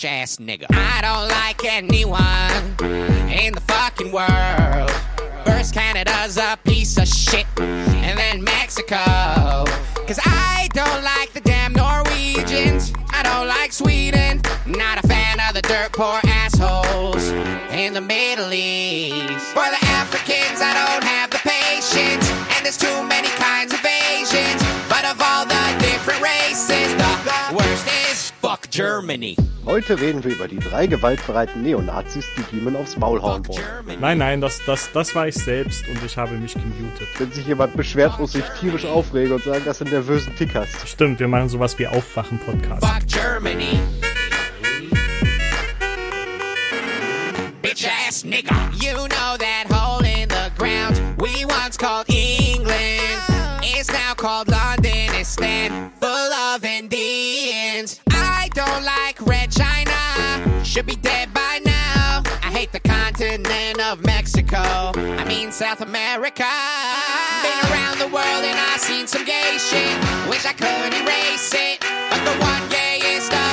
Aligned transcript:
bitch 0.00 0.08
ass 0.08 0.36
nigga. 0.36 0.66
I 0.70 1.00
don't 1.02 1.28
like 1.28 1.64
anyone 1.64 3.30
in 3.30 3.54
the 3.54 3.60
fucking 3.60 4.12
world. 4.12 4.90
First, 5.44 5.74
Canada's 5.74 6.36
a 6.36 6.58
piece 6.64 6.98
of 6.98 7.08
shit, 7.08 7.46
and 7.58 8.18
then 8.18 8.42
Mexico. 8.42 9.64
Cause 10.06 10.18
I 10.24 10.68
don't 10.72 11.04
like 11.04 11.32
the 11.32 11.40
damn 11.40 11.72
Norwegians. 11.72 12.92
I 13.10 13.22
don't 13.22 13.46
like 13.46 13.72
Sweden. 13.72 14.42
Not 14.66 15.02
a 15.04 15.06
fan 15.06 15.38
of 15.40 15.54
the 15.54 15.62
dirt 15.62 15.92
poor 15.92 16.20
assholes 16.24 17.28
in 17.70 17.94
the 17.94 18.00
Middle 18.00 18.52
East. 18.52 19.54
The 19.54 19.79
Germany. 28.80 29.36
Heute 29.66 30.00
reden 30.00 30.24
wir 30.24 30.32
über 30.32 30.48
die 30.48 30.58
drei 30.58 30.86
gewaltbereiten 30.86 31.62
Neonazis, 31.62 32.24
die 32.36 32.56
Demon 32.56 32.76
aufs 32.76 32.96
Maul 32.96 33.20
hauen 33.20 33.46
wollen. 33.46 34.00
Nein, 34.00 34.16
nein, 34.16 34.40
das, 34.40 34.58
das, 34.64 34.90
das 34.92 35.14
war 35.14 35.28
ich 35.28 35.34
selbst 35.34 35.86
und 35.86 36.02
ich 36.02 36.16
habe 36.16 36.32
mich 36.38 36.54
gemutet. 36.54 37.06
Wenn 37.18 37.30
sich 37.30 37.46
jemand 37.46 37.76
beschwert, 37.76 38.18
muss 38.18 38.34
ich 38.34 38.44
tierisch 38.58 38.86
aufregen 38.86 39.32
und 39.32 39.44
sagen, 39.44 39.62
das 39.66 39.78
sind 39.78 39.92
nervösen 39.92 40.34
Tickers. 40.34 40.70
Stimmt, 40.86 41.20
wir 41.20 41.28
machen 41.28 41.50
sowas 41.50 41.78
wie 41.78 41.86
Aufwachen-Podcast. 41.86 42.82
Fuck 42.82 43.06
Germany. 43.06 43.78
Bitch 47.60 47.86
ass 48.08 48.24
nigga. 48.24 48.56
You 48.80 48.94
know 48.94 49.36
that 49.36 49.66
hole 49.70 50.02
in 50.06 50.28
the 50.30 50.50
ground 50.56 50.98
we 51.20 51.44
once 51.44 51.76
called 51.76 52.06
England 52.08 53.20
is 53.78 53.88
now 53.88 54.14
called 54.16 54.48
London. 54.48 55.10
It's 55.20 55.28
stand 55.28 55.92
full 56.00 56.32
of 56.54 56.64
Indians. 56.64 57.19
Should 60.80 60.86
be 60.86 60.96
dead 60.96 61.34
by 61.34 61.60
now. 61.62 62.22
I 62.42 62.50
hate 62.56 62.72
the 62.72 62.80
continent 62.80 63.78
of 63.82 64.02
Mexico. 64.02 64.56
I 64.96 65.26
mean 65.28 65.52
South 65.52 65.82
America. 65.82 66.48
Been 67.44 67.60
around 67.68 67.98
the 67.98 68.08
world 68.08 68.44
and 68.48 68.58
I've 68.58 68.80
seen 68.80 69.06
some 69.06 69.26
gay 69.26 69.58
shit. 69.60 69.94
Wish 70.30 70.46
I 70.46 70.54
could 70.56 70.94
erase 70.96 71.52
it. 71.52 71.80
But 72.08 72.24
the 72.24 72.32
one 72.40 72.64
gayest 72.72 73.30
of 73.30 73.49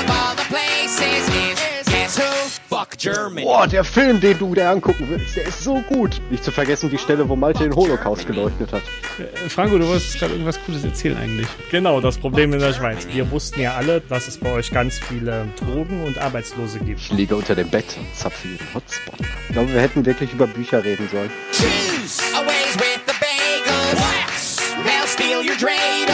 Fuck 2.78 3.00
Germany. 3.00 3.44
Boah, 3.44 3.66
der 3.66 3.84
Film, 3.84 4.22
den 4.22 4.38
du 4.38 4.54
dir 4.54 4.70
angucken 4.70 5.08
willst, 5.10 5.36
der 5.36 5.48
ist 5.48 5.64
so 5.64 5.82
gut. 5.90 6.22
Nicht 6.30 6.44
zu 6.44 6.52
vergessen 6.52 6.92
die 6.92 7.00
Stelle, 7.00 7.28
wo 7.28 7.36
Malte 7.36 7.64
den 7.64 7.76
Holocaust 7.76 8.28
geleuchtet 8.28 8.72
hat. 8.72 8.84
Äh, 9.18 9.50
Franco, 9.50 9.80
du 9.80 9.88
wolltest 9.88 10.20
gerade 10.20 10.34
irgendwas 10.34 10.60
Gutes 10.64 10.84
erzählen 10.84 11.18
eigentlich. 11.18 11.48
Genau, 11.72 12.00
das 12.02 12.20
Problem 12.20 12.54
in 12.54 12.60
der 12.60 12.74
Schweiz. 12.74 13.08
Wir 13.12 13.32
wussten 13.32 13.62
ja 13.62 13.74
alle, 13.74 14.00
dass 14.02 14.28
es 14.28 14.38
bei 14.38 14.52
euch 14.52 14.70
ganz 14.70 15.00
viele 15.00 15.48
Drogen 15.60 16.04
und 16.04 16.20
Arbeitslose 16.20 16.78
gibt. 16.78 17.00
Ich 17.00 17.12
liege 17.12 17.36
unter 17.36 17.56
dem 17.56 17.68
Bett 17.68 17.98
und 17.98 18.16
zapfe 18.16 18.48
ihren 18.48 18.74
Hotspot. 18.76 19.26
Ich 19.48 19.54
glaube, 19.54 19.74
wir 19.74 19.82
hätten 19.82 20.06
wirklich 20.06 20.32
über 20.34 20.46
Bücher 20.46 20.84
reden 20.84 21.10
sollen. 21.12 21.32
Choose 21.54 22.22
always 22.36 22.76
with 22.76 23.00
the 23.08 23.14
bagels. 23.20 24.62
They'll 24.86 25.08
steal 25.08 25.40
your 25.40 25.58
dreidel. 25.58 26.14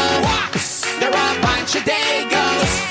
They're 1.01 1.09
a 1.09 1.41
bunch 1.41 1.75
of 1.75 1.83
dagos. 1.83 2.83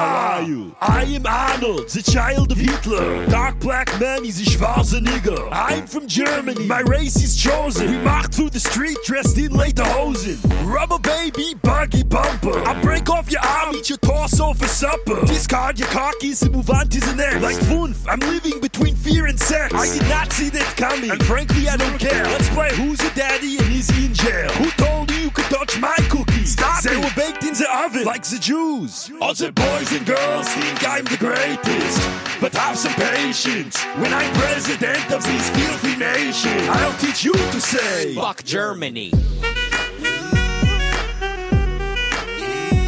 How 0.00 0.38
are 0.38 0.42
you? 0.42 0.74
I 0.80 1.04
am 1.04 1.26
Arnold, 1.26 1.90
the 1.90 2.00
child 2.00 2.52
of 2.52 2.56
Hitler. 2.56 3.26
Dark 3.26 3.60
black 3.60 4.00
man, 4.00 4.24
he's 4.24 4.40
a 4.40 4.50
Schwarzenegger. 4.50 5.46
I'm 5.52 5.86
from 5.86 6.08
Germany, 6.08 6.64
my 6.66 6.80
race 6.80 7.16
is 7.16 7.36
chosen. 7.36 7.90
We 7.90 7.98
march 7.98 8.34
through 8.34 8.48
the 8.48 8.60
street 8.60 8.96
dressed 9.04 9.36
in 9.36 9.50
lederhosen. 9.50 10.38
Rubber 10.64 10.98
baby, 11.00 11.52
buggy 11.60 12.02
bumper. 12.02 12.66
I 12.66 12.80
break 12.80 13.10
off 13.10 13.30
your 13.30 13.42
arm, 13.42 13.76
eat 13.76 13.90
your 13.90 13.98
torso 13.98 14.54
for 14.54 14.68
supper. 14.68 15.20
Discard 15.26 15.78
your 15.78 15.88
khakis 15.88 16.40
and 16.40 16.52
move 16.52 16.70
on 16.70 16.88
to 16.88 17.00
the 17.00 17.14
next. 17.14 17.42
Like 17.42 17.56
Funf, 17.56 18.06
I'm 18.08 18.20
living 18.20 18.58
between 18.58 18.94
fear 18.94 19.26
and 19.26 19.38
sex. 19.38 19.74
I 19.74 19.84
did 19.86 20.08
not 20.08 20.32
see 20.32 20.48
that 20.48 20.76
coming, 20.78 21.10
and 21.10 21.22
frankly, 21.26 21.68
I 21.68 21.76
don't 21.76 21.98
care. 21.98 22.24
Let's 22.24 22.48
play 22.48 22.74
Who's 22.74 23.02
Your 23.02 23.12
Daddy 23.12 23.58
and 23.58 23.70
Is 23.70 23.90
He 23.90 24.06
in 24.06 24.14
Jail? 24.14 24.48
Who 24.52 24.70
told 24.82 25.10
you 25.10 25.18
you 25.18 25.30
could 25.30 25.44
touch 25.44 25.78
my 25.78 25.96
cookies? 26.08 26.52
Stop 26.52 26.82
they 26.82 26.96
were 26.96 27.12
baked 27.14 27.44
in 27.44 27.52
the 27.52 27.68
oven 27.84 28.04
like 28.04 28.22
the 28.22 28.38
Jews. 28.38 29.12
All 29.20 29.34
the 29.34 29.52
boys 29.52 29.89
and 29.92 30.06
girls 30.06 30.48
think 30.48 30.88
I'm 30.88 31.04
the 31.04 31.16
greatest. 31.16 32.40
But 32.40 32.54
have 32.54 32.76
some 32.78 32.92
patience. 32.94 33.82
When 33.96 34.12
I'm 34.12 34.32
president 34.34 35.10
of 35.12 35.22
this 35.22 35.50
filthy 35.50 35.96
nation, 35.96 36.58
I'll 36.70 36.96
teach 36.98 37.24
you 37.24 37.32
to 37.32 37.60
say. 37.60 38.14
Fuck 38.14 38.44
Germany. 38.44 39.10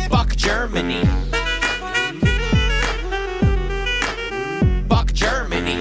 Fuck 0.09 0.37
Germany. 0.37 1.03
Fuck 4.89 5.13
Germany. 5.13 5.79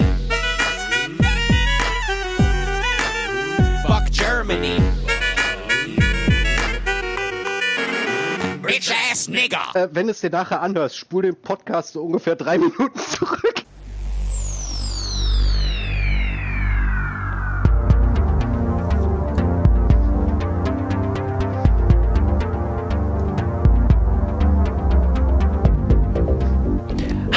Fuck 3.86 4.12
Germany. 4.12 4.81
Ass 9.22 9.28
nigger. 9.28 9.76
Äh, 9.76 9.90
wenn 9.92 10.10
es 10.10 10.22
dir 10.22 10.32
nachher 10.32 10.62
anhörst, 10.62 10.98
spul 10.98 11.22
den 11.22 11.36
Podcast 11.36 11.94
so 11.94 12.02
ungefähr 12.02 12.36
drei 12.36 12.58
Minuten 12.58 12.98
zurück. 12.98 13.54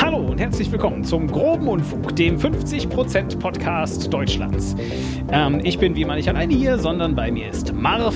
Hallo 0.00 0.28
und 0.30 0.40
herzlich 0.40 0.72
willkommen 0.72 1.04
zum 1.04 1.30
Groben 1.30 1.68
Unfug, 1.68 2.16
dem 2.16 2.38
50% 2.38 3.38
Podcast 3.38 4.10
Deutschlands. 4.10 4.74
Ähm, 5.30 5.60
ich 5.62 5.78
bin 5.78 5.94
wie 5.94 6.02
immer 6.02 6.14
nicht 6.14 6.30
alleine 6.30 6.54
hier, 6.54 6.78
sondern 6.78 7.14
bei 7.14 7.30
mir 7.30 7.50
ist 7.50 7.74
Marv 7.74 8.14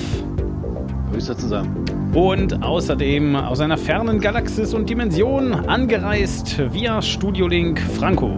Grüße 1.11 1.35
zusammen. 1.37 1.85
und 2.13 2.63
außerdem 2.63 3.35
aus 3.35 3.59
einer 3.59 3.77
fernen 3.77 4.19
Galaxis 4.19 4.73
und 4.73 4.89
Dimension 4.89 5.53
angereist 5.53 6.61
via 6.73 7.01
Studiolink 7.01 7.79
Franco. 7.79 8.31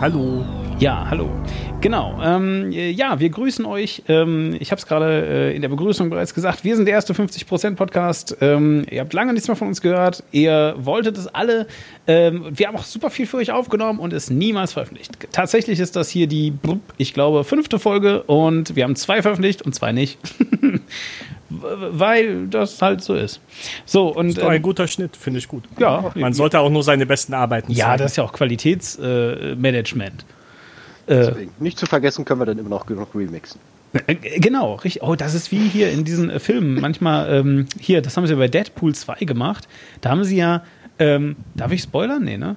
Hallo. 0.00 0.44
Ja, 0.82 1.06
hallo. 1.08 1.30
Genau. 1.80 2.20
Ähm, 2.20 2.72
äh, 2.72 2.90
ja, 2.90 3.20
wir 3.20 3.30
grüßen 3.30 3.64
euch. 3.64 4.02
Ähm, 4.08 4.56
ich 4.58 4.72
habe 4.72 4.80
es 4.80 4.86
gerade 4.86 5.52
äh, 5.52 5.54
in 5.54 5.62
der 5.62 5.68
Begrüßung 5.68 6.10
bereits 6.10 6.34
gesagt. 6.34 6.64
Wir 6.64 6.74
sind 6.74 6.86
der 6.86 6.94
erste 6.94 7.12
50% 7.12 7.76
Podcast. 7.76 8.36
Ähm, 8.40 8.84
ihr 8.90 9.00
habt 9.00 9.12
lange 9.12 9.32
nichts 9.32 9.46
mehr 9.46 9.56
von 9.56 9.68
uns 9.68 9.80
gehört. 9.80 10.24
Ihr 10.32 10.74
wolltet 10.78 11.16
es 11.18 11.28
alle. 11.28 11.68
Ähm, 12.08 12.46
wir 12.50 12.66
haben 12.66 12.74
auch 12.74 12.82
super 12.82 13.10
viel 13.10 13.26
für 13.26 13.36
euch 13.36 13.52
aufgenommen 13.52 14.00
und 14.00 14.12
es 14.12 14.28
niemals 14.28 14.72
veröffentlicht. 14.72 15.12
Tatsächlich 15.30 15.78
ist 15.78 15.94
das 15.94 16.08
hier 16.08 16.26
die, 16.26 16.52
ich 16.96 17.14
glaube, 17.14 17.44
fünfte 17.44 17.78
Folge 17.78 18.24
und 18.24 18.74
wir 18.74 18.82
haben 18.82 18.96
zwei 18.96 19.22
veröffentlicht 19.22 19.62
und 19.62 19.76
zwei 19.76 19.92
nicht. 19.92 20.18
Weil 21.48 22.48
das 22.48 22.82
halt 22.82 23.02
so 23.02 23.14
ist. 23.14 23.40
So, 23.84 24.08
und. 24.08 24.30
Ist 24.30 24.38
doch 24.38 24.48
ein 24.48 24.56
ähm, 24.56 24.62
guter 24.62 24.88
Schnitt, 24.88 25.16
finde 25.16 25.38
ich 25.38 25.46
gut. 25.46 25.62
ja, 25.78 26.10
Man 26.16 26.32
sollte 26.32 26.58
auch 26.58 26.70
nur 26.70 26.82
seine 26.82 27.06
besten 27.06 27.34
Arbeiten 27.34 27.70
ja, 27.70 27.84
zeigen. 27.84 27.98
das 27.98 28.10
ist 28.10 28.16
ja 28.16 28.24
auch 28.24 28.32
Qualitätsmanagement. 28.32 30.22
Äh. 30.22 30.41
Deswegen. 31.08 31.52
Nicht 31.58 31.78
zu 31.78 31.86
vergessen 31.86 32.24
können 32.24 32.40
wir 32.40 32.46
dann 32.46 32.58
immer 32.58 32.68
noch 32.68 32.86
genug 32.86 33.14
remixen. 33.14 33.60
Äh, 34.06 34.14
Genau, 34.38 34.74
richtig. 34.76 35.02
Oh, 35.02 35.14
das 35.14 35.34
ist 35.34 35.50
wie 35.52 35.68
hier 35.68 35.90
in 35.90 36.04
diesen 36.04 36.30
äh, 36.30 36.38
Filmen. 36.38 36.80
Manchmal, 36.80 37.32
ähm, 37.32 37.66
hier, 37.78 38.02
das 38.02 38.16
haben 38.16 38.26
sie 38.26 38.34
bei 38.36 38.48
Deadpool 38.48 38.94
2 38.94 39.16
gemacht. 39.26 39.68
Da 40.00 40.10
haben 40.10 40.24
sie 40.24 40.36
ja, 40.36 40.62
ähm, 40.98 41.36
darf 41.54 41.72
ich 41.72 41.82
spoilern? 41.82 42.24
Nee, 42.24 42.36
ne? 42.38 42.56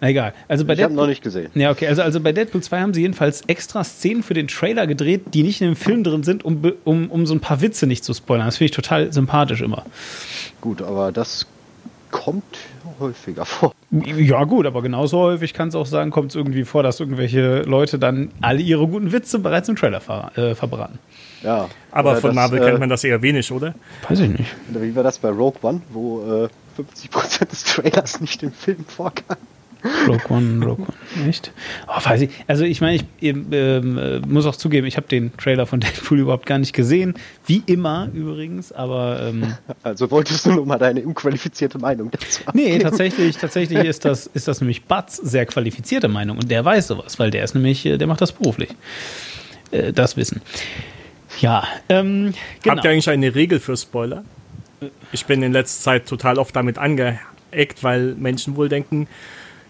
Na, 0.00 0.08
egal. 0.10 0.34
Also 0.48 0.66
bei 0.66 0.74
Ich 0.74 0.80
habe 0.80 0.90
Deadpool, 0.90 1.04
noch 1.04 1.08
nicht 1.08 1.22
gesehen. 1.22 1.50
Ja, 1.54 1.70
okay. 1.70 1.86
Also, 1.86 2.02
also 2.02 2.20
bei 2.20 2.32
Deadpool 2.32 2.62
2 2.62 2.80
haben 2.80 2.92
sie 2.92 3.00
jedenfalls 3.00 3.42
extra 3.46 3.82
Szenen 3.84 4.22
für 4.22 4.34
den 4.34 4.48
Trailer 4.48 4.86
gedreht, 4.86 5.32
die 5.32 5.42
nicht 5.42 5.62
in 5.62 5.68
dem 5.68 5.76
Film 5.76 6.04
drin 6.04 6.22
sind, 6.22 6.44
um, 6.44 6.60
um, 6.84 7.10
um 7.10 7.24
so 7.26 7.34
ein 7.34 7.40
paar 7.40 7.62
Witze 7.62 7.86
nicht 7.86 8.04
zu 8.04 8.12
spoilern. 8.12 8.44
Das 8.46 8.58
finde 8.58 8.66
ich 8.66 8.76
total 8.76 9.10
sympathisch 9.12 9.62
immer. 9.62 9.86
Gut, 10.60 10.82
aber 10.82 11.12
das 11.12 11.46
kommt 12.10 12.44
häufiger 12.98 13.44
vor. 13.44 13.72
Ja, 13.90 14.44
gut, 14.44 14.66
aber 14.66 14.82
genauso 14.82 15.18
häufig 15.18 15.54
kann 15.54 15.68
es 15.68 15.74
auch 15.74 15.86
sagen, 15.86 16.10
kommt 16.10 16.30
es 16.30 16.36
irgendwie 16.36 16.64
vor, 16.64 16.82
dass 16.82 17.00
irgendwelche 17.00 17.62
Leute 17.62 17.98
dann 17.98 18.30
alle 18.40 18.60
ihre 18.60 18.86
guten 18.86 19.12
Witze 19.12 19.38
bereits 19.38 19.68
im 19.68 19.76
Trailer 19.76 20.00
ver 20.00 20.32
äh, 20.36 20.54
verbraten. 20.54 20.98
Ja. 21.42 21.68
Aber 21.92 22.16
von 22.16 22.30
das, 22.30 22.34
Marvel 22.34 22.60
äh, 22.60 22.64
kennt 22.64 22.80
man 22.80 22.88
das 22.88 23.04
eher 23.04 23.22
wenig, 23.22 23.50
oder? 23.52 23.74
Weiß 24.08 24.20
ich 24.20 24.30
nicht. 24.30 24.56
Wie 24.68 24.94
war 24.96 25.02
das 25.02 25.18
bei 25.18 25.28
Rogue 25.28 25.58
One, 25.62 25.82
wo 25.90 26.22
äh, 26.22 26.48
50% 26.80 27.48
des 27.48 27.64
Trailers 27.64 28.20
nicht 28.20 28.42
im 28.42 28.52
Film 28.52 28.84
vorkam? 28.84 29.36
Rogue 30.06 30.20
One, 30.28 30.64
Rogue 30.64 30.86
One, 30.86 31.28
echt? 31.28 31.52
Oh, 31.86 32.00
weiß 32.02 32.22
ich. 32.22 32.30
Also 32.46 32.64
ich 32.64 32.80
meine, 32.80 32.96
ich 32.96 33.04
ähm, 33.22 33.98
äh, 33.98 34.18
muss 34.20 34.46
auch 34.46 34.56
zugeben, 34.56 34.86
ich 34.86 34.96
habe 34.96 35.06
den 35.06 35.36
Trailer 35.36 35.66
von 35.66 35.80
Deadpool 35.80 36.18
überhaupt 36.18 36.46
gar 36.46 36.58
nicht 36.58 36.72
gesehen. 36.72 37.14
Wie 37.46 37.62
immer 37.66 38.08
übrigens, 38.12 38.72
aber 38.72 39.20
ähm, 39.22 39.54
Also 39.82 40.10
wolltest 40.10 40.46
du 40.46 40.52
nur 40.52 40.66
mal 40.66 40.78
deine 40.78 41.02
unqualifizierte 41.02 41.78
Meinung 41.78 42.10
dazu 42.10 42.42
nee, 42.54 42.78
tatsächlich, 42.78 43.36
tatsächlich 43.36 43.84
ist 43.84 44.04
das, 44.04 44.26
ist 44.34 44.48
das 44.48 44.60
nämlich 44.60 44.84
Butts 44.84 45.16
sehr 45.16 45.46
qualifizierte 45.46 46.08
Meinung 46.08 46.38
und 46.38 46.50
der 46.50 46.64
weiß 46.64 46.88
sowas, 46.88 47.18
weil 47.18 47.30
der 47.30 47.44
ist 47.44 47.54
nämlich, 47.54 47.86
äh, 47.86 47.98
der 47.98 48.06
macht 48.06 48.20
das 48.20 48.32
beruflich. 48.32 48.70
Äh, 49.70 49.92
das 49.92 50.16
Wissen. 50.16 50.40
Ja, 51.40 51.66
ähm, 51.88 52.32
genau. 52.62 52.76
Habt 52.76 52.84
ihr 52.84 52.90
eigentlich 52.90 53.10
eine 53.10 53.34
Regel 53.34 53.60
für 53.60 53.76
Spoiler? 53.76 54.24
Ich 55.12 55.26
bin 55.26 55.42
in 55.42 55.52
letzter 55.52 55.84
Zeit 55.84 56.06
total 56.06 56.38
oft 56.38 56.54
damit 56.54 56.78
angeeckt 56.78 57.82
weil 57.82 58.14
Menschen 58.14 58.56
wohl 58.56 58.68
denken, 58.68 59.08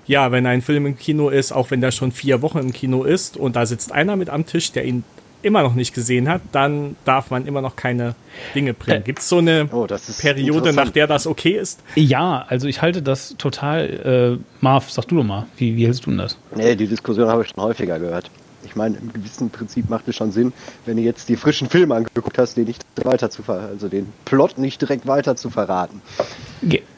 ja, 0.07 0.33
wenn 0.33 0.47
ein 0.47 0.63
Film 0.63 0.87
im 0.87 0.99
Kino 0.99 1.29
ist, 1.29 1.53
auch 1.53 1.71
wenn 1.71 1.81
der 1.81 1.91
schon 1.91 2.13
vier 2.13 2.43
Wochen 2.43 2.59
im 2.59 2.73
Kino 2.73 3.05
ist 3.05 3.37
und 3.37 3.57
da 3.57 3.67
sitzt 3.67 3.93
einer 3.93 4.17
mit 4.17 4.31
am 4.31 4.47
Tisch, 4.47 4.73
der 4.73 4.85
ihn 4.85 5.05
immer 5.43 5.63
noch 5.63 5.75
nicht 5.75 5.95
gesehen 5.95 6.29
hat, 6.29 6.41
dann 6.53 6.97
darf 7.05 7.31
man 7.31 7.47
immer 7.47 7.61
noch 7.61 7.77
keine 7.77 8.15
Dinge 8.55 8.75
bringen. 8.75 9.03
Äh, 9.03 9.05
Gibt 9.05 9.21
es 9.21 9.29
so 9.29 9.39
eine 9.39 9.69
Oh, 9.73 9.87
das 9.87 10.09
ist 10.09 10.21
Periode, 10.21 10.73
nach 10.73 10.91
der 10.91 11.07
das 11.07 11.27
okay 11.27 11.57
ist? 11.59 11.81
Ja, 11.95 12.45
also 12.49 12.67
ich 12.67 12.83
halte 12.83 13.03
das 13.03 13.37
total. 13.39 14.39
Äh, 14.41 14.45
Marv, 14.61 14.91
sag 14.91 15.07
du 15.09 15.17
doch 15.17 15.25
mal, 15.25 15.47
wie, 15.57 15.77
wie 15.77 15.85
hältst 15.87 16.07
du 16.07 16.11
denn 16.11 16.19
das? 16.19 16.37
Nee, 16.55 16.75
die 16.75 16.87
Diskussion 16.87 17.29
habe 17.29 17.43
ich 17.43 17.49
schon 17.49 17.63
häufiger 17.63 17.99
gehört. 17.99 18.31
Ich 18.65 18.75
meine, 18.75 18.97
im 18.97 19.13
gewissen 19.13 19.51
Prinzip 19.51 19.89
macht 19.89 20.09
es 20.09 20.17
schon 20.17 20.33
Sinn, 20.33 20.53
wenn 20.87 20.97
du 20.97 21.03
jetzt 21.03 21.29
die 21.29 21.37
frischen 21.37 21.69
Filme 21.69 21.95
angeguckt 21.95 22.37
hast, 22.37 22.57
den 22.57 22.65
nicht 22.65 22.83
weiter 23.05 23.31
zu 23.31 23.45
ver 23.45 23.69
also 23.71 23.89
den 23.89 24.13
Plot 24.25 24.59
nicht 24.59 24.81
direkt 24.81 25.07
weiter 25.07 25.37
zu 25.37 25.51
verraten. 25.51 26.03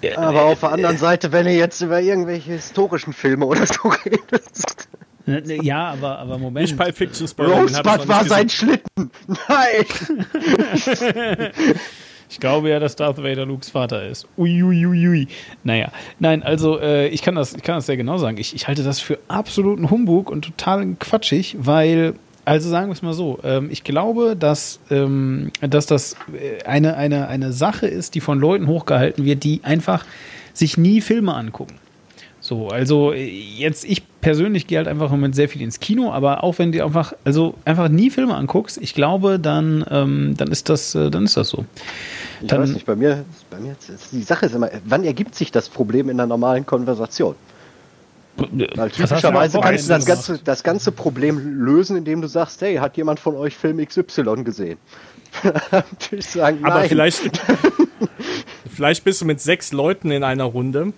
Äh, 0.03 0.15
Aber 0.15 0.45
auf 0.45 0.61
der 0.61 0.73
anderen 0.73 0.97
Seite, 0.99 1.33
wenn 1.33 1.47
du 1.47 1.53
jetzt 1.53 1.81
über 1.81 2.01
irgendwelche 2.01 2.53
historischen 2.53 3.13
Filme 3.13 3.47
oder 3.47 3.67
so 3.67 3.89
redest. 4.05 4.89
äh, 5.27 5.39
äh, 5.39 5.63
ja, 5.65 5.91
aber, 5.91 6.19
aber 6.19 6.39
Moment. 6.39 6.67
Nicht 6.69 6.79
Pulp 6.79 6.97
Fiction 6.97 7.27
Spoiler. 7.29 7.51
noch 7.51 7.63
Rosebud 7.63 8.09
war 8.09 8.25
gesehen. 8.25 8.29
sein 8.29 8.49
Schlitten. 8.49 9.11
Nein! 9.49 9.85
Ich 12.31 12.41
glaube 12.41 12.69
ja, 12.69 12.79
dass 12.79 12.95
Darth 12.95 13.17
Vader 13.23 13.47
Lukes 13.47 13.71
Vater 13.71 14.07
ist. 14.07 14.29
Uiuiui. 14.37 15.29
Naja, 15.65 15.91
nein, 16.19 16.43
also 16.43 16.79
äh, 16.79 17.09
ich, 17.09 17.23
kann 17.23 17.35
das, 17.35 17.55
ich 17.55 17.63
kann 17.63 17.77
das 17.77 17.87
sehr 17.87 17.97
genau 17.97 18.19
sagen. 18.19 18.37
Ich, 18.37 18.55
ich 18.55 18.69
halte 18.69 18.83
das 18.83 19.01
für 19.01 19.19
absoluten 19.29 19.91
Humbug 19.91 20.31
und 20.31 20.43
total 20.45 20.95
quatschig, 21.01 21.57
weil, 21.59 22.15
also 22.49 22.69
sagen 22.71 22.89
wir 22.89 22.93
es 22.95 23.03
mal 23.03 23.13
so, 23.13 23.39
ähm, 23.45 23.69
ich 23.71 23.85
glaube, 23.85 24.35
dass, 24.37 24.81
ähm, 24.91 25.51
dass 25.61 25.87
das 25.87 26.15
äh, 26.33 26.65
eine, 26.65 26.97
eine, 26.97 27.29
eine 27.29 27.53
Sache 27.53 27.87
ist, 27.87 28.15
die 28.15 28.21
von 28.21 28.39
Leuten 28.41 28.67
hochgehalten 28.67 29.25
wird, 29.25 29.45
die 29.45 29.61
einfach 29.63 30.05
sich 30.55 30.77
nie 30.79 31.01
Filme 31.01 31.35
angucken. 31.35 31.75
So, 32.41 32.69
also 32.69 33.13
äh, 33.13 33.25
jetzt, 33.29 33.85
ich 33.85 34.03
persönlich 34.21 34.67
gehe 34.67 34.79
halt 34.79 34.89
einfach 34.89 35.07
im 35.07 35.13
Moment 35.13 35.35
sehr 35.35 35.49
viel 35.49 35.61
ins 35.63 35.81
Kino, 35.81 36.13
aber 36.13 36.43
auch 36.45 36.59
wenn 36.59 36.73
du 36.73 36.83
einfach, 36.85 37.13
also 37.25 37.55
einfach 37.65 37.89
nie 37.89 38.11
Filme 38.11 38.35
anguckst, 38.35 38.79
ich 38.81 38.95
glaube, 38.95 39.39
dann, 39.39 39.85
ähm, 39.91 40.35
dann 40.37 40.49
ist 40.49 40.69
das, 40.69 40.95
äh, 40.95 41.11
dann 41.11 41.25
ist 41.25 41.37
das 41.37 41.49
so. 41.51 41.65
Ich 42.41 42.47
Dann- 42.49 42.63
weiß 42.63 42.71
nicht, 42.71 42.87
bei 42.87 42.97
mir, 42.97 43.25
bei 43.51 43.59
mir 43.59 43.77
die 44.13 44.23
Sache 44.23 44.47
ist 44.47 44.55
immer, 44.55 44.71
wann 44.87 45.05
ergibt 45.05 45.35
sich 45.35 45.51
das 45.53 45.69
Problem 45.69 46.09
in 46.09 46.17
der 46.17 46.27
normalen 46.27 46.65
Konversation? 46.65 47.35
Weil 48.77 48.91
typischerweise 48.91 49.59
kannst 49.61 49.89
du 49.89 49.89
das 49.89 50.07
Wochenende 50.07 50.07
ganze, 50.07 50.39
das 50.45 50.63
ganze 50.63 50.93
Problem 50.93 51.39
lösen, 51.65 51.97
indem 51.97 52.21
du 52.23 52.29
sagst, 52.29 52.61
hey, 52.63 52.77
hat 52.77 52.97
jemand 52.97 53.21
von 53.21 53.35
euch 53.37 53.57
Film 53.57 53.85
XY 53.85 54.45
gesehen? 54.45 54.79
Natürlich 55.73 56.27
sagen, 56.27 56.59
Aber 56.65 56.81
nein. 56.81 56.89
vielleicht, 56.89 57.23
vielleicht 58.75 59.05
bist 59.05 59.21
du 59.21 59.25
mit 59.25 59.41
sechs 59.41 59.73
Leuten 59.73 60.11
in 60.11 60.25
einer 60.25 60.45
Runde. 60.45 60.93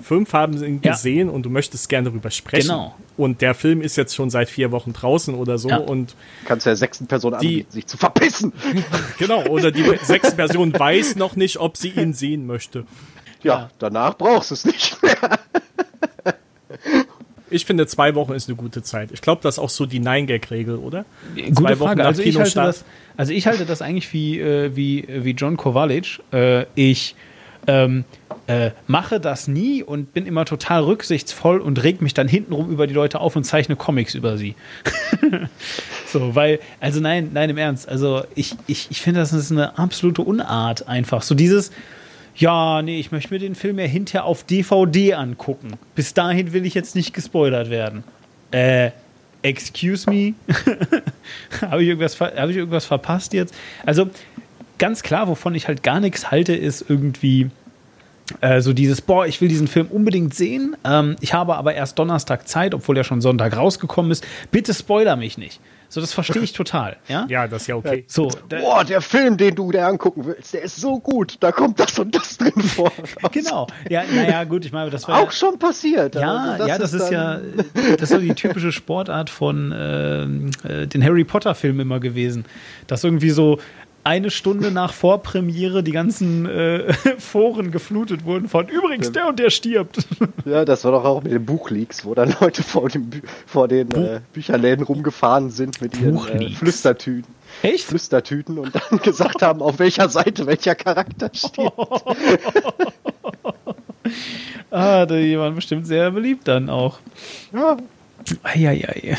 Fünf 0.00 0.32
haben 0.32 0.62
ihn 0.62 0.80
Ja. 0.82 0.92
gesehen 0.92 1.28
und 1.28 1.42
du 1.42 1.50
möchtest 1.50 1.88
gerne 1.88 2.08
darüber 2.10 2.30
sprechen. 2.30 2.68
Genau. 2.68 2.94
Und 3.16 3.42
der 3.42 3.54
Film 3.54 3.82
ist 3.82 3.96
jetzt 3.96 4.14
schon 4.14 4.30
seit 4.30 4.48
vier 4.48 4.70
Wochen 4.70 4.92
draußen 4.92 5.34
oder 5.34 5.58
so. 5.58 5.68
Ja. 5.68 5.78
Und 5.78 6.14
kannst 6.46 6.64
du 6.66 6.70
der 6.70 6.76
sechsten 6.76 7.08
Person 7.08 7.32
Die- 7.32 7.36
anbieten, 7.48 7.72
sich 7.72 7.86
zu 7.86 7.96
verpissen. 7.98 8.52
genau, 9.18 9.44
oder 9.46 9.72
die 9.72 9.84
sechste 10.02 10.36
Person 10.36 10.72
weiß 10.72 11.16
noch 11.16 11.34
nicht, 11.34 11.58
ob 11.58 11.76
sie 11.76 11.88
ihn 11.90 12.14
sehen 12.14 12.46
möchte. 12.46 12.84
Ja, 13.42 13.70
danach 13.78 14.16
brauchst 14.16 14.50
du 14.50 14.54
es 14.54 14.64
nicht 14.64 15.02
mehr. 15.02 15.38
Ich 17.50 17.64
finde, 17.64 17.86
zwei 17.86 18.14
Wochen 18.14 18.32
ist 18.32 18.48
eine 18.48 18.56
gute 18.56 18.82
Zeit. 18.82 19.10
Ich 19.12 19.20
glaube, 19.20 19.40
das 19.42 19.56
ist 19.56 19.58
auch 19.58 19.70
so 19.70 19.86
die 19.86 20.00
Nine-Gag-Regel, 20.00 20.76
oder? 20.76 21.04
Gute 21.34 21.52
Zwei 21.52 21.78
Wochen 21.78 21.88
Frage. 21.88 21.98
nach 21.98 22.06
Also 22.06 22.22
ich, 22.22 22.36
halte 22.36 22.54
das, 22.54 22.84
also 23.16 23.32
ich 23.32 23.46
halte 23.46 23.66
das 23.66 23.82
eigentlich 23.82 24.12
wie, 24.12 24.40
äh, 24.40 24.74
wie, 24.74 25.06
wie 25.08 25.30
John 25.32 25.56
Kowalic. 25.56 26.20
Äh, 26.32 26.66
ich 26.74 27.14
ähm, 27.66 28.04
äh, 28.46 28.70
mache 28.86 29.20
das 29.20 29.46
nie 29.46 29.82
und 29.82 30.14
bin 30.14 30.26
immer 30.26 30.44
total 30.46 30.82
rücksichtsvoll 30.82 31.60
und 31.60 31.82
reg 31.82 32.00
mich 32.00 32.14
dann 32.14 32.28
hintenrum 32.28 32.70
über 32.70 32.86
die 32.86 32.94
Leute 32.94 33.20
auf 33.20 33.36
und 33.36 33.44
zeichne 33.44 33.76
Comics 33.76 34.14
über 34.14 34.38
sie. 34.38 34.54
so, 36.06 36.34
weil, 36.34 36.58
also 36.80 37.00
nein, 37.00 37.30
nein, 37.34 37.50
im 37.50 37.58
Ernst. 37.58 37.88
Also 37.88 38.24
ich, 38.34 38.56
ich, 38.66 38.88
ich 38.90 39.02
finde, 39.02 39.20
das 39.20 39.32
ist 39.34 39.52
eine 39.52 39.78
absolute 39.78 40.22
Unart 40.22 40.88
einfach. 40.88 41.22
So 41.22 41.34
dieses, 41.34 41.70
ja, 42.34 42.82
nee, 42.82 42.98
ich 43.00 43.12
möchte 43.12 43.32
mir 43.34 43.40
den 43.40 43.54
Film 43.54 43.78
ja 43.78 43.86
hinterher 43.86 44.24
auf 44.24 44.44
DVD 44.44 45.14
angucken. 45.14 45.72
Bis 45.94 46.14
dahin 46.14 46.52
will 46.52 46.66
ich 46.66 46.74
jetzt 46.74 46.94
nicht 46.94 47.12
gespoilert 47.12 47.70
werden. 47.70 48.04
Äh, 48.50 48.90
excuse 49.42 50.08
me? 50.08 50.34
Habe 51.60 51.82
ich, 51.82 51.88
irgendwas 51.88 52.20
hab 52.20 52.48
ich 52.48 52.56
irgendwas 52.56 52.84
verpasst 52.84 53.32
jetzt? 53.32 53.54
Also, 53.84 54.08
ganz 54.78 55.02
klar, 55.02 55.28
wovon 55.28 55.54
ich 55.54 55.68
halt 55.68 55.82
gar 55.82 56.00
nichts 56.00 56.30
halte, 56.30 56.54
ist 56.54 56.84
irgendwie 56.88 57.50
äh, 58.40 58.60
so 58.60 58.72
dieses, 58.72 59.00
boah, 59.00 59.26
ich 59.26 59.40
will 59.40 59.48
diesen 59.48 59.68
Film 59.68 59.86
unbedingt 59.88 60.34
sehen. 60.34 60.76
Ähm, 60.84 61.16
ich 61.20 61.32
habe 61.34 61.56
aber 61.56 61.74
erst 61.74 61.98
Donnerstag 61.98 62.46
Zeit, 62.48 62.74
obwohl 62.74 62.96
er 62.96 63.04
schon 63.04 63.20
Sonntag 63.20 63.56
rausgekommen 63.56 64.10
ist. 64.12 64.26
Bitte 64.50 64.74
spoiler 64.74 65.16
mich 65.16 65.38
nicht. 65.38 65.60
So, 65.90 66.02
das 66.02 66.12
verstehe 66.12 66.42
ich 66.42 66.52
total. 66.52 66.96
Ja? 67.08 67.24
Ja, 67.30 67.48
das 67.48 67.62
ist 67.62 67.68
ja 67.68 67.76
okay. 67.76 68.04
So, 68.06 68.30
da, 68.50 68.58
Boah, 68.58 68.84
der 68.84 69.00
Film, 69.00 69.38
den 69.38 69.54
du 69.54 69.72
dir 69.72 69.86
angucken 69.86 70.26
willst, 70.26 70.52
der 70.52 70.60
ist 70.62 70.76
so 70.76 70.98
gut. 71.00 71.36
Da 71.40 71.50
kommt 71.50 71.80
das 71.80 71.98
und 71.98 72.14
das 72.14 72.36
drin 72.36 72.52
vor. 72.62 72.92
genau. 73.32 73.66
Ja, 73.88 74.02
naja, 74.14 74.44
gut, 74.44 74.66
ich 74.66 74.72
meine, 74.72 74.90
das 74.90 75.08
war. 75.08 75.18
Auch 75.22 75.32
schon 75.32 75.58
passiert. 75.58 76.14
Ja, 76.14 76.52
Also 76.52 76.66
ja, 76.66 76.76
das 76.78 76.92
ist, 76.92 77.06
dann- 77.10 77.12
ja, 77.12 77.40
das 77.94 78.02
ist 78.02 78.10
so 78.10 78.18
die 78.18 78.34
typische 78.34 78.70
Sportart 78.72 79.30
von 79.30 79.74
ähm, 79.74 80.50
äh, 80.68 80.86
den 80.86 81.02
Harry 81.02 81.24
Potter 81.24 81.54
Filmen 81.54 81.80
immer 81.80 82.00
gewesen. 82.00 82.44
Dass 82.86 83.02
irgendwie 83.04 83.30
so 83.30 83.58
eine 84.04 84.30
Stunde 84.30 84.70
nach 84.70 84.92
Vorpremiere 84.92 85.82
die 85.82 85.92
ganzen 85.92 86.46
äh, 86.46 86.92
Foren 87.18 87.70
geflutet 87.70 88.24
wurden 88.24 88.48
von 88.48 88.68
übrigens 88.68 89.12
der 89.12 89.28
und 89.28 89.38
der 89.38 89.50
stirbt. 89.50 90.06
Ja, 90.44 90.64
das 90.64 90.84
war 90.84 90.92
doch 90.92 91.04
auch 91.04 91.22
mit 91.22 91.32
den 91.32 91.44
Buchleaks, 91.44 92.06
wo 92.06 92.14
dann 92.14 92.34
Leute 92.40 92.62
vor, 92.62 92.88
dem, 92.88 93.10
vor 93.46 93.68
den 93.68 93.90
äh, 93.92 94.20
Bücherläden 94.32 94.82
rumgefahren 94.82 95.50
sind 95.50 95.82
mit 95.82 96.00
ihren 96.00 96.16
äh. 96.28 96.50
Flüstertüten. 96.50 97.34
Echt? 97.62 97.84
Flüstertüten 97.84 98.58
und 98.58 98.74
dann 98.74 98.98
gesagt 99.02 99.42
haben, 99.42 99.60
auf 99.60 99.78
welcher 99.78 100.08
Seite 100.08 100.46
welcher 100.46 100.74
Charakter 100.74 101.30
steht. 101.34 101.72
Ah, 104.70 105.04
die 105.04 105.38
waren 105.38 105.54
bestimmt 105.54 105.86
sehr 105.86 106.10
beliebt 106.10 106.48
dann 106.48 106.70
auch. 106.70 106.98
Ja, 107.52 107.76
Eieiei. 108.42 109.16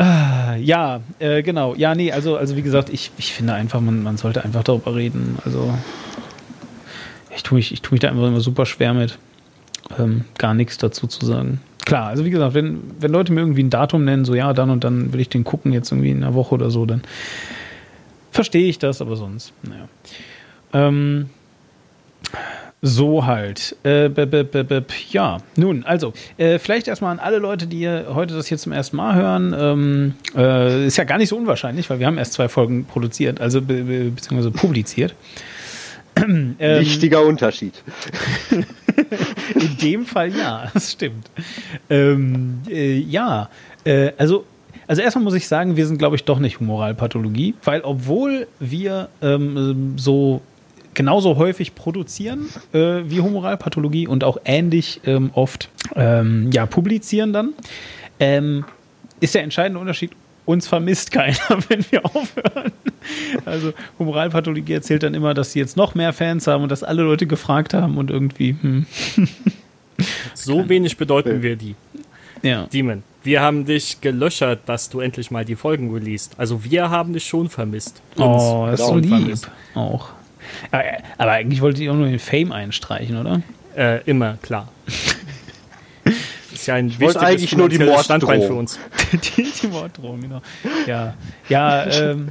Ja, 0.00 1.00
äh, 1.18 1.42
genau. 1.42 1.74
Ja, 1.74 1.94
nee, 1.94 2.12
also, 2.12 2.36
also 2.36 2.56
wie 2.56 2.62
gesagt, 2.62 2.90
ich, 2.90 3.10
ich 3.18 3.32
finde 3.32 3.54
einfach, 3.54 3.80
man, 3.80 4.02
man 4.02 4.16
sollte 4.16 4.44
einfach 4.44 4.62
darüber 4.62 4.94
reden. 4.94 5.38
Also 5.44 5.72
ich 7.34 7.42
tue 7.42 7.56
mich, 7.56 7.72
ich 7.72 7.82
tue 7.82 7.94
mich 7.94 8.00
da 8.00 8.08
einfach 8.08 8.26
immer 8.26 8.40
super 8.40 8.66
schwer 8.66 8.94
mit, 8.94 9.18
ähm, 9.98 10.24
gar 10.36 10.54
nichts 10.54 10.78
dazu 10.78 11.06
zu 11.06 11.24
sagen. 11.24 11.60
Klar, 11.84 12.08
also 12.08 12.24
wie 12.24 12.30
gesagt, 12.30 12.54
wenn, 12.54 12.80
wenn 13.00 13.10
Leute 13.10 13.32
mir 13.32 13.40
irgendwie 13.40 13.62
ein 13.62 13.70
Datum 13.70 14.04
nennen, 14.04 14.24
so 14.24 14.34
ja, 14.34 14.52
dann 14.52 14.70
und 14.70 14.84
dann 14.84 15.12
will 15.12 15.20
ich 15.20 15.28
den 15.28 15.44
gucken, 15.44 15.72
jetzt 15.72 15.90
irgendwie 15.90 16.10
in 16.10 16.22
einer 16.22 16.34
Woche 16.34 16.54
oder 16.54 16.70
so, 16.70 16.84
dann 16.84 17.02
verstehe 18.30 18.68
ich 18.68 18.78
das, 18.78 19.00
aber 19.00 19.16
sonst, 19.16 19.52
naja. 19.62 19.88
Ähm, 20.74 21.30
so 22.80 23.26
halt. 23.26 23.76
Äh, 23.82 24.08
b 24.08 24.22
-b 24.22 24.44
-b 24.44 24.84
ja, 25.10 25.38
nun, 25.56 25.84
also, 25.84 26.12
äh, 26.36 26.58
vielleicht 26.58 26.86
erstmal 26.86 27.12
an 27.12 27.18
alle 27.18 27.38
Leute, 27.38 27.66
die 27.66 27.88
heute 27.88 28.34
das 28.34 28.46
hier 28.46 28.58
zum 28.58 28.72
ersten 28.72 28.96
Mal 28.96 29.14
hören. 29.14 29.54
Ähm, 29.58 30.14
äh, 30.36 30.86
ist 30.86 30.96
ja 30.96 31.04
gar 31.04 31.18
nicht 31.18 31.28
so 31.28 31.36
unwahrscheinlich, 31.36 31.90
weil 31.90 31.98
wir 31.98 32.06
haben 32.06 32.18
erst 32.18 32.34
zwei 32.34 32.48
Folgen 32.48 32.84
produziert, 32.84 33.40
also 33.40 33.60
be 33.60 33.82
be 33.82 34.10
beziehungsweise 34.10 34.50
publiziert. 34.50 35.14
Ähm, 36.20 36.56
wichtiger 36.58 37.24
Unterschied. 37.24 37.80
in 39.54 39.76
dem 39.80 40.04
Fall 40.04 40.34
ja, 40.34 40.68
das 40.74 40.90
stimmt. 40.90 41.30
Ähm, 41.88 42.62
äh, 42.68 42.98
ja, 42.98 43.48
äh, 43.84 44.10
also, 44.18 44.44
also 44.88 45.00
erstmal 45.00 45.22
muss 45.22 45.34
ich 45.34 45.46
sagen, 45.46 45.76
wir 45.76 45.86
sind, 45.86 45.98
glaube 45.98 46.16
ich, 46.16 46.24
doch 46.24 46.40
nicht 46.40 46.58
Humoralpathologie, 46.58 47.54
weil 47.62 47.82
obwohl 47.82 48.48
wir 48.58 49.10
ähm, 49.22 49.94
so 49.96 50.42
genauso 50.98 51.36
häufig 51.36 51.74
produzieren 51.76 52.48
äh, 52.72 53.02
wie 53.04 53.20
Humoralpathologie 53.20 54.08
und 54.08 54.24
auch 54.24 54.36
ähnlich 54.44 55.00
ähm, 55.06 55.30
oft 55.32 55.68
ähm, 55.94 56.50
ja, 56.52 56.66
publizieren 56.66 57.32
dann, 57.32 57.52
ähm, 58.20 58.64
ist 59.20 59.34
der 59.36 59.44
entscheidende 59.44 59.78
Unterschied, 59.80 60.10
uns 60.44 60.66
vermisst 60.66 61.12
keiner, 61.12 61.38
wenn 61.68 61.84
wir 61.90 62.04
aufhören. 62.04 62.72
Also 63.44 63.72
Humoralpathologie 63.98 64.72
erzählt 64.72 65.04
dann 65.04 65.14
immer, 65.14 65.34
dass 65.34 65.52
sie 65.52 65.60
jetzt 65.60 65.76
noch 65.76 65.94
mehr 65.94 66.12
Fans 66.12 66.46
haben 66.48 66.64
und 66.64 66.68
dass 66.72 66.82
alle 66.82 67.02
Leute 67.02 67.26
gefragt 67.28 67.74
haben 67.74 67.96
und 67.96 68.10
irgendwie, 68.10 68.56
hm, 68.60 68.84
So 70.34 70.68
wenig 70.68 70.96
bedeuten 70.96 71.42
wir 71.42 71.54
die. 71.56 71.74
ja. 72.42 72.66
Demon, 72.72 73.02
wir 73.22 73.40
haben 73.40 73.66
dich 73.66 74.00
gelöschert, 74.00 74.60
dass 74.66 74.90
du 74.90 74.98
endlich 75.00 75.30
mal 75.30 75.44
die 75.44 75.56
Folgen 75.56 75.92
released. 75.92 76.34
Also 76.38 76.64
wir 76.64 76.90
haben 76.90 77.12
dich 77.12 77.24
schon 77.26 77.48
vermisst. 77.48 78.00
Uns 78.16 78.42
Oh, 78.42 78.66
das 78.70 78.80
ist 78.80 78.86
so 78.86 78.96
lieb. 78.96 79.10
vermisst. 79.10 79.48
Auch. 79.74 80.10
Aber, 80.70 80.84
aber 81.18 81.30
eigentlich 81.32 81.60
wollte 81.60 81.82
ich 81.82 81.90
auch 81.90 81.94
nur 81.94 82.08
den 82.08 82.18
Fame 82.18 82.52
einstreichen, 82.52 83.16
oder? 83.16 83.42
Äh, 83.76 84.02
immer, 84.04 84.38
klar. 84.42 84.72
ist 86.52 86.66
ja 86.66 86.74
ein 86.74 86.88
wollte 86.88 87.00
wichtiges 87.00 87.22
eigentlich 87.22 87.56
nur 87.56 87.68
die 87.68 87.76
Standbein 87.76 88.42
für 88.42 88.52
Morddrohung. 88.52 88.58
uns. 88.58 88.78
die, 89.36 89.52
die 89.62 89.66
Morddrohung, 89.68 90.20
genau. 90.20 90.42
Ja, 90.86 91.14
ja 91.48 91.86
ähm, 91.86 92.28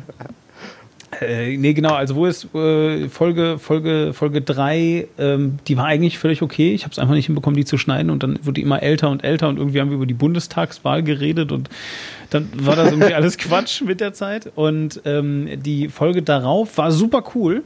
Äh, 1.22 1.57
nee, 1.57 1.74
genau, 1.74 1.93
also 1.93 2.15
wo 2.15 2.25
ist 2.25 2.53
äh, 2.53 3.07
Folge, 3.07 3.57
Folge, 3.60 4.12
Folge 4.13 4.41
3, 4.41 5.07
ähm, 5.17 5.57
die 5.67 5.77
war 5.77 5.86
eigentlich 5.86 6.19
völlig 6.19 6.41
okay. 6.41 6.74
Ich 6.74 6.84
habe 6.84 6.91
es 6.91 7.00
einfach 7.00 7.13
nicht 7.13 7.27
hinbekommen, 7.27 7.55
die 7.55 7.65
zu 7.65 7.77
schneiden 7.77 8.12
und 8.12 8.24
dann 8.24 8.38
wurde 8.43 8.53
die 8.53 8.62
immer 8.62 8.84
älter 8.84 9.10
und 9.10 9.24
älter 9.24 9.48
und 9.48 9.57
irgendwie 9.57 9.79
haben 9.79 9.89
wir 9.89 9.96
über 9.96 10.05
die 10.05 10.13
Bundestagswahl 10.13 11.03
geredet 11.03 11.51
und 11.51 11.69
dann 12.29 12.50
war 12.53 12.75
das 12.75 12.91
irgendwie 12.91 13.13
alles 13.15 13.38
Quatsch 13.38 13.81
mit 13.81 14.01
der 14.01 14.13
Zeit. 14.13 14.51
Und 14.55 15.01
ähm, 15.05 15.48
die 15.63 15.88
Folge 15.88 16.24
darauf 16.24 16.77
war 16.77 16.91
super 16.91 17.24
cool. 17.36 17.63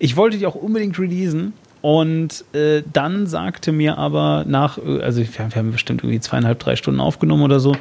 Ich 0.00 0.16
wollte 0.16 0.38
die 0.38 0.46
auch 0.46 0.56
unbedingt 0.56 0.98
releasen. 0.98 1.52
Und 1.82 2.44
äh, 2.52 2.82
dann 2.92 3.26
sagte 3.26 3.72
mir 3.72 3.96
aber 3.96 4.44
nach, 4.46 4.76
äh, 4.76 5.00
also 5.00 5.20
wir 5.20 5.28
haben, 5.38 5.54
wir 5.54 5.58
haben 5.60 5.72
bestimmt 5.72 6.02
irgendwie 6.02 6.20
zweieinhalb, 6.20 6.58
drei 6.58 6.76
Stunden 6.76 7.00
aufgenommen 7.00 7.44
oder 7.44 7.60
so. 7.60 7.76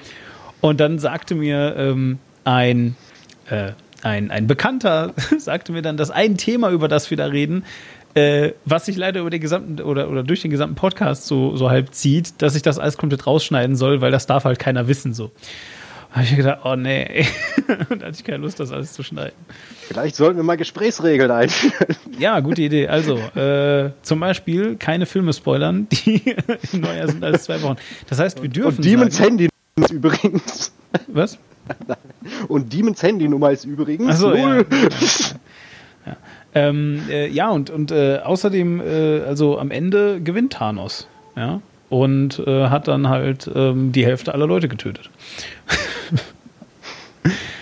Und 0.62 0.80
dann 0.80 1.00
sagte 1.00 1.36
mir 1.36 1.76
ähm, 1.76 2.20
ein 2.46 2.96
äh, 3.50 3.72
ein, 4.04 4.32
ein 4.32 4.48
Bekannter 4.48 5.14
sagte 5.38 5.72
mir 5.72 5.82
dann, 5.82 5.98
dass 5.98 6.12
ein 6.12 6.38
Thema, 6.38 6.72
über 6.72 6.88
das 6.88 7.10
wir 7.10 7.18
da 7.18 7.26
reden, 7.26 7.66
äh, 8.14 8.52
was 8.66 8.86
sich 8.86 8.98
leider 8.98 9.22
über 9.22 9.30
den 9.30 9.42
gesamten 9.42 9.82
oder, 9.82 10.10
oder 10.10 10.24
durch 10.24 10.42
den 10.42 10.52
gesamten 10.52 10.76
Podcast 10.76 11.28
so, 11.28 11.56
so 11.56 11.70
halb 11.70 11.94
zieht, 11.94 12.42
dass 12.42 12.56
ich 12.56 12.62
das 12.62 12.80
alles 12.80 12.98
komplett 12.98 13.28
rausschneiden 13.28 13.76
soll, 13.76 14.02
weil 14.02 14.12
das 14.12 14.26
darf 14.26 14.46
halt 14.46 14.60
keiner 14.60 14.88
wissen 14.88 15.14
so. 15.14 15.32
Habe 16.12 16.24
ich 16.24 16.36
gedacht, 16.36 16.62
oh 16.63 16.75
nee, 16.75 17.28
da 17.68 18.08
hatte 18.08 18.12
ich 18.13 18.24
keine 18.24 18.39
Lust, 18.39 18.60
das 18.60 18.72
alles 18.72 18.94
zu 18.94 19.04
schneiden. 19.04 19.36
Vielleicht 19.88 20.16
sollten 20.16 20.38
wir 20.38 20.44
mal 20.44 20.58
Gesprächsregeln 20.58 21.30
einführen. 21.30 21.96
Ja, 22.18 22.39
gute 22.39 22.63
Idee. 22.63 22.88
Also, 22.88 23.18
äh, 23.18 23.92
zum 24.01 24.20
Beispiel 24.20 24.75
keine 24.78 25.06
Filme 25.06 25.34
spoilern, 25.34 25.88
die 25.92 26.36
neuer 26.74 27.08
sind 27.08 27.24
als 27.24 27.44
zwei 27.44 27.62
Wochen. 27.62 27.78
Das 28.08 28.20
heißt, 28.20 28.42
wir 28.42 28.50
dürfen. 28.50 28.78
Und 28.78 28.86
Demons 28.86 29.18
sagen, 29.18 29.38
Handy 29.38 29.50
übrigens. 29.92 30.74
Was? 31.08 31.38
Und 32.48 32.74
Demons 32.74 33.01
Handynummer 33.04 33.51
ist 33.51 33.66
übrigens 33.66 34.16
Ach 34.16 34.18
so, 34.18 34.34
ja. 34.34 34.48
null. 34.48 34.66
Ja, 36.06 36.18
ähm, 36.56 37.01
äh, 37.10 37.28
ja 37.28 37.50
und, 37.50 37.70
und 37.70 37.92
äh, 37.92 38.20
außerdem, 38.24 38.82
äh, 38.82 39.20
also 39.22 39.60
am 39.60 39.70
Ende 39.70 40.22
gewinnt 40.22 40.54
Thanos. 40.54 41.08
Ja. 41.36 41.62
Und 41.89 42.39
äh, 42.39 42.68
hat 42.68 42.88
dann 42.88 43.10
halt 43.10 43.50
ähm, 43.54 43.92
die 43.92 44.06
Hälfte 44.06 44.34
aller 44.34 44.48
Leute 44.48 44.68
getötet. 44.68 45.10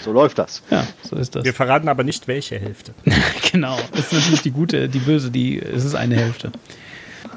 So 0.08 0.14
läuft 0.14 0.40
das. 0.40 0.62
Ja, 0.72 0.88
so 1.04 1.18
ist 1.18 1.36
das. 1.36 1.44
Wir 1.44 1.54
verraten 1.54 1.90
aber 1.90 2.06
nicht, 2.06 2.30
welche 2.30 2.58
Hälfte. 2.58 2.94
genau. 3.52 3.78
Das 3.92 4.06
ist 4.06 4.14
natürlich 4.14 4.42
die 4.42 4.52
gute, 4.52 4.88
die 4.88 5.00
böse, 5.00 5.32
die, 5.32 5.62
es 5.62 5.84
ist 5.84 5.96
eine 5.96 6.16
Hälfte. 6.16 6.54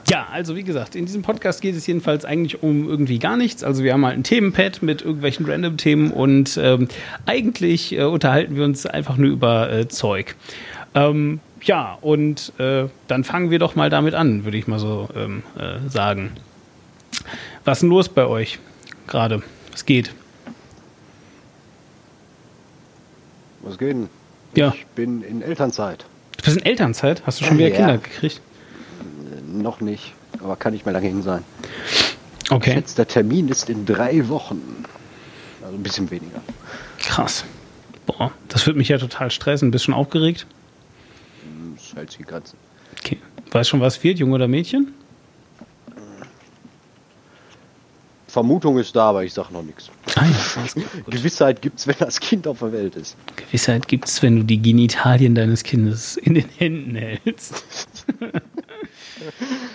Ja, 0.08 0.28
also 0.30 0.54
wie 0.54 0.62
gesagt, 0.62 0.94
in 0.94 1.04
diesem 1.04 1.22
Podcast 1.22 1.62
geht 1.62 1.74
es 1.74 1.84
jedenfalls 1.88 2.24
eigentlich 2.24 2.62
um 2.62 2.88
irgendwie 2.88 3.18
gar 3.18 3.36
nichts. 3.36 3.64
Also 3.64 3.82
wir 3.82 3.92
haben 3.92 4.06
halt 4.06 4.18
ein 4.18 4.22
Themenpad 4.22 4.84
mit 4.84 5.02
irgendwelchen 5.02 5.46
Random-Themen 5.46 6.12
und 6.12 6.56
ähm, 6.62 6.86
eigentlich 7.26 7.92
äh, 7.98 8.04
unterhalten 8.04 8.54
wir 8.54 8.62
uns 8.62 8.86
einfach 8.86 9.16
nur 9.16 9.30
über 9.30 9.72
äh, 9.72 9.88
Zeug. 9.88 10.36
Ähm, 10.94 11.40
ja, 11.62 11.98
und 12.00 12.52
äh, 12.58 12.84
dann 13.08 13.24
fangen 13.24 13.50
wir 13.50 13.58
doch 13.58 13.74
mal 13.74 13.90
damit 13.90 14.14
an, 14.14 14.44
würde 14.44 14.58
ich 14.58 14.68
mal 14.68 14.78
so 14.78 15.08
ähm, 15.16 15.42
äh, 15.58 15.88
sagen. 15.90 16.30
Was 17.64 17.78
ist 17.78 17.82
denn 17.82 17.90
los 17.90 18.08
bei 18.08 18.26
euch 18.26 18.60
gerade? 19.08 19.42
Was 19.72 19.84
geht? 19.84 20.14
Was 23.60 23.78
geht 23.78 23.90
denn? 23.90 24.08
Ja. 24.54 24.72
Ich 24.74 24.86
bin 24.86 25.22
in 25.22 25.42
Elternzeit. 25.42 26.04
Du 26.38 26.44
bist 26.44 26.56
in 26.56 26.64
Elternzeit? 26.64 27.22
Hast 27.26 27.40
du 27.40 27.44
schon 27.44 27.58
wieder 27.58 27.68
Ja. 27.68 27.76
Kinder 27.76 27.98
gekriegt? 27.98 28.40
Noch 29.46 29.80
nicht, 29.80 30.14
aber 30.42 30.56
kann 30.56 30.72
nicht 30.72 30.86
mehr 30.86 30.92
lange 30.92 31.06
hin 31.08 31.22
sein. 31.22 31.44
Okay, 32.50 32.74
Jetzt 32.74 32.98
der 32.98 33.06
Termin 33.06 33.48
ist 33.48 33.68
in 33.68 33.84
drei 33.86 34.28
Wochen. 34.28 34.84
Also 35.62 35.76
ein 35.76 35.82
bisschen 35.82 36.10
weniger. 36.10 36.40
krass. 36.98 37.44
Boah, 38.06 38.32
das 38.48 38.66
wird 38.66 38.76
mich 38.76 38.88
ja 38.88 38.98
total 38.98 39.30
stressen. 39.30 39.70
Bist 39.70 39.84
schon 39.84 39.94
aufgeregt? 39.94 40.46
Das 41.76 41.94
hält 41.94 42.10
sich 42.10 42.18
die 42.18 42.24
Grenze. 42.24 42.56
Okay. 42.98 43.18
Weißt 43.52 43.70
schon, 43.70 43.80
was 43.80 44.02
wird, 44.02 44.18
Junge 44.18 44.34
oder 44.34 44.48
Mädchen? 44.48 44.94
Vermutung 48.30 48.78
ist 48.78 48.94
da, 48.96 49.10
aber 49.10 49.24
ich 49.24 49.32
sage 49.32 49.52
noch 49.52 49.62
nichts. 49.62 49.90
Ah, 50.16 50.24
ja. 50.24 50.82
Gewissheit 51.10 51.62
gibt's, 51.62 51.86
wenn 51.86 51.96
das 51.98 52.20
Kind 52.20 52.46
auf 52.46 52.60
der 52.60 52.72
Welt 52.72 52.96
ist. 52.96 53.16
Gewissheit 53.36 53.88
gibt 53.88 54.06
es, 54.06 54.22
wenn 54.22 54.36
du 54.36 54.44
die 54.44 54.60
Genitalien 54.60 55.34
deines 55.34 55.62
Kindes 55.62 56.16
in 56.16 56.34
den 56.34 56.48
Händen 56.56 56.96
hältst. 56.96 57.64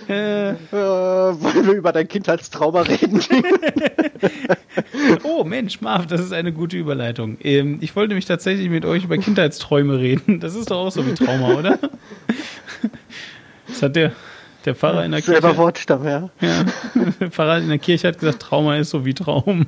äh, 0.08 0.46
Äh, 0.72 0.72
wollen 0.72 1.68
wir 1.68 1.74
über 1.74 1.92
dein 1.92 2.08
Kindheitstrauma 2.08 2.82
reden? 2.82 3.20
oh 5.24 5.44
Mensch, 5.44 5.82
Marv, 5.82 6.08
das 6.08 6.22
ist 6.22 6.34
eine 6.34 6.52
gute 6.52 6.78
Überleitung. 6.78 7.38
Ähm, 7.42 7.78
ich 7.82 7.96
wollte 7.96 8.16
mich 8.16 8.26
tatsächlich 8.26 8.70
mit 8.70 8.86
euch 8.86 9.04
über 9.04 9.18
Kindheitsträume 9.18 10.00
reden. 10.00 10.40
Das 10.40 10.56
ist 10.56 10.72
doch 10.72 10.86
auch 10.86 10.92
so 10.92 11.06
wie 11.06 11.14
Trauma, 11.14 11.56
oder? 11.56 11.80
Das 13.68 13.82
hat 13.82 13.96
der, 13.96 14.12
der 14.66 14.76
Pfarrer 14.76 15.06
in 15.06 15.12
der 15.12 15.22
Selber 15.22 15.50
Kirche. 15.50 15.58
Wortstamm, 15.58 16.06
ja. 16.06 16.30
Ja, 16.42 16.66
der 17.20 17.32
Pfarrer 17.32 17.60
in 17.60 17.70
der 17.70 17.80
Kirche 17.80 18.08
hat 18.08 18.20
gesagt, 18.20 18.42
Trauma 18.42 18.78
ist 18.78 18.90
so 18.90 19.06
wie 19.06 19.14
Traum. 19.14 19.66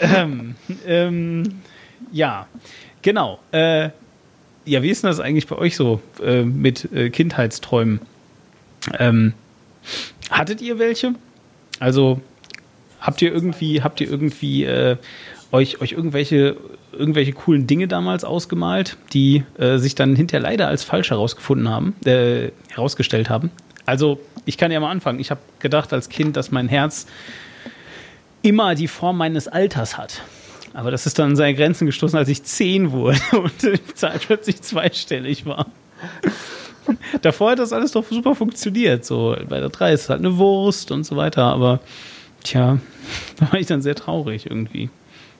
ähm, 0.00 0.54
ähm, 0.86 1.60
ja, 2.12 2.46
genau. 3.02 3.40
Äh, 3.52 3.90
ja, 4.66 4.82
wie 4.82 4.90
ist 4.90 5.02
denn 5.02 5.10
das 5.10 5.20
eigentlich 5.20 5.46
bei 5.46 5.56
euch 5.56 5.76
so 5.76 6.00
äh, 6.22 6.42
mit 6.42 6.90
äh, 6.92 7.10
Kindheitsträumen? 7.10 8.00
Ähm, 8.98 9.34
hattet 10.30 10.60
ihr 10.60 10.78
welche? 10.78 11.14
Also 11.80 12.20
habt 13.00 13.20
ihr 13.22 13.32
irgendwie, 13.32 13.82
habt 13.82 14.00
ihr 14.00 14.08
irgendwie 14.08 14.64
äh, 14.64 14.96
euch, 15.52 15.80
euch 15.80 15.92
irgendwelche, 15.92 16.56
irgendwelche 16.94 17.32
coolen 17.32 17.66
Dinge 17.66 17.88
damals 17.88 18.24
ausgemalt, 18.24 18.96
die 19.12 19.44
äh, 19.58 19.78
sich 19.78 19.94
dann 19.94 20.16
hinterher 20.16 20.42
leider 20.42 20.68
als 20.68 20.84
falsch 20.84 21.10
herausgefunden 21.10 21.68
haben, 21.68 21.94
äh, 22.04 22.50
herausgestellt 22.68 23.30
haben? 23.30 23.50
Also, 23.86 24.20
ich 24.46 24.56
kann 24.58 24.70
ja 24.70 24.80
mal 24.80 24.90
anfangen. 24.90 25.20
Ich 25.20 25.30
habe 25.30 25.40
gedacht 25.58 25.92
als 25.92 26.08
Kind, 26.08 26.36
dass 26.36 26.50
mein 26.50 26.68
Herz 26.68 27.06
immer 28.42 28.74
die 28.74 28.88
Form 28.88 29.18
meines 29.18 29.48
Alters 29.48 29.96
hat. 29.98 30.22
Aber 30.74 30.90
das 30.90 31.06
ist 31.06 31.18
dann 31.18 31.30
an 31.30 31.36
seine 31.36 31.54
Grenzen 31.54 31.86
gestoßen, 31.86 32.18
als 32.18 32.28
ich 32.28 32.42
zehn 32.42 32.90
wurde 32.90 33.18
und 33.32 33.62
die 33.62 33.94
Zahl 33.94 34.18
plötzlich 34.18 34.60
zweistellig 34.62 35.46
war. 35.46 35.66
Davor 37.22 37.52
hat 37.52 37.58
das 37.58 37.72
alles 37.72 37.92
doch 37.92 38.04
super 38.08 38.34
funktioniert. 38.34 39.04
So 39.04 39.36
bei 39.48 39.60
der 39.60 39.70
3 39.70 39.92
ist 39.92 40.02
es 40.02 40.10
halt 40.10 40.20
eine 40.20 40.36
Wurst 40.36 40.90
und 40.90 41.04
so 41.04 41.16
weiter. 41.16 41.44
Aber 41.44 41.80
tja, 42.42 42.78
da 43.36 43.52
war 43.52 43.60
ich 43.60 43.66
dann 43.66 43.82
sehr 43.82 43.94
traurig 43.94 44.46
irgendwie. 44.46 44.90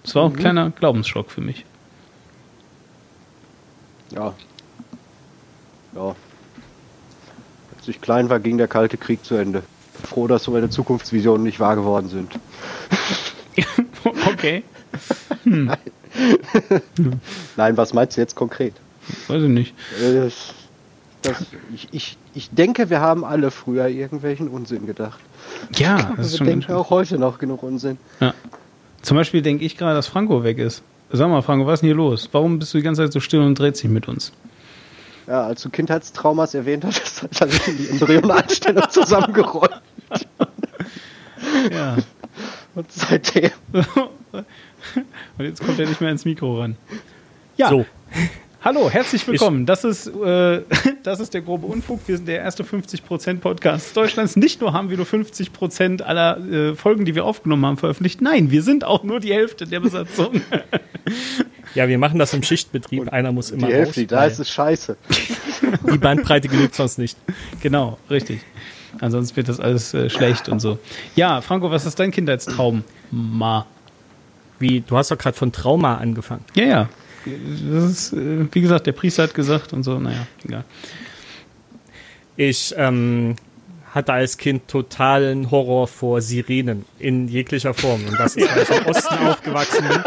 Es 0.04 0.14
war 0.14 0.22
auch 0.24 0.30
ein 0.30 0.36
kleiner 0.36 0.70
Glaubensschock 0.70 1.30
für 1.30 1.40
mich. 1.40 1.64
Ja. 4.10 4.34
Ja. 5.94 6.14
Als 7.76 7.88
ich 7.88 8.00
klein 8.00 8.28
war, 8.30 8.38
ging 8.38 8.58
der 8.58 8.68
Kalte 8.68 8.96
Krieg 8.96 9.24
zu 9.24 9.34
Ende. 9.34 9.62
Froh, 10.04 10.26
dass 10.26 10.44
so 10.44 10.50
meine 10.52 10.70
Zukunftsvisionen 10.70 11.42
nicht 11.42 11.58
wahr 11.58 11.74
geworden 11.76 12.08
sind. 12.08 12.38
okay, 14.32 14.62
Nein, 17.56 17.76
was 17.76 17.92
meinst 17.92 18.16
du 18.16 18.20
jetzt 18.20 18.34
konkret? 18.34 18.74
weiß 19.28 19.42
ich 19.42 19.48
nicht. 19.48 19.74
Äh, 20.00 20.30
Das, 21.22 21.46
ich, 21.74 21.88
ich, 21.90 22.18
ich 22.34 22.50
denke, 22.50 22.90
wir 22.90 23.00
haben 23.00 23.24
alle 23.24 23.50
früher 23.50 23.88
irgendwelchen 23.88 24.48
Unsinn 24.48 24.86
gedacht. 24.86 25.18
Ja, 25.76 26.12
das 26.16 26.26
ist 26.26 26.32
wir 26.32 26.38
schon 26.38 26.46
denken 26.46 26.72
auch 26.72 26.90
heute 26.90 27.18
noch 27.18 27.38
genug 27.38 27.62
Unsinn. 27.62 27.96
Ja. 28.20 28.34
Zum 29.04 29.16
Beispiel 29.18 29.42
denke 29.42 29.64
ich 29.64 29.76
gerade, 29.76 29.94
dass 29.94 30.06
Franco 30.06 30.44
weg 30.44 30.58
ist. 30.58 30.82
Sag 31.12 31.28
mal, 31.28 31.42
Franco, 31.42 31.66
was 31.66 31.74
ist 31.74 31.80
denn 31.82 31.88
hier 31.88 31.96
los? 31.96 32.28
Warum 32.32 32.58
bist 32.58 32.72
du 32.72 32.78
die 32.78 32.84
ganze 32.84 33.02
Zeit 33.02 33.12
so 33.12 33.20
still 33.20 33.40
und 33.40 33.58
dreht 33.58 33.76
sich 33.76 33.90
mit 33.90 34.08
uns? 34.08 34.32
Ja, 35.26 35.44
als 35.44 35.62
du 35.62 35.70
Kindheitstraumas 35.70 36.54
erwähnt 36.54 36.84
hast, 36.84 37.22
hat 37.22 37.40
er 37.40 37.48
sich 37.48 37.68
in 37.68 37.76
die 37.76 37.88
Embryonalstellung 37.90 38.88
zusammengerollt. 38.88 39.80
Ja. 41.70 41.96
Und 42.74 42.90
seitdem. 42.90 43.50
Und 45.38 45.44
jetzt 45.44 45.64
kommt 45.64 45.78
er 45.78 45.86
nicht 45.86 46.00
mehr 46.00 46.10
ins 46.10 46.24
Mikro 46.24 46.60
ran. 46.60 46.76
Ja, 47.56 47.68
So, 47.68 47.86
hallo, 48.64 48.90
herzlich 48.90 49.26
willkommen. 49.28 49.66
Das 49.66 49.84
ist, 49.84 50.06
äh, 50.06 50.62
das 51.02 51.20
ist 51.20 51.34
der 51.34 51.42
grobe 51.42 51.66
Unfug. 51.66 52.00
Wir 52.06 52.16
sind 52.16 52.26
der 52.26 52.38
erste 52.38 52.64
50% 52.64 53.38
Podcast 53.38 53.96
Deutschlands. 53.96 54.36
Nicht 54.36 54.60
nur 54.60 54.72
haben 54.72 54.90
wir 54.90 54.96
nur 54.96 55.06
50% 55.06 56.02
aller 56.02 56.38
äh, 56.38 56.74
Folgen, 56.74 57.04
die 57.04 57.14
wir 57.14 57.24
aufgenommen 57.24 57.66
haben, 57.66 57.76
veröffentlicht. 57.76 58.22
Nein, 58.22 58.50
wir 58.50 58.62
sind 58.62 58.84
auch 58.84 59.04
nur 59.04 59.20
die 59.20 59.32
Hälfte 59.32 59.66
der 59.66 59.80
Besatzung. 59.80 60.40
ja, 61.74 61.88
wir 61.88 61.98
machen 61.98 62.18
das 62.18 62.32
im 62.32 62.42
Schichtbetrieb. 62.42 63.12
Einer 63.12 63.32
muss 63.32 63.50
immer 63.50 63.66
Die 63.66 63.74
Hälfte, 63.74 64.00
raus, 64.00 64.08
da 64.08 64.24
ist 64.24 64.38
es 64.38 64.50
scheiße. 64.50 64.96
die 65.92 65.98
Bandbreite 65.98 66.48
genügt 66.48 66.74
sonst 66.74 66.98
nicht. 66.98 67.18
genau, 67.60 67.98
richtig. 68.08 68.40
Ansonsten 69.00 69.36
wird 69.36 69.48
das 69.48 69.60
alles 69.60 69.92
äh, 69.92 70.08
schlecht 70.08 70.48
und 70.48 70.60
so. 70.60 70.78
Ja, 71.16 71.40
Franco, 71.42 71.70
was 71.70 71.84
ist 71.84 71.98
dein 71.98 72.10
Kindheitstraum? 72.10 72.84
Ma. 73.10 73.66
Wie, 74.58 74.80
du 74.80 74.96
hast 74.96 75.10
doch 75.10 75.18
gerade 75.18 75.36
von 75.36 75.52
Trauma 75.52 75.96
angefangen. 75.96 76.44
Ja, 76.54 76.64
ja. 76.64 76.88
Das 77.24 77.90
ist, 77.90 78.12
äh, 78.12 78.46
wie 78.52 78.60
gesagt, 78.60 78.86
der 78.86 78.92
Priester 78.92 79.24
hat 79.24 79.34
gesagt 79.34 79.72
und 79.72 79.82
so, 79.82 79.98
naja, 79.98 80.26
egal. 80.44 80.64
Ich 82.36 82.74
ähm, 82.76 83.36
hatte 83.94 84.12
als 84.12 84.36
Kind 84.36 84.66
totalen 84.66 85.50
Horror 85.52 85.86
vor 85.86 86.20
Sirenen 86.20 86.84
in 86.98 87.28
jeglicher 87.28 87.72
Form. 87.74 88.04
Und 88.06 88.18
das 88.18 88.34
ist, 88.34 88.54
weil 88.54 88.62
ich 88.64 88.70
im 88.70 88.86
Osten 88.86 89.14
aufgewachsen 89.28 89.88
bin. 89.88 90.02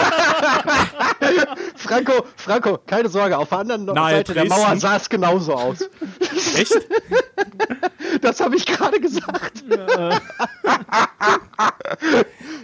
Franco, 1.75 2.25
Franco, 2.35 2.79
keine 2.85 3.07
Sorge, 3.07 3.37
auf 3.37 3.47
der 3.49 3.59
anderen 3.59 3.85
Nahe 3.85 4.17
Seite 4.17 4.33
der 4.33 4.45
Dresden. 4.45 4.61
Mauer 4.61 4.75
sah 4.77 4.97
es 4.97 5.07
genauso 5.09 5.53
aus. 5.53 5.89
Echt? 6.57 6.73
Das 8.21 8.39
habe 8.39 8.55
ich 8.55 8.65
gerade 8.65 8.99
gesagt. 8.99 9.63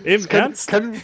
Im 0.03 0.27
Können, 0.27 0.41
Ernst? 0.41 0.69
können, 0.69 1.01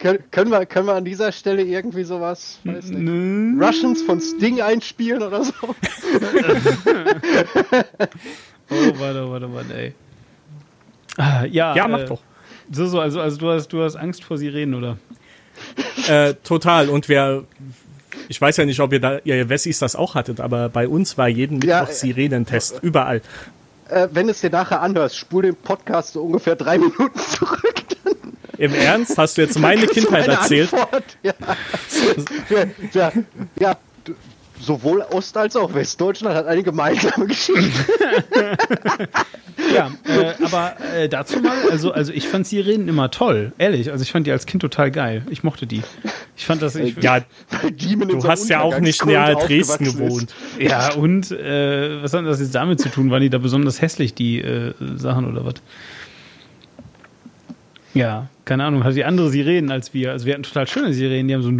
können, 0.00 0.18
können, 0.30 0.50
wir, 0.50 0.66
können 0.66 0.86
wir 0.86 0.94
an 0.94 1.04
dieser 1.04 1.30
Stelle 1.30 1.62
irgendwie 1.62 2.02
sowas, 2.02 2.58
weiß 2.64 2.86
nicht, 2.86 3.62
Russians 3.62 4.02
von 4.02 4.20
Sting 4.20 4.60
einspielen 4.60 5.22
oder 5.22 5.44
so? 5.44 5.52
Oh, 8.72 9.00
warte, 9.00 9.28
warte, 9.28 9.52
warte, 9.52 9.74
ey. 9.74 9.94
Ah, 11.16 11.44
ja, 11.44 11.74
Ja, 11.74 11.88
mach 11.88 12.02
äh, 12.02 12.04
doch. 12.04 12.20
So, 12.70 12.86
so, 12.86 13.00
also, 13.00 13.20
also 13.20 13.36
du, 13.36 13.50
hast, 13.50 13.66
du 13.72 13.82
hast 13.82 13.96
Angst 13.96 14.22
vor 14.22 14.38
Sirenen, 14.38 14.74
oder? 14.76 14.96
Äh, 16.06 16.34
total. 16.44 16.88
Und 16.88 17.08
wer, 17.08 17.42
ich 18.28 18.40
weiß 18.40 18.58
ja 18.58 18.64
nicht, 18.64 18.78
ob 18.78 18.92
ihr 18.92 19.00
da, 19.00 19.18
ihr 19.24 19.48
Wessis 19.48 19.80
das 19.80 19.96
auch 19.96 20.14
hattet, 20.14 20.38
aber 20.40 20.68
bei 20.68 20.86
uns 20.86 21.18
war 21.18 21.28
jeden 21.28 21.54
Mittwoch 21.54 21.68
Ja, 21.68 21.82
äh, 21.82 21.92
Sirenentest. 21.92 22.78
Überall. 22.80 23.22
Äh, 23.88 24.06
wenn 24.12 24.28
es 24.28 24.40
dir 24.40 24.50
nachher 24.50 24.80
anhörst, 24.82 25.16
spul 25.16 25.42
den 25.42 25.56
Podcast 25.56 26.12
so 26.12 26.22
ungefähr 26.22 26.54
drei 26.54 26.78
Minuten 26.78 27.18
zurück. 27.18 27.79
Im 28.60 28.74
Ernst? 28.74 29.16
Hast 29.16 29.38
du 29.38 29.42
jetzt 29.42 29.58
meine 29.58 29.82
ist 29.86 29.94
Kindheit 29.94 30.26
meine 30.28 30.40
erzählt? 30.40 30.72
Antwort, 30.72 31.04
Ja. 31.22 31.32
ja, 32.50 32.64
ja, 32.92 33.12
ja, 33.58 33.76
sowohl 34.60 35.00
Ost- 35.10 35.36
als 35.36 35.56
auch 35.56 35.72
Westdeutschland 35.72 36.36
hat 36.36 36.46
eine 36.46 36.62
gemeinsame 36.62 37.26
Geschichte. 37.26 37.70
Ja, 39.74 39.90
äh, 40.04 40.42
aber 40.42 40.74
äh, 40.96 41.08
dazu 41.08 41.38
mal, 41.40 41.54
also, 41.70 41.92
also 41.92 42.12
ich 42.12 42.26
fand 42.26 42.46
Sirenen 42.46 42.88
immer 42.88 43.10
toll, 43.10 43.52
ehrlich. 43.58 43.92
Also 43.92 44.02
ich 44.02 44.10
fand 44.10 44.26
die 44.26 44.32
als 44.32 44.46
Kind 44.46 44.62
total 44.62 44.90
geil. 44.90 45.22
Ich 45.30 45.44
mochte 45.44 45.66
die. 45.66 45.82
Ich 46.34 46.46
fand 46.46 46.62
das. 46.62 46.74
Ich, 46.76 46.96
Ja, 46.96 47.20
Demon 47.70 48.08
in 48.08 48.20
du 48.20 48.26
hast 48.26 48.48
ja 48.48 48.62
auch 48.62 48.80
nicht 48.80 49.04
näher 49.04 49.34
Dresden 49.36 49.84
gewohnt. 49.84 50.34
Ja, 50.58 50.94
und 50.94 51.30
äh, 51.30 52.02
was 52.02 52.14
hat 52.14 52.24
das 52.24 52.40
jetzt 52.40 52.54
damit 52.54 52.80
zu 52.80 52.88
tun? 52.88 53.10
Waren 53.10 53.20
die 53.20 53.30
da 53.30 53.36
besonders 53.38 53.80
hässlich, 53.82 54.14
die 54.14 54.40
äh, 54.40 54.72
Sachen 54.96 55.30
oder 55.30 55.44
was? 55.44 55.54
Ja, 57.92 58.28
keine 58.50 58.64
Ahnung, 58.64 58.82
hatte 58.82 58.96
die 58.96 59.04
andere 59.04 59.30
Sirenen 59.30 59.70
als 59.70 59.94
wir. 59.94 60.10
Also 60.10 60.26
wir 60.26 60.34
hatten 60.34 60.42
total 60.42 60.66
schöne 60.66 60.92
Sirenen, 60.92 61.28
die 61.28 61.34
haben 61.34 61.42
so. 61.42 61.52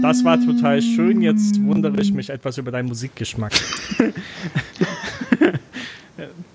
Das 0.00 0.24
war 0.24 0.40
total 0.40 0.80
schön. 0.80 1.22
Jetzt 1.22 1.60
wundere 1.64 2.00
ich 2.00 2.12
mich 2.12 2.30
etwas 2.30 2.56
über 2.56 2.70
deinen 2.70 2.86
Musikgeschmack. 2.86 3.52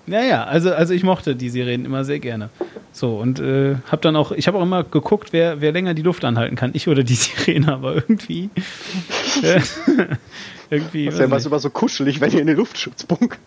Naja, 0.06 0.42
also, 0.42 0.72
also 0.72 0.92
ich 0.92 1.04
mochte 1.04 1.36
die 1.36 1.50
Sirenen 1.50 1.86
immer 1.86 2.04
sehr 2.04 2.18
gerne. 2.18 2.50
So, 2.90 3.18
und 3.18 3.38
äh, 3.38 3.76
hab 3.92 4.02
dann 4.02 4.16
auch, 4.16 4.32
ich 4.32 4.48
habe 4.48 4.58
auch 4.58 4.62
immer 4.62 4.82
geguckt, 4.82 5.32
wer, 5.32 5.60
wer 5.60 5.70
länger 5.70 5.94
die 5.94 6.02
Luft 6.02 6.24
anhalten 6.24 6.56
kann. 6.56 6.72
Ich 6.74 6.88
oder 6.88 7.04
die 7.04 7.14
Sirene, 7.16 7.72
aber 7.72 7.94
irgendwie. 7.94 8.50
Äh, 9.42 9.60
irgendwie. 10.70 11.04
Das 11.04 11.14
ist 11.14 11.20
ja 11.20 11.30
was 11.30 11.46
immer 11.46 11.60
so 11.60 11.70
kuschelig, 11.70 12.20
wenn 12.20 12.32
ihr 12.32 12.40
in 12.40 12.48
den 12.48 12.56
Luftschutzbunker 12.56 13.38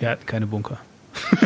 Wir 0.00 0.10
hatten 0.10 0.26
keine 0.26 0.46
Bunker. 0.46 0.78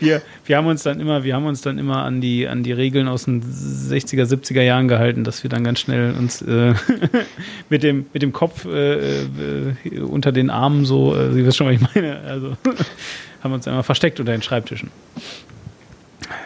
wir, 0.00 0.22
wir 0.46 0.56
haben 0.56 0.66
uns 0.66 0.82
dann 0.82 1.00
immer, 1.00 1.22
wir 1.22 1.34
haben 1.34 1.46
uns 1.46 1.60
dann 1.62 1.78
immer 1.78 2.02
an 2.02 2.20
die, 2.20 2.48
an 2.48 2.62
die 2.62 2.72
Regeln 2.72 3.08
aus 3.08 3.24
den 3.26 3.42
60er, 3.42 4.24
70er 4.24 4.62
Jahren 4.62 4.88
gehalten, 4.88 5.22
dass 5.22 5.42
wir 5.42 5.50
dann 5.50 5.64
ganz 5.64 5.80
schnell 5.80 6.14
uns 6.14 6.42
äh, 6.42 6.74
mit, 7.68 7.82
dem, 7.82 8.06
mit 8.12 8.22
dem 8.22 8.32
Kopf 8.32 8.64
äh, 8.64 9.22
äh, 9.22 10.00
unter 10.00 10.32
den 10.32 10.50
Armen 10.50 10.84
so, 10.84 11.14
äh, 11.14 11.32
Sie 11.32 11.44
wissen 11.44 11.58
schon, 11.58 11.66
was 11.68 11.74
ich 11.74 11.94
meine, 11.94 12.20
also 12.20 12.56
haben 13.42 13.52
uns 13.52 13.68
einmal 13.68 13.82
versteckt 13.82 14.18
unter 14.18 14.32
den 14.32 14.42
Schreibtischen. 14.42 14.90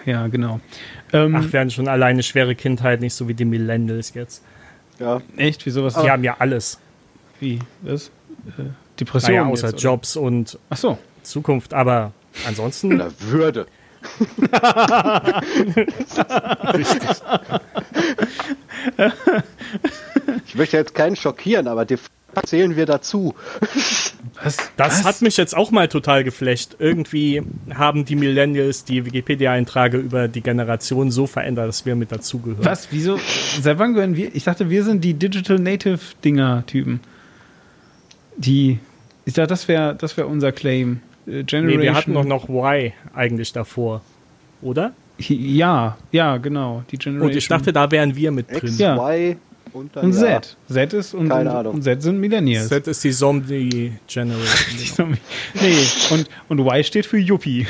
Ja, 0.05 0.27
genau. 0.27 0.61
Ähm, 1.13 1.37
Ach, 1.37 1.53
wir 1.53 1.61
hatten 1.61 1.71
schon 1.71 1.89
alleine 1.89 2.23
schwere 2.23 2.55
Kindheit, 2.55 3.01
nicht 3.01 3.15
so 3.15 3.29
wie 3.29 3.35
die 3.35 3.45
Millennials 3.45 4.13
jetzt. 4.15 4.43
Ja, 4.99 5.23
echt? 5.37 5.65
Wieso 5.65 5.85
was? 5.85 5.95
Die 5.95 6.11
haben 6.11 6.25
ja 6.25 6.37
alles. 6.39 6.79
Wie? 7.41 7.61
Was? 7.83 8.11
Depression? 9.01 9.37
Naja, 9.37 9.49
außer 9.49 9.71
jetzt? 9.71 9.83
Jobs 9.83 10.17
und 10.17 10.59
Ach 10.71 10.77
so. 10.77 10.99
Zukunft. 11.23 11.75
Aber 11.75 12.13
ansonsten, 12.47 12.95
oder 12.95 13.11
Würde. 13.21 13.67
Ich 20.47 20.55
möchte 20.55 20.77
jetzt 20.77 20.95
keinen 20.95 21.17
schockieren, 21.17 21.67
aber 21.67 21.85
de 21.85 21.97
facto 21.97 22.47
zählen 22.47 22.77
wir 22.77 22.87
dazu. 22.87 23.35
Was? 24.43 24.71
das 24.77 24.99
was? 25.01 25.05
hat 25.05 25.23
mich 25.23 25.37
jetzt 25.37 25.57
auch 25.57 25.71
mal 25.71 25.89
total 25.89 26.25
geflecht. 26.25 26.77
Irgendwie 26.79 27.43
haben 27.75 28.05
die 28.05 28.17
Millennials 28.17 28.85
die 28.85 29.05
Wikipedia-Einträge 29.05 29.97
über 29.99 30.29
die 30.29 30.43
Generation 30.43 31.11
so 31.11 31.27
verändert, 31.27 31.69
dass 31.69 31.87
wir 31.87 31.97
mit 31.97 32.13
dazugehören. 32.13 32.65
Was? 32.65 32.89
Wieso? 32.91 33.19
Seit 33.61 33.79
wann 33.79 33.95
gehören 33.95 34.17
wir? 34.17 34.35
Ich 34.35 34.45
dachte, 34.45 34.71
wir 34.71 34.85
sind 34.85 35.03
die 35.03 35.15
Digital 35.15 35.59
Native 35.59 35.99
Dinger-Typen. 36.25 37.01
Die. 38.37 38.79
Ich 39.29 39.35
dachte, 39.35 39.49
das 39.49 39.69
wäre 39.69 39.95
das 39.95 40.17
wär 40.17 40.27
unser 40.27 40.53
Claim. 40.53 41.01
Äh, 41.27 41.45
Generation. 41.45 41.67
Nee, 41.67 41.83
wir 41.83 41.95
hatten 41.95 42.15
doch 42.15 42.25
noch 42.25 42.49
Y 42.49 42.93
eigentlich 43.15 43.53
davor. 43.53 44.01
Oder? 44.63 44.93
Ja, 45.19 45.99
ja, 46.13 46.39
genau. 46.39 46.83
Die 46.91 46.97
Generation. 46.97 47.31
Und 47.31 47.37
ich 47.37 47.47
dachte, 47.47 47.71
da 47.71 47.91
wären 47.91 48.17
wir 48.17 48.33
mit 48.33 48.51
drin. 48.51 48.71
X, 48.71 48.79
Ja. 48.79 48.97
Y 48.97 49.37
und 49.75 49.95
dann 49.95 50.07
Und 50.07 50.15
ja. 50.15 50.41
Z. 50.41 50.57
Z 50.71 50.93
ist 50.95 51.13
und, 51.13 51.29
Keine 51.29 51.59
und, 51.59 51.67
und 51.67 51.83
Z 51.83 52.03
sind 52.03 52.19
Millennials. 52.19 52.69
Z 52.69 52.87
ist 52.87 53.05
die 53.05 53.11
Zombie-Generation. 53.11 55.19
nee, 55.61 55.77
und, 56.11 56.27
und 56.49 56.61
Y 56.61 56.83
steht 56.83 57.05
für 57.05 57.19
Yuppie. 57.19 57.67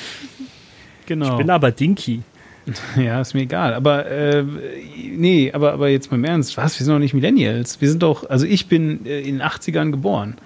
genau. 1.06 1.32
Ich 1.32 1.36
bin 1.36 1.50
aber 1.50 1.72
Dinky. 1.72 2.22
Ja, 2.96 3.20
ist 3.20 3.34
mir 3.34 3.42
egal. 3.42 3.74
Aber 3.74 4.06
äh, 4.06 4.44
nee, 4.96 5.52
aber, 5.52 5.72
aber 5.72 5.88
jetzt 5.88 6.10
mal 6.10 6.16
im 6.16 6.24
Ernst, 6.24 6.56
was? 6.56 6.78
Wir 6.78 6.84
sind 6.84 6.94
doch 6.94 6.98
nicht 7.00 7.14
Millennials. 7.14 7.80
Wir 7.80 7.88
sind 7.88 8.02
doch, 8.02 8.28
also 8.28 8.46
ich 8.46 8.66
bin 8.68 9.06
äh, 9.06 9.20
in 9.20 9.38
den 9.38 9.42
80ern 9.42 9.90
geboren. 9.90 10.36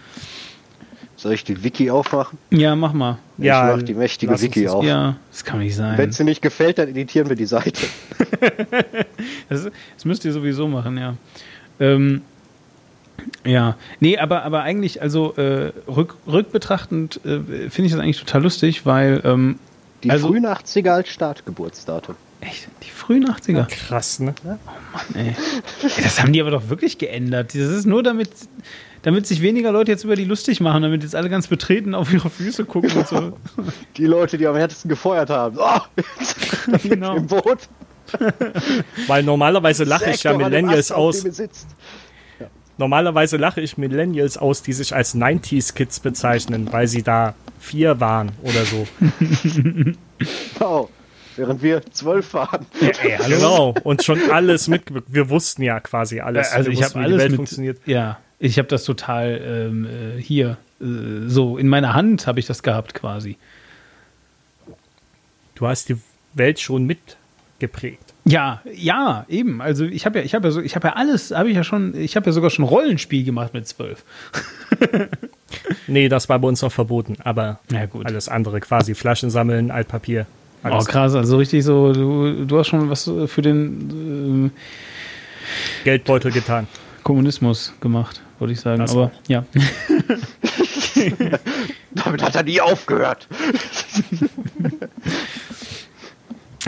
Soll 1.17 1.35
ich 1.35 1.45
die 1.45 1.63
Wiki 1.63 1.89
aufmachen? 1.89 2.37
Ja, 2.51 2.75
mach 2.75 2.93
mal. 2.93 3.19
Ja, 3.39 3.71
ich 3.71 3.77
mach 3.77 3.83
die 3.85 3.95
mächtige 3.95 4.41
Wiki 4.41 4.67
auf. 4.69 4.85
Ja, 4.85 5.17
das 5.31 5.45
kann 5.45 5.61
nicht 5.61 5.77
sein. 5.77 5.97
Wenn 5.97 6.11
es 6.11 6.17
dir 6.17 6.25
nicht 6.25 6.43
gefällt, 6.43 6.79
dann 6.79 6.89
editieren 6.89 7.29
wir 7.29 7.37
die 7.37 7.47
Seite. 7.47 7.83
Das, 9.49 9.69
das 9.95 10.05
müsst 10.05 10.25
ihr 10.25 10.33
sowieso 10.33 10.67
machen, 10.67 10.99
ja. 10.99 11.15
Ähm, 11.79 12.23
ja, 13.45 13.77
nee, 14.01 14.19
aber, 14.19 14.43
aber 14.43 14.63
eigentlich, 14.63 15.01
also 15.01 15.35
äh, 15.37 15.73
rück, 15.87 16.17
rückbetrachtend 16.27 17.21
äh, 17.25 17.71
finde 17.71 17.87
ich 17.87 17.93
das 17.93 18.01
eigentlich 18.01 18.19
total 18.19 18.43
lustig, 18.43 18.85
weil, 18.87 19.21
ähm, 19.25 19.59
Die 20.05 20.11
Also- 20.11 20.29
frühen 20.29 20.47
80er 20.47 20.91
als 20.91 21.09
Startgeburtsdatum. 21.09 22.17
echt, 22.41 22.67
die 22.83 22.91
frühen 22.91 23.29
80er, 23.29 23.67
Krass, 23.67 24.19
ne? 24.19 24.35
ey. 25.15 25.29
Ey, 25.29 25.35
das 26.03 26.21
haben 26.21 26.33
die 26.33 26.41
aber 26.41 26.51
doch 26.51 26.69
wirklich 26.69 26.99
geändert. 26.99 27.55
Das 27.55 27.63
ist 27.69 27.87
nur 27.87 28.03
damit, 28.03 28.31
damit 29.03 29.27
sich 29.29 29.43
weniger 29.43 29.71
Leute 29.73 29.93
jetzt 29.93 30.03
über 30.05 30.17
die 30.17 30.25
lustig 30.25 30.61
machen, 30.61 30.83
damit 30.83 31.03
jetzt 31.05 31.15
alle 31.15 31.29
ganz 31.31 31.47
betreten 31.47 31.95
auf 31.95 32.13
ihre 32.13 32.31
Füße 32.31 32.65
gucken 32.65 32.91
und 32.93 33.07
so. 33.09 33.33
Die 33.97 34.07
Leute, 34.07 34.39
die 34.39 34.47
am 34.47 34.57
härtesten 34.57 34.89
gefeuert 34.89 35.31
haben. 35.31 35.57
Oh, 35.61 35.81
genau. 36.83 37.17
im 37.17 37.27
Boot. 37.27 37.59
Weil 39.07 39.23
normalerweise 39.23 39.85
lache 39.85 40.11
ich 40.11 40.23
ja 40.25 40.37
Millennials 40.37 40.91
aus. 40.93 41.25
Normalerweise 42.79 43.37
lache 43.37 43.61
ich 43.61 43.77
Millennials 43.77 44.39
aus, 44.39 44.63
die 44.63 44.73
sich 44.73 44.95
als 44.95 45.15
90s-Kids 45.15 46.01
bezeichnen, 46.01 46.73
weil 46.73 46.89
sie 46.89 47.03
da 47.03 47.35
vier 47.59 48.01
waren 48.01 48.33
oder 48.43 48.65
so. 48.65 48.87
Oh, 50.61 50.89
während 51.35 51.63
wir 51.65 51.83
zwölf 51.91 52.35
waren. 52.35 52.65
Ey, 52.81 53.17
hallo? 53.19 53.35
Genau. 53.35 53.75
Und 53.83 54.05
schon 54.05 54.31
alles 54.31 54.69
mit. 54.69 54.83
Wir 55.09 55.31
wussten 55.31 55.63
ja 55.63 55.81
quasi 55.81 56.21
alles. 56.21 56.53
Also 56.53 56.71
wir 56.71 56.79
ich 56.79 56.85
habe 56.85 57.01
alles 57.01 57.19
Welt 57.19 57.31
mit, 57.33 57.37
funktioniert. 57.37 57.81
Ja, 57.85 58.21
ich 58.39 58.59
habe 58.59 58.69
das 58.69 58.85
total 58.85 59.41
ähm, 59.45 59.85
äh, 59.85 60.23
hier 60.23 60.59
äh, 60.81 61.29
so 61.29 61.59
in 61.59 61.69
meiner 61.69 61.95
Hand 61.95 62.27
habe 62.29 62.39
ich 62.39 62.47
das 62.47 62.63
gehabt 62.63 62.95
quasi. 62.95 63.37
Du 65.57 65.67
hast 65.67 65.89
die 65.89 65.97
Welt 66.35 66.61
schon 66.61 66.87
mitgeprägt. 66.87 68.12
Ja, 68.25 68.63
ja, 68.73 69.25
eben. 69.29 69.61
Also 69.61 69.85
ich 69.85 70.07
habe 70.07 70.21
ja, 70.21 70.25
ich 70.25 70.35
habe 70.35 70.47
ja 70.49 70.53
so, 70.53 70.61
ich 70.61 70.77
habe 70.77 70.89
ja 70.89 70.95
alles, 70.95 71.33
habe 71.33 71.51
ich 71.51 71.57
ja 71.57 71.65
schon, 71.65 71.95
ich 71.97 72.15
habe 72.17 72.27
ja 72.27 72.33
sogar 72.33 72.51
schon 72.51 72.65
Rollenspiel 72.65 73.25
gemacht 73.25 73.53
mit 73.55 73.67
zwölf. 73.69 74.05
Nee, 75.87 76.09
das 76.09 76.31
war 76.31 76.39
bei 76.39 76.49
uns 76.49 76.63
noch 76.63 76.73
verboten. 76.73 77.17
Aber 77.25 77.59
Ja, 77.71 77.85
gut. 77.85 78.07
alles 78.07 78.27
andere 78.31 78.59
quasi. 78.61 78.95
Flaschen 78.95 79.29
sammeln, 79.29 79.71
Altpapier. 79.71 80.25
Oh, 80.65 80.69
Alles. 80.69 80.87
krass, 80.87 81.15
also 81.15 81.37
richtig 81.37 81.63
so, 81.63 81.93
du, 81.93 82.47
du 82.47 82.59
hast 82.59 82.69
schon 82.69 82.89
was 82.89 83.11
für 83.27 83.43
den 83.43 84.51
äh, 84.51 85.85
Geldbeutel 85.85 86.33
getan. 86.33 86.69
Kommunismus 87.03 87.75
gemacht, 87.81 88.23
würde 88.39 88.55
ich 88.55 88.61
sagen. 88.61 88.81
Das 88.81 88.93
Aber 88.93 89.07
auch. 89.07 89.11
ja. 89.29 89.45
Damit 91.95 92.23
hat 92.23 92.35
er 92.37 92.45
nie 92.45 92.61
aufgehört. 92.61 93.27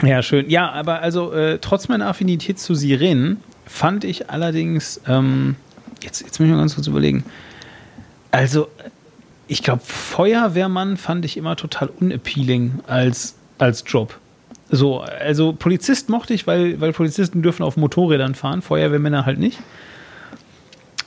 Ja, 0.05 0.21
schön. 0.21 0.49
Ja, 0.49 0.71
aber 0.71 1.01
also 1.01 1.31
äh, 1.33 1.57
trotz 1.59 1.87
meiner 1.87 2.07
Affinität 2.07 2.59
zu 2.59 2.75
Sirenen 2.75 3.37
fand 3.65 4.03
ich 4.03 4.29
allerdings, 4.29 5.01
ähm, 5.07 5.55
jetzt, 6.03 6.21
jetzt 6.21 6.39
muss 6.39 6.47
ich 6.47 6.51
mal 6.53 6.59
ganz 6.59 6.75
kurz 6.75 6.87
überlegen. 6.87 7.23
Also, 8.31 8.67
ich 9.47 9.63
glaube, 9.63 9.81
Feuerwehrmann 9.85 10.97
fand 10.97 11.25
ich 11.25 11.37
immer 11.37 11.55
total 11.55 11.89
unappealing 11.99 12.79
als, 12.87 13.35
als 13.57 13.83
Job. 13.87 14.17
So, 14.69 14.99
also 15.01 15.53
Polizist 15.53 16.09
mochte 16.09 16.33
ich, 16.33 16.47
weil, 16.47 16.81
weil 16.81 16.91
Polizisten 16.91 17.41
dürfen 17.41 17.63
auf 17.63 17.77
Motorrädern 17.77 18.35
fahren, 18.35 18.61
Feuerwehrmänner 18.61 19.25
halt 19.25 19.39
nicht. 19.39 19.59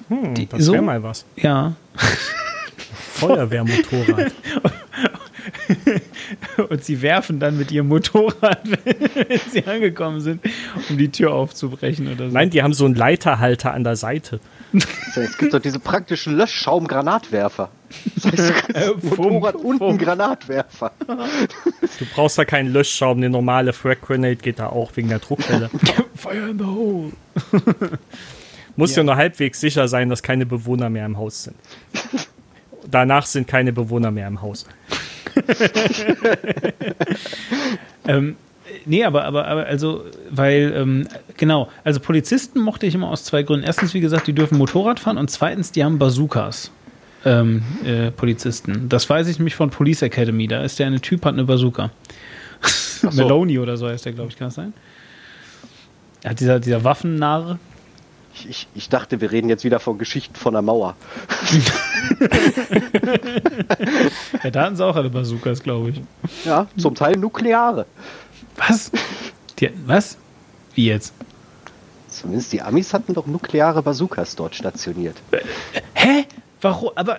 Hm, 0.09 0.35
das 0.49 0.65
so- 0.65 0.73
wäre 0.73 0.83
mal 0.83 1.03
was. 1.03 1.25
Ja. 1.37 1.75
Feuerwehrmotorrad. 3.15 4.33
Und 6.69 6.85
sie 6.85 7.01
werfen 7.03 7.41
dann 7.41 7.57
mit 7.59 7.71
ihrem 7.71 7.89
Motorrad, 7.89 8.61
wenn 8.85 9.41
sie 9.51 9.65
angekommen 9.67 10.21
sind, 10.21 10.41
um 10.89 10.99
die 10.99 11.11
Tür 11.11 11.33
aufzubrechen 11.33 12.07
oder 12.13 12.29
so. 12.29 12.35
Nein, 12.35 12.51
die 12.51 12.63
haben 12.63 12.73
so 12.75 12.85
einen 12.85 12.95
Leiterhalter 12.95 13.73
an 13.73 13.85
der 13.85 13.97
Seite. 13.97 14.41
Es 15.17 15.39
gibt 15.39 15.55
doch 15.55 15.61
diese 15.61 15.79
praktischen 15.79 16.37
Löschschaum-Granatwerfer. 16.37 17.71
Das 18.17 18.25
heißt, 18.33 18.75
Äh, 18.75 18.91
Motorrad 19.03 19.55
und 19.57 19.79
Fump. 19.79 20.01
Granatwerfer. 20.01 20.93
Du 21.99 22.05
brauchst 22.15 22.37
da 22.37 22.45
keinen 22.45 22.73
Löschschaum, 22.73 23.17
eine 23.19 23.31
normale 23.31 23.73
Frag 23.73 24.03
Grenade 24.03 24.37
geht 24.37 24.59
da 24.59 24.67
auch 24.67 24.93
wegen 24.97 25.09
der 25.09 25.21
Druckwelle. 25.21 25.71
Fire 26.15 26.51
in 26.51 26.59
the 26.59 26.65
hole. 26.65 27.13
Muss 28.77 28.91
ja. 28.91 28.99
Ja. 28.99 29.05
nur 29.05 29.17
halbwegs 29.17 29.59
sicher 29.61 29.89
sein, 29.89 30.11
dass 30.11 30.23
keine 30.23 30.45
Bewohner 30.45 30.91
mehr 30.91 31.07
im 31.07 31.17
Haus 31.17 31.45
sind. 31.45 31.57
Danach 32.91 33.27
sind 33.27 33.49
keine 33.49 33.73
Bewohner 33.73 34.11
mehr 34.11 34.27
im 34.29 34.41
Haus. 34.43 34.67
Ähm, 38.09 38.37
nee, 38.87 39.05
aber, 39.05 39.25
aber, 39.25 39.47
aber 39.47 39.67
also, 39.67 40.05
weil, 40.31 40.73
ähm, 40.75 41.07
genau, 41.37 41.69
also 41.85 42.01
Polizisten 42.01 42.61
mochte 42.61 42.87
ich 42.87 42.95
immer 42.95 43.11
aus 43.11 43.23
zwei 43.23 43.43
Gründen. 43.43 43.65
Erstens, 43.65 43.95
wie 43.95 44.01
gesagt, 44.01 44.27
die 44.27 44.33
dürfen 44.33 44.59
Motorrad 44.59 44.99
fahren 44.99 45.19
und 45.19 45.31
zweitens, 45.31 45.71
die 45.71 45.85
haben 45.85 45.99
Bazookas. 45.99 46.73
Ähm, 47.25 47.63
äh, 47.85 48.11
Polizisten. 48.13 48.89
Das 48.89 49.11
weiß 49.11 49.29
ich 49.29 49.39
nämlich 49.39 49.57
von 49.57 49.71
Police 49.71 50.03
Academy. 50.03 50.47
Da 50.47 50.63
ist 50.63 50.79
der 50.79 50.87
eine 50.87 51.01
Typ, 51.01 51.25
hat 51.25 51.35
eine 51.35 51.45
Bazooka. 51.45 51.91
so. 52.63 53.11
Meloni 53.11 53.59
oder 53.59 53.77
so 53.77 53.89
heißt 53.89 54.07
der, 54.07 54.13
glaube 54.13 54.31
ich, 54.31 54.39
kann 54.39 54.49
das 54.49 54.55
sein? 54.55 54.73
Er 56.23 56.31
hat 56.31 56.41
dieser, 56.41 56.61
dieser 56.61 56.85
Waffennarr. 56.85 57.59
Ich, 58.35 58.49
ich, 58.49 58.69
ich 58.75 58.89
dachte, 58.89 59.21
wir 59.21 59.31
reden 59.33 59.49
jetzt 59.49 59.65
wieder 59.65 59.81
von 59.81 59.99
Geschichten 59.99 60.35
von 60.37 60.53
der 60.53 60.63
Mauer. 60.63 60.95
Ja, 64.43 64.51
da 64.51 64.63
hatten 64.63 64.77
sie 64.77 64.85
auch 64.87 64.97
alle 64.97 65.11
Bazookas, 65.11 65.63
glaube 65.63 65.91
ich. 65.91 66.01
Ja, 66.45 66.67
zum 66.79 66.95
Teil 66.95 67.17
nukleare. 67.17 67.87
Was? 68.57 68.91
Die, 69.59 69.71
was? 69.87 70.17
Wie 70.75 70.87
jetzt? 70.87 71.13
Zumindest 72.09 72.53
die 72.53 72.63
Amis 72.63 72.93
hatten 72.95 73.15
doch 73.15 73.27
nukleare 73.27 73.83
Bazookas 73.83 74.35
dort 74.37 74.55
stationiert. 74.55 75.17
Hä? 75.95 76.25
Warum? 76.61 76.91
Aber, 76.95 77.19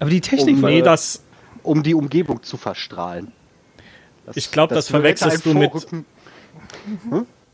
aber 0.00 0.10
die 0.10 0.20
Technik 0.20 0.56
Um, 0.56 0.62
war. 0.62 0.70
Nee, 0.70 0.82
das, 0.82 1.22
Um 1.62 1.82
die 1.82 1.94
Umgebung 1.94 2.42
zu 2.42 2.56
verstrahlen. 2.56 3.32
Das- 4.26 4.36
Ich 4.36 4.50
glaub, 4.50 4.70
das 4.70 4.86
hätte 4.86 4.90
verwechselst 4.92 5.46
du 5.46 5.54
mit- 5.54 5.70
Vorrücken- 5.70 6.04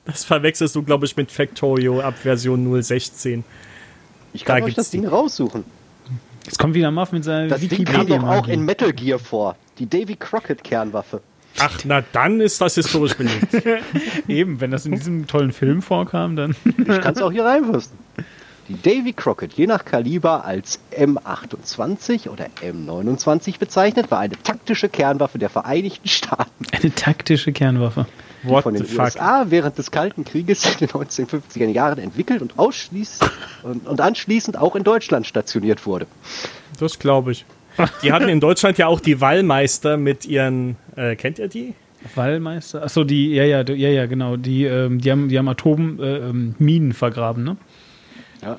das 0.05 0.25
verwechselst 0.25 0.75
du, 0.75 0.83
glaube 0.83 1.07
ich, 1.07 1.17
mit 1.17 1.31
Factorio 1.31 2.01
ab 2.01 2.19
Version 2.19 2.83
016. 2.83 3.45
Ich 4.33 4.45
kann 4.45 4.61
da 4.61 4.67
euch 4.67 4.75
das. 4.75 4.91
Ding 4.91 5.07
raussuchen. 5.07 5.65
Jetzt 6.45 6.59
kommt 6.59 6.75
wieder 6.75 6.91
Muff 6.91 7.13
mit 7.13 7.25
seiner 7.25 7.49
Das 7.49 7.61
Ding 7.61 7.85
kam 7.85 8.07
doch 8.07 8.23
auch 8.23 8.49
in 8.49 8.65
Metal 8.65 8.93
Gear 8.93 9.19
vor. 9.19 9.57
Die 9.79 9.89
Davy 9.89 10.17
Crockett 10.17 10.63
Kernwaffe. 10.63 11.23
Ach, 11.59 11.79
na 11.85 12.03
dann 12.13 12.41
ist 12.41 12.61
das 12.61 12.75
historisch 12.75 13.15
belegt. 13.15 13.55
Eben, 14.29 14.61
wenn 14.61 14.71
das 14.73 14.87
in 14.87 14.93
diesem 14.93 15.27
tollen 15.27 15.53
Film 15.53 15.83
vorkam, 15.83 16.37
dann. 16.37 16.57
Ich 16.65 17.01
kann 17.01 17.15
es 17.15 17.23
auch 17.23 17.33
hier 17.33 17.45
reinwürsten. 17.45 17.97
Die 18.69 18.81
Davy 18.81 19.13
Crockett, 19.13 19.53
je 19.53 19.67
nach 19.67 19.85
Kaliber 19.85 20.45
als 20.45 20.81
M28 20.97 22.29
oder 22.29 22.47
M29 22.63 23.59
bezeichnet, 23.59 24.11
war 24.11 24.21
eine 24.21 24.37
taktische 24.43 24.89
Kernwaffe 24.89 25.39
der 25.39 25.51
Vereinigten 25.51 26.09
Staaten, 26.09 26.67
Eine 26.73 26.95
taktische 26.95 27.53
Kernwaffe. 27.53 28.07
What 28.45 28.65
von 28.65 28.77
the 28.77 28.83
den 28.83 28.89
fuck? 28.89 29.07
USA 29.07 29.47
während 29.49 29.79
des 29.79 29.91
Kalten 29.91 30.25
Krieges 30.25 30.65
in 30.65 30.87
den 30.87 30.89
1950er 30.89 31.69
Jahren 31.69 31.99
entwickelt 31.99 32.43
und, 32.43 32.55
und, 33.63 33.87
und 33.87 34.01
anschließend 34.01 34.59
auch 34.59 34.77
in 34.77 34.85
Deutschland 34.85 35.27
stationiert 35.27 35.87
wurde. 35.87 36.07
Das 36.79 36.99
glaube 36.99 37.33
ich. 37.33 37.45
Die 38.03 38.13
hatten 38.13 38.29
in 38.29 38.41
Deutschland 38.41 38.79
ja 38.79 38.87
auch 38.87 39.01
die 39.01 39.21
Wallmeister 39.21 39.97
mit 39.97 40.27
ihren, 40.27 40.77
äh, 40.95 41.17
kennt 41.17 41.39
ihr 41.39 41.49
die? 41.49 41.75
Wallmeister? 42.15 42.83
Achso, 42.83 43.05
die, 43.05 43.31
ja, 43.35 43.45
ja, 43.45 43.63
ja, 43.63 43.89
ja, 43.89 44.07
genau. 44.07 44.37
Die, 44.37 44.65
ähm, 44.65 45.01
die 45.01 45.11
haben, 45.11 45.29
die 45.29 45.39
haben 45.39 45.49
Atomminen 45.49 45.99
äh, 46.01 46.69
ähm, 46.69 46.93
vergraben, 46.93 47.45
ne? 47.45 47.57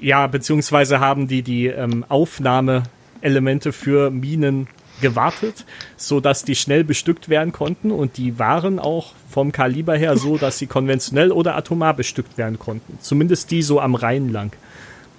Ja, 0.02 0.26
beziehungsweise 0.26 1.00
haben 1.00 1.28
die 1.28 1.44
die 1.44 1.68
ähm, 1.68 2.06
Aufnahmeelemente 2.10 3.72
für 3.72 4.10
Minen 4.10 4.68
gewartet, 5.02 5.66
sodass 5.96 6.44
die 6.44 6.56
schnell 6.56 6.84
bestückt 6.84 7.30
werden 7.30 7.52
konnten 7.52 7.92
und 7.92 8.18
die 8.18 8.40
waren 8.40 8.80
auch 8.80 9.14
vom 9.36 9.52
Kaliber 9.52 9.98
her 9.98 10.16
so, 10.16 10.38
dass 10.38 10.58
sie 10.60 10.66
konventionell 10.66 11.34
oder 11.34 11.58
atomar 11.58 11.94
bestückt 11.94 12.38
werden 12.38 12.58
konnten. 12.58 12.98
Zumindest 13.02 13.52
die 13.52 13.62
so 13.64 13.82
am 13.82 13.94
Rhein 13.96 14.32
lang. 14.32 14.54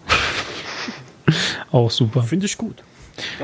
Auch 1.71 1.91
super. 1.91 2.23
Finde 2.23 2.47
ich 2.47 2.57
gut. 2.57 2.83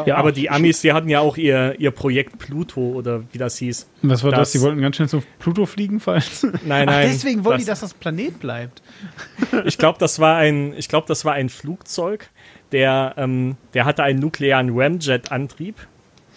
Ja, 0.06 0.16
Aber 0.16 0.32
die 0.32 0.48
Amis, 0.48 0.80
die 0.80 0.92
hatten 0.94 1.08
ja 1.10 1.20
auch 1.20 1.36
ihr, 1.38 1.74
ihr 1.78 1.90
Projekt 1.90 2.38
Pluto 2.38 2.80
oder 2.92 3.22
wie 3.32 3.38
das 3.38 3.56
hieß. 3.58 3.86
Was 4.02 4.22
war 4.22 4.30
das? 4.30 4.38
das- 4.40 4.52
Die 4.52 4.60
wollten 4.60 4.80
ganz 4.80 4.96
schnell 4.96 5.08
zum 5.10 5.22
Pluto 5.38 5.64
fliegen, 5.66 5.98
falls. 6.00 6.42
Nein, 6.66 6.88
Ach, 6.88 6.92
nein. 6.94 7.08
deswegen 7.12 7.44
wollen 7.44 7.56
das- 7.56 7.64
die, 7.64 7.68
dass 7.70 7.80
das 7.80 7.94
Planet 7.94 8.38
bleibt. 8.40 8.82
Ich 9.66 9.76
glaube, 9.78 9.98
das 9.98 10.18
war 10.18 10.36
ein, 10.36 10.72
ich 10.76 10.88
glaube, 10.88 11.06
das 11.06 11.24
war 11.26 11.32
ein 11.34 11.48
Flugzeug, 11.50 12.30
der, 12.72 13.14
ähm, 13.18 13.56
der 13.74 13.84
hatte 13.84 14.02
einen 14.02 14.18
nuklearen 14.20 14.70
Ramjet-Antrieb, 14.78 15.76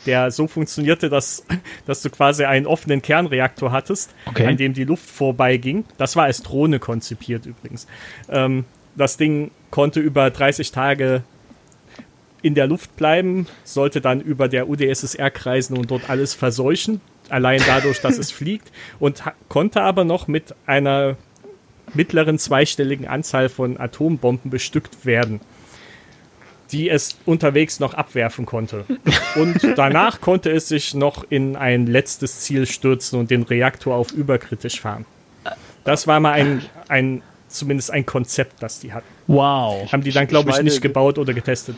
der 0.05 0.31
so 0.31 0.47
funktionierte, 0.47 1.09
dass, 1.09 1.45
dass 1.85 2.01
du 2.01 2.09
quasi 2.09 2.45
einen 2.45 2.65
offenen 2.65 3.01
Kernreaktor 3.01 3.71
hattest, 3.71 4.13
Okay. 4.25 4.45
an 4.47 4.57
dem 4.57 4.73
die 4.73 4.83
Luft 4.83 5.09
vorbeiging. 5.09 5.85
Das 5.97 6.15
war 6.15 6.25
als 6.25 6.43
Drohne 6.43 6.79
konzipiert 6.79 7.45
übrigens. 7.45 7.87
Ähm, 8.29 8.65
das 8.95 9.17
Ding 9.17 9.51
konnte 9.71 9.99
über 9.99 10.29
30 10.29 10.71
Tage 10.71 11.23
in 12.41 12.53
der 12.55 12.67
Luft 12.67 12.95
bleiben, 12.95 13.47
sollte 13.63 14.01
dann 14.01 14.21
über 14.21 14.47
der 14.47 14.69
UdSSR 14.69 15.31
kreisen 15.31 15.75
und 15.77 15.89
dort 15.89 16.09
alles 16.09 16.33
verseuchen, 16.35 17.01
allein 17.29 17.59
dadurch, 17.65 18.01
dass 18.01 18.17
es 18.17 18.31
fliegt, 18.39 18.71
und 18.99 19.23
konnte 19.49 19.81
aber 19.81 20.03
noch 20.03 20.27
mit 20.27 20.53
einer 20.67 21.17
mittleren 21.93 22.37
zweistelligen 22.37 23.07
Anzahl 23.07 23.49
von 23.49 23.79
Atombomben 23.79 24.51
bestückt 24.51 25.05
werden, 25.05 25.39
die 26.71 26.89
es 26.89 27.17
unterwegs 27.25 27.79
noch 27.79 27.93
abwerfen 27.93 28.45
konnte. 28.45 28.85
Und 29.35 29.57
danach 29.75 30.21
konnte 30.21 30.51
es 30.51 30.67
sich 30.67 30.93
noch 30.93 31.25
in 31.29 31.55
ein 31.55 31.87
letztes 31.87 32.41
Ziel 32.41 32.65
stürzen 32.65 33.19
und 33.19 33.31
den 33.31 33.43
Reaktor 33.43 33.95
auf 33.95 34.11
überkritisch 34.11 34.79
fahren. 34.79 35.05
Das 35.83 36.07
war 36.07 36.19
mal 36.19 36.31
ein, 36.31 36.63
ein 36.87 37.21
zumindest 37.47 37.91
ein 37.91 38.05
Konzept, 38.05 38.61
das 38.61 38.79
die 38.79 38.93
hatten. 38.93 39.07
Wow. 39.27 39.91
Haben 39.91 40.03
die 40.03 40.11
dann, 40.11 40.27
glaube 40.27 40.49
ich, 40.49 40.55
meine, 40.55 40.69
nicht 40.69 40.81
gebaut 40.81 41.17
oder 41.17 41.33
getestet. 41.33 41.75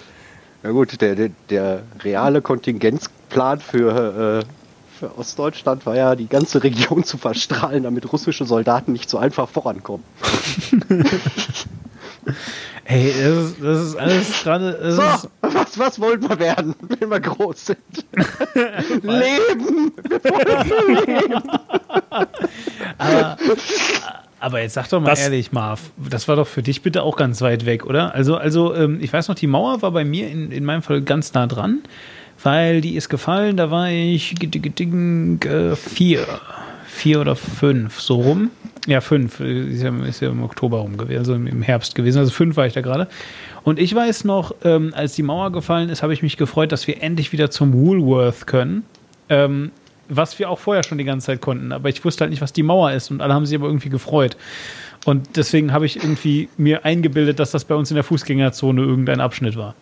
Ja 0.64 0.72
gut, 0.72 1.00
der, 1.02 1.16
der, 1.16 1.30
der 1.50 1.84
reale 2.04 2.42
Kontingenzplan 2.42 3.60
für, 3.60 4.44
äh, 4.44 4.98
für 4.98 5.18
Ostdeutschland 5.18 5.86
war 5.86 5.96
ja, 5.96 6.16
die 6.16 6.28
ganze 6.28 6.64
Region 6.64 7.04
zu 7.04 7.18
verstrahlen, 7.18 7.84
damit 7.84 8.12
russische 8.12 8.46
Soldaten 8.46 8.94
nicht 8.94 9.10
so 9.10 9.18
einfach 9.18 9.48
vorankommen. 9.50 10.04
Ey, 12.90 13.08
das 13.12 13.38
ist, 13.52 13.56
das 13.62 13.80
ist 13.82 13.96
alles 13.98 14.44
gerade. 14.44 14.92
So, 14.94 15.02
ist- 15.02 15.30
was, 15.42 15.78
was 15.78 16.00
wollen 16.00 16.22
wir 16.22 16.40
werden, 16.40 16.74
wenn 17.00 17.10
wir 17.12 17.20
groß 17.20 17.66
sind? 17.66 17.78
Leben! 19.04 19.92
Aber 24.40 24.62
jetzt 24.62 24.76
sag 24.76 24.88
doch 24.90 25.02
mal 25.02 25.10
Das- 25.10 25.20
ehrlich, 25.22 25.52
Marv, 25.52 25.82
das 25.98 26.28
war 26.28 26.36
doch 26.36 26.48
für 26.48 26.62
dich 26.64 26.82
bitte 26.82 27.04
auch 27.04 27.16
ganz 27.18 27.42
weit 27.42 27.66
weg, 27.66 27.86
oder? 27.86 28.14
Also, 28.14 28.38
also 28.38 28.74
ähm, 28.76 29.00
ich 29.02 29.12
weiß 29.12 29.28
noch, 29.28 29.36
die 29.36 29.48
Mauer 29.48 29.82
war 29.82 29.92
bei 29.92 30.06
mir 30.06 30.30
in, 30.30 30.52
in 30.52 30.64
meinem 30.64 30.82
Fall 30.84 31.02
ganz 31.02 31.34
nah 31.34 31.48
dran, 31.48 31.80
weil 32.44 32.82
die 32.82 32.96
ist 32.96 33.10
gefallen, 33.10 33.58
da 33.58 33.72
war 33.72 33.90
ich 33.90 34.36
äh, 34.42 35.76
vier, 35.76 36.26
vier 36.88 37.20
oder 37.22 37.36
fünf, 37.36 38.00
so 38.00 38.16
rum. 38.22 38.52
Ja, 38.88 39.02
fünf, 39.02 39.42
ist 39.42 39.84
ja, 39.84 39.96
ist 40.06 40.22
ja 40.22 40.30
im 40.30 40.42
Oktober 40.44 40.80
rum 40.80 40.98
gewesen, 40.98 41.20
also 41.20 41.36
im 41.36 41.62
Herbst 41.62 41.94
gewesen, 41.94 42.20
also 42.20 42.32
fünf 42.32 42.56
war 42.56 42.66
ich 42.66 42.74
da 42.74 42.82
gerade. 42.82 43.08
Und 43.64 43.80
ich 43.80 43.94
weiß 43.94 44.24
noch, 44.24 44.56
ähm, 44.64 44.94
als 44.96 45.14
die 45.14 45.24
Mauer 45.24 45.52
gefallen 45.52 45.90
ist, 45.90 46.04
habe 46.04 46.14
ich 46.14 46.24
mich 46.24 46.38
gefreut, 46.38 46.72
dass 46.72 46.88
wir 46.88 47.04
endlich 47.04 47.34
wieder 47.34 47.52
zum 47.52 47.74
Woolworth 47.74 48.48
können. 48.48 48.84
Ähm, 49.28 49.72
was 50.10 50.40
wir 50.40 50.50
auch 50.50 50.60
vorher 50.60 50.84
schon 50.84 50.98
die 50.98 51.04
ganze 51.04 51.28
Zeit 51.28 51.42
konnten. 51.42 51.72
Aber 51.74 51.90
ich 51.90 52.04
wusste 52.06 52.22
halt 52.22 52.32
nicht, 52.32 52.42
was 52.42 52.54
die 52.54 52.64
Mauer 52.64 52.92
ist. 52.92 53.12
Und 53.12 53.22
alle 53.22 53.34
haben 53.34 53.46
sich 53.46 53.58
aber 53.58 53.68
irgendwie 53.68 53.90
gefreut. 53.90 54.38
Und 55.06 55.36
deswegen 55.36 55.74
habe 55.74 55.86
ich 55.86 55.98
irgendwie 55.98 56.50
mir 56.58 56.86
eingebildet, 56.86 57.40
dass 57.40 57.52
das 57.52 57.66
bei 57.66 57.76
uns 57.76 57.92
in 57.92 57.96
der 57.96 58.04
Fußgängerzone 58.04 58.82
irgendein 58.82 59.22
Abschnitt 59.22 59.56
war. 59.56 59.76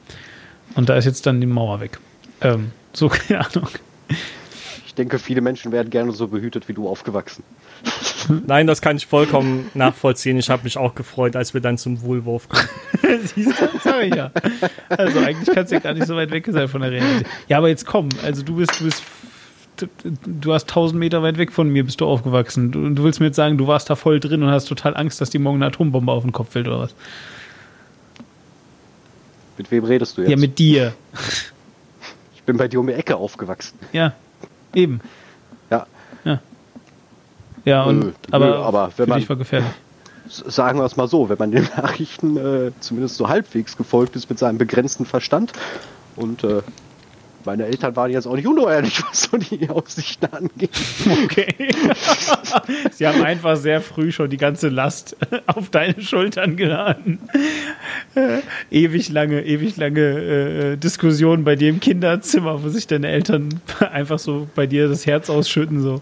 Und 0.75 0.89
da 0.89 0.95
ist 0.97 1.05
jetzt 1.05 1.25
dann 1.25 1.41
die 1.41 1.47
Mauer 1.47 1.79
weg. 1.79 1.99
Ähm, 2.41 2.71
so, 2.93 3.07
keine 3.09 3.45
Ahnung. 3.45 3.69
Ich 4.85 4.95
denke, 4.95 5.19
viele 5.19 5.41
Menschen 5.41 5.71
werden 5.71 5.89
gerne 5.89 6.11
so 6.11 6.27
behütet 6.27 6.67
wie 6.67 6.73
du 6.73 6.87
aufgewachsen. 6.87 7.43
Nein, 8.47 8.67
das 8.67 8.81
kann 8.81 8.97
ich 8.97 9.05
vollkommen 9.05 9.69
nachvollziehen. 9.73 10.37
Ich 10.37 10.49
habe 10.49 10.63
mich 10.63 10.77
auch 10.77 10.95
gefreut, 10.95 11.35
als 11.35 11.53
wir 11.53 11.61
dann 11.61 11.77
zum 11.77 12.01
Wohlwurf 12.01 12.49
kamen. 12.49 12.67
Siehst 13.23 13.61
du, 13.61 13.67
sag 13.83 14.03
ich 14.03 14.15
ja. 14.15 14.31
Also 14.89 15.19
eigentlich 15.19 15.53
kannst 15.53 15.71
du 15.71 15.75
ja 15.75 15.81
gar 15.81 15.93
nicht 15.93 16.07
so 16.07 16.15
weit 16.15 16.31
weg 16.31 16.47
sein 16.49 16.67
von 16.67 16.81
der 16.81 16.91
Realität. 16.91 17.27
Ja, 17.47 17.57
aber 17.57 17.69
jetzt 17.69 17.85
komm, 17.85 18.09
also 18.23 18.43
du 18.43 18.57
bist, 18.57 18.79
du 18.79 18.85
bist, 18.85 19.03
du 20.25 20.53
hast 20.53 20.69
1000 20.69 20.99
Meter 20.99 21.21
weit 21.23 21.37
weg 21.37 21.51
von 21.51 21.69
mir, 21.69 21.83
bist 21.83 22.01
du 22.01 22.05
aufgewachsen. 22.05 22.71
Du, 22.71 22.89
du 22.89 23.03
willst 23.03 23.19
mir 23.19 23.27
jetzt 23.27 23.35
sagen, 23.35 23.57
du 23.57 23.67
warst 23.67 23.89
da 23.89 23.95
voll 23.95 24.19
drin 24.19 24.43
und 24.43 24.49
hast 24.49 24.65
total 24.65 24.95
Angst, 24.95 25.21
dass 25.21 25.29
die 25.29 25.39
morgen 25.39 25.57
eine 25.57 25.67
Atombombe 25.67 26.11
auf 26.11 26.23
den 26.23 26.31
Kopf 26.31 26.51
fällt 26.51 26.67
oder 26.67 26.79
was? 26.79 26.95
Mit 29.57 29.71
wem 29.71 29.83
redest 29.85 30.17
du 30.17 30.21
jetzt? 30.21 30.31
Ja, 30.31 30.37
mit 30.37 30.59
dir. 30.59 30.93
ich 32.35 32.43
bin 32.43 32.57
bei 32.57 32.67
dir 32.67 32.79
um 32.79 32.87
die 32.87 32.93
Ecke 32.93 33.15
aufgewachsen. 33.15 33.79
Ja, 33.93 34.13
eben. 34.73 34.99
Ja. 37.65 37.83
Und, 37.83 37.99
Nö, 37.99 38.11
aber, 38.31 38.45
nö, 38.45 38.55
aber 38.55 38.89
wenn 38.97 39.09
man- 39.09 39.29
war 39.29 39.35
gefährlich. 39.35 39.69
Sagen 40.27 40.79
wir 40.79 40.85
es 40.85 40.95
mal 40.97 41.07
so, 41.07 41.29
wenn 41.29 41.37
man 41.37 41.51
den 41.51 41.67
Nachrichten 41.77 42.37
äh, 42.37 42.71
zumindest 42.79 43.15
so 43.17 43.29
halbwegs 43.29 43.77
gefolgt 43.77 44.15
ist 44.15 44.27
mit 44.29 44.39
seinem 44.39 44.57
begrenzten 44.57 45.05
Verstand 45.05 45.51
und 46.15 46.43
äh, 46.43 46.61
meine 47.45 47.65
Eltern 47.65 47.95
waren 47.95 48.11
jetzt 48.11 48.27
auch 48.27 48.35
nicht 48.35 48.47
unehrlich, 48.47 49.01
was 49.09 49.23
so 49.23 49.37
die 49.37 49.69
Aussichten 49.69 50.27
angeht. 50.31 50.69
Okay. 51.23 51.47
Sie 52.91 53.07
haben 53.07 53.21
einfach 53.21 53.55
sehr 53.57 53.81
früh 53.81 54.11
schon 54.11 54.29
die 54.29 54.37
ganze 54.37 54.69
Last 54.69 55.15
auf 55.47 55.69
deine 55.69 56.01
Schultern 56.01 56.55
geladen. 56.55 57.19
Äh, 58.15 58.39
ewig 58.71 59.09
lange, 59.09 59.43
ewig 59.45 59.77
lange 59.77 60.01
äh, 60.01 60.77
Diskussionen 60.77 61.43
bei 61.43 61.55
dir 61.55 61.69
im 61.69 61.79
Kinderzimmer, 61.79 62.63
wo 62.63 62.69
sich 62.69 62.87
deine 62.87 63.07
Eltern 63.07 63.61
einfach 63.91 64.19
so 64.19 64.47
bei 64.55 64.67
dir 64.67 64.87
das 64.87 65.05
Herz 65.05 65.29
ausschütten, 65.29 65.81
so. 65.81 66.01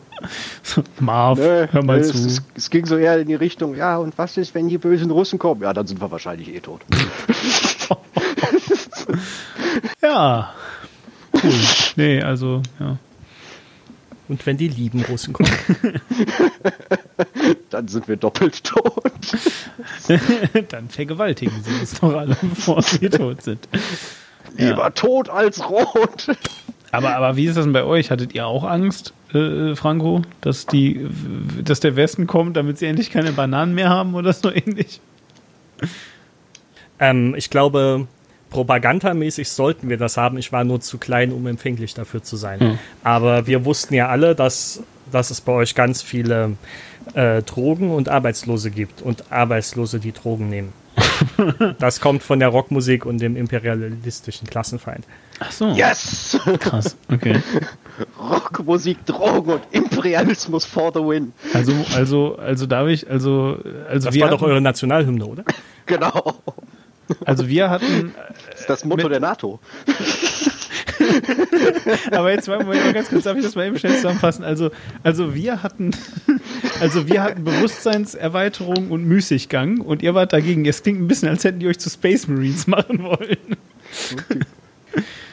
so 0.62 0.84
Marv, 1.00 1.40
Nö, 1.40 1.68
hör 1.72 1.84
mal 1.84 2.00
nö, 2.00 2.04
zu. 2.04 2.18
Es, 2.18 2.26
es, 2.26 2.42
es 2.56 2.70
ging 2.70 2.86
so 2.86 2.98
eher 2.98 3.20
in 3.20 3.28
die 3.28 3.36
Richtung, 3.36 3.76
ja, 3.76 3.98
und 3.98 4.18
was 4.18 4.38
ist, 4.38 4.56
wenn 4.56 4.68
die 4.68 4.78
bösen 4.78 5.12
Russen 5.12 5.40
kommen? 5.40 5.62
Ja, 5.62 5.74
dann 5.74 5.88
sind 5.88 6.02
wir 6.02 6.12
wahrscheinlich 6.12 6.54
eh 6.54 6.60
tot. 6.60 6.82
Ja. 10.02 10.54
Cool. 11.44 11.52
Nee, 11.96 12.22
also, 12.22 12.62
ja. 12.80 12.98
Und 14.30 14.46
wenn 14.46 14.58
die 14.58 14.70
lieben 14.70 15.04
Russen 15.04 15.34
kommen. 15.34 15.50
Dann 17.70 17.88
sind 17.88 18.08
wir 18.08 18.16
doppelt 18.16 18.64
tot. 18.64 19.12
Dann 20.70 20.90
vergewaltigen 20.90 21.62
sie 21.62 21.80
uns 21.80 22.00
doch 22.00 22.16
alle, 22.16 22.38
bevor 22.42 22.84
wir 23.00 23.12
tot 23.12 23.44
sind. 23.44 23.68
Lieber 24.58 24.94
tot 24.94 25.30
als 25.30 25.70
rot. 25.70 26.28
Aber, 26.92 27.16
aber 27.16 27.36
wie 27.36 27.46
ist 27.46 27.58
das 27.58 27.66
denn 27.66 27.74
bei 27.74 27.84
euch? 27.84 28.12
Hattet 28.12 28.34
ihr 28.34 28.48
auch 28.48 28.64
Angst, 28.64 29.14
äh, 29.34 29.76
Franco, 29.76 30.22
dass, 30.42 30.68
die, 30.68 31.08
dass 31.64 31.80
der 31.80 31.96
Westen 31.96 32.26
kommt, 32.26 32.56
damit 32.56 32.78
sie 32.78 32.86
endlich 32.86 33.12
keine 33.12 33.34
Bananen 33.34 33.76
mehr 33.76 33.90
haben 33.90 34.16
oder 34.16 34.32
so 34.32 34.52
ähnlich? 34.52 35.02
ähm, 37.00 37.36
ich 37.36 37.50
glaube, 37.50 38.08
propagandamäßig 38.54 39.50
sollten 39.50 39.90
wir 39.90 39.98
das 39.98 40.16
haben. 40.16 40.38
Ich 40.38 40.52
war 40.52 40.64
nur 40.64 40.80
zu 40.80 40.98
klein, 40.98 41.34
um 41.34 41.46
empfänglich 41.48 41.94
dafür 41.94 42.24
zu 42.24 42.38
sein. 42.38 42.80
Aber 43.04 43.48
wir 43.48 43.66
wussten 43.66 43.96
ja 43.96 44.08
alle, 44.08 44.36
dass, 44.36 44.82
dass 45.12 45.32
es 45.32 45.42
bei 45.42 45.52
euch 45.52 45.76
ganz 45.76 46.02
viele 46.02 46.54
äh, 47.16 47.42
Drogen 47.42 47.92
und 47.92 48.08
Arbeitslose 48.10 48.72
gibt 48.72 49.02
und 49.02 49.32
Arbeitslose, 49.32 50.00
die 50.00 50.12
Drogen 50.14 50.50
nehmen. 50.50 50.72
das 51.80 52.00
kommt 52.00 52.22
von 52.22 52.40
der 52.40 52.50
Rockmusik 52.50 53.06
und 53.06 53.20
dem 53.20 53.36
imperialistischen 53.36 54.48
Klassenfeind. 54.48 55.06
Ach 55.40 55.52
so, 55.52 55.70
Yes! 55.72 56.38
krass. 56.60 56.96
Okay. 57.12 57.42
Rockmusik, 58.20 59.04
Drogen 59.06 59.54
und 59.54 59.62
Imperialismus 59.72 60.66
for 60.66 60.92
the 60.94 61.00
win. 61.00 61.34
Also, 61.54 61.74
also, 61.96 62.36
also 62.38 62.66
darf 62.68 62.88
ich, 62.88 63.10
also, 63.10 63.58
also 63.90 64.06
Das 64.08 64.14
wir 64.16 64.22
war 64.24 64.30
doch 64.30 64.42
eure 64.42 64.62
Nationalhymne, 64.62 65.26
oder? 65.26 65.44
Genau. 65.86 66.36
Also 67.26 67.48
wir 67.48 67.70
hatten, 67.70 68.14
Das 68.52 68.62
ist 68.62 68.70
das 68.70 68.86
Motto 68.86 69.04
Mit- 69.04 69.14
der 69.14 69.20
NATO. 69.20 69.60
aber 72.12 72.32
jetzt 72.32 72.48
mal, 72.48 72.64
mal 72.64 72.94
ganz 72.94 73.10
kurz, 73.10 73.24
darf 73.24 73.38
ich 73.38 73.44
das 73.44 73.56
mal 73.56 73.68
eben 73.68 73.78
schnell 73.78 73.96
zusammenfassen? 73.96 74.44
Also, 74.44 74.72
also 75.04 75.34
wir 75.36 75.64
hatten, 75.64 75.92
also 76.80 77.08
wir 77.08 77.24
hatten 77.24 77.44
Bewusstseinserweiterung 77.44 78.90
und 78.92 79.06
Müßiggang 79.06 79.80
und 79.82 80.02
ihr 80.02 80.14
wart 80.16 80.34
dagegen. 80.34 80.66
Es 80.66 80.84
klingt 80.84 81.02
ein 81.02 81.08
bisschen, 81.08 81.30
als 81.30 81.44
hätten 81.44 81.60
die 81.60 81.68
euch 81.68 81.80
zu 81.80 81.90
Space 81.90 82.28
Marines 82.28 82.68
machen 82.68 83.04
wollen. 83.04 83.38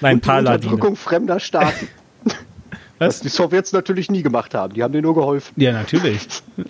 Nein, 0.01 0.15
und 0.17 0.25
die 0.25 0.29
Paladine. 0.29 0.73
Unterdrückung 0.73 0.97
fremder 0.97 1.41
Staaten. 1.41 1.89
Was 2.99 3.17
Was? 3.17 3.21
die 3.21 3.29
Sowjets 3.29 3.73
natürlich 3.73 4.11
nie 4.11 4.23
gemacht 4.23 4.55
haben. 4.55 4.75
Die 4.75 4.83
haben 4.83 4.93
denen 4.93 5.05
nur 5.05 5.15
geholfen. 5.15 5.55
Ja, 5.57 5.73
natürlich. 5.73 6.27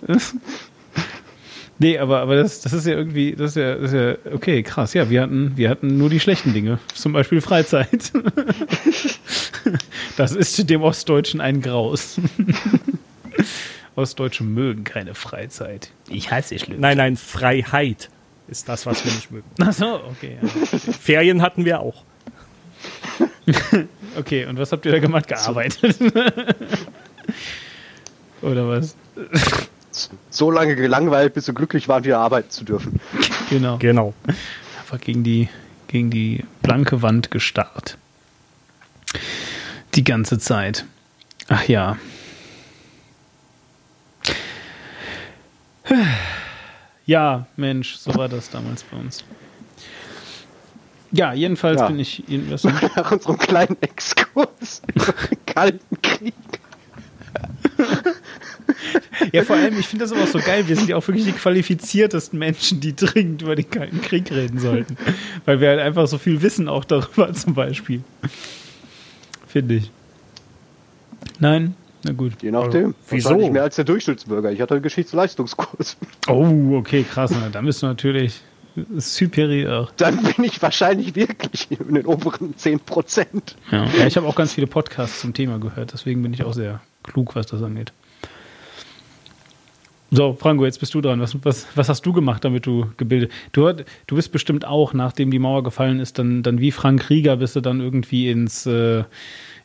nee, 1.81 1.97
aber, 1.97 2.19
aber 2.19 2.35
das, 2.35 2.61
das 2.61 2.73
ist 2.73 2.85
ja 2.85 2.93
irgendwie, 2.93 3.35
das 3.35 3.51
ist 3.51 3.55
ja, 3.57 3.75
das 3.75 3.91
ist 3.91 3.97
ja, 3.97 4.33
okay, 4.33 4.63
krass. 4.63 4.93
Ja, 4.93 5.09
wir 5.09 5.21
hatten, 5.21 5.57
wir 5.57 5.69
hatten 5.69 5.97
nur 5.97 6.09
die 6.09 6.19
schlechten 6.19 6.53
Dinge. 6.53 6.79
Zum 6.93 7.13
Beispiel 7.13 7.41
Freizeit. 7.41 8.11
das 10.17 10.33
ist 10.33 10.69
dem 10.69 10.81
Ostdeutschen 10.83 11.41
ein 11.41 11.61
Graus. 11.61 12.19
Ostdeutsche 13.95 14.43
mögen 14.43 14.83
keine 14.83 15.15
Freizeit. 15.15 15.91
Ich 16.07 16.31
hasse 16.31 16.57
schlimm. 16.57 16.79
Nein, 16.79 16.97
nein, 16.97 17.17
Freiheit 17.17 18.09
ist 18.47 18.69
das, 18.69 18.85
was 18.85 19.03
wir 19.03 19.11
nicht 19.11 19.31
mögen. 19.31 19.47
Ach 19.61 19.73
so, 19.73 20.01
okay. 20.05 20.37
Ja. 20.41 20.47
Ferien 20.93 21.41
hatten 21.41 21.65
wir 21.65 21.79
auch. 21.79 22.03
Okay, 24.17 24.45
und 24.45 24.57
was 24.57 24.71
habt 24.71 24.85
ihr 24.85 24.91
da 24.91 24.99
gemacht? 24.99 25.27
Gearbeitet? 25.27 25.97
Oder 28.41 28.67
was? 28.67 28.95
So 30.29 30.51
lange 30.51 30.75
gelangweilt, 30.75 31.33
bis 31.33 31.45
sie 31.45 31.53
glücklich 31.53 31.87
waren, 31.87 32.03
wieder 32.03 32.19
arbeiten 32.19 32.49
zu 32.49 32.63
dürfen. 32.63 32.99
Genau. 33.49 33.77
Genau. 33.77 34.13
einfach 34.79 34.99
gegen 34.99 35.23
die, 35.23 35.49
gegen 35.87 36.09
die 36.09 36.43
blanke 36.61 37.01
Wand 37.01 37.31
gestarrt. 37.31 37.97
Die 39.95 40.03
ganze 40.03 40.39
Zeit. 40.39 40.85
Ach 41.49 41.63
ja. 41.67 41.97
Ja, 47.05 47.47
Mensch, 47.55 47.95
so 47.97 48.15
war 48.15 48.29
das 48.29 48.49
damals 48.49 48.83
bei 48.83 48.97
uns. 48.97 49.23
Ja, 51.11 51.33
jedenfalls 51.33 51.81
Ja. 51.81 51.87
bin 51.87 51.99
ich. 51.99 52.23
Nach 52.95 53.11
unserem 53.11 53.37
kleinen 53.37 53.75
Exkurs 53.81 54.81
über 54.93 55.13
den 55.29 55.45
Kalten 55.45 56.01
Krieg. 56.01 56.33
ja, 59.31 59.43
vor 59.43 59.55
allem, 59.55 59.79
ich 59.79 59.87
finde 59.87 60.05
das 60.05 60.11
aber 60.11 60.23
auch 60.23 60.27
so 60.27 60.39
geil. 60.39 60.67
Wir 60.67 60.75
sind 60.75 60.89
ja 60.89 60.95
auch 60.95 61.07
wirklich 61.07 61.25
die 61.25 61.31
qualifiziertesten 61.31 62.37
Menschen, 62.37 62.79
die 62.79 62.95
dringend 62.95 63.41
über 63.41 63.55
den 63.55 63.69
Kalten 63.69 64.01
Krieg 64.01 64.31
reden 64.31 64.59
sollten. 64.59 64.97
Weil 65.45 65.61
wir 65.61 65.69
halt 65.69 65.79
einfach 65.79 66.07
so 66.07 66.17
viel 66.17 66.41
wissen 66.41 66.67
auch 66.67 66.85
darüber, 66.85 67.33
zum 67.33 67.53
Beispiel. 67.53 68.03
Finde 69.47 69.75
ich. 69.75 69.91
Nein? 71.39 71.75
Na 72.03 72.13
gut. 72.13 72.33
Je 72.41 72.51
nachdem. 72.51 72.95
Wieso? 73.09 73.29
Wahrscheinlich 73.29 73.51
mehr 73.51 73.63
als 73.63 73.75
der 73.75 73.85
Durchschnittsbürger. 73.85 74.51
Ich 74.51 74.61
hatte 74.61 74.73
einen 74.73 74.83
Geschichtsleistungskurs. 74.83 75.97
Oh, 76.27 76.75
okay, 76.75 77.03
krass. 77.03 77.31
Na, 77.31 77.49
da 77.49 77.61
bist 77.61 77.83
du 77.83 77.85
natürlich 77.85 78.41
superior. 78.97 79.89
Dann 79.97 80.21
bin 80.23 80.45
ich 80.45 80.61
wahrscheinlich 80.61 81.15
wirklich 81.15 81.69
in 81.71 81.93
den 81.93 82.05
oberen 82.05 82.55
10%. 82.55 83.25
Ja, 83.71 83.85
ja 83.85 84.07
ich 84.07 84.17
habe 84.17 84.27
auch 84.27 84.35
ganz 84.35 84.53
viele 84.53 84.67
Podcasts 84.67 85.19
zum 85.19 85.33
Thema 85.33 85.59
gehört, 85.59 85.93
deswegen 85.93 86.21
bin 86.21 86.33
ich 86.33 86.43
auch 86.43 86.53
sehr 86.53 86.81
klug, 87.03 87.35
was 87.35 87.47
das 87.47 87.61
angeht. 87.61 87.91
So, 90.13 90.33
Franco, 90.33 90.65
jetzt 90.65 90.79
bist 90.79 90.93
du 90.93 90.99
dran. 90.99 91.21
Was, 91.21 91.37
was, 91.43 91.67
was 91.75 91.87
hast 91.87 92.05
du 92.05 92.11
gemacht, 92.11 92.43
damit 92.43 92.65
du 92.65 92.91
gebildet? 92.97 93.31
Du, 93.53 93.71
du 94.07 94.15
bist 94.15 94.33
bestimmt 94.33 94.65
auch, 94.65 94.93
nachdem 94.93 95.31
die 95.31 95.39
Mauer 95.39 95.63
gefallen 95.63 95.99
ist, 96.01 96.19
dann, 96.19 96.43
dann 96.43 96.59
wie 96.59 96.71
Frank 96.71 97.09
Rieger 97.09 97.37
bist 97.37 97.55
du 97.55 97.61
dann 97.61 97.79
irgendwie 97.79 98.29
ins 98.29 98.65
äh, 98.65 99.05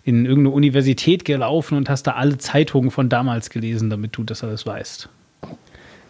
in 0.05 0.25
irgendeine 0.25 0.51
Universität 0.51 1.25
gelaufen 1.25 1.77
und 1.77 1.90
hast 1.90 2.05
da 2.05 2.12
alle 2.12 2.38
Zeitungen 2.38 2.92
von 2.92 3.09
damals 3.09 3.51
gelesen, 3.51 3.90
damit 3.90 4.16
du 4.16 4.22
das 4.22 4.44
alles 4.44 4.64
weißt. 4.64 5.09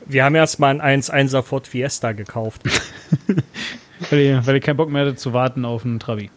Wir 0.04 0.22
haben 0.22 0.34
erstmal 0.34 0.78
einen 0.78 1.02
1-1er 1.02 1.42
Ford 1.42 1.66
Fiesta 1.66 2.12
gekauft. 2.12 2.62
Weil 4.10 4.20
ihr, 4.20 4.46
weil 4.46 4.56
ihr 4.56 4.60
keinen 4.60 4.76
Bock 4.76 4.90
mehr 4.90 5.06
hattet 5.06 5.18
zu 5.18 5.32
warten 5.32 5.64
auf 5.64 5.86
einen 5.86 5.98
Trabi. 5.98 6.30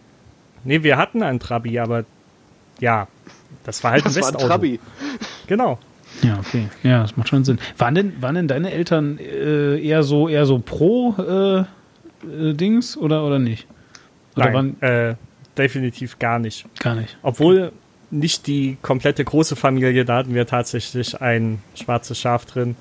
Nee, 0.63 0.81
wir 0.83 0.95
hatten 0.95 1.21
einen 1.21 1.41
Trabi, 1.41 1.77
aber 1.79 2.05
ja, 2.79 3.09
das 3.63 3.83
war 3.83 3.91
halt 3.91 4.05
Das 4.05 4.15
ein 4.17 4.21
war 4.21 4.27
ein 4.29 4.33
Westauto. 4.35 4.47
Trabi. 4.47 4.79
Genau. 5.47 5.79
Ja, 6.21 6.39
okay. 6.39 6.67
Ja, 6.83 7.01
das 7.03 7.15
macht 7.17 7.29
schon 7.29 7.45
Sinn. 7.45 7.59
Waren 7.77 7.95
denn, 7.95 8.21
waren 8.21 8.35
denn 8.35 8.47
deine 8.47 8.71
Eltern 8.71 9.19
äh, 9.19 9.79
eher 9.79 10.03
so 10.03 10.27
eher 10.27 10.45
so 10.45 10.59
pro 10.59 11.15
äh, 11.17 11.59
äh, 12.27 12.53
Dings 12.53 12.97
oder, 12.97 13.23
oder 13.25 13.39
nicht? 13.39 13.67
Oder 14.35 14.45
Nein, 14.51 14.53
waren 14.53 14.81
äh, 14.81 15.15
definitiv 15.57 16.19
gar 16.19 16.39
nicht. 16.39 16.65
gar 16.79 16.95
nicht. 16.95 17.17
Obwohl 17.21 17.71
nicht 18.11 18.47
die 18.47 18.77
komplette 18.81 19.23
große 19.23 19.55
Familie, 19.55 20.03
da 20.03 20.17
hatten 20.17 20.33
wir 20.33 20.47
tatsächlich 20.47 21.21
ein 21.21 21.61
schwarzes 21.75 22.19
Schaf 22.19 22.45
drin. 22.45 22.75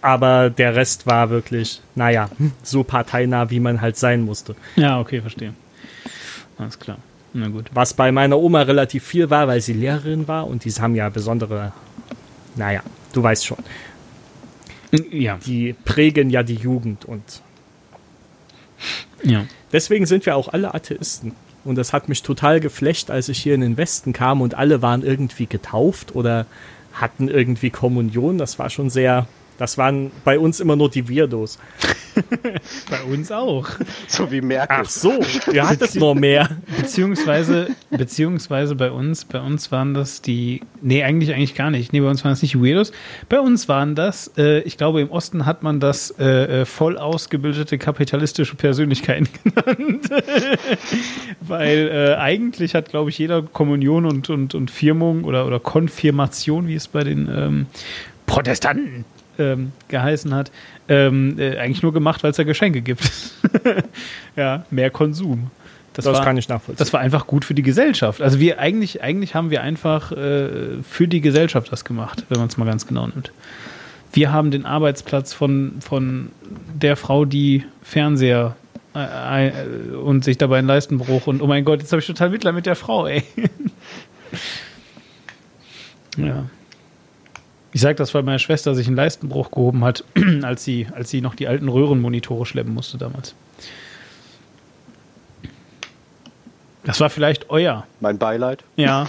Aber 0.00 0.50
der 0.50 0.74
Rest 0.74 1.06
war 1.06 1.30
wirklich, 1.30 1.80
naja, 1.94 2.28
so 2.62 2.82
parteinah, 2.84 3.50
wie 3.50 3.60
man 3.60 3.80
halt 3.80 3.96
sein 3.96 4.22
musste. 4.24 4.54
Ja, 4.76 4.98
okay, 5.00 5.20
verstehe. 5.20 5.54
Alles 6.58 6.78
klar. 6.78 6.98
Na 7.34 7.48
gut. 7.48 7.70
Was 7.72 7.94
bei 7.94 8.12
meiner 8.12 8.38
Oma 8.38 8.62
relativ 8.62 9.04
viel 9.04 9.30
war, 9.30 9.48
weil 9.48 9.60
sie 9.60 9.72
Lehrerin 9.72 10.28
war 10.28 10.46
und 10.46 10.64
die 10.64 10.70
haben 10.70 10.94
ja 10.94 11.08
besondere, 11.08 11.72
naja, 12.56 12.82
du 13.12 13.22
weißt 13.22 13.46
schon. 13.46 13.58
Ja, 15.10 15.38
die 15.38 15.74
prägen 15.84 16.28
ja 16.28 16.42
die 16.42 16.56
Jugend 16.56 17.06
und 17.06 17.22
ja. 19.22 19.46
deswegen 19.72 20.04
sind 20.04 20.26
wir 20.26 20.36
auch 20.36 20.48
alle 20.48 20.74
Atheisten. 20.74 21.32
Und 21.64 21.76
das 21.76 21.92
hat 21.92 22.08
mich 22.08 22.22
total 22.22 22.60
geflecht, 22.60 23.10
als 23.10 23.28
ich 23.28 23.38
hier 23.38 23.54
in 23.54 23.60
den 23.60 23.76
Westen 23.76 24.12
kam 24.12 24.40
und 24.40 24.54
alle 24.54 24.82
waren 24.82 25.02
irgendwie 25.02 25.46
getauft 25.46 26.14
oder 26.14 26.46
hatten 26.92 27.28
irgendwie 27.28 27.70
Kommunion. 27.70 28.36
Das 28.36 28.58
war 28.58 28.68
schon 28.68 28.90
sehr, 28.90 29.26
das 29.58 29.78
waren 29.78 30.10
bei 30.24 30.38
uns 30.38 30.60
immer 30.60 30.76
nur 30.76 30.90
die 30.90 31.08
Weirdos. 31.08 31.58
Bei 32.90 33.02
uns 33.04 33.30
auch. 33.32 33.68
So 34.06 34.30
wie 34.30 34.40
Merkel. 34.40 34.78
Ach 34.80 34.88
so, 34.88 35.20
ihr 35.52 35.68
hattet 35.68 35.94
noch 35.94 36.14
mehr. 36.14 36.48
Beziehungsweise, 36.78 37.68
beziehungsweise 37.90 38.74
bei 38.74 38.90
uns, 38.90 39.24
bei 39.24 39.40
uns 39.40 39.72
waren 39.72 39.94
das 39.94 40.22
die, 40.22 40.60
nee, 40.80 41.02
eigentlich, 41.02 41.32
eigentlich 41.32 41.54
gar 41.54 41.70
nicht. 41.70 41.92
Nee, 41.92 42.00
bei 42.00 42.08
uns 42.08 42.24
waren 42.24 42.32
das 42.32 42.42
nicht 42.42 42.54
die 42.54 42.62
Weirdos. 42.62 42.92
Bei 43.28 43.40
uns 43.40 43.68
waren 43.68 43.94
das, 43.94 44.30
äh, 44.36 44.60
ich 44.60 44.76
glaube, 44.76 45.00
im 45.00 45.10
Osten 45.10 45.46
hat 45.46 45.62
man 45.62 45.80
das 45.80 46.10
äh, 46.18 46.62
äh, 46.62 46.64
voll 46.64 46.98
ausgebildete 46.98 47.78
kapitalistische 47.78 48.56
Persönlichkeiten 48.56 49.28
genannt. 49.44 50.10
Weil 51.40 51.88
äh, 51.88 52.14
eigentlich 52.16 52.74
hat, 52.74 52.90
glaube 52.90 53.10
ich, 53.10 53.18
jeder 53.18 53.42
Kommunion 53.42 54.04
und, 54.04 54.28
und, 54.30 54.54
und 54.54 54.70
Firmung 54.70 55.24
oder, 55.24 55.46
oder 55.46 55.60
Konfirmation, 55.60 56.68
wie 56.68 56.74
es 56.74 56.88
bei 56.88 57.04
den 57.04 57.28
ähm, 57.34 57.66
Protestanten 58.26 59.04
ähm, 59.38 59.72
geheißen 59.88 60.34
hat, 60.34 60.50
ähm, 60.88 61.38
äh, 61.38 61.58
eigentlich 61.58 61.82
nur 61.82 61.92
gemacht, 61.92 62.22
weil 62.22 62.30
es 62.30 62.36
da 62.36 62.44
Geschenke 62.44 62.82
gibt. 62.82 63.02
ja, 64.36 64.64
mehr 64.70 64.90
Konsum. 64.90 65.50
Das 65.94 66.06
kann 66.22 66.36
ich 66.36 66.48
nachvollziehen. 66.48 66.78
Das 66.78 66.92
war 66.92 67.00
einfach 67.00 67.26
gut 67.26 67.44
für 67.44 67.54
die 67.54 67.62
Gesellschaft. 67.62 68.22
Also 68.22 68.40
wir 68.40 68.58
eigentlich, 68.58 69.02
eigentlich 69.02 69.34
haben 69.34 69.50
wir 69.50 69.62
einfach 69.62 70.12
äh, 70.12 70.82
für 70.82 71.06
die 71.06 71.20
Gesellschaft 71.20 71.70
das 71.70 71.84
gemacht, 71.84 72.24
wenn 72.28 72.38
man 72.38 72.48
es 72.48 72.56
mal 72.56 72.64
ganz 72.64 72.86
genau 72.86 73.06
nimmt. 73.06 73.32
Wir 74.12 74.32
haben 74.32 74.50
den 74.50 74.66
Arbeitsplatz 74.66 75.32
von, 75.32 75.76
von 75.80 76.30
der 76.74 76.96
Frau, 76.96 77.24
die 77.24 77.64
Fernseher 77.82 78.56
äh, 78.94 79.48
äh, 79.48 79.94
und 79.94 80.24
sich 80.24 80.38
dabei 80.38 80.58
einen 80.58 80.68
Leistenbruch 80.68 81.26
und 81.26 81.40
oh 81.40 81.46
mein 81.46 81.64
Gott, 81.64 81.80
jetzt 81.80 81.92
habe 81.92 82.00
ich 82.00 82.06
total 82.06 82.30
Mitleid 82.30 82.54
mit 82.54 82.66
der 82.66 82.76
Frau, 82.76 83.06
ey. 83.06 83.22
ja. 86.16 86.44
Ich 87.72 87.80
sage 87.80 87.94
das, 87.94 88.12
weil 88.14 88.22
meine 88.22 88.38
Schwester 88.38 88.74
sich 88.74 88.86
einen 88.86 88.96
Leistenbruch 88.96 89.50
gehoben 89.50 89.84
hat, 89.84 90.04
als 90.42 90.64
sie, 90.64 90.86
als 90.92 91.10
sie 91.10 91.20
noch 91.20 91.34
die 91.34 91.48
alten 91.48 91.68
Röhrenmonitore 91.68 92.44
schleppen 92.44 92.74
musste 92.74 92.98
damals. 92.98 93.34
Das 96.84 97.00
war 97.00 97.10
vielleicht 97.10 97.48
euer. 97.50 97.86
Mein 98.00 98.18
Beileid. 98.18 98.64
Ja. 98.76 99.08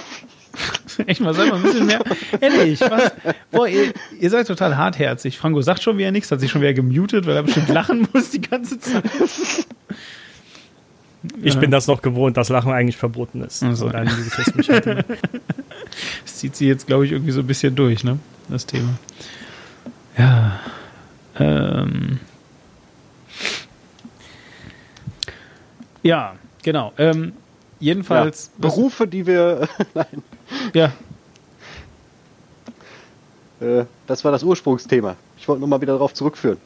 Echt 1.08 1.22
mal, 1.22 1.34
sag 1.34 1.50
mal 1.50 1.56
ein 1.56 1.64
bisschen 1.64 1.88
mehr. 1.88 2.02
Ehrlich, 2.40 2.80
was? 2.82 3.12
Boah, 3.52 3.68
ihr, 3.68 3.94
ihr 4.20 4.30
seid 4.30 4.48
total 4.48 4.78
hartherzig. 4.78 5.38
Franco 5.40 5.62
sagt 5.62 5.82
schon 5.82 5.98
wieder 5.98 6.12
nichts, 6.12 6.32
hat 6.32 6.40
sich 6.40 6.52
schon 6.52 6.62
wieder 6.62 6.74
gemutet, 6.74 7.26
weil 7.26 7.36
er 7.36 7.44
bestimmt 7.44 7.70
lachen 7.70 8.08
muss 8.14 8.30
die 8.30 8.42
ganze 8.42 8.80
Zeit. 8.80 9.04
Ich 11.42 11.58
bin 11.58 11.72
das 11.72 11.88
noch 11.88 12.02
gewohnt, 12.02 12.38
dass 12.38 12.50
Lachen 12.50 12.72
eigentlich 12.72 12.98
verboten 12.98 13.42
ist. 13.42 13.64
Ach 13.64 13.76
so. 13.76 13.86
Und 13.88 13.94
dann 13.94 14.06
liebt 14.06 14.40
es 14.40 14.56
mich 14.56 14.70
immer. 14.70 15.04
Das 16.24 16.38
zieht 16.38 16.56
sie 16.56 16.68
jetzt, 16.68 16.88
glaube 16.88 17.06
ich, 17.06 17.12
irgendwie 17.12 17.32
so 17.32 17.42
ein 17.42 17.48
bisschen 17.48 17.76
durch, 17.76 18.04
ne? 18.04 18.18
Das 18.50 18.66
Thema. 18.66 18.90
Ja. 20.18 20.60
Ähm. 21.40 22.20
Ja, 26.04 26.36
genau. 26.62 26.92
Ähm, 26.98 27.34
jedenfalls. 27.80 28.52
ja, 28.58 28.62
Berufe, 28.70 29.08
die 29.08 29.26
wir. 29.26 29.68
Nein. 29.94 30.24
Ja, 30.74 30.92
Äh, 33.62 33.86
das 34.08 34.24
war 34.26 34.32
das 34.32 34.44
Ursprungsthema. 34.44 35.16
Ich 35.38 35.48
wollte 35.48 35.62
nur 35.62 35.70
mal 35.70 35.80
wieder 35.82 35.94
darauf 35.94 36.14
zurückführen. 36.14 36.58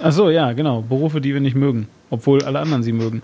Ach 0.00 0.12
so, 0.12 0.30
ja, 0.30 0.52
genau. 0.52 0.80
Berufe, 0.82 1.20
die 1.20 1.34
wir 1.34 1.40
nicht 1.40 1.56
mögen. 1.56 1.88
Obwohl 2.10 2.42
alle 2.44 2.58
anderen 2.58 2.82
sie 2.82 2.92
mögen. 2.92 3.22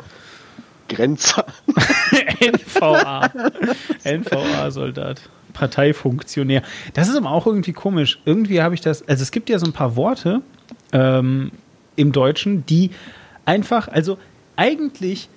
Grenzer. 0.88 1.46
NVA. 2.40 3.30
NVA-Soldat. 4.04 5.22
Parteifunktionär. 5.54 6.62
Das 6.92 7.08
ist 7.08 7.16
aber 7.16 7.30
auch 7.30 7.46
irgendwie 7.46 7.72
komisch. 7.72 8.20
Irgendwie 8.26 8.60
habe 8.60 8.74
ich 8.74 8.82
das. 8.82 9.08
Also 9.08 9.22
es 9.22 9.30
gibt 9.30 9.48
ja 9.48 9.58
so 9.58 9.64
ein 9.64 9.72
paar 9.72 9.96
Worte 9.96 10.42
ähm, 10.92 11.50
im 11.96 12.12
Deutschen, 12.12 12.66
die 12.66 12.90
einfach, 13.46 13.88
also 13.88 14.18
eigentlich 14.56 15.28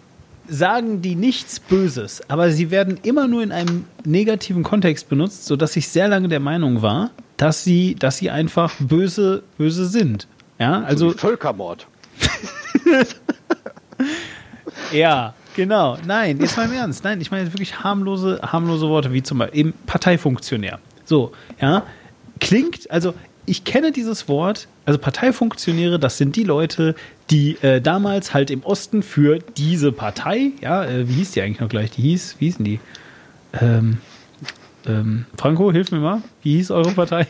sagen 0.49 1.01
die 1.01 1.15
nichts 1.15 1.59
Böses, 1.59 2.21
aber 2.29 2.51
sie 2.51 2.71
werden 2.71 2.99
immer 3.03 3.27
nur 3.27 3.43
in 3.43 3.51
einem 3.51 3.85
negativen 4.05 4.63
Kontext 4.63 5.09
benutzt, 5.09 5.45
sodass 5.45 5.75
ich 5.75 5.87
sehr 5.89 6.07
lange 6.07 6.29
der 6.29 6.39
Meinung 6.39 6.81
war, 6.81 7.11
dass 7.35 7.63
sie, 7.63 7.95
dass 7.95 8.17
sie 8.17 8.29
einfach 8.29 8.73
böse, 8.79 9.43
böse 9.57 9.85
sind. 9.87 10.27
Ja, 10.57 10.81
also 10.81 11.07
Also 11.07 11.17
Völkermord. 11.17 11.87
Ja, 14.91 15.33
genau. 15.57 15.97
Nein, 16.05 16.39
jetzt 16.39 16.55
mal 16.55 16.67
im 16.67 16.71
Ernst. 16.71 17.03
Nein, 17.03 17.19
ich 17.19 17.31
meine 17.31 17.51
wirklich 17.51 17.83
harmlose, 17.83 18.39
harmlose 18.41 18.87
Worte, 18.87 19.11
wie 19.11 19.21
zum 19.21 19.39
Beispiel 19.39 19.59
eben 19.59 19.73
Parteifunktionär. 19.85 20.79
So, 21.03 21.33
ja. 21.59 21.83
Klingt, 22.39 22.89
also 22.89 23.13
ich 23.45 23.65
kenne 23.65 23.91
dieses 23.91 24.29
Wort, 24.29 24.67
also 24.85 24.99
Parteifunktionäre, 24.99 25.99
das 25.99 26.17
sind 26.17 26.35
die 26.35 26.43
Leute, 26.43 26.95
die 27.29 27.57
äh, 27.61 27.81
damals 27.81 28.33
halt 28.33 28.51
im 28.51 28.63
Osten 28.63 29.03
für 29.03 29.39
diese 29.57 29.91
Partei, 29.91 30.51
ja, 30.61 30.85
äh, 30.85 31.09
wie 31.09 31.13
hieß 31.13 31.31
die 31.31 31.41
eigentlich 31.41 31.59
noch 31.59 31.69
gleich? 31.69 31.91
Die 31.91 32.03
hieß, 32.03 32.35
wie 32.39 32.45
hießen 32.45 32.63
die? 32.63 32.79
Ähm, 33.59 33.97
ähm, 34.85 35.25
Franco, 35.37 35.71
hilf 35.71 35.91
mir 35.91 35.99
mal. 35.99 36.21
Wie 36.43 36.55
hieß 36.57 36.71
eure 36.71 36.91
Partei? 36.91 37.25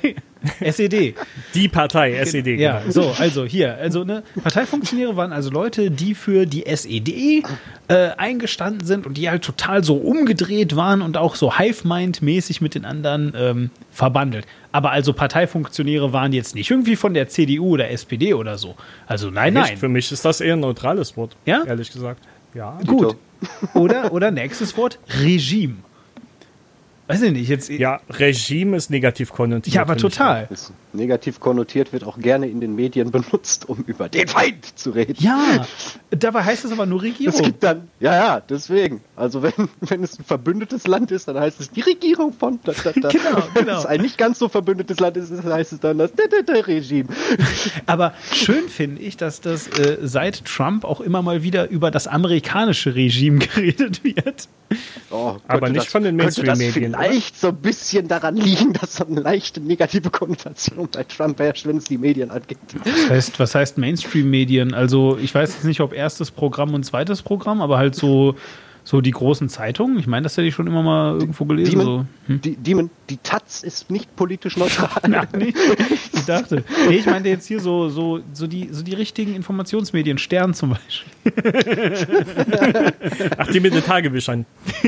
SED. 0.62 1.16
Die 1.54 1.68
Partei, 1.68 2.14
SED, 2.16 2.60
Ja, 2.60 2.80
genau. 2.80 2.92
so, 2.92 3.16
also 3.18 3.46
hier, 3.46 3.76
also 3.78 4.04
ne, 4.04 4.24
Parteifunktionäre 4.44 5.16
waren 5.16 5.32
also 5.34 5.50
Leute, 5.50 5.92
die 5.92 6.16
für 6.16 6.46
die 6.46 6.66
SED 6.66 7.44
äh, 7.88 8.10
eingestanden 8.18 8.86
sind 8.86 9.06
und 9.06 9.18
die 9.18 9.30
halt 9.30 9.44
total 9.44 9.84
so 9.84 9.96
umgedreht 9.96 10.76
waren 10.76 11.02
und 11.02 11.18
auch 11.18 11.36
so 11.36 11.58
Hive-Mind-mäßig 11.58 12.62
mit 12.62 12.76
den 12.76 12.86
anderen 12.86 13.34
ähm, 13.36 13.70
verbandelt. 13.92 14.46
Aber 14.72 14.92
also 14.92 15.14
Parteifunktionäre 15.14 16.14
waren 16.14 16.34
jetzt 16.34 16.56
nicht 16.56 16.70
irgendwie 16.70 16.96
von 16.96 17.14
der 17.14 17.28
CDU 17.30 17.70
oder 17.70 17.90
SPD 17.90 18.34
oder 18.34 18.58
so. 18.58 18.76
Also 19.08 19.30
nein, 19.32 19.54
Nicht, 19.54 19.64
nein. 19.70 19.78
Für 19.78 19.90
mich 19.90 20.12
ist 20.12 20.24
das 20.26 20.42
eher 20.42 20.54
ein 20.54 20.60
neutrales 20.60 21.18
Wort. 21.18 21.36
Ja? 21.46 21.64
Ehrlich 21.66 21.92
gesagt. 21.92 22.22
Ja. 22.54 22.78
Gut. 22.86 23.16
Oder, 23.74 24.12
oder 24.12 24.32
nächstes 24.32 24.76
Wort, 24.78 25.00
Regime. 25.22 25.76
Weiß 27.08 27.22
ich 27.22 27.32
nicht, 27.32 27.48
jetzt. 27.48 27.70
Ja, 27.70 28.02
Regime 28.10 28.76
ist 28.76 28.90
negativ 28.90 29.32
konnotiert. 29.32 29.74
ja 29.74 29.82
aber 29.82 29.96
total. 29.96 30.50
Negativ 30.92 31.40
konnotiert, 31.40 31.94
wird 31.94 32.04
auch 32.04 32.18
gerne 32.20 32.48
in 32.50 32.60
den 32.60 32.76
Medien 32.76 33.12
benutzt, 33.12 33.70
um 33.70 33.84
über 33.88 34.10
den 34.10 34.28
Feind 34.28 34.78
zu 34.78 34.92
reden. 34.92 35.16
Ja, 35.20 35.66
dabei 36.10 36.44
heißt 36.44 36.66
es 36.66 36.72
aber 36.72 36.86
nur 36.86 37.00
Es 37.00 37.06
Regierung. 37.06 37.42
gibt 37.44 37.64
dann, 37.64 37.88
ja, 38.00 38.14
ja, 38.14 38.40
deswegen. 38.42 39.02
Also 39.16 39.42
wenn, 39.42 39.54
wenn 39.82 40.04
es 40.04 40.20
ein 40.20 40.26
verbündetes 40.26 40.86
Land 40.86 41.12
ist, 41.12 41.28
dann 41.30 41.40
heißt 41.40 41.62
es 41.62 41.72
die 41.72 41.82
Regierung 41.82 42.34
von. 42.34 42.60
Da, 42.64 42.74
da, 42.74 42.92
da. 42.92 43.08
Genau, 43.10 43.44
Wenn 43.54 43.66
genau. 43.66 43.80
es 43.80 43.86
ein 43.86 44.02
nicht 44.02 44.18
ganz 44.18 44.40
so 44.40 44.50
verbündetes 44.50 45.00
Land 45.00 45.16
ist, 45.18 45.32
dann 45.32 45.54
heißt 45.54 45.74
es 45.74 45.80
dann 45.80 45.98
das 46.00 46.12
da, 46.14 46.24
da, 46.30 46.42
da 46.42 46.60
Regime. 46.62 47.08
Aber 47.86 48.14
schön 48.34 48.68
finde 48.68 49.02
ich, 49.02 49.16
dass 49.16 49.40
das 49.40 49.68
äh, 49.68 50.00
seit 50.02 50.44
Trump 50.46 50.84
auch 50.84 51.00
immer 51.00 51.22
mal 51.22 51.44
wieder 51.44 51.70
über 51.70 51.90
das 51.92 52.08
amerikanische 52.08 52.96
Regime 52.96 53.40
geredet 53.56 54.04
wird. 54.04 54.50
Oh, 55.10 55.38
Aber 55.48 55.70
nicht 55.70 55.86
das, 55.86 55.92
von 55.92 56.04
den 56.04 56.18
könnte 56.18 56.44
Mainstream-Medien, 56.98 57.06
oder? 57.06 57.14
Vielleicht 57.14 57.40
so 57.40 57.48
ein 57.50 57.56
bisschen 57.58 58.08
daran 58.08 58.36
liegen, 58.36 58.74
dass 58.74 58.96
so 58.98 59.06
eine 59.06 59.22
leichte 59.22 59.62
negative 59.62 60.10
Konnotation 60.10 60.90
bei 60.92 61.04
Trump 61.04 61.40
herrscht, 61.40 61.66
wenn 61.66 61.78
es 61.78 61.86
die 61.86 61.98
Medien 61.98 62.32
angeht. 62.32 62.58
Was 62.84 63.10
heißt, 63.10 63.40
was 63.40 63.56
heißt 63.56 63.78
Mainstream-Medien? 63.78 64.74
Also 64.74 65.18
ich 65.22 65.34
weiß 65.34 65.54
jetzt 65.56 65.66
nicht, 65.66 65.82
ob 65.82 65.94
erstes 65.94 66.32
Programm 66.32 66.74
und 66.74 66.84
zweites 66.84 67.22
Programm, 67.22 67.62
aber 67.62 67.78
halt 67.78 67.96
so, 67.96 68.36
so 68.88 69.02
die 69.02 69.12
großen 69.12 69.50
Zeitungen. 69.50 70.00
Ich 70.00 70.08
meine, 70.08 70.24
das 70.24 70.38
hätte 70.38 70.48
ich 70.48 70.56
schon 70.56 70.66
immer 70.66 70.82
mal 70.82 71.20
irgendwo 71.20 71.44
gelesen. 71.44 71.82
So. 71.82 72.06
Demon, 72.26 72.42
die, 72.42 72.56
Demon, 72.56 72.90
die 73.10 73.18
Taz 73.18 73.62
ist 73.62 73.92
nicht 73.92 74.16
politisch 74.16 74.56
neutral. 74.56 74.88
Nee, 75.38 75.54
ich 76.14 76.24
dachte. 76.26 76.64
Nee, 76.88 76.96
ich 76.96 77.06
meinte 77.06 77.28
jetzt 77.28 77.48
hier 77.48 77.60
so, 77.60 77.90
so, 77.90 78.22
so, 78.32 78.48
die, 78.48 78.70
so 78.72 78.84
die 78.84 78.94
richtigen 78.94 79.36
Informationsmedien, 79.36 80.18
Stern 80.18 80.54
zum 80.54 80.70
Beispiel. 80.70 81.12
Ach, 83.38 83.48
die 83.48 83.60
mit 83.60 83.74
den 83.74 83.84
Tagebüchern. 83.84 84.46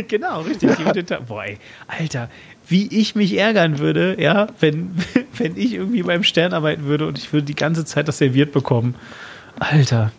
genau, 0.07 0.43
richtig. 0.43 0.77
Die 0.77 0.83
mit 0.83 0.95
den 0.95 1.05
Ta- 1.05 1.19
Boah, 1.19 1.43
ey, 1.43 1.57
Alter, 1.87 2.29
wie 2.69 2.87
ich 2.87 3.15
mich 3.15 3.37
ärgern 3.37 3.79
würde, 3.79 4.15
ja, 4.17 4.47
wenn, 4.61 4.91
wenn 5.37 5.57
ich 5.57 5.73
irgendwie 5.73 6.03
beim 6.03 6.23
Stern 6.23 6.53
arbeiten 6.53 6.85
würde 6.85 7.05
und 7.05 7.17
ich 7.17 7.33
würde 7.33 7.45
die 7.45 7.55
ganze 7.55 7.83
Zeit 7.83 8.07
das 8.07 8.17
serviert 8.17 8.53
bekommen. 8.53 8.95
Alter. 9.59 10.13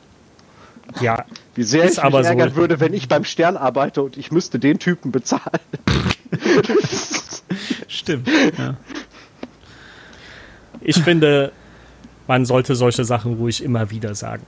Ja, 1.00 1.24
Wie 1.54 1.62
sehr 1.62 1.84
Ist 1.84 1.92
ich 1.92 1.96
mich 1.98 2.04
aber 2.04 2.22
so. 2.24 2.30
ärgern 2.30 2.56
würde, 2.56 2.80
wenn 2.80 2.94
ich 2.94 3.08
beim 3.08 3.24
Stern 3.24 3.56
arbeite 3.56 4.02
und 4.02 4.16
ich 4.16 4.32
müsste 4.32 4.58
den 4.58 4.78
Typen 4.78 5.12
bezahlen. 5.12 5.60
Stimmt. 7.88 8.28
Ja. 8.58 8.76
ich 10.80 10.96
finde, 11.02 11.52
man 12.26 12.44
sollte 12.44 12.74
solche 12.74 13.04
Sachen 13.04 13.34
ruhig 13.34 13.62
immer 13.62 13.90
wieder 13.90 14.14
sagen. 14.14 14.44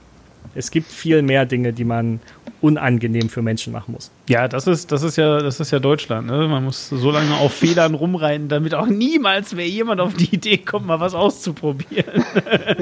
Es 0.55 0.71
gibt 0.71 0.91
viel 0.91 1.21
mehr 1.21 1.45
Dinge, 1.45 1.73
die 1.73 1.83
man 1.85 2.19
unangenehm 2.63 3.27
für 3.27 3.41
Menschen 3.41 3.73
machen 3.73 3.91
muss. 3.91 4.09
Ja, 4.29 4.47
das 4.47 4.67
ist, 4.67 4.93
das 4.93 5.03
ist 5.03 5.17
ja, 5.17 5.39
das 5.41 5.59
ist 5.59 5.71
ja 5.71 5.79
Deutschland. 5.79 6.27
Ne? 6.27 6.47
Man 6.47 6.63
muss 6.63 6.87
so 6.87 7.11
lange 7.11 7.35
auf 7.35 7.53
Fehlern 7.53 7.93
rumreiten, 7.93 8.47
damit 8.47 8.73
auch 8.73 8.87
niemals 8.87 9.53
mehr 9.53 9.67
jemand 9.67 9.99
auf 9.99 10.13
die 10.13 10.33
Idee 10.33 10.59
kommt, 10.59 10.87
mal 10.87 11.01
was 11.01 11.13
auszuprobieren. 11.13 12.23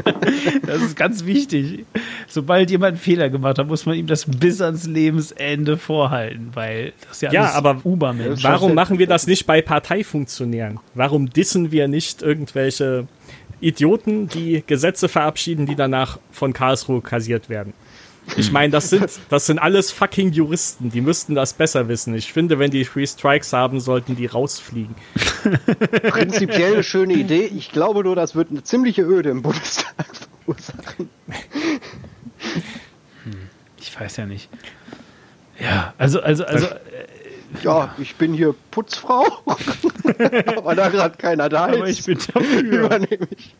das 0.68 0.84
ist 0.84 0.96
ganz 0.96 1.26
wichtig. 1.26 1.86
Sobald 2.28 2.70
jemand 2.70 2.90
einen 2.90 2.98
Fehler 2.98 3.32
gemacht 3.32 3.58
hat, 3.58 3.68
muss 3.68 3.88
man 3.88 3.96
ihm 3.96 4.06
das 4.06 4.26
bis 4.26 4.62
ans 4.62 4.86
Lebensende 4.86 5.78
vorhalten, 5.78 6.52
weil 6.54 6.94
das 7.08 7.22
ja, 7.22 7.32
Ja, 7.32 7.42
alles 7.46 7.56
aber 7.56 7.82
Ubermensch. 7.84 8.44
Warum 8.44 8.76
machen 8.76 9.00
wir 9.00 9.08
das 9.08 9.26
nicht 9.26 9.48
bei 9.48 9.64
Parteifunktionären? 9.64 10.80
Warum 10.94 11.32
dissen 11.32 11.72
wir 11.72 11.88
nicht 11.88 12.22
irgendwelche 12.22 13.08
Idioten, 13.62 14.28
die 14.28 14.64
Gesetze 14.68 15.10
verabschieden, 15.10 15.66
die 15.66 15.76
danach 15.76 16.20
von 16.32 16.54
Karlsruhe 16.54 17.02
kassiert 17.02 17.50
werden? 17.50 17.74
Ich 18.38 18.52
meine, 18.52 18.72
das 18.72 18.90
sind, 18.90 19.10
das 19.30 19.46
sind 19.46 19.60
alles 19.60 19.92
fucking 19.92 20.32
Juristen, 20.32 20.90
die 20.90 21.02
müssten 21.02 21.36
das 21.36 21.54
besser 21.54 21.88
wissen. 21.88 22.14
Ich 22.16 22.32
finde, 22.32 22.60
wenn 22.60 22.72
die 22.72 22.86
Free 22.86 23.06
Strikes 23.06 23.52
haben, 23.52 23.80
sollten 23.80 24.16
die 24.16 24.26
rausfliegen. 24.28 24.96
Prinzipiell 26.04 26.74
eine 26.74 26.84
schöne 26.84 27.14
Idee. 27.14 27.46
Ich 27.46 27.72
glaube 27.72 28.04
nur, 28.04 28.16
das 28.16 28.36
wird 28.36 28.52
eine 28.52 28.64
ziemliche 28.64 29.02
Öde 29.02 29.30
im 29.32 29.42
Bundestag 29.42 30.06
verursachen. 30.46 31.10
Ich 33.80 34.00
weiß 34.00 34.18
ja 34.18 34.26
nicht. 34.26 34.50
Ja, 35.60 35.94
also, 35.98 36.22
also, 36.22 36.46
also, 36.46 36.68
Ja, 37.64 37.94
ich 37.98 38.16
bin 38.16 38.34
hier 38.34 38.56
Putzfrau, 38.72 39.26
aber 40.56 40.76
da 40.76 40.90
gerade 40.90 41.18
keiner 41.18 41.50
da 41.50 41.66
aber 41.66 41.88
ist, 41.88 42.00
ich 42.00 42.06
bin 42.06 42.18
dafür. 42.34 42.62
übernehme 42.62 43.28
ich. 43.36 43.56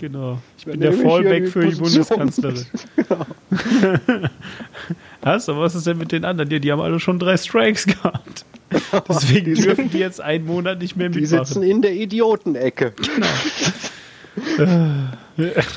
Genau. 0.00 0.38
Ich 0.56 0.64
bin 0.64 0.80
der 0.80 0.94
Fallback 0.94 1.44
die 1.44 1.50
für 1.50 1.66
die. 1.66 1.76
Bundeskanzlerin. 1.76 2.64
Was? 5.20 5.48
Aber 5.50 5.60
was 5.60 5.74
ist 5.74 5.86
denn 5.86 5.98
mit 5.98 6.10
den 6.12 6.24
anderen? 6.24 6.48
Die, 6.48 6.58
die 6.58 6.72
haben 6.72 6.80
alle 6.80 6.98
schon 6.98 7.18
drei 7.18 7.36
Strikes 7.36 7.84
gehabt. 7.86 8.46
Deswegen 9.08 9.54
dürfen 9.54 9.90
die 9.90 9.98
jetzt 9.98 10.20
einen 10.20 10.46
Monat 10.46 10.78
nicht 10.78 10.96
mehr 10.96 11.10
Die 11.10 11.26
sitzen 11.26 11.60
mitmachen. 11.60 11.76
in 11.76 11.82
der 11.82 11.92
Idiotenecke. 11.92 12.94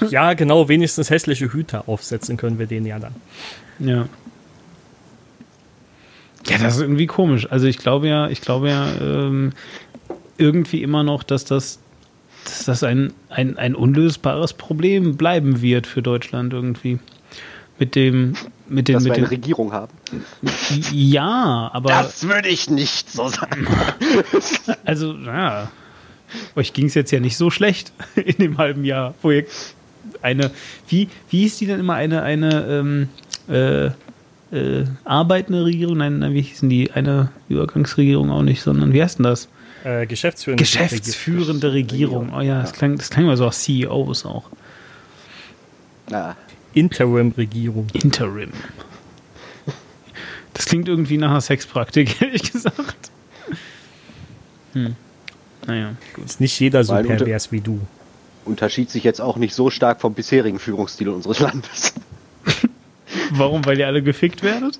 Ja, 0.09 0.34
genau, 0.34 0.69
wenigstens 0.69 1.09
hässliche 1.09 1.51
Hüte 1.51 1.88
aufsetzen 1.88 2.38
können 2.38 2.59
wir 2.59 2.67
denen 2.67 2.86
ja 2.86 2.99
dann. 2.99 3.15
Ja. 3.80 4.07
Ja, 6.47 6.57
das 6.57 6.76
ist 6.76 6.82
irgendwie 6.82 7.07
komisch. 7.07 7.49
Also 7.51 7.67
ich 7.67 7.78
glaube 7.78 8.07
ja, 8.07 8.30
ich 8.30 8.41
glaube 8.41 8.69
ja 8.69 8.88
ähm, 9.01 9.53
irgendwie 10.38 10.84
immer 10.84 11.03
noch, 11.03 11.24
dass 11.24 11.45
das, 11.45 11.80
dass 12.45 12.65
das 12.65 12.83
ein, 12.83 13.13
ein, 13.29 13.57
ein 13.57 13.75
unlösbares 13.75 14.53
Problem 14.53 15.15
bleiben 15.17 15.61
wird 15.61 15.87
für 15.87 16.01
Deutschland 16.01 16.53
irgendwie. 16.53 16.99
Mit 17.79 17.95
dem, 17.95 18.35
mit 18.69 18.87
dem, 18.87 18.93
Dass 18.95 19.03
wir 19.03 19.11
mit 19.11 19.17
eine 19.17 19.27
dem. 19.27 19.29
Regierung 19.29 19.73
haben. 19.73 19.91
Ja, 20.91 21.71
aber. 21.73 21.89
Das 21.89 22.27
würde 22.27 22.47
ich 22.47 22.69
nicht 22.69 23.11
so 23.11 23.27
sagen. 23.29 23.67
Also, 24.85 25.13
ja. 25.13 25.71
Euch 26.55 26.73
ging 26.73 26.87
es 26.87 26.93
jetzt 26.93 27.11
ja 27.11 27.19
nicht 27.19 27.37
so 27.37 27.49
schlecht 27.49 27.91
in 28.15 28.35
dem 28.37 28.57
halben 28.57 28.85
Jahr, 28.85 29.15
wo 29.21 29.31
ihr 29.31 29.45
eine, 30.21 30.51
wie, 30.87 31.09
wie 31.29 31.39
hieß 31.41 31.57
die 31.57 31.65
denn 31.67 31.79
immer, 31.79 31.95
eine, 31.95 32.23
eine, 32.23 32.65
ähm, 32.67 33.09
äh, 33.49 33.89
äh, 34.53 34.85
arbeitende 35.03 35.65
Regierung? 35.65 35.97
Nein, 35.97 36.19
nein, 36.19 36.33
wie 36.33 36.41
hießen 36.41 36.69
die? 36.69 36.91
Eine 36.91 37.29
Übergangsregierung 37.49 38.31
auch 38.31 38.43
nicht, 38.43 38.61
sondern 38.61 38.93
wie 38.93 39.01
heißt 39.01 39.19
denn 39.19 39.23
das? 39.23 39.49
Äh, 39.84 40.05
Geschäftsführende. 40.07 40.63
Geschäftsführende 40.63 41.73
Regierung. 41.73 42.31
Oh 42.34 42.41
ja, 42.41 42.61
das 42.61 42.73
klang, 42.73 42.97
das 42.97 43.09
klang 43.09 43.25
mal 43.25 43.36
so 43.36 43.45
auch 43.47 43.53
CEOs 43.53 44.25
auch. 44.25 44.49
Na, 46.09 46.36
Interim-Regierung. 46.73 47.88
Interim. 47.93 48.51
Das 50.53 50.65
klingt 50.65 50.88
irgendwie 50.88 51.17
nach 51.17 51.31
einer 51.31 51.41
Sexpraktik, 51.41 52.21
ehrlich 52.21 52.51
gesagt. 52.51 53.09
Hm. 54.73 54.95
Naja, 55.65 55.95
gut. 56.13 56.25
Ist 56.25 56.41
nicht 56.41 56.59
jeder 56.59 56.84
so 56.84 56.93
Weil 56.93 57.05
pervers 57.05 57.51
wie 57.51 57.61
du. 57.61 57.79
unterschied 58.45 58.89
sich 58.89 59.03
jetzt 59.03 59.21
auch 59.21 59.38
nicht 59.38 59.53
so 59.55 59.69
stark 59.69 60.01
vom 60.01 60.13
bisherigen 60.13 60.59
Führungsstil 60.59 61.09
unseres 61.09 61.39
Landes. 61.39 61.93
Warum? 63.32 63.66
Weil 63.66 63.80
ihr 63.80 63.88
alle 63.88 64.01
gefickt 64.01 64.43
werdet? 64.43 64.80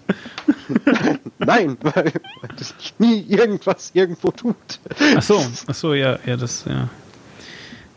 Nein, 1.40 1.78
weil, 1.82 2.06
weil 2.06 2.56
das 2.58 2.74
nie 3.00 3.26
irgendwas 3.28 3.92
irgendwo 3.94 4.32
tut. 4.32 4.56
Ach 5.16 5.22
so, 5.22 5.46
ach 5.68 5.76
so, 5.76 5.94
ja, 5.94 6.20
ja, 6.26 6.38
das, 6.38 6.66
ja. 6.66 6.90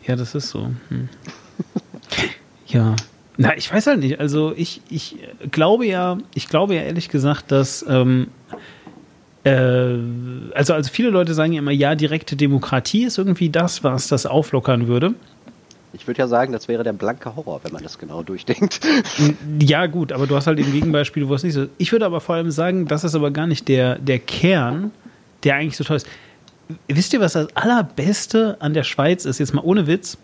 Ja, 0.05 0.15
das 0.15 0.35
ist 0.35 0.49
so. 0.49 0.71
Hm. 0.89 1.09
Ja. 2.67 2.95
Na, 3.37 3.55
ich 3.55 3.71
weiß 3.71 3.87
halt 3.87 3.99
nicht. 3.99 4.19
Also 4.19 4.53
ich, 4.55 4.81
ich 4.89 5.17
glaube 5.51 5.85
ja, 5.85 6.17
ich 6.33 6.47
glaube 6.47 6.75
ja 6.75 6.81
ehrlich 6.81 7.09
gesagt, 7.09 7.51
dass 7.51 7.85
ähm, 7.87 8.27
äh, 9.43 9.97
also, 10.53 10.73
also 10.73 10.89
viele 10.91 11.09
Leute 11.09 11.33
sagen 11.33 11.53
ja 11.53 11.59
immer, 11.59 11.71
ja, 11.71 11.95
direkte 11.95 12.35
Demokratie 12.35 13.03
ist 13.03 13.17
irgendwie 13.17 13.49
das, 13.49 13.83
was 13.83 14.07
das 14.07 14.25
auflockern 14.25 14.87
würde. 14.87 15.13
Ich 15.97 16.05
würde 16.07 16.19
ja 16.19 16.27
sagen, 16.27 16.53
das 16.53 16.67
wäre 16.67 16.83
der 16.83 16.93
blanke 16.93 17.35
Horror, 17.35 17.61
wenn 17.63 17.73
man 17.73 17.81
das 17.81 17.97
genau 17.97 18.21
durchdenkt. 18.21 18.79
Ja, 19.59 19.87
gut, 19.87 20.11
aber 20.11 20.27
du 20.27 20.35
hast 20.35 20.45
halt 20.45 20.59
eben 20.59 20.71
Gegenbeispiele, 20.71 21.27
wo 21.27 21.33
es 21.33 21.43
nicht 21.43 21.53
so 21.53 21.63
ist. 21.63 21.71
Ich 21.77 21.91
würde 21.91 22.05
aber 22.05 22.21
vor 22.21 22.35
allem 22.35 22.51
sagen, 22.51 22.87
das 22.87 23.03
ist 23.03 23.15
aber 23.15 23.31
gar 23.31 23.47
nicht 23.47 23.67
der, 23.67 23.97
der 23.97 24.19
Kern, 24.19 24.91
der 25.43 25.55
eigentlich 25.55 25.75
so 25.75 25.83
toll 25.83 25.97
ist. 25.97 26.07
Wisst 26.87 27.13
ihr, 27.13 27.19
was 27.19 27.33
das 27.33 27.47
Allerbeste 27.55 28.57
an 28.59 28.73
der 28.73 28.83
Schweiz 28.83 29.25
ist? 29.25 29.39
Jetzt 29.39 29.53
mal 29.53 29.63
ohne 29.63 29.87
Witz. 29.87 30.17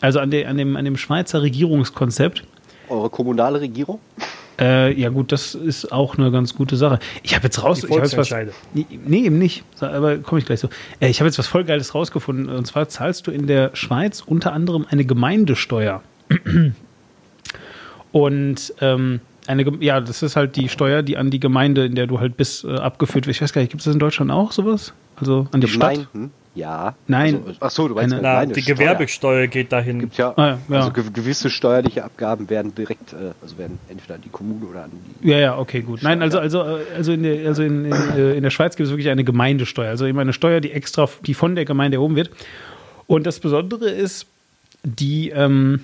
Also 0.00 0.18
an, 0.18 0.30
der, 0.30 0.48
an, 0.48 0.56
dem, 0.56 0.76
an 0.76 0.84
dem 0.84 0.96
Schweizer 0.96 1.42
Regierungskonzept. 1.42 2.44
Eure 2.88 3.10
kommunale 3.10 3.60
Regierung? 3.60 4.00
Äh, 4.60 4.92
ja, 5.00 5.08
gut, 5.08 5.32
das 5.32 5.54
ist 5.54 5.90
auch 5.90 6.18
eine 6.18 6.30
ganz 6.30 6.54
gute 6.54 6.76
Sache. 6.76 6.98
Ich 7.22 7.34
habe 7.34 7.44
jetzt 7.44 7.62
raus. 7.62 7.80
Die 7.80 7.86
ich 7.86 7.92
hab 7.92 8.02
jetzt 8.02 8.16
was, 8.16 8.30
nee, 8.74 8.86
nee, 9.06 9.20
eben 9.20 9.38
nicht. 9.38 9.64
Aber 9.80 10.18
komme 10.18 10.38
ich 10.38 10.44
gleich 10.44 10.60
so. 10.60 10.68
Äh, 11.00 11.08
ich 11.08 11.20
habe 11.20 11.28
jetzt 11.28 11.38
was 11.38 11.46
voll 11.46 11.64
Geiles 11.64 11.94
rausgefunden. 11.94 12.48
Und 12.48 12.66
zwar 12.66 12.88
zahlst 12.88 13.26
du 13.26 13.30
in 13.30 13.46
der 13.46 13.70
Schweiz 13.74 14.22
unter 14.24 14.52
anderem 14.52 14.86
eine 14.90 15.04
Gemeindesteuer. 15.06 16.02
Und 18.12 18.74
ähm, 18.80 19.20
eine, 19.46 19.64
ja, 19.80 20.00
das 20.00 20.22
ist 20.22 20.36
halt 20.36 20.56
die 20.56 20.68
Steuer, 20.68 21.02
die 21.02 21.16
an 21.16 21.30
die 21.30 21.40
Gemeinde, 21.40 21.86
in 21.86 21.94
der 21.94 22.06
du 22.06 22.20
halt 22.20 22.36
bist, 22.36 22.64
äh, 22.64 22.74
abgeführt 22.74 23.26
wird. 23.26 23.36
Ich 23.36 23.42
weiß 23.42 23.52
gar 23.52 23.62
nicht, 23.62 23.70
gibt 23.70 23.80
es 23.80 23.86
das 23.86 23.94
in 23.94 24.00
Deutschland 24.00 24.30
auch 24.30 24.52
sowas? 24.52 24.92
Also 25.16 25.48
an 25.52 25.60
die 25.60 25.68
Stadt? 25.68 26.06
Ja. 26.54 26.96
Nein. 27.06 27.42
Also, 27.46 27.58
ach 27.60 27.70
so, 27.70 27.88
du 27.88 27.94
meinst 27.94 28.12
Eine- 28.12 28.22
Na, 28.22 28.44
die 28.44 28.60
Steuer. 28.60 28.74
Gewerbesteuer 28.74 29.46
geht 29.46 29.70
dahin. 29.70 30.00
Gibt 30.00 30.16
ja, 30.16 30.32
Ah, 30.36 30.58
ja, 30.68 30.76
also 30.76 30.90
ge 30.92 31.04
gewisse 31.12 31.48
steuerliche 31.48 32.02
Abgaben 32.02 32.50
werden 32.50 32.74
direkt, 32.74 33.12
äh, 33.12 33.32
also 33.40 33.56
werden 33.56 33.78
entweder 33.88 34.16
an 34.16 34.20
die 34.22 34.30
Kommune 34.30 34.66
oder 34.66 34.84
an 34.84 34.90
die. 35.22 35.28
Ja, 35.28 35.38
ja, 35.38 35.58
okay, 35.58 35.80
gut. 35.82 36.02
Nein, 36.02 36.22
also, 36.22 36.40
also, 36.40 36.62
äh, 36.62 36.80
also, 36.96 37.12
in, 37.12 37.22
der, 37.22 37.46
also 37.46 37.62
in, 37.62 37.84
in, 37.84 37.92
äh, 37.92 38.32
in 38.34 38.42
der 38.42 38.50
Schweiz 38.50 38.74
gibt 38.74 38.86
es 38.86 38.90
wirklich 38.92 39.10
eine 39.10 39.22
Gemeindesteuer. 39.22 39.90
Also 39.90 40.06
eben 40.06 40.18
eine 40.18 40.32
Steuer, 40.32 40.60
die 40.60 40.72
extra, 40.72 41.08
die 41.24 41.34
von 41.34 41.54
der 41.54 41.64
Gemeinde 41.64 41.98
erhoben 41.98 42.16
wird. 42.16 42.30
Und 43.06 43.26
das 43.26 43.38
Besondere 43.38 43.88
ist, 43.88 44.26
die, 44.82 45.30
ähm, 45.30 45.82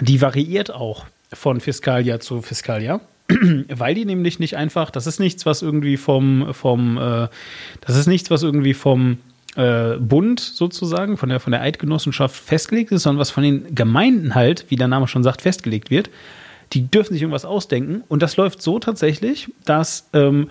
die 0.00 0.20
variiert 0.20 0.72
auch 0.74 1.06
von 1.32 1.60
Fiskaljahr 1.60 2.20
zu 2.20 2.42
Fiskaljahr. 2.42 3.00
Weil 3.68 3.94
die 3.94 4.04
nämlich 4.04 4.38
nicht 4.40 4.56
einfach, 4.56 4.90
das 4.90 5.06
ist 5.06 5.20
nichts, 5.20 5.46
was 5.46 5.62
irgendwie 5.62 5.96
vom, 5.96 6.52
vom 6.52 6.98
äh, 6.98 7.28
das 7.80 7.96
ist 7.96 8.06
nichts, 8.06 8.30
was 8.30 8.42
irgendwie 8.42 8.74
vom 8.74 9.18
äh, 9.56 9.96
Bund 9.98 10.40
sozusagen, 10.40 11.16
von 11.16 11.28
der, 11.28 11.40
von 11.40 11.52
der 11.52 11.62
Eidgenossenschaft 11.62 12.34
festgelegt 12.34 12.92
ist, 12.92 13.02
sondern 13.02 13.20
was 13.20 13.30
von 13.30 13.42
den 13.42 13.74
Gemeinden 13.74 14.34
halt, 14.34 14.66
wie 14.68 14.76
der 14.76 14.88
Name 14.88 15.08
schon 15.08 15.22
sagt, 15.22 15.42
festgelegt 15.42 15.90
wird. 15.90 16.10
Die 16.72 16.88
dürfen 16.90 17.12
sich 17.12 17.22
irgendwas 17.22 17.44
ausdenken. 17.44 18.02
Und 18.08 18.22
das 18.22 18.36
läuft 18.36 18.62
so 18.62 18.78
tatsächlich, 18.78 19.52
dass 19.64 20.08
ähm, 20.12 20.50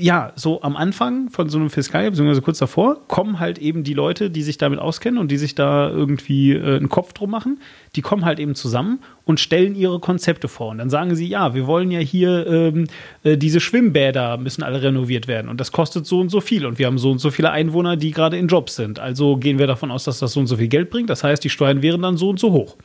ja, 0.00 0.32
so 0.34 0.62
am 0.62 0.76
Anfang 0.76 1.30
von 1.30 1.48
so 1.48 1.58
einem 1.58 1.70
Fiskaljahr, 1.70 2.10
beziehungsweise 2.10 2.42
kurz 2.42 2.58
davor, 2.58 3.06
kommen 3.06 3.38
halt 3.38 3.58
eben 3.58 3.84
die 3.84 3.94
Leute, 3.94 4.30
die 4.30 4.42
sich 4.42 4.58
damit 4.58 4.78
auskennen 4.78 5.18
und 5.18 5.30
die 5.30 5.36
sich 5.36 5.54
da 5.54 5.90
irgendwie 5.90 6.52
äh, 6.52 6.76
einen 6.76 6.88
Kopf 6.88 7.12
drum 7.12 7.30
machen, 7.30 7.60
die 7.96 8.00
kommen 8.00 8.24
halt 8.24 8.38
eben 8.38 8.54
zusammen 8.54 9.00
und 9.24 9.40
stellen 9.40 9.74
ihre 9.74 10.00
Konzepte 10.00 10.48
vor. 10.48 10.70
Und 10.70 10.78
dann 10.78 10.90
sagen 10.90 11.14
sie, 11.14 11.26
ja, 11.26 11.54
wir 11.54 11.66
wollen 11.66 11.90
ja 11.90 12.00
hier 12.00 12.46
ähm, 12.46 12.86
äh, 13.22 13.36
diese 13.36 13.60
Schwimmbäder 13.60 14.38
müssen 14.38 14.62
alle 14.62 14.82
renoviert 14.82 15.28
werden 15.28 15.48
und 15.48 15.60
das 15.60 15.72
kostet 15.72 16.06
so 16.06 16.20
und 16.20 16.30
so 16.30 16.40
viel 16.40 16.66
und 16.66 16.78
wir 16.78 16.86
haben 16.86 16.98
so 16.98 17.10
und 17.10 17.18
so 17.18 17.30
viele 17.30 17.50
Einwohner, 17.50 17.96
die 17.96 18.10
gerade 18.10 18.38
in 18.38 18.48
Jobs 18.48 18.76
sind. 18.76 18.98
Also 18.98 19.36
gehen 19.36 19.58
wir 19.58 19.66
davon 19.66 19.90
aus, 19.90 20.04
dass 20.04 20.18
das 20.18 20.32
so 20.32 20.40
und 20.40 20.46
so 20.46 20.56
viel 20.56 20.68
Geld 20.68 20.90
bringt. 20.90 21.10
Das 21.10 21.22
heißt, 21.22 21.44
die 21.44 21.50
Steuern 21.50 21.82
wären 21.82 22.02
dann 22.02 22.16
so 22.16 22.30
und 22.30 22.40
so 22.40 22.52
hoch. 22.52 22.76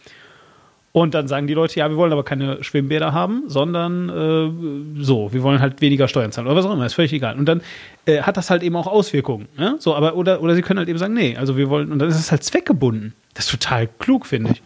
Und 0.96 1.14
dann 1.14 1.28
sagen 1.28 1.46
die 1.46 1.54
Leute, 1.54 1.78
ja, 1.78 1.90
wir 1.90 1.98
wollen 1.98 2.14
aber 2.14 2.24
keine 2.24 2.64
Schwimmbäder 2.64 3.12
haben, 3.12 3.44
sondern 3.48 4.08
äh, 4.08 5.04
so, 5.04 5.34
wir 5.34 5.44
wollen 5.44 5.60
halt 5.60 5.82
weniger 5.82 6.08
Steuern 6.08 6.32
zahlen 6.32 6.48
oder 6.48 6.56
was 6.56 6.66
auch 6.66 6.72
immer, 6.74 6.86
ist 6.86 6.94
völlig 6.94 7.12
egal. 7.12 7.38
Und 7.38 7.46
dann 7.48 7.62
äh, 8.06 8.22
hat 8.22 8.38
das 8.38 8.50
halt 8.50 8.64
eben 8.64 8.78
auch 8.78 8.88
Auswirkungen. 8.88 9.50
Ne? 9.58 9.76
So, 9.80 9.94
aber 9.94 10.16
oder, 10.16 10.42
oder 10.42 10.56
sie 10.56 10.62
können 10.62 10.80
halt 10.80 10.88
eben 10.88 10.98
sagen, 10.98 11.14
nee, 11.14 11.36
also 11.36 11.58
wir 11.58 11.70
wollen, 11.70 11.92
und 11.92 12.00
dann 12.00 12.08
ist 12.08 12.18
es 12.18 12.32
halt 12.32 12.46
zweckgebunden. 12.46 13.14
Das 13.34 13.44
ist 13.46 13.52
total 13.52 13.90
klug, 14.00 14.26
finde 14.26 14.52
ich. 14.54 14.62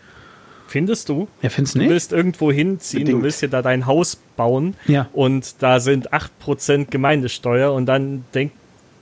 Findest 0.67 1.09
du? 1.09 1.27
Ja, 1.41 1.49
findest 1.49 1.73
du 1.73 1.79
Du 1.79 1.83
nicht? 1.85 1.91
willst 1.93 2.13
irgendwo 2.13 2.51
hinziehen, 2.51 3.05
Bedingt. 3.05 3.17
du 3.17 3.23
willst 3.23 3.41
dir 3.41 3.49
da 3.49 3.63
dein 3.63 3.87
Haus 3.87 4.17
bauen 4.37 4.75
Ja. 4.85 5.07
und 5.13 5.63
da 5.63 5.79
sind 5.79 6.13
8% 6.13 6.91
Gemeindesteuer 6.91 7.73
und 7.73 7.87
dann 7.87 8.23
denk, 8.35 8.51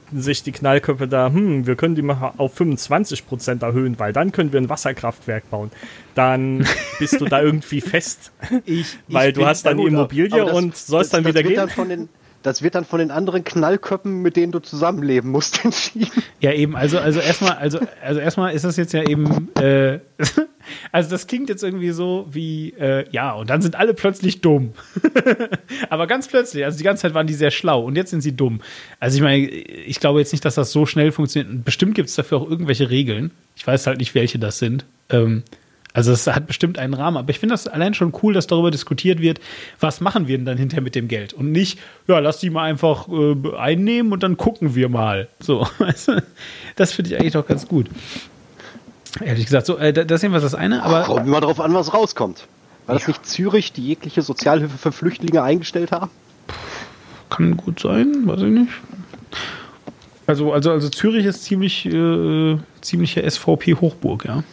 denken 0.07 0.21
sich 0.21 0.43
die 0.43 0.51
Knallköpfe 0.51 1.07
da, 1.07 1.27
hm, 1.31 1.67
wir 1.67 1.75
können 1.75 1.95
die 1.95 2.01
mal 2.01 2.33
auf 2.37 2.59
25% 2.59 3.61
erhöhen, 3.63 3.99
weil 3.99 4.13
dann 4.13 4.31
können 4.31 4.53
wir 4.53 4.59
ein 4.61 4.69
Wasserkraftwerk 4.69 5.49
bauen. 5.49 5.71
Dann 6.15 6.65
bist 6.99 7.19
du 7.19 7.25
da 7.25 7.41
irgendwie 7.41 7.81
fest, 7.81 8.31
Ich, 8.65 8.97
weil 9.07 9.29
ich 9.29 9.35
du 9.35 9.45
hast 9.45 9.65
dann 9.65 9.79
Immobilie 9.79 10.45
und 10.45 10.75
sollst 10.75 11.13
das- 11.13 11.17
dann 11.23 11.25
wieder 11.29 11.43
gehen. 11.43 11.55
Dann 11.55 11.69
von 11.69 11.89
den, 11.89 12.09
das 12.43 12.61
wird 12.61 12.75
dann 12.75 12.85
von 12.85 12.99
den 12.99 13.11
anderen 13.11 13.43
Knallköppen, 13.43 14.21
mit 14.21 14.35
denen 14.35 14.51
du 14.51 14.59
zusammenleben 14.59 15.31
musst, 15.31 15.63
entschieden. 15.65 16.23
Ja, 16.39 16.53
eben, 16.53 16.75
also, 16.75 16.99
also 16.99 17.19
erstmal, 17.19 17.53
also, 17.53 17.79
also 18.01 18.19
erstmal 18.19 18.53
ist 18.53 18.63
das 18.63 18.77
jetzt 18.77 18.93
ja 18.93 19.03
eben, 19.03 19.49
äh, 19.55 19.99
also 20.91 21.09
das 21.09 21.27
klingt 21.27 21.49
jetzt 21.49 21.63
irgendwie 21.63 21.91
so 21.91 22.27
wie, 22.29 22.73
äh, 22.73 23.05
ja, 23.11 23.33
und 23.33 23.49
dann 23.49 23.61
sind 23.61 23.75
alle 23.75 23.93
plötzlich 23.93 24.41
dumm. 24.41 24.73
Aber 25.89 26.07
ganz 26.07 26.27
plötzlich, 26.27 26.63
also 26.63 26.77
die 26.77 26.83
ganze 26.83 27.03
Zeit 27.03 27.13
waren 27.13 27.27
die 27.27 27.33
sehr 27.33 27.51
schlau 27.51 27.83
und 27.83 27.95
jetzt 27.95 28.11
sind 28.11 28.21
sie 28.21 28.35
dumm. 28.35 28.61
Also 28.99 29.17
ich 29.17 29.23
meine, 29.23 29.47
ich 29.47 29.99
glaube 29.99 30.19
jetzt 30.19 30.31
nicht, 30.31 30.45
dass 30.45 30.55
das 30.55 30.71
so 30.71 30.85
schnell 30.85 31.11
funktioniert. 31.11 31.65
Bestimmt 31.65 31.95
gibt 31.95 32.09
es 32.09 32.15
dafür 32.15 32.39
auch 32.39 32.49
irgendwelche 32.49 32.89
Regeln. 32.89 33.31
Ich 33.55 33.65
weiß 33.65 33.87
halt 33.87 33.99
nicht, 33.99 34.15
welche 34.15 34.39
das 34.39 34.59
sind. 34.59 34.85
Ähm, 35.09 35.43
also 35.97 36.11
es 36.11 36.27
hat 36.27 36.45
bestimmt 36.45 36.77
einen 36.77 36.93
Rahmen, 36.93 37.17
aber 37.17 37.31
ich 37.31 37.39
finde 37.39 37.53
das 37.53 37.67
allein 37.67 37.95
schon 37.95 38.13
cool, 38.21 38.31
dass 38.31 38.45
darüber 38.45 38.69
diskutiert 38.69 39.19
wird, 39.19 39.39
was 39.79 39.99
machen 39.99 40.27
wir 40.27 40.37
denn 40.37 40.45
dann 40.45 40.59
hinterher 40.59 40.83
mit 40.83 40.93
dem 40.93 41.07
Geld 41.07 41.33
und 41.33 41.51
nicht, 41.51 41.79
ja, 42.07 42.19
lass 42.19 42.37
die 42.37 42.51
mal 42.51 42.65
einfach 42.65 43.07
äh, 43.07 43.55
einnehmen 43.57 44.13
und 44.13 44.21
dann 44.21 44.37
gucken 44.37 44.75
wir 44.75 44.89
mal. 44.89 45.27
So, 45.39 45.67
weißt 45.79 46.09
du? 46.09 46.23
das 46.75 46.93
finde 46.93 47.09
ich 47.09 47.19
eigentlich 47.19 47.33
doch 47.33 47.47
ganz 47.47 47.67
gut. 47.67 47.87
Ehrlich 49.21 49.45
gesagt, 49.45 49.65
so, 49.65 49.79
äh, 49.79 49.91
das 49.91 50.05
ist 50.05 50.21
jedenfalls 50.21 50.43
das 50.43 50.53
eine, 50.53 50.83
aber 50.83 51.01
Kommt 51.05 51.25
immer 51.25 51.41
drauf 51.41 51.59
an, 51.59 51.73
was 51.73 51.91
rauskommt. 51.95 52.47
War 52.85 52.93
das 52.93 53.07
nicht 53.07 53.25
Zürich, 53.25 53.73
die 53.73 53.87
jegliche 53.87 54.21
Sozialhilfe 54.21 54.77
für 54.77 54.91
Flüchtlinge 54.91 55.41
eingestellt 55.41 55.91
haben? 55.91 56.11
kann 57.31 57.57
gut 57.57 57.79
sein, 57.79 58.21
weiß 58.25 58.43
ich 58.43 58.51
nicht. 58.51 58.71
Also, 60.27 60.51
also, 60.51 60.71
also 60.71 60.89
Zürich 60.89 61.25
ist 61.25 61.43
ziemlich, 61.45 61.85
äh, 61.85 62.57
ziemliche 62.81 63.29
SVP-Hochburg, 63.29 64.25
ja. 64.25 64.43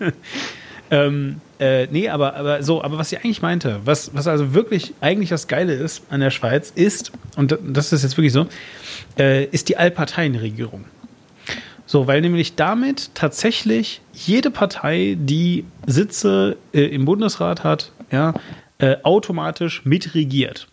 ähm, 0.90 1.40
äh, 1.60 1.86
nee, 1.86 2.08
aber, 2.08 2.34
aber 2.34 2.62
so, 2.64 2.82
aber 2.82 2.98
was 2.98 3.12
ich 3.12 3.18
eigentlich 3.18 3.40
meinte, 3.40 3.80
was, 3.84 4.12
was 4.14 4.26
also 4.26 4.52
wirklich 4.52 4.94
eigentlich 5.00 5.28
das 5.28 5.46
Geile 5.46 5.74
ist 5.74 6.02
an 6.10 6.18
der 6.18 6.32
Schweiz, 6.32 6.72
ist, 6.74 7.12
und 7.36 7.56
das 7.64 7.92
ist 7.92 8.02
jetzt 8.02 8.16
wirklich 8.16 8.32
so, 8.32 8.48
äh, 9.16 9.44
ist 9.44 9.68
die 9.68 9.76
Allparteienregierung. 9.76 10.84
So, 11.86 12.08
weil 12.08 12.20
nämlich 12.20 12.56
damit 12.56 13.14
tatsächlich 13.14 14.00
jede 14.12 14.50
Partei, 14.50 15.16
die 15.18 15.64
Sitze 15.86 16.56
äh, 16.72 16.82
im 16.82 17.04
Bundesrat 17.04 17.62
hat, 17.62 17.92
ja, 18.10 18.34
äh, 18.78 18.96
automatisch 19.04 19.84
mitregiert. 19.84 20.66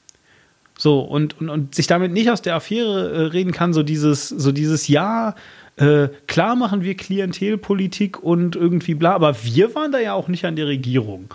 So, 0.77 0.99
und, 0.99 1.39
und, 1.41 1.49
und 1.49 1.75
sich 1.75 1.87
damit 1.87 2.11
nicht 2.11 2.29
aus 2.29 2.41
der 2.41 2.55
Affäre 2.55 3.11
äh, 3.11 3.21
reden 3.27 3.51
kann, 3.51 3.73
so 3.73 3.81
dieses, 3.81 4.29
so 4.29 4.51
dieses 4.51 4.87
Ja, 4.87 5.35
äh, 5.77 6.09
klar 6.27 6.55
machen 6.55 6.83
wir 6.83 6.95
Klientelpolitik 6.95 8.21
und 8.21 8.55
irgendwie 8.55 8.93
bla, 8.93 9.13
aber 9.13 9.43
wir 9.43 9.73
waren 9.75 9.91
da 9.91 9.99
ja 9.99 10.13
auch 10.13 10.27
nicht 10.27 10.45
an 10.45 10.55
der 10.55 10.67
Regierung. 10.67 11.33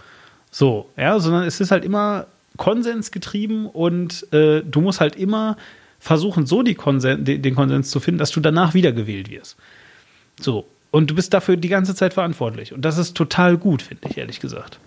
So, 0.51 0.89
ja, 0.97 1.19
sondern 1.19 1.45
es 1.45 1.61
ist 1.61 1.71
halt 1.71 1.85
immer 1.85 2.27
konsensgetrieben 2.57 3.67
und 3.67 4.33
äh, 4.33 4.63
du 4.63 4.81
musst 4.81 5.01
halt 5.01 5.17
immer 5.17 5.57
versuchen, 5.99 6.47
so 6.47 6.63
die 6.63 6.75
Konsen 6.75 7.25
den, 7.25 7.43
den 7.43 7.55
Konsens 7.55 7.91
zu 7.91 8.01
finden, 8.01 8.19
dass 8.19 8.31
du 8.31 8.41
danach 8.41 8.75
wiedergewählt 8.75 9.31
wirst. 9.31 9.57
So. 10.41 10.67
Und 10.91 11.11
du 11.11 11.15
bist 11.15 11.33
dafür 11.33 11.57
die 11.57 11.69
ganze 11.69 11.95
Zeit 11.95 12.13
verantwortlich. 12.13 12.75
Und 12.75 12.85
das 12.85 12.99
ist 12.99 13.17
total 13.17 13.57
gut, 13.57 13.81
finde 13.81 14.09
ich, 14.11 14.19
ehrlich 14.19 14.41
gesagt. 14.41 14.79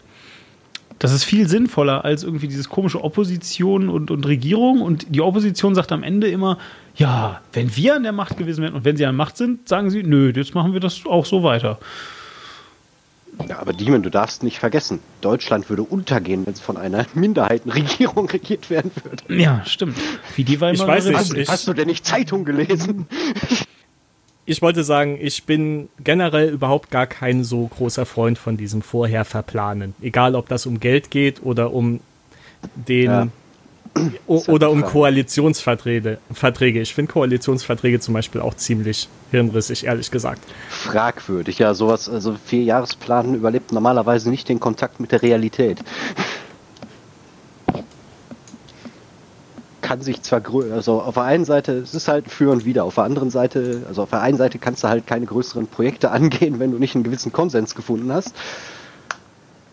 Das 0.99 1.11
ist 1.11 1.25
viel 1.25 1.47
sinnvoller 1.47 2.05
als 2.05 2.23
irgendwie 2.23 2.47
dieses 2.47 2.69
komische 2.69 3.03
Opposition 3.03 3.89
und, 3.89 4.11
und 4.11 4.25
Regierung. 4.25 4.81
Und 4.81 5.05
die 5.09 5.21
Opposition 5.21 5.75
sagt 5.75 5.91
am 5.91 6.03
Ende 6.03 6.27
immer, 6.29 6.57
ja, 6.95 7.41
wenn 7.53 7.75
wir 7.75 7.95
an 7.97 8.03
der 8.03 8.13
Macht 8.13 8.37
gewesen 8.37 8.63
wären 8.63 8.73
und 8.73 8.85
wenn 8.85 8.95
sie 8.95 9.05
an 9.05 9.09
der 9.13 9.17
Macht 9.25 9.35
sind, 9.35 9.67
sagen 9.67 9.89
sie, 9.89 10.03
nö, 10.03 10.31
jetzt 10.33 10.55
machen 10.55 10.71
wir 10.73 10.79
das 10.79 11.01
auch 11.05 11.25
so 11.25 11.43
weiter. 11.43 11.79
Ja, 13.49 13.59
aber 13.59 13.73
Demon, 13.73 14.01
du 14.01 14.09
darfst 14.09 14.43
nicht 14.43 14.59
vergessen, 14.59 14.99
Deutschland 15.19 15.69
würde 15.69 15.83
untergehen, 15.83 16.45
wenn 16.45 16.53
es 16.53 16.61
von 16.61 16.77
einer 16.77 17.05
Minderheitenregierung 17.13 18.29
regiert 18.29 18.69
werden 18.69 18.91
würde. 19.03 19.23
Ja, 19.41 19.61
stimmt. 19.65 19.97
Wie 20.37 20.45
die 20.45 20.61
Weimarer 20.61 20.87
weiß 20.87 21.05
nicht, 21.07 21.19
Republik. 21.19 21.41
ich- 21.43 21.49
Hast 21.49 21.67
du 21.67 21.73
denn 21.73 21.87
nicht 21.87 22.05
Zeitung 22.05 22.45
gelesen? 22.45 23.07
Ich 24.47 24.61
wollte 24.61 24.83
sagen, 24.83 25.17
ich 25.19 25.45
bin 25.45 25.89
generell 26.03 26.49
überhaupt 26.49 26.91
gar 26.91 27.07
kein 27.07 27.43
so 27.43 27.65
großer 27.67 28.05
Freund 28.05 28.37
von 28.37 28.57
diesem 28.57 28.83
Vorher-Verplanen. 28.83 29.95
Egal, 30.01 30.35
ob 30.35 30.47
das 30.49 30.67
um 30.67 30.79
Geld 30.79 31.09
geht 31.09 31.41
oder 31.43 31.73
um 31.73 31.99
den 32.75 33.05
Ja. 33.05 33.27
oder 34.27 34.69
um. 34.69 34.83
Koalitionsverträge. 34.83 36.19
Verträge. 36.31 36.81
Ich 36.81 36.93
finde 36.93 37.11
Koalitionsverträge 37.11 37.99
zum 37.99 38.13
Beispiel 38.13 38.41
auch 38.41 38.53
ziemlich 38.53 39.07
hirnrissig, 39.31 39.85
ehrlich 39.85 40.11
gesagt. 40.11 40.41
Fragwürdig, 40.69 41.57
ja, 41.59 41.73
sowas, 41.73 42.07
also 42.07 42.35
Vierjahresplan 42.45 43.33
überlebt 43.33 43.71
normalerweise 43.71 44.29
nicht 44.29 44.47
den 44.49 44.59
Kontakt 44.59 44.99
mit 44.99 45.11
der 45.11 45.23
Realität. 45.23 45.79
Kann 49.85 50.01
sich 50.01 50.23
zwar, 50.23 50.39
grö- 50.39 50.73
also 50.73 50.99
auf 50.99 51.13
der 51.13 51.23
einen 51.23 51.45
Seite, 51.45 51.73
es 51.73 51.93
ist 51.93 52.07
halt 52.07 52.31
für 52.31 52.51
und 52.51 52.65
wieder, 52.65 52.85
auf 52.85 52.95
der 52.95 53.03
anderen 53.03 53.29
Seite, 53.29 53.83
also 53.87 54.01
auf 54.01 54.09
der 54.09 54.21
einen 54.21 54.35
Seite 54.37 54.57
kannst 54.57 54.83
du 54.83 54.87
halt 54.87 55.05
keine 55.05 55.27
größeren 55.27 55.67
Projekte 55.67 56.09
angehen, 56.19 56.59
wenn 56.59 56.71
du 56.71 56.79
nicht 56.79 56.95
einen 56.95 57.03
gewissen 57.03 57.31
Konsens 57.31 57.75
gefunden 57.75 58.11
hast. 58.11 58.35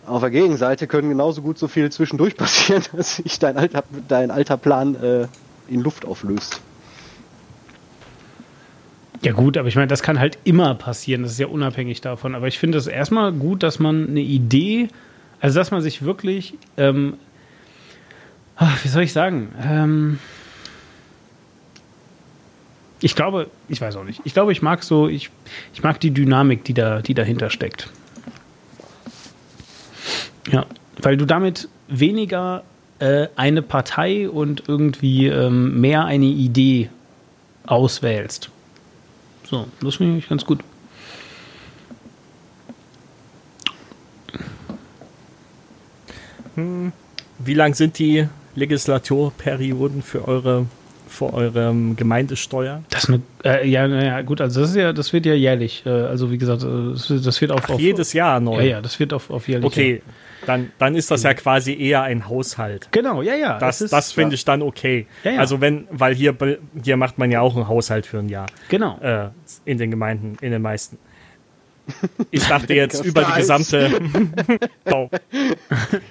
Auf 0.07 0.21
der 0.21 0.29
Gegenseite 0.31 0.87
können 0.87 1.09
genauso 1.09 1.41
gut 1.41 1.59
so 1.59 1.67
viel 1.67 1.91
zwischendurch 1.91 2.37
passieren, 2.37 2.83
dass 2.95 3.17
sich 3.17 3.39
dein 3.39 3.57
alter, 3.57 3.85
dein 4.09 4.31
alter 4.31 4.59
Plan 4.59 4.97
äh, 4.97 5.29
in 5.69 5.81
Luft 5.81 6.05
auflöst. 6.05 6.61
Ja 9.23 9.33
gut, 9.33 9.57
aber 9.57 9.69
ich 9.69 9.77
meine, 9.77 9.87
das 9.87 10.03
kann 10.03 10.19
halt 10.19 10.37
immer 10.45 10.75
passieren. 10.75 11.23
Das 11.23 11.33
ist 11.33 11.39
ja 11.39 11.47
unabhängig 11.47 12.03
davon. 12.03 12.35
Aber 12.35 12.49
ich 12.49 12.59
finde 12.59 12.77
es 12.77 12.87
erstmal 12.87 13.33
gut, 13.33 13.63
dass 13.63 13.79
man 13.79 14.09
eine 14.09 14.21
Idee, 14.21 14.89
also 15.41 15.59
dass 15.59 15.71
man 15.71 15.81
sich 15.81 16.03
wirklich, 16.05 16.59
ähm, 16.77 17.15
ach, 18.57 18.85
wie 18.85 18.89
soll 18.89 19.03
ich 19.03 19.13
sagen, 19.13 19.55
ähm, 19.63 20.19
ich 23.01 23.17
glaube, 23.17 23.51
ich 23.69 23.81
weiß 23.81 23.97
auch 23.97 24.05
nicht. 24.05 24.21
Ich 24.25 24.33
glaube, 24.33 24.53
ich 24.53 24.63
mag 24.63 24.85
so, 24.85 25.09
ich, 25.09 25.31
ich 25.75 25.83
mag 25.83 25.99
die 25.99 26.13
Dynamik, 26.13 26.65
die 26.65 26.75
da, 26.75 27.03
die 27.03 27.15
dahinter 27.15 27.51
steckt. 27.51 27.89
Ja, 30.51 30.67
weil 30.99 31.17
du 31.17 31.27
damit 31.27 31.69
weniger 31.89 32.63
äh, 33.01 33.27
eine 33.35 33.63
Partei 33.63 34.29
und 34.29 34.69
irgendwie 34.69 35.27
ähm, 35.27 35.81
mehr 35.81 36.05
eine 36.05 36.27
Idee 36.27 36.91
auswählst. 37.67 38.51
So, 39.45 39.67
das 39.81 39.97
finde 39.97 40.19
ich 40.19 40.29
ganz 40.29 40.45
gut. 40.45 40.61
Wie 46.55 47.55
lang 47.55 47.75
sind 47.75 47.99
die 47.99 48.29
Legislaturperioden 48.57 50.03
für 50.03 50.27
eure 50.29 50.67
für 51.09 51.35
eure 51.35 51.75
Gemeindesteuer? 51.95 52.83
Das 52.89 53.07
eine, 53.09 53.21
äh, 53.45 53.69
ja, 53.69 53.87
naja, 53.87 54.23
gut, 54.23 54.41
also 54.41 54.63
das 54.63 54.71
ist 54.71 54.77
ja, 54.77 54.95
das 54.95 55.13
wird 55.13 55.27
ja 55.27 55.35
jährlich. 55.35 55.83
Äh, 55.85 55.91
also 55.91 56.31
wie 56.31 56.39
gesagt, 56.39 56.63
äh, 56.63 56.67
das, 56.93 57.11
wird- 57.11 57.27
das 57.27 57.39
wird 57.43 57.51
auf, 57.53 57.69
auf 57.69 57.79
Jedes 57.79 58.15
Jahr 58.15 58.41
neu. 58.41 58.57
Ja, 58.61 58.63
ja, 58.77 58.81
das 58.81 58.99
wird 58.99 59.13
auf, 59.13 59.29
auf 59.29 59.47
jährlich. 59.47 59.67
Okay, 59.67 60.03
dann, 60.47 60.73
dann 60.79 60.95
ist 60.95 61.11
das 61.11 61.23
ja 61.23 61.35
quasi 61.35 61.75
eher 61.79 62.01
ein 62.03 62.29
Haushalt. 62.31 62.89
Genau, 62.93 63.21
ja, 63.21 63.35
ja. 63.35 63.59
Das, 63.59 63.83
ist- 63.83 63.93
das 63.93 64.11
finde 64.13 64.37
ich 64.37 64.45
dann 64.47 64.63
okay. 64.63 65.07
Ja, 65.23 65.33
ja. 65.33 65.41
Also 65.41 65.61
wenn, 65.61 65.87
weil 65.91 66.15
hier, 66.15 66.35
hier 66.83 66.97
macht 66.97 67.19
man 67.19 67.31
ja 67.31 67.43
auch 67.43 67.57
einen 67.57 67.69
Haushalt 67.69 68.07
für 68.07 68.19
ein 68.21 68.31
Jahr. 68.31 68.47
Genau. 68.71 68.99
Äh, 69.01 69.29
in 69.67 69.77
den 69.77 69.91
Gemeinden, 69.91 70.39
in 70.41 70.51
den 70.51 70.63
meisten. 70.63 70.97
Ich 72.31 72.47
dachte 72.47 72.75
jetzt 72.75 73.05
über 73.05 73.25
die 73.25 73.33
gesamte. 73.41 73.91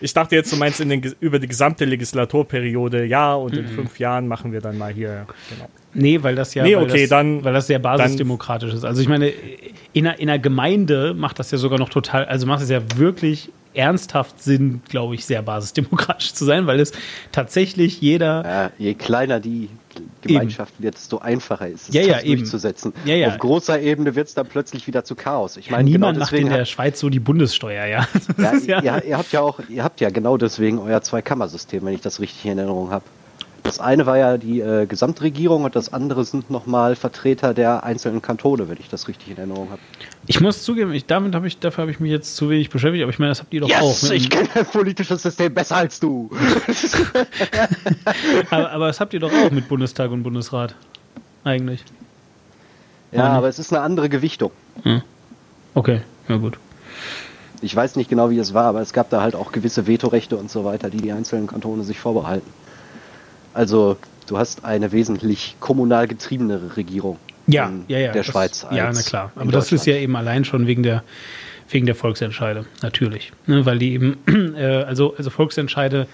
Ich 0.01 0.13
dachte 0.13 0.35
jetzt, 0.35 0.51
du 0.51 0.57
meinst 0.57 0.81
in 0.81 0.89
den, 0.89 1.13
über 1.19 1.39
die 1.39 1.47
gesamte 1.47 1.85
Legislaturperiode, 1.85 3.05
ja, 3.05 3.33
und 3.35 3.53
Mhm. 3.53 3.59
in 3.59 3.67
fünf 3.67 3.99
Jahren 3.99 4.27
machen 4.27 4.51
wir 4.51 4.61
dann 4.61 4.77
mal 4.77 4.91
hier. 4.93 5.25
Genau. 5.49 5.69
Nee, 5.93 6.21
weil 6.23 6.35
das 6.35 6.53
ja, 6.53 6.63
Nee, 6.63 6.75
weil, 6.75 6.83
okay, 6.83 7.01
das, 7.01 7.09
dann- 7.09 7.43
weil 7.43 7.53
das 7.53 7.67
sehr 7.67 7.79
basisdemokratisch 7.79 8.73
ist. 8.73 8.83
Also 8.85 9.01
ich 9.01 9.07
meine, 9.09 9.31
in 9.93 10.07
einer, 10.07 10.19
in 10.19 10.29
einer 10.29 10.39
Gemeinde 10.39 11.13
macht 11.13 11.39
das 11.39 11.51
ja 11.51 11.57
sogar 11.57 11.79
noch 11.79 11.89
total, 11.89 12.25
also 12.25 12.47
macht 12.47 12.61
es 12.63 12.69
ja 12.69 12.81
wirklich 12.95 13.49
ernsthaft 13.73 14.41
Sinn, 14.41 14.81
glaube 14.89 15.15
ich, 15.15 15.25
sehr 15.25 15.41
basisdemokratisch 15.41 16.33
zu 16.33 16.45
sein, 16.45 16.67
weil 16.67 16.79
es 16.79 16.91
tatsächlich 17.31 18.01
jeder 18.01 18.43
Ja, 18.45 18.71
je 18.77 18.93
kleiner 18.93 19.39
die 19.39 19.69
Gemeinschaft 20.21 20.73
wird, 20.79 20.95
desto 20.95 21.19
einfacher 21.19 21.67
ist 21.67 21.89
es, 21.89 21.95
Ja, 21.95 22.01
ja, 22.01 22.13
das 22.15 22.23
eben. 22.23 22.37
durchzusetzen. 22.37 22.93
Ja, 23.05 23.15
ja. 23.15 23.27
Auf 23.29 23.37
großer 23.39 23.79
Ebene 23.81 24.15
wird 24.15 24.27
es 24.27 24.33
dann 24.33 24.47
plötzlich 24.47 24.87
wieder 24.87 25.03
zu 25.03 25.15
Chaos. 25.15 25.57
Ich 25.57 25.69
meine, 25.69 25.83
niemand 25.83 26.13
genau 26.13 26.19
macht 26.23 26.33
in 26.33 26.37
deswegen 26.37 26.57
der 26.57 26.65
Schweiz 26.65 26.99
so 26.99 27.09
die 27.09 27.19
Bundessteuer, 27.19 27.85
ja, 27.85 28.07
Ihr, 28.37 29.03
ihr 29.05 29.17
habt 29.17 29.31
ja 29.31 29.41
auch, 29.41 29.59
ihr 29.69 29.83
habt 29.83 30.01
ja 30.01 30.09
genau 30.09 30.37
deswegen 30.37 30.79
euer 30.79 31.01
Zweikammersystem, 31.01 31.85
wenn 31.85 31.93
ich 31.93 32.01
das 32.01 32.19
richtig 32.19 32.45
in 32.45 32.57
Erinnerung 32.57 32.91
habe. 32.91 33.03
Das 33.63 33.79
eine 33.79 34.05
war 34.05 34.17
ja 34.17 34.37
die 34.37 34.59
äh, 34.59 34.85
Gesamtregierung 34.85 35.63
und 35.63 35.75
das 35.75 35.93
andere 35.93 36.25
sind 36.25 36.49
nochmal 36.49 36.95
Vertreter 36.95 37.53
der 37.53 37.83
einzelnen 37.83 38.21
Kantone, 38.21 38.67
wenn 38.67 38.77
ich 38.79 38.89
das 38.89 39.07
richtig 39.07 39.29
in 39.31 39.37
Erinnerung 39.37 39.69
habe. 39.69 39.79
Ich 40.27 40.41
muss 40.41 40.63
zugeben, 40.63 40.93
ich, 40.93 41.05
damit 41.05 41.35
habe 41.35 41.47
ich, 41.47 41.59
dafür 41.59 41.83
habe 41.83 41.91
ich 41.91 41.99
mich 41.99 42.11
jetzt 42.11 42.35
zu 42.35 42.49
wenig 42.49 42.69
beschäftigt, 42.69 43.03
aber 43.03 43.11
ich 43.11 43.19
meine, 43.19 43.31
das 43.31 43.39
habt 43.39 43.53
ihr 43.53 43.61
doch 43.61 43.69
auch. 43.69 43.81
Yes, 43.89 44.03
mit- 44.03 44.11
ich 44.13 44.29
kenne 44.29 44.49
ein 44.55 44.65
politisches 44.65 45.21
System 45.21 45.53
besser 45.53 45.77
als 45.77 45.99
du. 45.99 46.29
aber, 48.49 48.71
aber 48.71 48.87
das 48.87 48.99
habt 48.99 49.13
ihr 49.13 49.19
doch 49.19 49.31
auch 49.31 49.51
mit 49.51 49.67
Bundestag 49.67 50.11
und 50.11 50.23
Bundesrat. 50.23 50.75
eigentlich. 51.43 51.83
Ja, 53.11 53.27
aber 53.29 53.49
es 53.49 53.59
ist 53.59 53.73
eine 53.73 53.81
andere 53.81 54.09
Gewichtung. 54.09 54.51
Okay, 55.73 56.01
ja 56.29 56.37
gut. 56.37 56.57
Ich 57.61 57.75
weiß 57.75 57.95
nicht 57.95 58.09
genau, 58.09 58.29
wie 58.31 58.39
es 58.39 58.53
war, 58.53 58.65
aber 58.65 58.81
es 58.81 58.93
gab 58.93 59.09
da 59.09 59.21
halt 59.21 59.35
auch 59.35 59.51
gewisse 59.51 59.85
Vetorechte 59.85 60.35
und 60.37 60.49
so 60.49 60.63
weiter, 60.65 60.89
die 60.89 60.97
die 60.97 61.11
einzelnen 61.11 61.47
Kantone 61.47 61.83
sich 61.83 61.99
vorbehalten. 61.99 62.49
Also, 63.53 63.97
du 64.27 64.37
hast 64.37 64.65
eine 64.65 64.91
wesentlich 64.91 65.55
kommunal 65.59 66.07
getriebenere 66.07 66.77
Regierung 66.77 67.17
Ja, 67.47 67.67
in 67.67 67.83
ja, 67.87 67.99
ja. 67.99 68.11
der 68.11 68.23
das, 68.23 68.31
Schweiz. 68.31 68.65
Ja, 68.71 68.87
als 68.87 68.97
na 68.97 69.03
klar. 69.03 69.31
Aber 69.35 69.51
das 69.51 69.71
ist 69.71 69.85
ja 69.85 69.95
eben 69.95 70.15
allein 70.15 70.45
schon 70.45 70.67
wegen 70.67 70.83
der, 70.83 71.03
wegen 71.69 71.85
der 71.85 71.95
Volksentscheide, 71.95 72.65
natürlich. 72.81 73.31
Ne, 73.47 73.65
weil 73.65 73.79
die 73.79 73.93
eben, 73.93 74.17
äh, 74.55 74.83
also, 74.83 75.15
also 75.17 75.29
Volksentscheide 75.29 76.07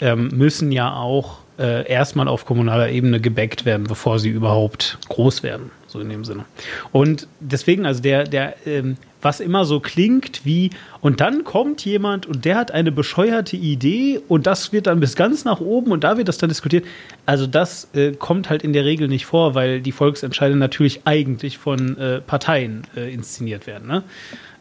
ähm, 0.00 0.28
müssen 0.28 0.72
ja 0.72 0.94
auch 0.94 1.38
äh, 1.58 1.86
erstmal 1.88 2.28
auf 2.28 2.44
kommunaler 2.44 2.88
Ebene 2.90 3.20
gebackt 3.20 3.64
werden, 3.64 3.86
bevor 3.86 4.18
sie 4.18 4.30
überhaupt 4.30 4.98
groß 5.08 5.42
werden, 5.42 5.70
so 5.92 6.00
in 6.00 6.08
dem 6.08 6.24
Sinne. 6.24 6.44
Und 6.90 7.28
deswegen, 7.40 7.84
also 7.86 8.02
der, 8.02 8.24
der, 8.24 8.54
ähm, 8.66 8.96
was 9.20 9.40
immer 9.40 9.64
so 9.64 9.78
klingt 9.78 10.44
wie, 10.44 10.70
und 11.00 11.20
dann 11.20 11.44
kommt 11.44 11.84
jemand 11.84 12.26
und 12.26 12.44
der 12.44 12.56
hat 12.56 12.72
eine 12.72 12.90
bescheuerte 12.90 13.56
Idee 13.56 14.20
und 14.26 14.46
das 14.46 14.72
wird 14.72 14.86
dann 14.86 15.00
bis 15.00 15.14
ganz 15.14 15.44
nach 15.44 15.60
oben 15.60 15.92
und 15.92 16.02
da 16.02 16.16
wird 16.16 16.28
das 16.28 16.38
dann 16.38 16.48
diskutiert. 16.48 16.84
Also 17.26 17.46
das 17.46 17.88
äh, 17.94 18.12
kommt 18.12 18.50
halt 18.50 18.64
in 18.64 18.72
der 18.72 18.84
Regel 18.84 19.06
nicht 19.06 19.26
vor, 19.26 19.54
weil 19.54 19.80
die 19.80 19.92
Volksentscheide 19.92 20.56
natürlich 20.56 21.02
eigentlich 21.04 21.58
von 21.58 21.96
äh, 21.98 22.20
Parteien 22.20 22.82
äh, 22.96 23.12
inszeniert 23.12 23.66
werden. 23.66 23.86
Ne? 23.86 24.02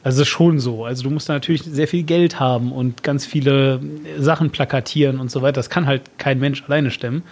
Also 0.04 0.26
schon 0.26 0.60
so. 0.60 0.86
Also 0.86 1.04
du 1.04 1.10
musst 1.10 1.30
natürlich 1.30 1.64
sehr 1.64 1.88
viel 1.88 2.04
Geld 2.04 2.40
haben 2.40 2.72
und 2.72 3.04
ganz 3.04 3.26
viele 3.26 3.76
äh, 3.76 4.22
Sachen 4.22 4.50
plakatieren 4.50 5.20
und 5.20 5.32
so 5.32 5.42
weiter. 5.42 5.54
Das 5.54 5.70
kann 5.70 5.88
halt 5.88 6.04
kein 6.18 6.40
Mensch 6.40 6.64
alleine 6.68 6.92
stemmen. 6.92 7.24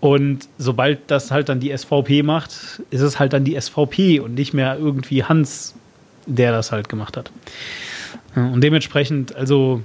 Und 0.00 0.48
sobald 0.58 0.98
das 1.10 1.30
halt 1.30 1.48
dann 1.48 1.58
die 1.60 1.76
SVP 1.76 2.22
macht, 2.22 2.80
ist 2.90 3.00
es 3.00 3.18
halt 3.18 3.32
dann 3.32 3.44
die 3.44 3.58
SVP 3.60 4.20
und 4.20 4.34
nicht 4.34 4.52
mehr 4.54 4.76
irgendwie 4.78 5.24
Hans, 5.24 5.74
der 6.26 6.52
das 6.52 6.70
halt 6.72 6.88
gemacht 6.88 7.16
hat. 7.16 7.30
Und 8.34 8.60
dementsprechend, 8.62 9.34
also 9.34 9.80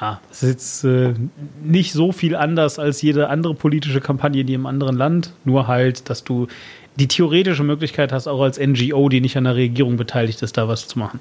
ja, 0.00 0.20
es 0.32 0.42
ist 0.42 0.48
jetzt 0.50 0.84
äh, 0.84 1.14
nicht 1.62 1.92
so 1.92 2.10
viel 2.10 2.34
anders 2.34 2.80
als 2.80 3.00
jede 3.02 3.28
andere 3.28 3.54
politische 3.54 4.00
Kampagne 4.00 4.40
in 4.40 4.48
jedem 4.48 4.66
anderen 4.66 4.96
Land, 4.96 5.32
nur 5.44 5.68
halt, 5.68 6.10
dass 6.10 6.24
du 6.24 6.48
die 6.96 7.06
theoretische 7.08 7.62
Möglichkeit 7.62 8.12
hast, 8.12 8.26
auch 8.26 8.42
als 8.42 8.58
NGO, 8.58 9.08
die 9.08 9.20
nicht 9.20 9.36
an 9.36 9.44
der 9.44 9.54
Regierung 9.54 9.96
beteiligt 9.96 10.42
ist, 10.42 10.58
da 10.58 10.66
was 10.68 10.88
zu 10.88 10.98
machen. 10.98 11.20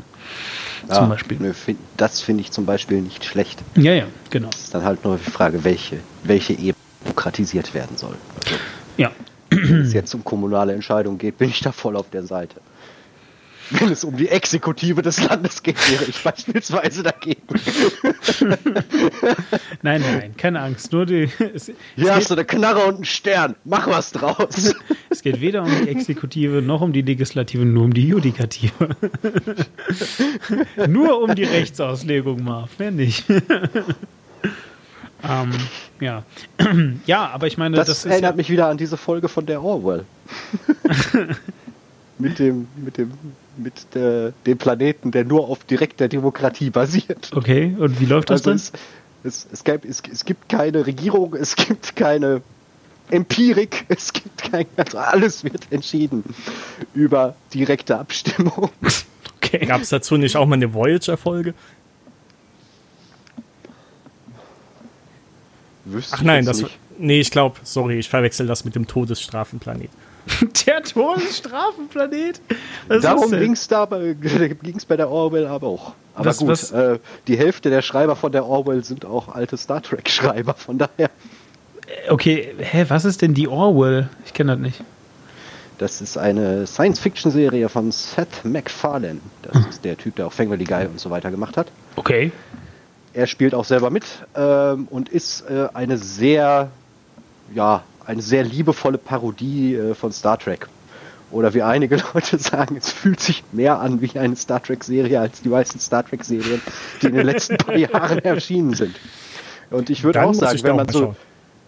Ja, 0.89 0.95
zum 0.95 1.09
Beispiel. 1.09 1.37
nö, 1.39 1.53
find- 1.53 1.79
Das 1.95 2.21
finde 2.21 2.41
ich 2.41 2.51
zum 2.51 2.65
Beispiel 2.65 3.01
nicht 3.01 3.23
schlecht. 3.23 3.59
Ja, 3.77 3.93
ja, 3.93 4.05
genau. 4.31 4.49
Es 4.53 4.63
ist 4.63 4.73
dann 4.73 4.83
halt 4.83 5.03
nur 5.05 5.17
die 5.23 5.29
Frage, 5.29 5.63
welche, 5.63 5.97
welche 6.23 6.53
Ebene 6.53 6.73
demokratisiert 7.05 7.73
werden 7.73 7.97
soll. 7.97 8.15
Also, 8.45 8.55
Ja. 8.97 9.11
wenn 9.49 9.81
es 9.81 9.93
jetzt 9.93 10.13
um 10.15 10.23
kommunale 10.23 10.73
Entscheidungen 10.73 11.17
geht, 11.17 11.37
bin 11.37 11.49
ich 11.49 11.59
da 11.59 11.71
voll 11.71 11.95
auf 11.97 12.09
der 12.09 12.23
Seite. 12.23 12.55
Wenn 13.73 13.89
es 13.89 14.03
um 14.03 14.17
die 14.17 14.27
Exekutive 14.27 15.01
des 15.01 15.23
Landes 15.23 15.63
geht, 15.63 15.77
wäre 15.89 16.03
ich 16.03 16.21
beispielsweise 16.21 17.03
dagegen. 17.03 17.41
Nein, 19.81 20.01
nein, 20.01 20.35
keine 20.35 20.59
Angst. 20.61 20.91
Nur 20.91 21.05
die, 21.05 21.29
es, 21.53 21.71
Hier 21.95 22.13
hast 22.13 22.29
du 22.29 22.33
eine 22.35 22.43
Knarre 22.43 22.83
und 22.85 22.95
einen 22.95 23.05
Stern. 23.05 23.55
Mach 23.63 23.87
was 23.87 24.11
draus. 24.11 24.75
es 25.09 25.21
geht 25.21 25.39
weder 25.39 25.63
um 25.63 25.69
die 25.69 25.87
Exekutive 25.89 26.61
noch 26.61 26.81
um 26.81 26.91
die 26.91 27.01
Legislative, 27.01 27.63
nur 27.65 27.85
um 27.85 27.93
die 27.93 28.07
Judikative. 28.09 28.89
nur 30.87 31.21
um 31.21 31.33
die 31.33 31.45
Rechtsauslegung, 31.45 32.43
Marv, 32.43 32.77
mehr 32.77 32.91
nicht. 32.91 33.23
Ähm, 35.27 35.51
ja. 35.99 36.23
ja, 37.05 37.29
aber 37.29 37.47
ich 37.47 37.57
meine, 37.57 37.75
Das, 37.75 37.87
das, 37.87 37.97
ist 37.99 38.05
ja, 38.05 38.11
erinnert 38.11 38.37
mich 38.37 38.49
wieder 38.49 38.67
an 38.67 38.77
diese 38.77 38.97
Folge 38.97 39.27
von 39.27 39.45
der 39.45 39.63
Orwell. 39.63 40.05
mit 42.17 42.39
dem, 42.39 42.67
mit 42.75 42.97
dem, 42.97 43.11
mit 43.57 43.73
der, 43.93 44.33
dem 44.45 44.57
Planeten, 44.57 45.11
der 45.11 45.25
nur 45.25 45.49
auf 45.49 45.63
direkter 45.63 46.07
Demokratie 46.07 46.69
basiert. 46.69 47.31
Okay, 47.35 47.75
und 47.77 47.99
wie 47.99 48.05
läuft 48.05 48.29
das 48.29 48.41
Also 48.41 48.51
dann? 48.51 48.55
es, 48.57 48.71
es, 49.23 49.47
es, 49.51 49.63
gab, 49.63 49.85
es, 49.85 50.01
es 50.11 50.25
gibt 50.25 50.49
keine 50.49 50.85
Regierung, 50.85 51.35
es 51.35 51.55
gibt 51.55 51.95
keine 51.95 52.41
Empirik, 53.09 53.85
es 53.89 54.13
gibt 54.13 54.51
kein, 54.51 54.65
also 54.77 54.97
alles 54.97 55.43
wird 55.43 55.71
entschieden 55.71 56.23
über 56.93 57.35
direkte 57.53 57.97
Abstimmung. 57.97 58.69
Okay. 59.43 59.65
Gab 59.65 59.81
es 59.81 59.89
dazu 59.89 60.17
nicht 60.17 60.37
auch 60.37 60.45
mal 60.45 60.53
eine 60.53 60.71
Voyager-Folge? 60.71 61.55
Wüsste 65.93 66.15
Ach 66.17 66.21
nein, 66.21 66.45
das. 66.45 66.61
nicht. 66.61 66.77
Nee, 66.97 67.19
ich 67.19 67.31
glaube, 67.31 67.57
sorry, 67.63 67.97
ich 67.99 68.09
verwechsel 68.09 68.45
das 68.47 68.63
mit 68.65 68.75
dem 68.75 68.85
Todesstrafenplanet. 68.87 69.89
Der 70.67 70.83
Todesstrafenplanet? 70.83 72.41
Was 72.87 73.01
Darum 73.01 73.31
ging 73.31 73.53
es 73.53 73.67
da 73.67 73.85
bei, 73.85 74.13
ging's 74.63 74.85
bei 74.85 74.97
der 74.97 75.09
Orwell 75.09 75.47
aber 75.47 75.67
auch. 75.67 75.93
Aber 76.15 76.25
Was- 76.25 76.37
gut, 76.37 76.47
was- 76.49 76.71
Äh, 76.71 76.99
die 77.27 77.37
Hälfte 77.37 77.69
der 77.69 77.81
Schreiber 77.81 78.15
von 78.15 78.31
der 78.31 78.45
Orwell 78.45 78.83
sind 78.83 79.05
auch 79.05 79.29
alte 79.29 79.57
Star 79.57 79.81
Trek-Schreiber, 79.81 80.53
von 80.53 80.77
daher. 80.77 81.09
Okay, 82.09 82.53
hä, 82.57 82.85
was 82.87 83.05
ist 83.05 83.21
denn 83.21 83.33
die 83.33 83.47
Orwell? 83.47 84.09
Ich 84.25 84.33
kenne 84.33 84.51
das 84.53 84.61
nicht. 84.61 84.81
Das 85.79 85.99
ist 85.99 86.17
eine 86.17 86.67
Science-Fiction-Serie 86.67 87.67
von 87.67 87.91
Seth 87.91 88.45
MacFarlane. 88.45 89.19
Das 89.41 89.55
Hm. 89.55 89.69
ist 89.69 89.83
der 89.83 89.97
Typ, 89.97 90.15
der 90.17 90.27
auch 90.27 90.33
Family 90.33 90.63
Guy 90.63 90.85
und 90.85 90.99
so 90.99 91.09
weiter 91.09 91.31
gemacht 91.31 91.57
hat. 91.57 91.67
Okay. 91.95 92.31
Er 93.13 93.27
spielt 93.27 93.53
auch 93.53 93.65
selber 93.65 93.89
mit 93.89 94.05
ähm, 94.35 94.87
und 94.89 95.09
ist 95.09 95.41
äh, 95.49 95.67
eine 95.73 95.97
sehr, 95.97 96.69
ja, 97.53 97.83
eine 98.05 98.21
sehr 98.21 98.43
liebevolle 98.43 98.97
Parodie 98.97 99.75
äh, 99.75 99.93
von 99.95 100.11
Star 100.11 100.37
Trek. 100.37 100.67
Oder 101.31 101.53
wie 101.53 101.61
einige 101.61 101.95
Leute 102.13 102.37
sagen, 102.37 102.75
es 102.77 102.91
fühlt 102.91 103.19
sich 103.19 103.43
mehr 103.51 103.79
an 103.79 104.01
wie 104.01 104.17
eine 104.19 104.35
Star 104.35 104.61
Trek-Serie 104.61 105.19
als 105.19 105.41
die 105.41 105.49
meisten 105.49 105.79
Star 105.79 106.05
Trek-Serien, 106.05 106.61
die 107.01 107.07
in 107.07 107.15
den 107.15 107.25
letzten 107.25 107.57
paar 107.57 107.77
Jahren 107.77 108.19
erschienen 108.19 108.73
sind. 108.73 108.95
Und 109.69 109.89
ich 109.89 110.03
würde 110.03 110.23
auch 110.23 110.33
sagen, 110.33 110.59
wenn 110.63 110.75
man 110.75 110.89
so, 110.89 110.99
schauen. 110.99 111.15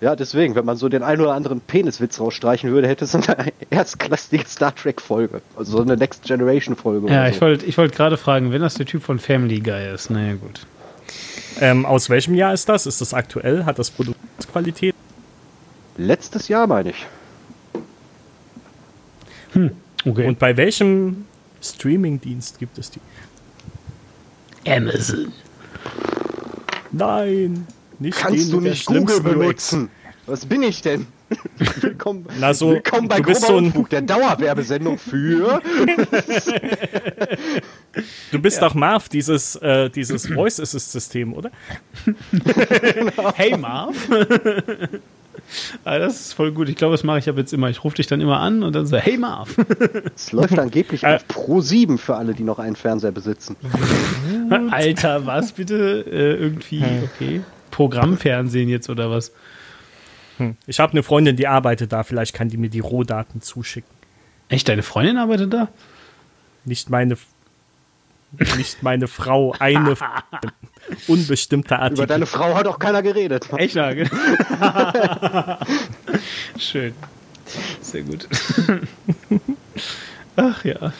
ja, 0.02 0.16
deswegen, 0.18 0.56
wenn 0.56 0.66
man 0.66 0.76
so 0.76 0.89
den 0.89 1.04
ein 1.04 1.22
oder 1.22 1.34
anderen 1.34 1.62
Peniswitz 1.62 2.20
rausstreichen 2.20 2.72
würde, 2.72 2.89
hätte 2.89 3.06
es 3.06 3.16
eine 3.16 3.54
erstklassige 3.70 4.46
Star 4.46 4.76
Trek-Folge. 4.76 5.41
Also 5.56 5.78
so 5.78 5.82
eine 5.82 5.96
Next 5.96 6.24
Generation-Folge. 6.24 7.08
Ja, 7.08 7.22
oder 7.22 7.30
ich 7.30 7.36
so. 7.36 7.41
wollte 7.41 7.66
ich 7.66 7.78
wollt 7.78 7.96
gerade 7.96 8.18
fragen, 8.18 8.52
wenn 8.52 8.62
das 8.62 8.74
der 8.74 8.86
Typ 8.86 9.04
von 9.04 9.20
Family 9.20 9.62
Guy 9.62 9.94
ist, 9.94 10.10
naja 10.10 10.34
gut. 10.34 10.66
Ähm, 11.60 11.86
aus 11.86 12.10
welchem 12.10 12.36
Jahr 12.36 12.54
ist 12.54 12.68
das? 12.70 12.86
Ist 12.86 13.01
das 13.01 13.14
aktuell? 13.14 13.66
Hat 13.66 13.80
das 13.80 13.91
Produktionsqualität? 13.91 14.95
Letztes 15.97 16.47
Jahr, 16.47 16.68
meine 16.68 16.91
ich. 16.91 17.06
Okay. 20.06 20.28
Und 20.28 20.39
bei 20.39 20.58
welchem 20.58 21.26
Streamingdienst 21.62 22.60
gibt 22.60 22.78
es 22.78 22.91
die? 22.91 22.99
Amazon. 24.68 25.32
Nein, 26.91 27.68
nicht 27.99 28.18
Kannst 28.18 28.45
den 28.45 28.51
du 28.51 28.62
nicht 28.62 28.86
Google 28.86 29.22
benutzen? 29.22 29.89
Was 30.26 30.45
bin 30.45 30.64
ich 30.64 30.82
denn? 30.82 31.08
Willkommen, 31.82 32.26
Na 32.40 32.54
so, 32.54 32.72
willkommen 32.72 33.08
bei 33.08 33.18
du 33.18 33.24
bist 33.24 33.42
Grober 33.42 33.54
so 33.54 33.66
Unfug, 33.66 33.90
der 33.90 34.02
Dauerwerbesendung 34.02 34.98
für... 34.98 35.62
Du 38.32 38.40
bist 38.42 38.60
doch 38.62 38.74
Marv, 38.74 39.08
dieses, 39.08 39.56
äh, 39.58 39.88
dieses 39.90 40.28
Voice 40.28 40.60
Assist 40.60 40.92
System, 40.92 41.34
oder? 41.34 41.52
Hey 43.36 43.56
Marv. 43.56 43.96
ah, 45.84 46.00
das 46.00 46.20
ist 46.22 46.34
voll 46.34 46.52
gut. 46.52 46.70
Ich 46.70 46.76
glaube, 46.76 46.94
das 46.94 47.04
mache 47.04 47.20
ich 47.20 47.30
ab 47.30 47.38
jetzt 47.38 47.54
immer. 47.54 47.70
Ich 47.70 47.84
rufe 47.84 47.98
dich 47.98 48.08
dann 48.08 48.20
immer 48.20 48.40
an 48.40 48.64
und 48.64 48.74
dann 48.74 48.88
so, 48.88 48.98
hey 48.98 49.18
Marv. 49.18 49.56
Es 50.16 50.32
läuft 50.32 50.58
angeblich 50.58 51.04
Äh. 51.04 51.16
auf 51.16 51.28
Pro 51.28 51.62
7 51.62 52.00
für 52.00 52.16
alle, 52.16 52.34
die 52.34 52.44
noch 52.44 52.58
einen 52.58 52.76
Fernseher 52.76 53.12
besitzen. 53.12 53.56
Alter, 54.72 55.28
was 55.28 55.52
bitte? 55.52 56.04
Äh, 56.10 56.34
irgendwie, 56.44 56.84
okay. 57.04 57.42
Programmfernsehen 57.70 58.70
jetzt 58.70 58.90
oder 58.90 59.12
was? 59.12 59.32
Ich 60.68 60.80
habe 60.80 60.94
eine 60.94 61.04
Freundin, 61.04 61.36
die 61.36 61.48
arbeitet 61.48 61.92
da. 61.92 62.04
Vielleicht 62.04 62.34
kann 62.34 62.50
die 62.50 62.58
mir 62.58 62.70
die 62.70 62.80
Rohdaten 62.80 63.42
zuschicken. 63.42 63.90
Echt, 64.50 64.68
deine 64.68 64.84
Freundin 64.84 65.18
arbeitet 65.18 65.54
da? 65.54 65.68
Nicht 66.66 66.90
meine, 66.90 67.18
nicht 68.58 68.84
meine 68.84 69.08
Frau, 69.08 69.54
eine 69.60 69.96
unbestimmte 71.08 71.80
Artikel. 71.80 72.04
Über 72.04 72.08
deine 72.08 72.26
Frau 72.26 72.56
hat 72.56 72.68
auch 72.68 72.80
keiner 72.80 73.02
geredet. 73.02 73.48
Echt 73.58 73.76
lange. 73.76 74.10
Schön. 76.58 76.94
Sehr 77.82 78.04
gut. 78.04 78.28
Ach 80.36 80.66
ja. 80.66 80.94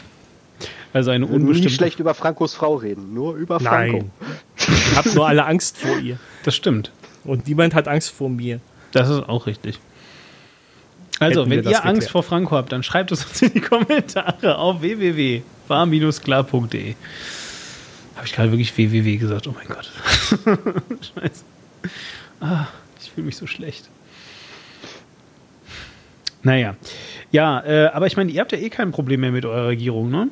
Also 0.92 1.10
eine 1.10 1.26
unbestimmte. 1.26 1.74
schlecht 1.74 1.98
über 1.98 2.14
Frankos 2.14 2.54
Frau 2.54 2.76
reden, 2.76 3.14
nur 3.14 3.34
über 3.34 3.58
Franco. 3.58 3.98
Nein. 3.98 4.10
Ich 4.56 4.96
habe 4.96 5.10
nur 5.10 5.26
alle 5.26 5.44
Angst 5.44 5.76
vor 5.78 5.98
ihr. 5.98 6.18
Das 6.44 6.54
stimmt. 6.54 6.92
Und 7.24 7.48
niemand 7.48 7.74
hat 7.74 7.88
Angst 7.88 8.10
vor 8.10 8.28
mir. 8.28 8.60
Das 8.94 9.08
ist 9.08 9.28
auch 9.28 9.46
richtig. 9.46 9.78
Also, 11.20 11.42
Hätten 11.42 11.50
wenn 11.50 11.62
ihr 11.64 11.84
Angst 11.84 12.06
geklärt. 12.06 12.12
vor 12.12 12.22
Franco 12.22 12.56
habt, 12.56 12.72
dann 12.72 12.82
schreibt 12.82 13.12
es 13.12 13.22
uns 13.24 13.42
in 13.42 13.52
die 13.52 13.60
Kommentare 13.60 14.56
auf 14.58 14.80
www.war-klar.de. 14.80 16.94
Habe 18.16 18.26
ich 18.26 18.32
gerade 18.32 18.50
wirklich 18.52 18.76
www 18.76 19.16
gesagt? 19.16 19.46
Oh 19.46 19.54
mein 19.54 19.68
Gott. 19.68 19.90
Scheiße. 21.14 21.44
Ah, 22.40 22.66
ich 23.00 23.10
fühle 23.10 23.26
mich 23.26 23.36
so 23.36 23.46
schlecht. 23.46 23.88
Naja. 26.42 26.74
Ja, 27.32 27.62
äh, 27.64 27.86
aber 27.86 28.06
ich 28.06 28.16
meine, 28.16 28.30
ihr 28.30 28.40
habt 28.40 28.52
ja 28.52 28.58
eh 28.58 28.70
kein 28.70 28.92
Problem 28.92 29.20
mehr 29.20 29.32
mit 29.32 29.44
eurer 29.44 29.68
Regierung, 29.68 30.10
ne? 30.10 30.28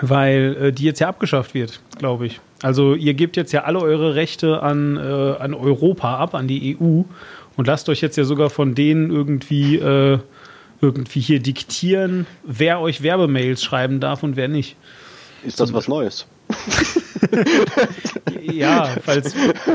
Weil 0.00 0.56
äh, 0.60 0.72
die 0.72 0.84
jetzt 0.84 1.00
ja 1.00 1.08
abgeschafft 1.08 1.54
wird, 1.54 1.80
glaube 1.98 2.26
ich. 2.26 2.40
Also 2.62 2.94
ihr 2.94 3.14
gebt 3.14 3.36
jetzt 3.36 3.52
ja 3.52 3.64
alle 3.64 3.80
eure 3.80 4.14
Rechte 4.14 4.62
an, 4.62 4.96
äh, 4.96 5.00
an 5.00 5.54
Europa 5.54 6.16
ab, 6.16 6.34
an 6.34 6.48
die 6.48 6.78
EU 6.80 7.02
und 7.56 7.66
lasst 7.66 7.88
euch 7.88 8.00
jetzt 8.00 8.16
ja 8.16 8.24
sogar 8.24 8.50
von 8.50 8.74
denen 8.74 9.10
irgendwie, 9.10 9.76
äh, 9.76 10.18
irgendwie 10.80 11.20
hier 11.20 11.40
diktieren, 11.40 12.26
wer 12.44 12.80
euch 12.80 13.02
Werbemails 13.02 13.62
schreiben 13.62 14.00
darf 14.00 14.22
und 14.22 14.36
wer 14.36 14.48
nicht. 14.48 14.76
Ist 15.44 15.60
das 15.60 15.72
was 15.72 15.88
Neues? 15.88 16.26
Ja, 18.42 18.96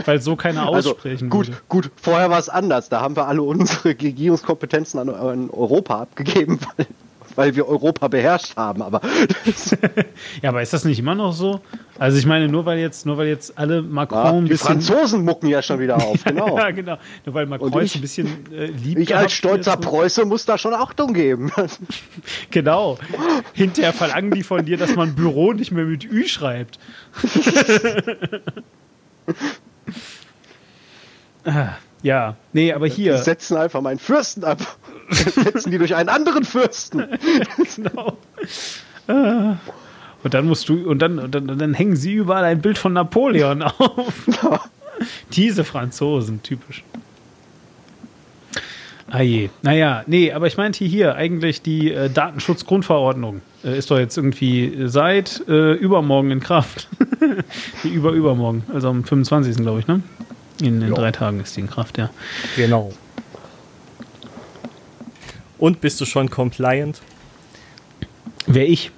weil 0.06 0.22
so 0.22 0.36
keiner 0.36 0.68
Also 0.68 0.92
aussprechen 0.92 1.30
gut, 1.30 1.48
würde. 1.48 1.62
gut, 1.70 1.92
vorher 1.96 2.30
war 2.30 2.40
es 2.40 2.50
anders. 2.50 2.90
Da 2.90 3.02
haben 3.02 3.16
wir 3.16 3.28
alle 3.28 3.42
unsere 3.42 3.90
Regierungskompetenzen 3.90 5.00
an, 5.00 5.10
an 5.10 5.50
Europa 5.50 6.02
abgegeben, 6.02 6.60
weil, 6.76 6.88
weil 7.38 7.56
wir 7.56 7.68
Europa 7.68 8.08
beherrscht 8.10 8.58
haben. 8.58 8.82
Aber 8.82 9.00
Ja, 10.42 10.50
aber 10.50 10.62
ist 10.62 10.74
das 10.74 10.84
nicht 10.84 11.00
immer 11.00 11.16
noch 11.16 11.32
so? 11.32 11.62
Also 12.00 12.18
ich 12.18 12.26
meine, 12.26 12.48
nur 12.48 12.66
weil 12.66 12.80
jetzt, 12.80 13.06
nur 13.06 13.18
weil 13.18 13.28
jetzt 13.28 13.58
alle 13.58 13.82
Macron 13.82 14.46
ja, 14.48 14.52
die. 14.54 14.58
Franzosen 14.58 15.24
mucken 15.24 15.48
ja 15.48 15.62
schon 15.62 15.80
wieder 15.80 15.96
auf, 16.04 16.24
genau. 16.24 16.58
ja, 16.58 16.72
genau. 16.72 16.98
Nur 17.26 17.36
weil 17.36 17.46
Macron 17.46 17.82
ich- 17.84 17.96
ein 17.96 18.02
bisschen 18.02 18.28
äh, 18.54 18.66
lieb 18.66 18.98
Ich 19.00 19.16
als 19.16 19.32
stolzer 19.34 19.74
so. 19.82 19.90
Preuße 19.90 20.26
muss 20.26 20.46
da 20.46 20.58
schon 20.58 20.74
Achtung 20.74 21.14
geben. 21.14 21.52
Genau. 22.52 22.98
Hinterher 23.54 23.94
verlangen 23.94 24.32
die 24.32 24.44
von 24.44 24.66
dir, 24.66 24.78
dass 24.78 24.96
man 24.96 25.16
Büro 25.16 25.54
nicht 25.54 25.72
mehr 25.72 25.86
mit 25.86 26.04
Ü 26.04 26.28
schreibt. 26.28 26.80
Ah, 31.46 31.70
ja, 32.04 32.36
nee, 32.54 32.74
aber 32.74 32.88
Die 32.88 32.96
hier. 32.96 33.18
setzen 33.18 33.58
einfach 33.58 33.82
meinen 33.82 34.00
Fürsten 34.00 34.44
ab. 34.44 34.60
setzen 35.10 35.72
die 35.72 35.78
durch 35.78 35.96
einen 35.96 36.10
anderen 36.10 36.44
Fürsten. 36.44 37.06
Genau. 37.76 38.18
Ah. 39.08 39.56
Und 40.24 40.34
dann 40.34 40.46
musst 40.48 40.68
du, 40.68 40.90
und 40.90 41.00
dann, 41.00 41.20
und 41.20 41.34
dann, 41.34 41.50
und 41.50 41.60
dann 41.60 41.74
hängen 41.74 41.96
sie 41.96 42.14
überall 42.14 42.44
ein 42.44 42.62
Bild 42.62 42.78
von 42.78 42.94
Napoleon 42.94 43.62
auf. 43.78 44.14
Diese 45.32 45.64
Franzosen, 45.64 46.42
typisch. 46.44 46.84
Ah 49.10 49.22
je. 49.22 49.50
Naja, 49.62 50.04
nee, 50.06 50.34
aber 50.34 50.48
ich 50.48 50.58
meinte 50.58 50.84
hier 50.84 51.16
eigentlich 51.16 51.62
die 51.62 51.94
äh, 51.94 52.10
Datenschutzgrundverordnung 52.10 53.42
äh, 53.64 53.78
ist 53.78 53.90
doch 53.90 53.98
jetzt 53.98 54.18
irgendwie 54.18 54.88
seit 54.88 55.48
äh, 55.48 55.74
übermorgen 55.74 56.32
in 56.32 56.42
Kraft. 56.42 56.90
die 57.84 57.90
über 57.90 58.12
übermorgen, 58.12 58.64
also 58.74 58.90
am 58.90 59.06
25. 59.06 59.58
glaube 59.58 59.80
ich, 59.80 59.88
ne? 59.88 60.02
In, 60.62 60.82
in 60.82 60.94
drei 60.94 61.12
Tagen 61.12 61.40
ist 61.40 61.56
die 61.56 61.62
in 61.62 61.70
Kraft, 61.70 61.98
ja. 61.98 62.10
Genau. 62.56 62.94
Und 65.58 65.82
bist 65.82 66.00
du 66.02 66.06
schon 66.06 66.30
compliant? 66.30 67.02
Wer 68.46 68.68
ich? 68.68 68.92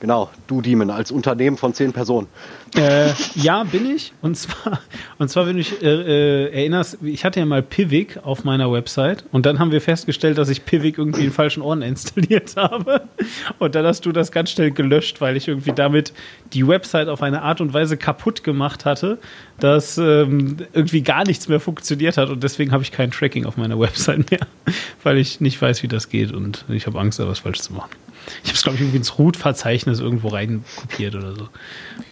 Genau, 0.00 0.30
du 0.48 0.60
Demon 0.60 0.90
als 0.90 1.12
Unternehmen 1.12 1.56
von 1.56 1.74
zehn 1.74 1.92
Personen. 1.92 2.26
Äh, 2.74 3.10
ja, 3.34 3.64
bin 3.64 3.90
ich. 3.90 4.12
Und 4.22 4.36
zwar, 4.36 4.80
und 5.18 5.28
zwar, 5.28 5.46
wenn 5.46 5.56
du 5.56 5.62
dich 5.62 5.82
äh, 5.82 5.86
äh, 5.86 6.52
erinnerst, 6.52 6.98
ich 7.02 7.24
hatte 7.24 7.38
ja 7.38 7.44
mal 7.44 7.62
Pivik 7.62 8.18
auf 8.24 8.44
meiner 8.44 8.72
Website 8.72 9.24
und 9.30 9.44
dann 9.44 9.58
haben 9.58 9.72
wir 9.72 9.82
festgestellt, 9.82 10.38
dass 10.38 10.48
ich 10.48 10.64
Pivik 10.64 10.96
irgendwie 10.96 11.24
in 11.24 11.32
falschen 11.32 11.62
Ordner 11.62 11.86
installiert 11.86 12.54
habe. 12.56 13.02
Und 13.58 13.74
dann 13.74 13.84
hast 13.84 14.06
du 14.06 14.12
das 14.12 14.32
ganz 14.32 14.52
schnell 14.52 14.70
gelöscht, 14.70 15.20
weil 15.20 15.36
ich 15.36 15.48
irgendwie 15.48 15.72
damit 15.72 16.14
die 16.54 16.66
Website 16.66 17.08
auf 17.08 17.22
eine 17.22 17.42
Art 17.42 17.60
und 17.60 17.74
Weise 17.74 17.98
kaputt 17.98 18.42
gemacht 18.42 18.86
hatte, 18.86 19.18
dass 19.60 19.98
ähm, 19.98 20.56
irgendwie 20.72 21.02
gar 21.02 21.24
nichts 21.24 21.48
mehr 21.48 21.60
funktioniert 21.60 22.16
hat. 22.16 22.30
Und 22.30 22.42
deswegen 22.42 22.72
habe 22.72 22.82
ich 22.82 22.90
kein 22.90 23.10
Tracking 23.10 23.44
auf 23.44 23.58
meiner 23.58 23.78
Website 23.78 24.30
mehr, 24.30 24.46
weil 25.02 25.18
ich 25.18 25.40
nicht 25.40 25.60
weiß, 25.60 25.82
wie 25.82 25.88
das 25.88 26.08
geht 26.08 26.32
und 26.32 26.64
ich 26.70 26.86
habe 26.86 26.98
Angst, 26.98 27.18
da 27.18 27.28
was 27.28 27.40
falsch 27.40 27.60
zu 27.60 27.74
machen. 27.74 27.90
Ich 28.42 28.48
habe 28.48 28.56
es, 28.56 28.62
glaube 28.62 28.76
ich, 28.76 28.82
irgendwie 28.82 28.98
ins 28.98 29.18
Root-Verzeichnis 29.18 30.00
irgendwo 30.00 30.28
rein 30.28 30.64
kopiert 30.76 31.14
oder 31.14 31.34
so. 31.34 31.48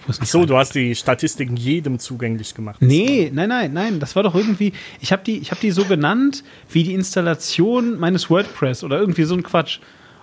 Nicht 0.06 0.26
So, 0.26 0.44
du 0.44 0.56
hast 0.56 0.74
die 0.74 0.94
Statistiken 0.94 1.56
jedem 1.56 1.98
zugänglich 1.98 2.54
gemacht. 2.54 2.80
Nee, 2.80 3.30
nein, 3.32 3.48
nein, 3.48 3.72
nein. 3.72 4.00
Das 4.00 4.16
war 4.16 4.22
doch 4.22 4.34
irgendwie. 4.34 4.72
Ich 5.00 5.12
habe 5.12 5.22
die, 5.24 5.38
ich 5.38 5.50
hab 5.50 5.60
die 5.60 5.70
so 5.70 5.84
genannt 5.84 6.42
wie 6.70 6.84
die 6.84 6.94
Installation 6.94 7.98
meines 7.98 8.30
WordPress 8.30 8.84
oder 8.84 8.98
irgendwie 8.98 9.24
so 9.24 9.34
ein 9.34 9.42
Quatsch. 9.42 9.78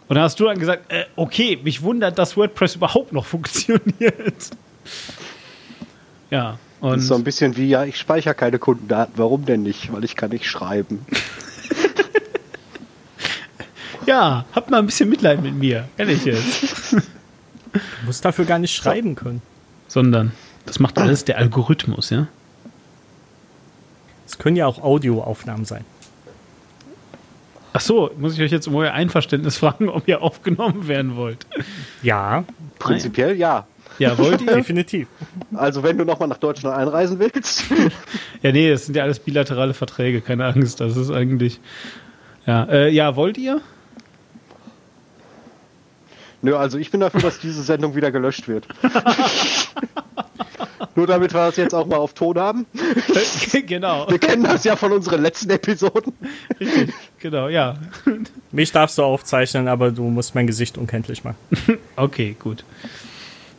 Und 0.08 0.16
da 0.16 0.24
hast 0.24 0.40
du 0.40 0.46
dann 0.46 0.58
gesagt, 0.60 0.92
äh, 0.92 1.06
okay, 1.16 1.60
mich 1.64 1.82
wundert, 1.82 2.18
dass 2.18 2.38
WordPress 2.38 2.76
überhaupt 2.76 3.14
noch 3.14 3.26
funktioniert. 3.28 4.50
Ja, 6.30 6.58
Das 6.82 6.92
und 6.92 7.00
ist 7.00 7.08
so 7.08 7.16
ein 7.16 7.24
bisschen 7.24 7.56
wie, 7.58 7.68
ja, 7.70 7.84
ich 7.86 7.98
speichere 7.98 8.34
keine 8.34 8.60
Kundendaten. 8.60 9.14
Warum 9.18 9.46
denn 9.46 9.64
nicht? 9.64 9.92
Weil 9.92 10.04
ich 10.04 10.16
kann 10.16 10.32
nicht 10.32 10.46
schreiben. 10.46 11.06
Ja, 14.08 14.46
habt 14.54 14.72
mal 14.72 14.80
ein 14.80 14.86
bisschen 14.88 15.10
Mitleid 15.10 15.42
mit 15.42 15.54
mir, 15.54 15.88
ehrlich 15.98 16.26
jetzt. 16.26 16.94
Du 17.74 17.80
musst 18.06 18.26
dafür 18.26 18.46
gar 18.46 18.58
nicht 18.58 18.74
schreiben 18.74 19.16
können. 19.16 19.42
Sondern, 19.88 20.32
das 20.66 20.80
macht 20.80 20.98
alles 20.98 21.26
der 21.26 21.38
Algorithmus, 21.38 22.10
ja? 22.10 22.28
Es 24.26 24.38
können 24.38 24.56
ja 24.56 24.66
auch 24.66 24.84
Audioaufnahmen 24.84 25.66
sein. 25.66 25.86
Ach 27.74 27.82
so, 27.82 28.10
muss 28.18 28.34
ich 28.34 28.42
euch 28.42 28.52
jetzt 28.52 28.68
um 28.68 28.76
euer 28.76 28.94
Einverständnis 28.94 29.58
fragen, 29.58 29.90
ob 29.90 30.08
ihr 30.08 30.22
aufgenommen 30.22 30.88
werden 30.88 31.16
wollt? 31.16 31.46
Ja, 32.02 32.44
Prinzipiell 32.80 33.36
ja. 33.36 33.68
Ja, 34.00 34.18
wollt 34.18 34.42
ihr? 34.42 34.54
definitiv. 34.56 35.08
Also 35.56 35.84
wenn 35.84 35.98
du 35.98 36.06
nochmal 36.06 36.28
nach 36.28 36.38
Deutschland 36.38 36.76
einreisen 36.76 37.20
willst, 37.20 37.66
Ja, 38.42 38.52
nee, 38.52 38.70
das 38.70 38.86
sind 38.86 38.96
ja 38.96 39.04
alles 39.04 39.20
bilaterale 39.20 39.74
Verträge, 39.74 40.22
keine 40.22 40.46
Angst. 40.46 40.80
Das 40.80 40.96
ist 40.96 41.10
eigentlich. 41.10 41.60
Ja, 42.46 42.64
äh, 42.66 42.90
ja 42.90 43.16
wollt 43.16 43.38
ihr? 43.38 43.62
Nö, 46.42 46.56
also 46.56 46.78
ich 46.78 46.92
bin 46.92 47.00
dafür, 47.00 47.22
dass 47.22 47.40
diese 47.40 47.64
Sendung 47.64 47.96
wieder 47.96 48.12
gelöscht 48.12 48.48
wird. 48.48 48.68
Nur 50.96 51.08
damit 51.08 51.34
wir 51.34 51.46
das 51.46 51.58
jetzt 51.58 51.74
auch 51.74 51.86
mal 51.86 51.98
auf 51.98 52.14
Ton 52.14 52.38
haben. 52.40 52.66
genau, 53.68 54.10
Wir 54.10 54.20
kennen 54.20 54.44
das 54.44 54.64
ja 54.64 54.76
von 54.76 54.92
unseren 54.92 55.22
letzten 55.22 55.50
Episoden. 55.52 56.14
richtig, 56.60 56.94
genau, 57.20 57.50
ja. 57.50 57.76
Mich 58.52 58.72
darfst 58.72 58.98
du 58.98 59.04
aufzeichnen, 59.04 59.68
aber 59.68 59.92
du 59.92 60.04
musst 60.04 60.34
mein 60.36 60.48
Gesicht 60.48 60.78
unkenntlich 60.78 61.24
machen. 61.24 61.38
Okay, 61.96 62.36
gut. 62.40 62.64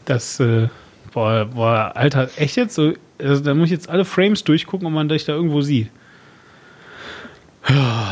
Das, 0.05 0.41
äh, 0.41 0.68
boah, 1.12 1.45
boah, 1.45 1.93
Alter, 1.95 2.29
echt 2.37 2.57
jetzt 2.57 2.74
so? 2.74 2.95
Also, 3.20 3.43
da 3.43 3.55
muss 3.55 3.66
ich 3.66 3.72
jetzt 3.72 3.89
alle 3.89 4.05
Frames 4.05 4.45
durchgucken, 4.45 4.87
ob 4.87 4.93
man 4.93 5.09
dich 5.09 5.24
da 5.24 5.33
irgendwo 5.33 5.61
sieht. 5.61 5.91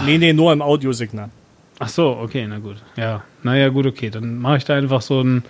Nee, 0.04 0.18
nee, 0.18 0.32
nur 0.32 0.52
im 0.52 0.62
Audiosignal. 0.62 1.30
Ach 1.78 1.88
so, 1.88 2.16
okay, 2.16 2.46
na 2.46 2.58
gut. 2.58 2.76
Ja, 2.96 3.22
naja, 3.42 3.68
gut, 3.68 3.86
okay. 3.86 4.10
Dann 4.10 4.38
mache 4.38 4.58
ich 4.58 4.64
da 4.64 4.74
einfach 4.74 5.02
so 5.02 5.20
einen 5.20 5.44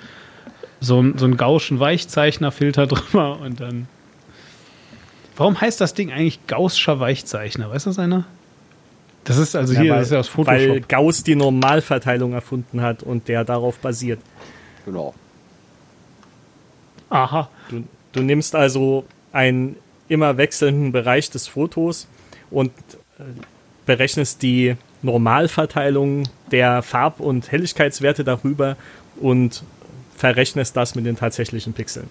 so 0.81 0.99
einen, 0.99 1.19
so 1.19 1.25
einen 1.25 1.37
Gaußschen 1.37 1.81
Weichzeichner-Filter 1.81 2.87
drüber 2.87 3.41
und 3.41 3.61
dann. 3.61 3.89
Warum 5.37 5.61
heißt 5.61 5.81
das 5.81 5.95
Ding 5.95 6.13
eigentlich 6.13 6.47
Gaußscher 6.47 6.99
Weichzeichner? 6.99 7.71
Weiß 7.71 7.85
das 7.85 7.99
einer? 7.99 8.25
Das 9.25 9.39
ist 9.39 9.55
also 9.57 9.75
hier, 9.75 9.91
weil, 9.91 9.99
das 9.99 10.09
ist 10.09 10.13
ja 10.13 10.21
aus 10.21 10.39
weil 10.39 10.61
Photoshop. 10.61 10.89
Gauss 10.89 11.23
die 11.25 11.35
Normalverteilung 11.35 12.33
erfunden 12.33 12.81
hat 12.81 13.03
und 13.03 13.29
der 13.29 13.45
darauf 13.45 13.79
basiert. 13.79 14.21
Genau. 14.85 15.15
Aha. 17.11 17.51
Du, 17.69 17.85
du 18.13 18.23
nimmst 18.23 18.55
also 18.55 19.05
einen 19.33 19.77
immer 20.09 20.37
wechselnden 20.37 20.93
Bereich 20.93 21.29
des 21.31 21.49
Fotos 21.49 22.07
und 22.51 22.71
äh, 23.19 23.25
berechnest 23.85 24.43
die 24.43 24.77
Normalverteilung 25.07 26.25
der 26.51 26.83
Farb- 26.83 27.21
und 27.21 27.51
Helligkeitswerte 27.51 28.23
darüber 28.25 28.77
und 29.21 29.63
verrechnest 30.17 30.77
das 30.77 30.95
mit 30.95 31.07
den 31.07 31.17
tatsächlichen 31.17 31.73
Pixeln. 31.73 32.09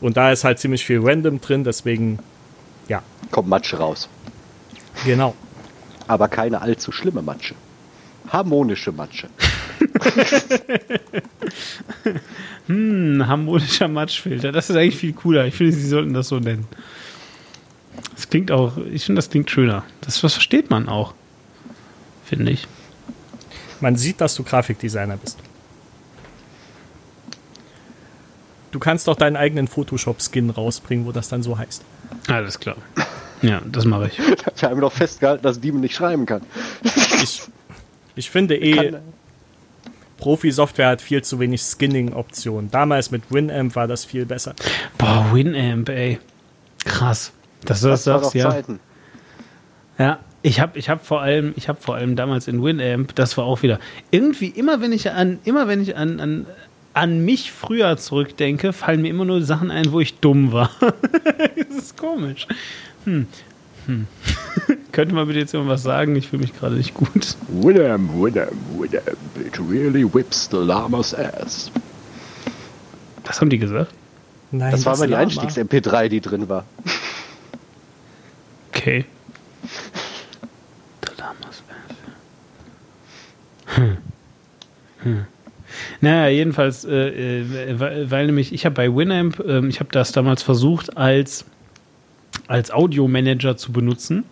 Und 0.00 0.16
da 0.16 0.30
ist 0.32 0.44
halt 0.44 0.58
ziemlich 0.58 0.84
viel 0.84 1.00
Random 1.02 1.40
drin, 1.40 1.64
deswegen, 1.64 2.18
ja, 2.88 3.02
Kommt 3.30 3.48
Matsche 3.48 3.78
raus. 3.78 4.08
genau. 5.04 5.34
Aber 6.06 6.28
keine 6.28 6.60
allzu 6.60 6.92
schlimme 6.92 7.22
Matsche. 7.22 7.54
Harmonische 8.28 8.92
Matsche. 8.92 9.28
Ein 12.68 13.26
harmonischer 13.26 13.88
Matschfilter. 13.88 14.52
Das 14.52 14.70
ist 14.70 14.76
eigentlich 14.76 14.96
viel 14.96 15.12
cooler. 15.12 15.46
Ich 15.46 15.54
finde, 15.54 15.72
sie 15.72 15.86
sollten 15.88 16.14
das 16.14 16.28
so 16.28 16.38
nennen. 16.38 16.66
Das 18.14 18.28
klingt 18.28 18.50
auch, 18.50 18.76
ich 18.92 19.04
finde, 19.04 19.18
das 19.18 19.30
klingt 19.30 19.50
schöner. 19.50 19.84
Das, 20.00 20.20
das 20.20 20.32
versteht 20.34 20.70
man 20.70 20.88
auch. 20.88 21.14
Finde 22.24 22.52
ich. 22.52 22.66
Man 23.80 23.96
sieht, 23.96 24.20
dass 24.20 24.34
du 24.34 24.42
Grafikdesigner 24.42 25.16
bist. 25.16 25.38
Du 28.70 28.78
kannst 28.78 29.06
doch 29.06 29.14
deinen 29.14 29.36
eigenen 29.36 29.68
Photoshop-Skin 29.68 30.50
rausbringen, 30.50 31.06
wo 31.06 31.12
das 31.12 31.28
dann 31.28 31.42
so 31.42 31.56
heißt. 31.58 31.84
Alles 32.28 32.58
klar. 32.58 32.76
Ja, 33.42 33.60
das 33.64 33.84
mache 33.84 34.08
ich. 34.08 34.18
Wir 34.56 34.70
haben 34.70 34.80
doch 34.80 34.92
festgehalten, 34.92 35.42
dass 35.42 35.60
Demon 35.60 35.82
nicht 35.82 35.94
schreiben 35.94 36.26
kann. 36.26 36.42
Ich, 37.22 37.42
ich 38.16 38.30
finde 38.30 38.56
eh, 38.56 38.94
Profi-Software 40.16 40.88
hat 40.88 41.02
viel 41.02 41.22
zu 41.22 41.38
wenig 41.38 41.62
Skinning-Optionen. 41.62 42.70
Damals 42.70 43.10
mit 43.10 43.30
Winamp 43.30 43.76
war 43.76 43.86
das 43.86 44.04
viel 44.04 44.24
besser. 44.26 44.54
Boah, 44.96 45.26
Winamp, 45.32 45.88
ey. 45.90 46.18
Krass. 46.84 47.32
Dass 47.64 47.82
du 47.82 47.88
das, 47.88 48.04
das 48.04 48.12
war 48.12 48.18
sagst, 48.20 48.34
doch 48.34 48.38
ja. 48.38 48.50
Zeiten. 48.50 48.80
Ja, 49.98 50.18
Ich 50.46 50.60
habe 50.60 50.78
ich 50.78 50.90
hab 50.90 51.06
vor 51.06 51.22
allem, 51.22 51.54
ich 51.56 51.68
habe 51.68 51.80
vor 51.80 51.94
allem 51.94 52.16
damals 52.16 52.48
in 52.48 52.62
Winamp, 52.62 53.14
das 53.14 53.38
war 53.38 53.46
auch 53.46 53.62
wieder 53.62 53.80
irgendwie 54.10 54.48
immer 54.48 54.82
wenn 54.82 54.92
ich 54.92 55.10
an 55.10 55.38
immer 55.44 55.68
wenn 55.68 55.80
ich 55.80 55.96
an, 55.96 56.20
an 56.20 56.46
an 56.92 57.24
mich 57.24 57.50
früher 57.50 57.96
zurückdenke, 57.96 58.74
fallen 58.74 59.00
mir 59.00 59.08
immer 59.08 59.24
nur 59.24 59.42
Sachen 59.42 59.70
ein, 59.70 59.90
wo 59.90 60.00
ich 60.00 60.20
dumm 60.20 60.52
war. 60.52 60.70
das 61.56 61.76
ist 61.76 61.96
komisch. 61.96 62.46
Hm. 63.04 63.26
Hm. 63.86 64.06
Könnte 64.92 65.14
man 65.14 65.26
bitte 65.26 65.40
jetzt 65.40 65.54
irgendwas 65.54 65.82
sagen? 65.82 66.14
Ich 66.14 66.28
fühle 66.28 66.42
mich 66.42 66.54
gerade 66.54 66.76
nicht 66.76 66.92
gut. 66.92 67.36
Winamp, 67.48 68.10
Winamp, 68.12 68.52
Winamp, 68.78 69.18
it 69.44 69.58
really 69.58 70.04
whips 70.04 70.48
the 70.50 70.58
llama's 70.58 71.14
ass. 71.14 71.70
Was 73.24 73.40
haben 73.40 73.48
die 73.48 73.58
gesagt? 73.58 73.92
Nein, 74.52 74.70
Das 74.72 74.84
war 74.84 74.96
mal 74.98 75.06
die 75.06 75.12
Lama. 75.12 75.24
Einstiegs-MP3, 75.24 76.08
die 76.08 76.20
drin 76.20 76.48
war. 76.48 76.64
Okay. 78.72 79.04
The 81.02 81.12
Lamas 81.18 81.62
Hm. 83.74 83.96
Hm. 85.02 85.26
Naja, 86.00 86.28
jedenfalls, 86.28 86.84
äh, 86.84 87.40
äh, 87.40 87.80
weil, 87.80 88.10
weil 88.10 88.26
nämlich, 88.26 88.52
ich 88.52 88.64
habe 88.64 88.74
bei 88.74 88.94
Winamp, 88.94 89.42
ähm, 89.46 89.68
ich 89.68 89.80
habe 89.80 89.90
das 89.92 90.12
damals 90.12 90.42
versucht, 90.42 90.96
als, 90.96 91.44
als 92.46 92.70
Audiomanager 92.70 93.56
zu 93.56 93.72
benutzen, 93.72 94.24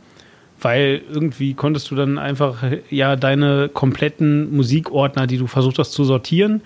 weil 0.60 1.02
irgendwie 1.10 1.54
konntest 1.54 1.90
du 1.90 1.94
dann 1.94 2.18
einfach 2.18 2.62
äh, 2.62 2.82
ja 2.90 3.16
deine 3.16 3.68
kompletten 3.72 4.54
Musikordner, 4.54 5.26
die 5.26 5.38
du 5.38 5.46
versucht 5.46 5.78
hast 5.78 5.92
zu 5.92 6.04
sortieren, 6.04 6.62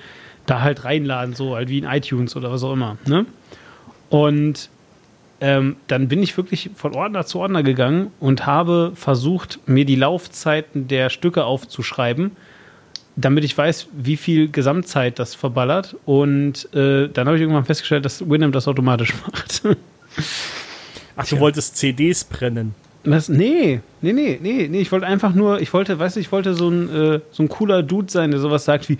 da 0.47 0.61
halt 0.61 0.85
reinladen, 0.85 1.35
so 1.35 1.57
halt 1.57 1.69
wie 1.69 1.79
in 1.79 1.85
iTunes 1.85 2.37
oder 2.37 2.51
was 2.51 2.63
auch 2.63 2.73
immer. 2.73 2.99
Ne? 3.07 3.27
Und 4.11 4.71
ähm, 5.41 5.77
dann 5.87 6.09
bin 6.09 6.23
ich 6.23 6.37
wirklich 6.37 6.71
von 6.75 6.95
Ordner 6.95 7.27
zu 7.27 7.41
Ordner 7.41 7.63
gegangen 7.63 8.11
und 8.21 8.47
habe 8.47 8.93
versucht, 8.95 9.59
mir 9.67 9.85
die 9.85 9.97
Laufzeiten 9.97 10.89
der 10.89 11.11
Stücke 11.11 11.45
aufzuschreiben, 11.45 12.33
damit 13.17 13.45
ich 13.45 13.57
weiß, 13.57 13.89
wie 13.93 14.17
viel 14.17 14.49
Gesamtzeit 14.51 15.19
das 15.19 15.35
verballert. 15.35 15.97
Und 16.05 16.73
äh, 16.75 17.09
dann 17.09 17.27
habe 17.27 17.37
ich 17.37 17.43
irgendwann 17.43 17.65
festgestellt, 17.65 18.05
dass 18.05 18.29
Winamp 18.29 18.53
das 18.53 18.69
automatisch 18.69 19.15
macht. 19.27 19.63
Ach, 21.17 21.27
du 21.27 21.41
wolltest 21.41 21.77
CDs 21.77 22.25
brennen. 22.25 22.75
Was? 23.05 23.29
Nee, 23.29 23.81
nee, 24.03 24.13
nee, 24.13 24.39
nee, 24.43 24.67
nee. 24.69 24.81
Ich 24.81 24.91
wollte 24.91 25.07
einfach 25.07 25.33
nur, 25.33 25.61
ich 25.61 25.73
wollte, 25.73 25.97
weißt 25.97 26.17
du, 26.17 26.21
ich 26.21 26.33
wollte 26.33 26.55
so 26.55 26.69
ein, 26.69 26.89
äh, 26.89 27.21
so 27.31 27.45
ein 27.45 27.49
cooler 27.49 27.83
Dude 27.85 28.11
sein, 28.11 28.33
der 28.33 28.41
sowas 28.41 28.65
sagt 28.65 28.89
wie, 28.89 28.99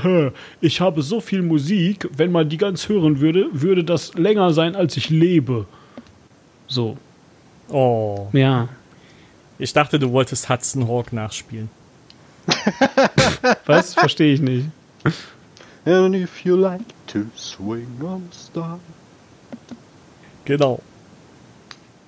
ich 0.60 0.80
habe 0.82 1.00
so 1.00 1.20
viel 1.20 1.40
Musik, 1.42 2.08
wenn 2.14 2.30
man 2.30 2.48
die 2.50 2.58
ganz 2.58 2.88
hören 2.90 3.20
würde, 3.20 3.46
würde 3.52 3.84
das 3.84 4.14
länger 4.14 4.52
sein, 4.52 4.76
als 4.76 4.96
ich 4.98 5.08
lebe. 5.08 5.64
So, 6.66 6.98
Oh. 7.70 8.28
ja. 8.32 8.68
Ich 9.58 9.72
dachte, 9.72 9.98
du 9.98 10.12
wolltest 10.12 10.48
Hudson 10.48 10.86
Hawk 10.88 11.12
nachspielen. 11.12 11.68
Was? 13.66 13.94
Verstehe 13.94 14.34
ich 14.34 14.40
nicht. 14.40 14.66
And 15.84 16.14
if 16.14 16.44
you 16.44 16.56
like 16.56 16.82
to 17.08 17.20
swing 17.36 17.86
on 18.02 18.28
star. 18.32 18.78
Genau. 20.44 20.80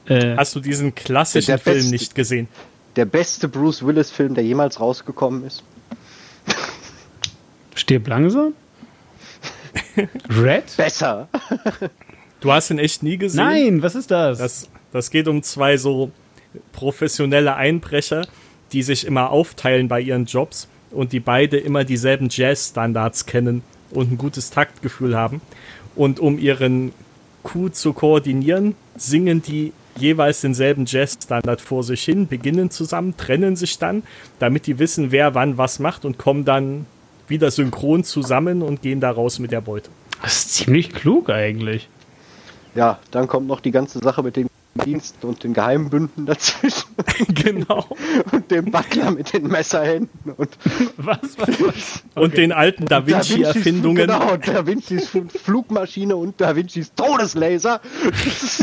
Äh, 0.07 0.36
Hast 0.36 0.55
du 0.57 0.61
diesen 0.61 0.95
klassischen 0.95 1.47
Der 1.47 1.59
Film 1.59 1.76
beste- 1.76 1.91
nicht 1.93 2.14
gesehen? 2.14 2.49
Der 2.97 3.05
beste 3.05 3.49
Bruce 3.49 3.84
Willis-Film, 3.86 4.34
der 4.34 4.43
jemals 4.45 4.80
rausgekommen 4.80 5.45
ist. 5.47 5.62
stirb 7.74 8.09
langsam? 8.09 8.55
Red? 10.28 10.64
Besser. 10.76 11.28
Du 12.41 12.53
hast 12.53 12.70
ihn 12.70 12.78
echt 12.78 13.03
nie 13.03 13.16
gesehen? 13.16 13.45
Nein, 13.45 13.82
was 13.82 13.95
ist 13.95 14.11
das? 14.11 14.38
Das, 14.38 14.68
das 14.93 15.11
geht 15.11 15.28
um 15.28 15.43
zwei 15.43 15.76
so 15.76 16.11
professionelle 16.72 17.55
Einbrecher, 17.55 18.26
die 18.73 18.83
sich 18.83 19.07
immer 19.07 19.31
aufteilen 19.31 19.89
bei 19.89 20.01
ihren 20.01 20.27
Jobs 20.27 20.68
und 20.91 21.12
die 21.12 21.21
beide 21.21 21.57
immer 21.57 21.85
dieselben 21.85 22.29
Jazz-Standards 22.31 23.27
kennen 23.27 23.62
und 23.91 24.12
ein 24.12 24.18
gutes 24.18 24.51
Taktgefühl 24.51 25.16
haben. 25.16 25.41
Und 25.97 26.21
um 26.21 26.39
ihren 26.39 26.93
Coup 27.43 27.75
zu 27.75 27.93
koordinieren, 27.93 28.75
singen 28.97 29.43
die 29.43 29.73
jeweils 29.97 30.41
denselben 30.41 30.85
Jazz-Standard 30.87 31.61
vor 31.61 31.83
sich 31.83 32.03
hin, 32.05 32.27
beginnen 32.27 32.71
zusammen, 32.71 33.16
trennen 33.16 33.57
sich 33.57 33.79
dann, 33.79 34.03
damit 34.39 34.66
die 34.66 34.79
wissen, 34.79 35.11
wer 35.11 35.35
wann 35.35 35.59
was 35.59 35.79
macht 35.79 36.05
und 36.05 36.18
kommen 36.18 36.45
dann 36.45 36.87
wieder 37.29 37.51
synchron 37.51 38.05
zusammen 38.05 38.62
und 38.62 38.83
gehen 38.83 39.01
da 39.01 39.11
raus 39.11 39.39
mit 39.39 39.53
der 39.53 39.61
Beute. 39.61 39.91
das 40.23 40.39
ist 40.39 40.55
ziemlich 40.55 40.93
klug 40.93 41.31
eigentlich. 41.31 41.89
Ja, 42.75 42.99
dann 43.11 43.27
kommt 43.27 43.49
noch 43.49 43.61
die 43.61 43.73
ganze 43.73 43.99
Sache 43.99 44.23
mit 44.23 44.37
den 44.37 44.49
Diensten 44.85 45.27
und 45.27 45.43
den 45.43 45.53
Geheimbünden 45.53 46.27
dazwischen 46.27 46.89
genau. 47.35 47.85
und 48.33 48.51
dem 48.51 48.66
Butler 48.71 49.11
mit 49.11 49.33
den 49.33 49.49
Messerhänden 49.49 50.33
und 50.37 50.49
Was? 50.97 51.18
was, 51.39 51.61
was? 51.61 52.03
Und 52.14 52.37
den 52.37 52.53
alten 52.53 52.87
Da 52.87 53.05
Vinci-Erfindungen. 53.07 54.07
Genau, 54.07 54.37
Da 54.37 54.64
Vincis 54.66 55.11
Flugmaschine 55.43 56.14
und 56.14 56.41
Da 56.41 56.55
Vincis 56.55 56.95
Todeslaser. 56.95 57.81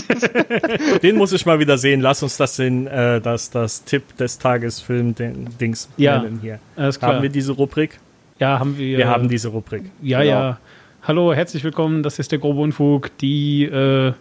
Den 1.03 1.17
muss 1.17 1.33
ich 1.33 1.45
mal 1.45 1.59
wieder 1.59 1.77
sehen. 1.77 2.01
Lass 2.01 2.23
uns 2.23 2.37
das 2.37 2.57
in 2.59 2.87
äh, 2.87 3.21
das, 3.21 3.49
das 3.49 3.83
Tipp 3.83 4.15
des 4.17 4.39
Tages 4.39 4.79
Film 4.79 5.13
den 5.15 5.47
Dings 5.59 5.89
Ja, 5.97 6.21
nennen 6.21 6.39
hier. 6.41 6.59
alles 6.75 6.99
klar. 6.99 7.15
Haben 7.15 7.23
wir 7.23 7.29
diese 7.29 7.51
Rubrik? 7.51 7.99
Ja, 8.39 8.59
haben 8.59 8.77
wir. 8.77 8.97
Wir 8.97 9.07
haben 9.07 9.29
diese 9.29 9.49
Rubrik. 9.49 9.83
Ja, 10.01 10.19
Genau. 10.21 10.31
ja. 10.31 10.59
Hallo, 11.07 11.33
herzlich 11.33 11.63
willkommen. 11.63 12.03
Das 12.03 12.19
ist 12.19 12.33
der 12.33 12.39
grobe 12.39 12.59
Unfug, 12.59 13.17
die, 13.19 13.63
äh, 13.63 14.11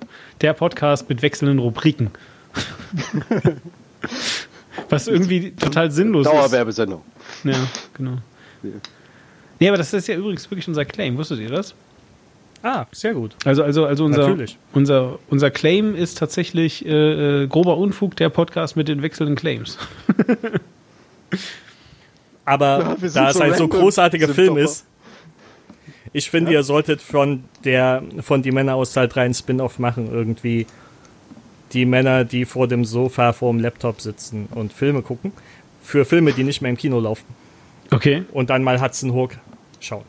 der 0.41 0.53
Podcast 0.53 1.09
mit 1.09 1.21
wechselnden 1.21 1.59
Rubriken. 1.59 2.13
Was 4.89 5.09
irgendwie 5.09 5.51
total 5.51 5.91
sinnlos 5.91 6.29
ist. 6.29 6.33
Dauerwerbesendung. 6.33 7.03
Ja, 7.43 7.57
genau. 7.93 8.19
Nee, 9.59 9.67
aber 9.67 9.79
das 9.79 9.93
ist 9.93 10.07
ja 10.07 10.15
übrigens 10.15 10.49
wirklich 10.49 10.69
unser 10.69 10.85
Claim. 10.85 11.19
Wusstet 11.19 11.41
ihr 11.41 11.49
das? 11.49 11.75
Ah, 12.63 12.87
sehr 12.93 13.15
gut. 13.15 13.35
Also, 13.45 13.65
also, 13.65 13.85
also 13.85 14.05
unser, 14.05 14.29
Natürlich. 14.29 14.57
unser, 14.73 15.19
unser 15.29 15.51
Claim 15.51 15.97
ist 15.97 16.19
tatsächlich 16.19 16.87
äh, 16.87 17.43
äh, 17.43 17.47
grober 17.49 17.79
Unfug, 17.79 18.15
der 18.15 18.29
Podcast 18.29 18.77
mit 18.77 18.87
den 18.87 19.03
wechselnden 19.03 19.35
Claims. 19.35 19.77
Aber 22.45 22.97
Ja, 23.03 23.11
da 23.13 23.31
es 23.31 23.35
so 23.35 23.43
ein 23.43 23.55
so 23.55 23.67
großartiger 23.67 24.29
Film 24.29 24.57
ist, 24.57 24.87
ich 26.17 26.31
finde, 26.31 26.51
ihr 26.53 26.63
solltet 26.63 27.03
von 27.03 27.45
der 27.65 28.03
von 28.23 28.41
die 28.41 28.51
Männer 28.51 28.75
aus 28.75 28.95
Teil 28.95 29.07
3 29.07 29.27
ein 29.27 29.35
Spin-off 29.35 29.79
machen, 29.79 30.11
irgendwie 30.11 30.67
die 31.75 31.85
Männer, 31.85 32.25
die 32.25 32.47
vor 32.47 32.69
dem 32.69 32.87
Sofa 32.87 33.35
vor 33.35 33.53
dem 33.53 33.61
Laptop 33.61 34.01
sitzen 34.01 34.49
und 34.55 34.73
Filme 34.73 35.03
gucken, 35.03 35.33
für 35.83 36.07
Filme, 36.07 36.33
die 36.33 36.43
nicht 36.43 36.63
mehr 36.63 36.71
im 36.71 36.79
Kino 36.79 36.99
laufen 37.01 37.27
Okay. 37.93 38.25
und 38.33 38.49
dann 38.49 38.63
mal 38.63 38.81
Hudson 38.81 39.13
Hawk 39.15 39.37
schauen. 39.79 40.05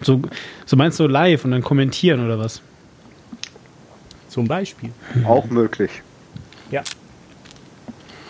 So, 0.00 0.22
so 0.64 0.76
meinst 0.76 0.98
du 0.98 1.06
live 1.06 1.44
und 1.44 1.50
dann 1.50 1.62
kommentieren 1.62 2.24
oder 2.24 2.38
was? 2.38 2.62
Zum 4.28 4.48
Beispiel. 4.48 4.90
Auch 5.26 5.44
möglich. 5.50 5.90
Ja. 6.70 6.82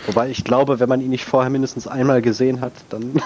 Wobei 0.06 0.28
ich 0.30 0.42
glaube, 0.42 0.80
wenn 0.80 0.88
man 0.88 1.00
ihn 1.00 1.10
nicht 1.10 1.24
vorher 1.24 1.50
mindestens 1.50 1.86
einmal 1.86 2.20
gesehen 2.20 2.60
hat, 2.60 2.72
dann 2.90 3.22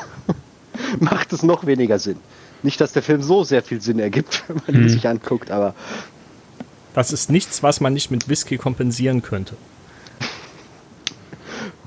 macht 1.00 1.32
es 1.32 1.42
noch 1.42 1.64
weniger 1.64 1.98
Sinn. 1.98 2.18
Nicht, 2.66 2.80
dass 2.80 2.92
der 2.92 3.02
Film 3.02 3.22
so 3.22 3.44
sehr 3.44 3.62
viel 3.62 3.80
Sinn 3.80 4.00
ergibt, 4.00 4.42
wenn 4.48 4.60
man 4.66 4.82
ihn 4.82 4.88
sich 4.88 5.06
anguckt, 5.06 5.52
aber 5.52 5.74
Das 6.94 7.12
ist 7.12 7.30
nichts, 7.30 7.62
was 7.62 7.80
man 7.80 7.92
nicht 7.92 8.10
mit 8.10 8.28
Whisky 8.28 8.58
kompensieren 8.58 9.22
könnte. 9.22 9.56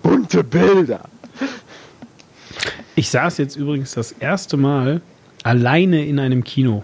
bunte 0.02 0.42
Bilder. 0.42 1.02
Ich 2.96 3.10
saß 3.10 3.38
jetzt 3.40 3.58
übrigens 3.58 3.92
das 3.94 4.14
erste 4.14 4.56
Mal 4.56 5.02
alleine 5.44 6.06
in 6.06 6.18
einem 6.18 6.46
Kino. 6.46 6.84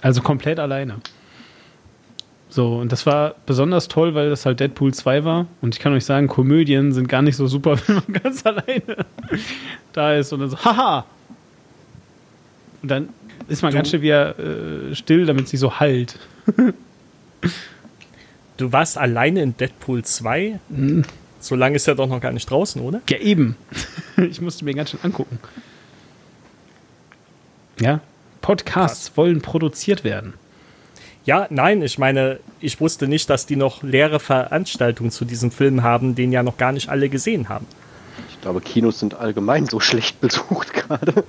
Also 0.00 0.22
komplett 0.22 0.58
alleine. 0.58 0.96
So, 2.48 2.76
und 2.78 2.92
das 2.92 3.04
war 3.04 3.34
besonders 3.44 3.88
toll, 3.88 4.14
weil 4.14 4.30
das 4.30 4.46
halt 4.46 4.60
Deadpool 4.60 4.94
2 4.94 5.24
war. 5.24 5.46
Und 5.60 5.74
ich 5.74 5.80
kann 5.80 5.92
euch 5.92 6.06
sagen, 6.06 6.28
Komödien 6.28 6.92
sind 6.92 7.08
gar 7.08 7.20
nicht 7.20 7.36
so 7.36 7.46
super, 7.46 7.76
wenn 7.86 7.96
man 7.96 8.22
ganz 8.22 8.46
alleine 8.46 9.04
da 9.92 10.14
ist 10.14 10.32
und 10.32 10.40
dann 10.40 10.50
so, 10.50 10.64
haha! 10.64 11.04
Und 12.82 12.90
dann 12.90 13.08
ist 13.48 13.62
man 13.62 13.72
ganz 13.72 13.88
schnell 13.88 14.02
wieder 14.02 14.38
äh, 14.38 14.94
still, 14.94 15.26
damit 15.26 15.48
sie 15.48 15.56
so 15.56 15.80
halt. 15.80 16.18
Du 18.56 18.70
warst 18.70 18.96
alleine 18.96 19.42
in 19.42 19.56
Deadpool 19.56 20.04
2? 20.04 20.60
So 21.40 21.56
lange 21.56 21.74
ist 21.74 21.88
er 21.88 21.96
doch 21.96 22.06
noch 22.06 22.20
gar 22.20 22.30
nicht 22.30 22.48
draußen, 22.48 22.80
oder? 22.80 23.00
Ja, 23.08 23.18
eben. 23.18 23.56
Ich 24.16 24.40
musste 24.40 24.64
mir 24.64 24.74
ganz 24.74 24.90
schön 24.90 25.00
angucken. 25.02 25.40
Ja, 27.80 28.00
Podcasts 28.40 29.16
wollen 29.16 29.42
produziert 29.42 30.04
werden. 30.04 30.34
Ja, 31.24 31.48
nein, 31.50 31.82
ich 31.82 31.98
meine, 31.98 32.38
ich 32.60 32.80
wusste 32.80 33.08
nicht, 33.08 33.28
dass 33.28 33.46
die 33.46 33.56
noch 33.56 33.82
leere 33.82 34.20
Veranstaltungen 34.20 35.10
zu 35.10 35.24
diesem 35.24 35.50
Film 35.50 35.82
haben, 35.82 36.14
den 36.14 36.30
ja 36.30 36.44
noch 36.44 36.58
gar 36.58 36.70
nicht 36.70 36.90
alle 36.90 37.08
gesehen 37.08 37.48
haben. 37.48 37.66
Ich 38.30 38.40
glaube, 38.40 38.60
Kinos 38.60 39.00
sind 39.00 39.14
allgemein 39.14 39.66
so 39.66 39.80
schlecht 39.80 40.20
besucht 40.20 40.72
gerade. 40.74 41.24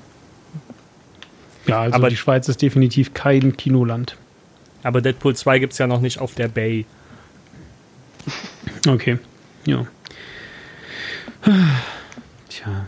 Ja, 1.68 1.82
also 1.82 1.95
Aber- 1.95 2.09
die 2.09 2.18
Schweiz 2.18 2.47
ist 2.47 2.61
definitiv 2.61 3.13
kein 3.13 3.55
Kinoland. 3.57 4.18
Aber 4.84 5.01
Deadpool 5.01 5.36
2 5.36 5.59
gibt 5.59 5.74
es 5.74 5.80
ja 5.80 5.88
noch 5.88 6.01
nicht 6.01 6.20
auf 6.20 6.36
der 6.36 6.47
Bay. 6.47 6.86
Okay, 8.88 9.18
ja. 9.66 9.88
Tja. 12.49 12.86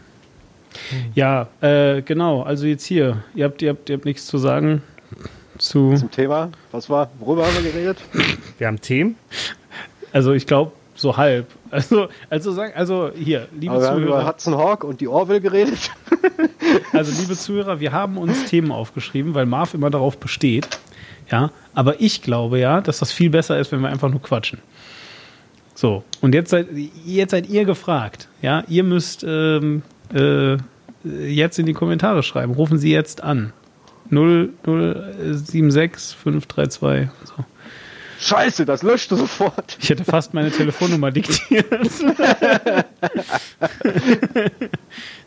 Ja, 1.15 1.47
äh, 1.61 2.01
genau. 2.03 2.43
Also 2.43 2.65
jetzt 2.67 2.85
hier. 2.85 3.23
Ihr 3.33 3.45
habt, 3.45 3.61
ihr 3.61 3.69
habt, 3.71 3.89
ihr 3.89 3.95
habt 3.97 4.05
nichts 4.05 4.27
zu 4.27 4.37
sagen 4.37 4.81
zu. 5.57 5.95
Zum 5.95 6.11
Thema, 6.11 6.51
was 6.71 6.89
war, 6.89 7.09
worüber 7.19 7.45
haben 7.47 7.55
wir 7.63 7.71
geredet? 7.71 7.97
Wir 8.59 8.67
haben 8.67 8.79
Themen. 8.79 9.15
Also 10.13 10.33
ich 10.33 10.45
glaube 10.45 10.71
so 10.97 11.15
halb. 11.15 11.47
Also, 11.69 12.07
also 12.29 12.53
sagen, 12.53 12.71
also 12.77 13.11
hier, 13.13 13.49
liebe 13.59 13.73
Aber 13.73 13.81
wir 13.81 13.89
haben 13.89 14.01
über 14.01 14.11
Zuhörer. 14.11 14.27
Hudson 14.27 14.57
Hawk 14.57 14.85
und 14.85 15.01
die 15.01 15.09
Orville 15.09 15.41
geredet. 15.41 15.91
Also, 16.93 17.21
liebe 17.21 17.35
Zuhörer, 17.35 17.79
wir 17.79 17.91
haben 17.91 18.17
uns 18.17 18.45
Themen 18.45 18.71
aufgeschrieben, 18.71 19.33
weil 19.33 19.45
Marv 19.45 19.73
immer 19.73 19.89
darauf 19.89 20.17
besteht. 20.17 20.67
Ja, 21.31 21.51
aber 21.73 21.99
ich 22.01 22.21
glaube 22.21 22.59
ja, 22.59 22.81
dass 22.81 22.99
das 22.99 23.11
viel 23.11 23.29
besser 23.29 23.59
ist, 23.59 23.71
wenn 23.71 23.81
wir 23.81 23.89
einfach 23.89 24.09
nur 24.09 24.21
quatschen. 24.21 24.59
So, 25.75 26.03
und 26.21 26.33
jetzt 26.33 26.49
seid, 26.49 26.67
jetzt 27.05 27.31
seid 27.31 27.49
ihr 27.49 27.65
gefragt. 27.65 28.29
Ja, 28.41 28.63
ihr 28.67 28.83
müsst 28.83 29.23
ähm, 29.27 29.83
äh, 30.13 30.57
jetzt 31.03 31.59
in 31.59 31.65
die 31.65 31.73
Kommentare 31.73 32.23
schreiben. 32.23 32.53
Rufen 32.53 32.77
Sie 32.77 32.91
jetzt 32.91 33.23
an. 33.23 33.53
0076 34.09 36.15
532. 36.15 37.09
So. 37.25 37.45
Scheiße, 38.19 38.65
das 38.65 38.83
löschte 38.83 39.15
sofort. 39.15 39.77
Ich 39.79 39.89
hätte 39.89 40.03
fast 40.03 40.33
meine 40.33 40.51
Telefonnummer 40.51 41.11
diktiert. 41.11 41.67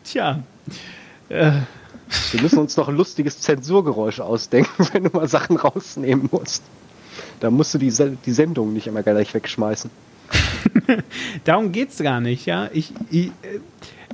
Tja, 0.03 0.43
Wir 1.29 2.41
müssen 2.41 2.59
uns 2.59 2.75
noch 2.77 2.89
ein 2.89 2.97
lustiges 2.97 3.39
Zensurgeräusch 3.39 4.19
ausdenken, 4.19 4.87
wenn 4.93 5.05
du 5.05 5.09
mal 5.11 5.27
Sachen 5.27 5.57
rausnehmen 5.57 6.29
musst. 6.31 6.63
Da 7.39 7.49
musst 7.49 7.73
du 7.73 7.77
die, 7.77 7.91
Se 7.91 8.17
die 8.25 8.31
Sendung 8.31 8.73
nicht 8.73 8.87
immer 8.87 9.03
gleich 9.03 9.33
wegschmeißen. 9.33 9.89
darum 11.43 11.71
geht's 11.71 11.97
gar 11.97 12.21
nicht, 12.21 12.45
ja. 12.45 12.69
Ich, 12.73 12.93
ich, 13.09 13.27
äh, 13.27 13.59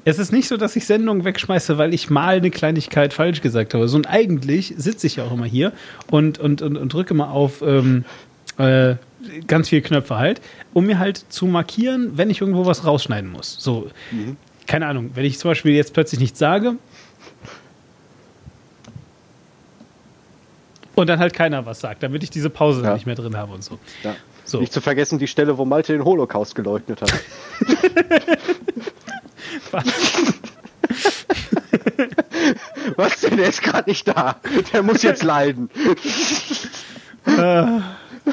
es 0.05 0.19
ist 0.19 0.32
nicht 0.32 0.47
so, 0.47 0.55
dass 0.55 0.75
ich 0.78 0.86
Sendungen 0.86 1.25
wegschmeiße, 1.25 1.78
weil 1.78 1.93
ich 1.93 2.09
mal 2.09 2.38
eine 2.38 2.49
Kleinigkeit 2.49 3.13
falsch 3.13 3.41
gesagt 3.41 3.73
habe. 3.73 3.89
So, 3.89 3.97
und 3.97 4.07
eigentlich 4.07 4.73
sitze 4.78 5.05
ich 5.07 5.17
ja 5.17 5.25
auch 5.25 5.34
immer 5.34 5.45
hier 5.45 5.73
und, 6.09 6.39
und, 6.39 6.61
und, 6.61 6.78
und 6.78 6.93
drücke 6.93 7.13
mal 7.13 7.28
auf 7.28 7.61
ähm, 7.61 8.05
äh, 8.58 8.95
ganz 9.47 9.70
viele 9.70 9.82
Knöpfe 9.82 10.18
halt, 10.18 10.41
um 10.74 10.86
mir 10.86 10.99
halt 10.99 11.18
zu 11.30 11.45
markieren, 11.45 12.18
wenn 12.18 12.30
ich 12.30 12.41
irgendwo 12.41 12.66
was 12.66 12.86
rausschneiden 12.86 13.32
muss. 13.32 13.55
So, 13.60 13.89
keine 14.68 14.88
Ahnung, 14.88 15.12
wenn 15.16 15.26
ich 15.26 15.39
zum 15.39 15.51
Beispiel 15.51 15.74
jetzt 15.74 15.93
plötzlich 15.93 16.20
nichts 16.20 16.39
sage 16.39 16.76
und 20.95 21.08
dann 21.08 21.20
halt 21.20 21.34
keiner 21.34 21.66
was 21.66 21.80
sagt, 21.80 22.03
damit 22.03 22.24
ich 22.24 22.30
diese 22.30 22.49
Pause 22.49 22.84
Ja. 22.84 22.93
nicht 22.93 23.05
mehr 23.05 23.16
drin 23.16 23.36
habe 23.38 23.53
und 23.53 23.64
so. 23.64 23.80
Ja. 24.03 24.16
So. 24.45 24.62
Nicht 24.62 24.72
zu 24.72 24.80
vergessen 24.80 25.20
die 25.20 25.28
Stelle, 25.28 25.58
wo 25.58 25.66
Malte 25.66 25.91
den 25.91 26.05
Holocaust 26.05 26.55
geleugnet 26.55 27.01
hat. 27.01 27.14
Was 32.95 33.22
denn? 33.22 33.38
Der 33.38 33.49
ist 33.49 33.62
gerade 33.62 33.89
nicht 33.89 34.08
da. 34.08 34.38
Der 34.74 34.84
muss 34.84 35.03
jetzt 35.03 35.24
leiden. 35.24 35.70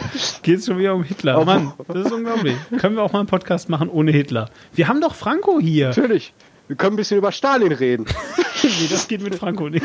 Geht 0.42 0.59
es 0.59 0.66
schon 0.66 0.78
wieder 0.78 0.95
um 0.95 1.03
Hitler? 1.03 1.40
Oh. 1.40 1.45
Mann, 1.45 1.72
das 1.88 2.07
ist 2.07 2.12
unglaublich. 2.12 2.57
Können 2.78 2.97
wir 2.97 3.03
auch 3.03 3.12
mal 3.12 3.20
einen 3.20 3.28
Podcast 3.28 3.68
machen 3.68 3.88
ohne 3.88 4.11
Hitler? 4.12 4.51
Wir 4.72 4.88
haben 4.88 5.01
doch 5.01 5.14
Franco 5.14 5.61
hier. 5.61 5.88
Natürlich. 5.88 6.32
Wir 6.66 6.76
können 6.76 6.95
ein 6.95 6.97
bisschen 6.97 7.18
über 7.18 7.32
Stalin 7.32 7.72
reden. 7.72 8.07
Nee, 8.62 8.88
das 8.88 9.09
geht 9.09 9.20
mit 9.20 9.34
Franco 9.34 9.68
nicht. 9.68 9.84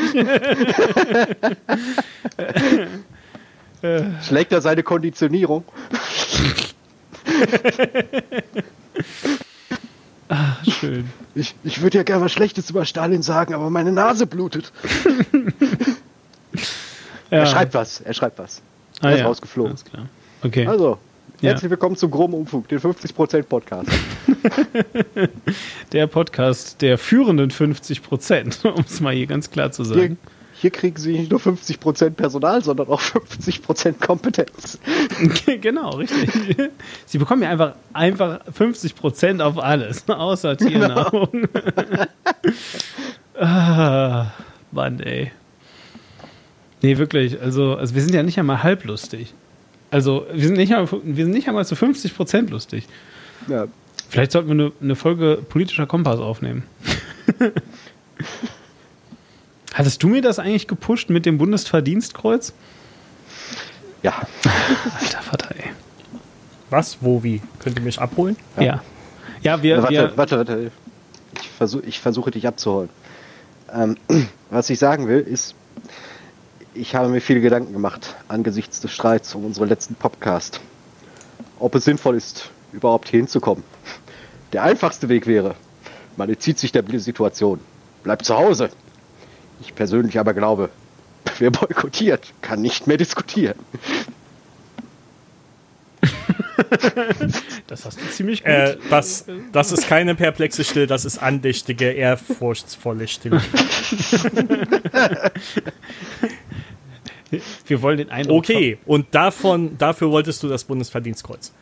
Schlägt 4.26 4.52
er 4.52 4.62
seine 4.62 4.82
Konditionierung? 4.82 5.64
Schön. 10.66 11.10
Ich, 11.34 11.54
ich 11.62 11.82
würde 11.82 11.98
ja 11.98 12.04
gerne 12.04 12.24
was 12.24 12.32
Schlechtes 12.32 12.70
über 12.70 12.86
Stalin 12.86 13.20
sagen, 13.20 13.52
aber 13.52 13.68
meine 13.68 13.92
Nase 13.92 14.26
blutet. 14.26 14.72
Ja. 17.30 17.40
Er 17.40 17.46
schreibt 17.46 17.74
was. 17.74 18.00
Er 18.00 18.14
schreibt 18.14 18.38
was. 18.38 18.62
Ah, 19.00 19.10
ist 19.10 19.18
ja. 19.20 19.26
rausgeflogen. 19.26 19.70
Alles 19.72 19.84
klar. 19.84 20.06
Okay. 20.42 20.66
Also, 20.66 20.98
Ja. 21.40 21.50
herzlich 21.50 21.70
willkommen 21.70 21.96
zum 21.96 22.10
groben 22.10 22.34
Umfug, 22.34 22.68
den 22.68 22.78
50% 22.80 23.42
Podcast. 23.44 23.90
Der 25.92 26.06
Podcast 26.06 26.80
der 26.82 26.98
führenden 26.98 27.50
50 27.50 28.02
Prozent, 28.02 28.60
um 28.64 28.84
es 28.86 29.00
mal 29.00 29.14
hier 29.14 29.26
ganz 29.26 29.50
klar 29.50 29.70
zu 29.72 29.84
Hier, 29.84 29.94
sagen. 29.94 30.18
hier 30.54 30.70
kriegen 30.70 30.96
Sie 30.98 31.12
nicht 31.18 31.30
nur 31.30 31.40
50% 31.40 32.10
Personal, 32.10 32.62
sondern 32.62 32.88
auch 32.88 33.00
50% 33.00 33.94
Kompetenz. 34.04 34.78
genau, 35.60 35.90
richtig. 35.96 36.70
Sie 37.06 37.18
bekommen 37.18 37.42
ja 37.42 37.50
einfach, 37.50 37.74
einfach 37.92 38.40
50 38.52 38.94
Prozent 38.94 39.42
auf 39.42 39.58
alles, 39.58 40.08
außer 40.08 40.56
Tiernahrung. 40.56 41.48
ah, 43.38 44.26
Mann, 44.72 45.00
ey. 45.00 45.32
Nee, 46.82 46.98
wirklich. 46.98 47.40
Also, 47.40 47.74
also 47.76 47.94
wir 47.94 48.02
sind 48.02 48.14
ja 48.14 48.22
nicht 48.22 48.38
einmal 48.38 48.62
halblustig. 48.62 49.34
Also, 49.90 50.26
wir 50.32 50.46
sind 50.46 50.56
nicht 50.56 50.74
einmal, 50.74 51.00
wir 51.02 51.24
sind 51.24 51.34
nicht 51.34 51.48
einmal 51.48 51.66
zu 51.66 51.76
50 51.76 52.14
Prozent 52.16 52.50
lustig. 52.50 52.86
Ja, 53.48 53.66
Vielleicht 54.10 54.32
sollten 54.32 54.48
wir 54.48 54.54
eine, 54.54 54.72
eine 54.82 54.96
Folge 54.96 55.38
politischer 55.48 55.86
Kompass 55.86 56.18
aufnehmen. 56.18 56.64
Hattest 59.72 60.02
du 60.02 60.08
mir 60.08 60.20
das 60.20 60.40
eigentlich 60.40 60.66
gepusht 60.66 61.10
mit 61.10 61.26
dem 61.26 61.38
Bundesverdienstkreuz? 61.38 62.52
ja. 64.02 64.14
Alter 65.00 65.22
Vater, 65.22 65.54
ey. 65.56 65.70
Was? 66.70 66.98
Wo? 67.00 67.22
Wie? 67.22 67.40
Könnt 67.60 67.78
ihr 67.78 67.84
mich 67.84 68.00
abholen? 68.00 68.36
Ja. 68.58 68.82
Ja, 69.42 69.62
wir, 69.62 69.80
warte, 69.80 69.94
wir 69.94 70.16
warte, 70.16 70.36
warte. 70.38 70.72
Ich, 71.40 71.48
versuch, 71.48 71.82
ich 71.86 72.00
versuche 72.00 72.32
dich 72.32 72.48
abzuholen. 72.48 72.88
Ähm, 73.72 73.96
was 74.50 74.70
ich 74.70 74.80
sagen 74.80 75.06
will, 75.06 75.20
ist, 75.20 75.54
ich 76.74 76.94
habe 76.94 77.08
mir 77.08 77.20
viele 77.20 77.40
Gedanken 77.40 77.72
gemacht 77.72 78.14
angesichts 78.28 78.80
des 78.80 78.92
Streits 78.92 79.34
um 79.34 79.44
unseren 79.44 79.68
letzten 79.68 79.94
Podcast. 79.94 80.60
Ob 81.58 81.74
es 81.74 81.84
sinnvoll 81.84 82.16
ist, 82.16 82.50
überhaupt 82.72 83.08
hier 83.08 83.20
hinzukommen. 83.20 83.64
Der 84.52 84.62
einfachste 84.62 85.08
Weg 85.08 85.26
wäre, 85.26 85.54
man 86.16 86.28
entzieht 86.28 86.58
sich 86.58 86.72
der 86.72 86.84
Situation, 87.00 87.60
bleibt 88.02 88.24
zu 88.24 88.36
Hause. 88.36 88.70
Ich 89.60 89.74
persönlich 89.74 90.18
aber 90.18 90.34
glaube, 90.34 90.70
wer 91.38 91.50
boykottiert, 91.50 92.32
kann 92.40 92.62
nicht 92.62 92.86
mehr 92.86 92.96
diskutieren. 92.96 93.58
das 97.66 97.84
hast 97.84 98.00
du 98.00 98.08
ziemlich 98.10 98.42
gut. 98.42 98.52
Äh, 98.52 98.76
das, 98.88 99.26
das 99.52 99.72
ist 99.72 99.86
keine 99.86 100.14
perplexe 100.14 100.64
Stille, 100.64 100.86
das 100.86 101.04
ist 101.04 101.18
andächtige, 101.18 101.90
ehrfurchtsvolle 101.90 103.08
Stille. 103.08 103.42
wir 107.66 107.82
wollen 107.82 107.98
den 107.98 108.10
Eindruck. 108.10 108.38
Okay, 108.38 108.78
und 108.86 109.14
davon, 109.14 109.76
dafür 109.78 110.10
wolltest 110.10 110.42
du 110.42 110.48
das 110.48 110.64
Bundesverdienstkreuz. 110.64 111.52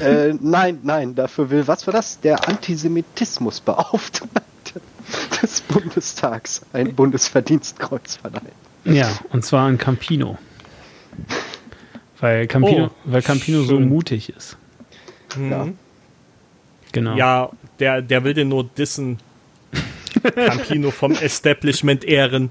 Äh, 0.00 0.34
nein, 0.40 0.80
nein, 0.82 1.14
dafür 1.14 1.48
will, 1.50 1.66
was 1.68 1.86
war 1.86 1.94
das? 1.94 2.20
Der 2.20 2.48
Antisemitismusbeauftragte 2.48 4.80
des 5.42 5.60
Bundestags 5.62 6.62
ein 6.72 6.94
Bundesverdienstkreuz 6.94 8.16
verleihen. 8.16 8.46
ver- 8.84 8.92
Ja, 8.92 9.08
und 9.30 9.44
zwar 9.44 9.68
in 9.68 9.78
Campino. 9.78 10.38
Weil 12.20 12.46
Campino, 12.46 12.86
Oh, 12.86 12.90
weil 13.04 13.22
Campino 13.22 13.62
so 13.62 13.78
mutig 13.78 14.30
ist. 14.30 14.56
Ja. 15.38 15.68
Genau. 16.92 17.16
Ja, 17.16 17.50
der, 17.78 18.00
der 18.02 18.24
will 18.24 18.34
den 18.34 18.48
nur 18.48 18.64
dissen. 18.64 19.18
Campino 20.34 20.90
vom 20.90 21.12
Establishment 21.12 22.04
ehren. 22.04 22.50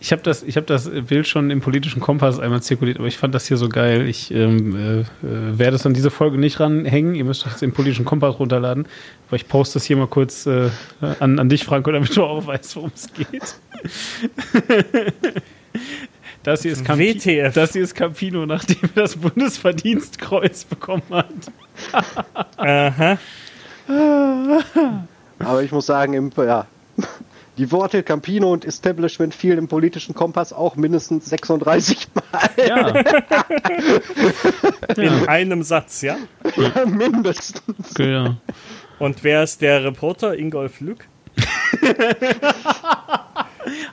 Ich 0.00 0.12
habe 0.12 0.22
das, 0.22 0.44
ich 0.44 0.56
hab 0.56 0.66
das 0.66 0.88
Bild 0.88 1.26
schon 1.26 1.50
im 1.50 1.60
politischen 1.60 2.00
Kompass 2.00 2.38
einmal 2.38 2.62
zirkuliert, 2.62 2.98
aber 2.98 3.08
ich 3.08 3.18
fand 3.18 3.34
das 3.34 3.48
hier 3.48 3.56
so 3.56 3.68
geil. 3.68 4.08
Ich 4.08 4.32
ähm, 4.32 4.76
äh, 4.76 5.00
äh, 5.00 5.04
werde 5.58 5.74
es 5.74 5.84
an 5.86 5.94
diese 5.94 6.10
Folge 6.10 6.38
nicht 6.38 6.60
ranhängen. 6.60 7.16
Ihr 7.16 7.24
müsst 7.24 7.44
das 7.46 7.62
im 7.62 7.72
politischen 7.72 8.04
Kompass 8.04 8.38
runterladen. 8.38 8.86
Aber 9.26 9.36
ich 9.36 9.48
poste 9.48 9.74
das 9.74 9.84
hier 9.84 9.96
mal 9.96 10.06
kurz 10.06 10.46
äh, 10.46 10.70
an, 11.18 11.38
an 11.40 11.48
dich, 11.48 11.64
Franco, 11.64 11.90
damit 11.90 12.16
du 12.16 12.22
auch 12.22 12.46
weißt, 12.46 12.76
worum 12.76 12.92
es 12.94 13.08
geht. 13.12 13.56
Das 16.44 16.62
hier, 16.62 16.72
ist 16.72 16.84
Campi 16.84 17.14
WTF. 17.14 17.52
das 17.52 17.72
hier 17.72 17.82
ist 17.82 17.94
Campino, 17.94 18.46
nachdem 18.46 18.78
er 18.94 19.02
das 19.02 19.16
Bundesverdienstkreuz 19.16 20.64
bekommen 20.64 21.02
hat. 21.10 21.26
Aha. 22.56 23.18
Aber 25.38 25.62
ich 25.62 25.72
muss 25.72 25.86
sagen, 25.86 26.14
im, 26.14 26.30
ja, 26.36 26.66
die 27.58 27.70
Worte 27.72 28.02
Campino 28.02 28.52
und 28.52 28.64
Establishment 28.64 29.34
fielen 29.34 29.58
im 29.58 29.68
politischen 29.68 30.14
Kompass 30.14 30.52
auch 30.52 30.76
mindestens 30.76 31.26
36 31.26 32.08
Mal. 32.14 32.50
Ja, 32.68 32.88
In 34.96 35.28
einem 35.28 35.62
Satz, 35.62 36.02
ja? 36.02 36.16
mindestens. 36.86 37.94
genau. 37.94 38.36
Und 38.98 39.22
wer 39.24 39.42
ist 39.42 39.60
der 39.60 39.84
Reporter? 39.84 40.36
Ingolf 40.36 40.80
Lück? 40.80 41.06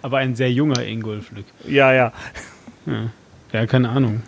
Aber 0.01 0.17
ein 0.17 0.35
sehr 0.35 0.51
junger 0.51 0.83
Ingolf 0.83 1.31
Lück. 1.31 1.45
Ja, 1.67 1.93
ja. 1.93 2.11
Ja, 3.51 3.65
keine 3.67 3.89
Ahnung. 3.89 4.21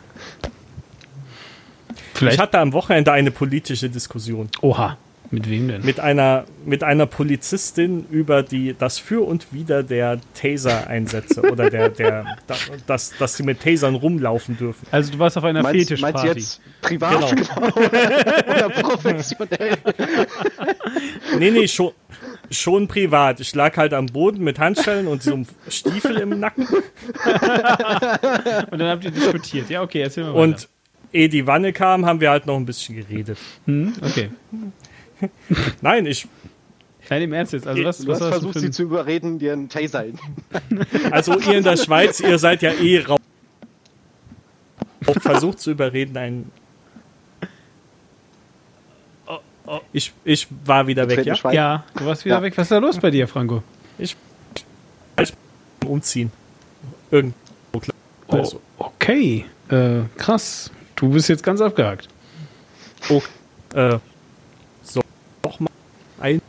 Ich 2.00 2.00
Vielleicht. 2.20 2.40
hatte 2.40 2.58
am 2.60 2.74
Wochenende 2.74 3.12
eine 3.12 3.30
politische 3.30 3.90
Diskussion 3.90 4.50
Oha. 4.62 4.98
Mit 5.30 5.50
wem 5.50 5.68
denn? 5.68 5.84
mit 5.84 6.00
einer, 6.00 6.46
mit 6.66 6.84
einer 6.84 7.06
Polizistin 7.06 8.06
über 8.10 8.44
die, 8.44 8.76
das 8.78 8.98
Für 8.98 9.26
und 9.28 9.52
Wider 9.54 9.84
der 9.84 10.20
Taser-Einsätze 10.36 11.42
oder 11.42 11.70
der, 11.70 11.90
der, 11.90 12.38
da, 12.48 12.56
dass, 12.88 13.14
dass 13.18 13.36
sie 13.38 13.44
mit 13.44 13.60
Tasern 13.62 13.96
rumlaufen 13.96 14.58
dürfen. 14.58 14.88
also 14.92 15.12
du 15.12 15.20
warst 15.20 15.38
auf 15.38 15.44
einer 15.44 15.64
Meinst, 15.64 15.92
meinst 16.02 16.20
Fetischparty. 16.22 16.28
du 16.30 16.40
jetzt 16.40 16.62
privat 16.82 17.36
Genau. 17.36 17.68
oder 17.68 18.70
professionell? 18.70 19.78
Nee, 21.38 21.52
nee, 21.52 21.68
schon, 21.68 21.92
schon 22.50 22.88
privat. 22.88 23.40
Ich 23.42 23.54
lag 23.54 23.76
halt 23.78 23.94
am 23.94 24.06
Boden 24.08 24.44
mit 24.44 24.58
Handschellen 24.60 25.06
und 25.08 25.22
so 25.22 25.34
einem 25.34 25.46
Stiefel 25.70 26.18
im 26.18 26.40
Nacken. 26.40 26.66
Und 28.72 28.80
dann 28.80 28.90
habt 28.90 29.04
ihr 29.04 29.12
diskutiert. 29.12 29.70
Ja, 29.70 29.82
okay, 29.84 30.02
erzähl 30.02 30.24
mal 30.24 30.30
weiter. 30.32 30.40
Und 30.42 30.70
ehe 31.14 31.30
die 31.30 31.46
Wanne 31.46 31.74
kam, 31.74 32.06
haben 32.06 32.22
wir 32.22 32.30
halt 32.32 32.46
noch 32.46 32.56
ein 32.56 32.66
bisschen 32.66 32.96
geredet. 32.96 33.38
Hm, 33.66 33.94
okay. 34.02 34.30
Nein, 35.82 36.06
ich, 36.06 36.28
Nein, 37.10 37.22
im 37.22 37.34
Ernst 37.34 37.54
jetzt. 37.54 37.68
Also 37.68 37.84
was, 37.84 37.98
Du 38.00 38.08
was 38.08 38.22
hast 38.22 38.30
versucht, 38.30 38.60
sie 38.60 38.72
zu 38.72 38.84
überreden, 38.84 39.40
dir 39.40 39.54
einen 39.54 39.70
Taser 39.70 40.06
in. 40.06 40.20
also 41.12 41.40
ihr 41.40 41.58
in 41.58 41.64
der 41.64 41.78
Schweiz, 41.78 42.20
ihr 42.20 42.38
seid 42.38 42.62
ja 42.62 42.72
eh 42.72 43.04
raus. 43.04 43.20
Versucht 45.22 45.60
zu 45.60 45.72
überreden, 45.72 46.18
ein. 46.18 46.52
Ich, 49.92 50.14
ich 50.24 50.48
war 50.66 50.88
wieder 50.88 51.10
weg, 51.10 51.26
ja? 51.26 51.36
Schwein. 51.36 51.54
Ja, 51.54 51.84
du 51.98 52.06
warst 52.06 52.24
wieder 52.24 52.38
Ja. 52.38 52.42
weg. 52.42 52.58
Was 52.58 52.64
ist 52.64 52.72
da 52.72 52.78
los 52.78 52.98
bei 53.00 53.12
dir, 53.12 53.28
Franco? 53.28 53.64
Umziehen. 55.86 56.32
Irgendwo. 57.12 57.36
Oh, 58.28 58.60
okay. 58.78 59.46
Äh, 59.70 60.02
krass. 60.18 60.72
Du 60.96 61.10
bist 61.10 61.30
jetzt 61.30 61.44
ganz 61.44 61.62
abgehakt. 61.62 62.08
oh, 63.10 63.22
äh, 63.74 64.00
ein. 66.20 66.42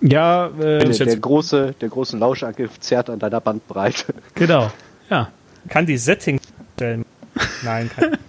Ja, 0.00 0.46
äh, 0.46 0.78
Der, 0.78 0.86
jetzt- 0.86 1.00
der 1.00 1.16
große, 1.16 1.74
der 1.80 1.88
große 1.88 2.16
Lauschangriff 2.16 2.80
zerrt 2.80 3.10
an 3.10 3.18
deiner 3.18 3.40
Bandbreite. 3.40 4.14
genau. 4.34 4.70
Ja. 5.10 5.30
Kann 5.68 5.84
die 5.86 5.96
Setting 5.98 6.40
stellen? 6.74 7.04
Nein, 7.62 7.90
kann. 7.94 8.16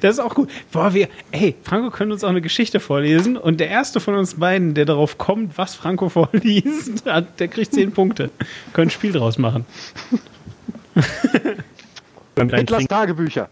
Das 0.00 0.14
ist 0.14 0.18
auch 0.20 0.34
gut. 0.34 0.50
Boah, 0.72 0.92
wir, 0.92 1.08
ey, 1.30 1.54
Franco 1.62 1.90
könnte 1.90 2.12
uns 2.12 2.24
auch 2.24 2.28
eine 2.30 2.40
Geschichte 2.40 2.80
vorlesen 2.80 3.36
und 3.36 3.60
der 3.60 3.68
erste 3.68 4.00
von 4.00 4.16
uns 4.16 4.34
beiden, 4.34 4.74
der 4.74 4.86
darauf 4.86 5.18
kommt, 5.18 5.56
was 5.56 5.76
Franco 5.76 6.08
vorliest, 6.08 7.06
hat, 7.06 7.38
der 7.38 7.46
kriegt 7.46 7.72
10 7.74 7.92
Punkte. 7.92 8.30
Können 8.72 8.88
ein 8.88 8.90
Spiel 8.90 9.12
draus 9.12 9.38
machen. 9.38 9.66
Hitlers. 12.36 12.86
Tagebücher. 12.86 13.48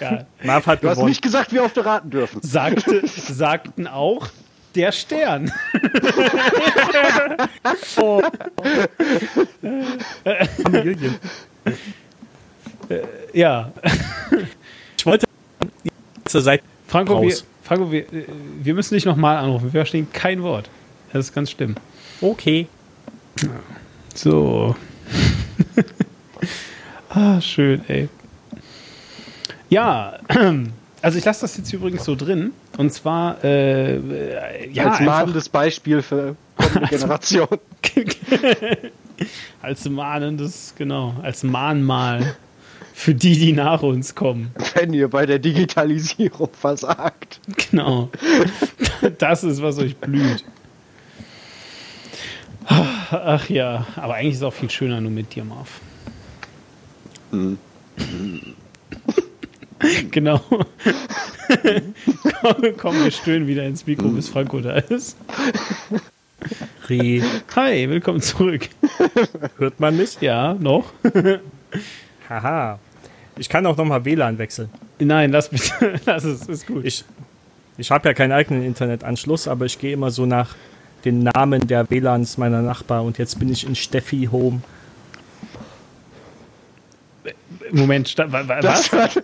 Ja, 0.00 0.24
Marv 0.42 0.66
hat 0.66 0.82
Du 0.82 0.88
hast 0.88 0.96
gewonnen. 0.96 1.08
nicht 1.10 1.22
gesagt, 1.22 1.52
wie 1.52 1.60
oft 1.60 1.76
wir 1.76 1.84
raten 1.84 2.10
dürfen. 2.10 2.40
Sagte, 2.42 3.02
sagten 3.06 3.86
auch 3.86 4.28
der 4.74 4.92
Stern. 4.92 5.52
Familien. 10.62 11.16
Ja. 13.32 13.72
Ich 14.96 15.06
wollte 15.06 15.26
zur 16.24 16.42
Seite 16.42 16.64
Franco, 16.86 17.22
wir, 17.22 17.28
raus. 17.28 17.44
Franco 17.62 17.90
wir, 17.90 18.04
wir 18.62 18.74
müssen 18.74 18.94
dich 18.94 19.04
nochmal 19.04 19.36
anrufen. 19.36 19.72
Wir 19.72 19.80
verstehen 19.80 20.06
kein 20.12 20.42
Wort. 20.42 20.68
Das 21.12 21.26
ist 21.26 21.34
ganz 21.34 21.50
schlimm. 21.50 21.74
Okay. 22.20 22.66
So. 24.14 24.76
ah, 27.10 27.40
schön, 27.40 27.82
ey. 27.88 28.08
Ja, 29.68 30.18
also 31.02 31.18
ich 31.18 31.24
lasse 31.24 31.42
das 31.42 31.56
jetzt 31.56 31.72
übrigens 31.72 32.04
so 32.04 32.14
drin. 32.14 32.52
Und 32.76 32.92
zwar, 32.92 33.42
äh, 33.44 34.68
ja, 34.70 34.90
Als 34.90 35.00
mahnendes 35.00 35.48
Beispiel 35.48 36.02
für 36.02 36.36
kommende 36.56 36.88
Generationen. 36.90 37.60
als 39.62 39.88
mahnendes, 39.88 40.74
genau, 40.76 41.14
als 41.22 41.42
Mahnmal 41.44 42.36
für 42.92 43.14
die, 43.14 43.38
die 43.38 43.52
nach 43.52 43.82
uns 43.82 44.14
kommen. 44.14 44.52
Wenn 44.74 44.92
ihr 44.92 45.08
bei 45.08 45.26
der 45.26 45.38
Digitalisierung 45.38 46.50
versagt. 46.52 47.40
Genau. 47.70 48.10
Das 49.18 49.44
ist, 49.44 49.62
was 49.62 49.78
euch 49.78 49.96
blüht. 49.96 50.44
Ach 52.66 53.48
ja, 53.48 53.86
aber 53.96 54.14
eigentlich 54.14 54.34
ist 54.34 54.38
es 54.38 54.42
auch 54.44 54.52
viel 54.54 54.70
schöner 54.70 55.00
nur 55.00 55.10
mit 55.10 55.34
dir, 55.34 55.44
Marv. 55.44 55.80
genau. 60.10 60.40
komm, 62.40 62.76
komm, 62.76 63.04
wir 63.04 63.10
stöhnen 63.10 63.46
wieder 63.46 63.64
ins 63.64 63.86
Mikro, 63.86 64.08
bis 64.08 64.28
Franco 64.28 64.60
da 64.60 64.76
ist. 64.76 65.16
Re. 66.88 67.22
Hi, 67.56 67.88
willkommen 67.88 68.20
zurück. 68.20 68.68
Hört 69.58 69.80
man 69.80 69.96
mich? 69.96 70.20
Ja, 70.20 70.54
noch? 70.54 70.92
Haha. 72.28 72.78
Ich 73.36 73.48
kann 73.48 73.66
auch 73.66 73.76
nochmal 73.76 74.04
WLAN 74.04 74.38
wechseln. 74.38 74.70
Nein, 74.98 75.32
lass 75.32 75.48
bitte. 75.48 76.00
Lass 76.06 76.24
es, 76.24 76.46
ist 76.46 76.66
gut. 76.66 76.84
Ich, 76.84 77.04
ich 77.78 77.90
habe 77.90 78.08
ja 78.08 78.14
keinen 78.14 78.32
eigenen 78.32 78.62
Internetanschluss, 78.62 79.48
aber 79.48 79.64
ich 79.64 79.78
gehe 79.78 79.92
immer 79.92 80.10
so 80.10 80.26
nach 80.26 80.54
den 81.04 81.22
Namen 81.22 81.66
der 81.66 81.90
WLANs 81.90 82.38
meiner 82.38 82.62
Nachbar 82.62 83.02
und 83.02 83.18
jetzt 83.18 83.38
bin 83.38 83.50
ich 83.50 83.66
in 83.66 83.74
Steffi 83.74 84.28
Home. 84.30 84.62
Moment, 87.72 88.08
sta- 88.08 88.30
wa- 88.30 88.46
wa- 88.46 88.60
Das 88.60 88.92
was? 88.92 89.14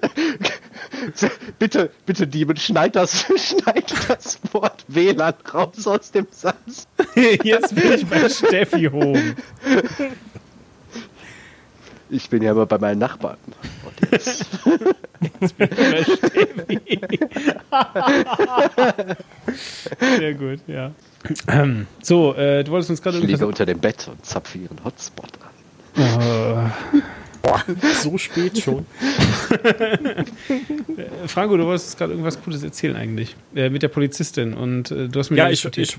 bitte, 1.58 1.90
bitte, 2.06 2.26
Dieben, 2.26 2.56
schneid 2.56 2.96
das, 2.96 3.24
schneid 3.36 3.92
das 4.08 4.38
Wort 4.52 4.84
WLAN 4.88 5.34
raus 5.52 5.86
aus 5.86 6.10
dem 6.10 6.26
Satz. 6.30 6.86
Jetzt 7.42 7.74
bin 7.74 7.92
ich 7.92 8.06
bei 8.06 8.28
Steffi 8.28 8.84
Home. 8.92 9.34
Ich 12.08 12.28
bin 12.28 12.42
ja 12.42 12.52
immer 12.52 12.66
bei 12.66 12.78
meinen 12.78 12.98
Nachbarn. 12.98 13.36
Und 13.84 14.10
jetzt, 14.12 14.44
Bei 15.58 16.02
Steffi. 16.02 16.80
Sehr 20.18 20.34
gut, 20.34 20.60
ja. 20.66 20.90
Ähm, 21.48 21.86
So, 22.02 22.34
äh, 22.34 22.64
du 22.64 22.72
wolltest 22.72 22.90
uns 22.90 23.02
gerade 23.02 23.18
ich 23.18 23.24
liege 23.24 23.46
unter 23.46 23.66
dem 23.66 23.78
Bett 23.78 24.08
und 24.08 24.24
zapfe 24.24 24.58
ihren 24.58 24.82
Hotspot 24.84 25.30
an. 25.96 26.72
So 28.02 28.18
spät 28.18 28.58
schon. 28.58 28.86
Franco, 31.26 31.56
du 31.56 31.64
wolltest 31.64 31.98
gerade 31.98 32.12
irgendwas 32.12 32.42
Cooles 32.42 32.62
erzählen 32.62 32.96
eigentlich. 32.96 33.36
Äh, 33.54 33.70
mit 33.70 33.82
der 33.82 33.88
Polizistin 33.88 34.54
und 34.54 34.90
äh, 34.90 35.08
du 35.08 35.18
hast 35.18 35.30
mir 35.30 35.36
Ja, 35.36 35.50
ich, 35.50 35.64
ich, 35.76 35.98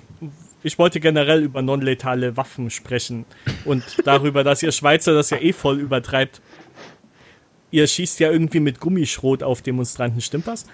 ich 0.63 0.77
wollte 0.79 0.99
generell 0.99 1.43
über 1.43 1.61
non-letale 1.61 2.37
Waffen 2.37 2.69
sprechen 2.69 3.25
und 3.65 3.83
darüber, 4.05 4.43
dass 4.43 4.63
ihr 4.63 4.71
Schweizer 4.71 5.13
das 5.13 5.29
ja 5.29 5.37
eh 5.37 5.53
voll 5.53 5.79
übertreibt. 5.79 6.41
Ihr 7.71 7.87
schießt 7.87 8.19
ja 8.19 8.31
irgendwie 8.31 8.59
mit 8.59 8.79
Gummischrot 8.79 9.43
auf 9.43 9.61
Demonstranten, 9.61 10.21
stimmt 10.21 10.47
das? 10.47 10.65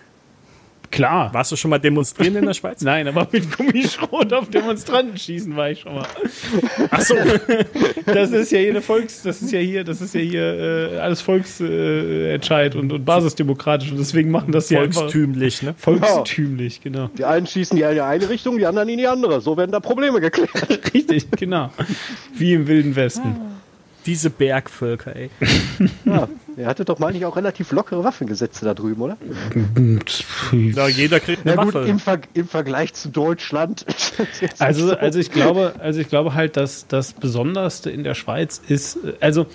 Klar. 0.91 1.33
Warst 1.33 1.51
du 1.51 1.55
schon 1.55 1.69
mal 1.69 1.79
demonstrieren 1.79 2.35
in 2.35 2.45
der 2.45 2.53
Schweiz? 2.53 2.81
Nein, 2.83 3.07
aber 3.07 3.27
mit 3.31 3.55
Gummischrot 3.55 4.33
auf 4.33 4.49
Demonstranten 4.49 5.17
schießen 5.17 5.55
war 5.55 5.71
ich 5.71 5.81
schon 5.81 5.95
mal. 5.95 6.07
Achso, 6.91 7.15
Das 8.05 8.31
ist 8.31 8.51
ja 8.51 8.59
hier 8.59 8.69
eine 8.69 8.81
Volks, 8.81 9.23
das 9.23 9.41
ist 9.41 9.51
ja 9.51 9.59
hier, 9.59 9.83
das 9.83 10.01
ist 10.01 10.13
ja 10.13 10.21
hier 10.21 10.93
äh, 10.93 10.97
alles 10.99 11.21
Volksentscheid 11.21 12.75
äh, 12.75 12.77
und, 12.77 12.91
und 12.93 13.05
basisdemokratisch 13.05 13.91
und 13.91 13.97
deswegen 13.97 14.31
machen 14.31 14.51
das 14.51 14.69
ja 14.69 14.81
einfach 14.81 15.01
volkstümlich, 15.01 15.61
ne? 15.61 15.75
volkstümlich, 15.77 16.81
genau. 16.81 17.09
Die 17.17 17.25
einen 17.25 17.47
schießen 17.47 17.77
ja 17.77 17.89
in 17.89 17.95
die 17.95 18.01
eine 18.01 18.29
Richtung, 18.29 18.57
die 18.57 18.65
anderen 18.65 18.89
in 18.89 18.97
die 18.97 19.07
andere. 19.07 19.41
So 19.41 19.57
werden 19.57 19.71
da 19.71 19.79
Probleme 19.79 20.21
geklärt. 20.21 20.49
Richtig, 20.93 21.29
genau. 21.31 21.69
Wie 22.33 22.53
im 22.53 22.67
Wilden 22.67 22.95
Westen. 22.95 23.35
Diese 24.07 24.29
Bergvölker, 24.29 25.15
ey. 25.15 25.29
Ja, 26.05 26.27
ihr 26.55 26.65
hattet 26.65 26.89
doch, 26.89 26.97
meine 26.97 27.17
ich, 27.17 27.25
auch 27.25 27.35
relativ 27.35 27.71
lockere 27.73 28.03
Waffengesetze 28.03 28.65
da 28.65 28.73
drüben, 28.73 29.01
oder? 29.01 29.17
Ja, 30.51 30.87
jeder 30.87 31.19
kriegt 31.19 31.45
eine 31.45 31.55
Ja 31.55 31.63
gut, 31.63 31.73
Waffe. 31.73 31.87
im, 31.87 31.99
Ver 31.99 32.19
im 32.33 32.47
Vergleich 32.47 32.93
zu 32.93 33.09
Deutschland. 33.09 33.85
Also, 34.59 34.95
also 34.95 35.19
ich 35.19 35.31
glaube, 35.31 35.73
also 35.79 35.99
ich 35.99 36.09
glaube 36.09 36.33
halt, 36.33 36.57
dass 36.57 36.87
das 36.87 37.13
Besonderste 37.13 37.89
in 37.89 38.03
der 38.03 38.15
Schweiz 38.15 38.61
ist, 38.67 38.97
also 39.19 39.45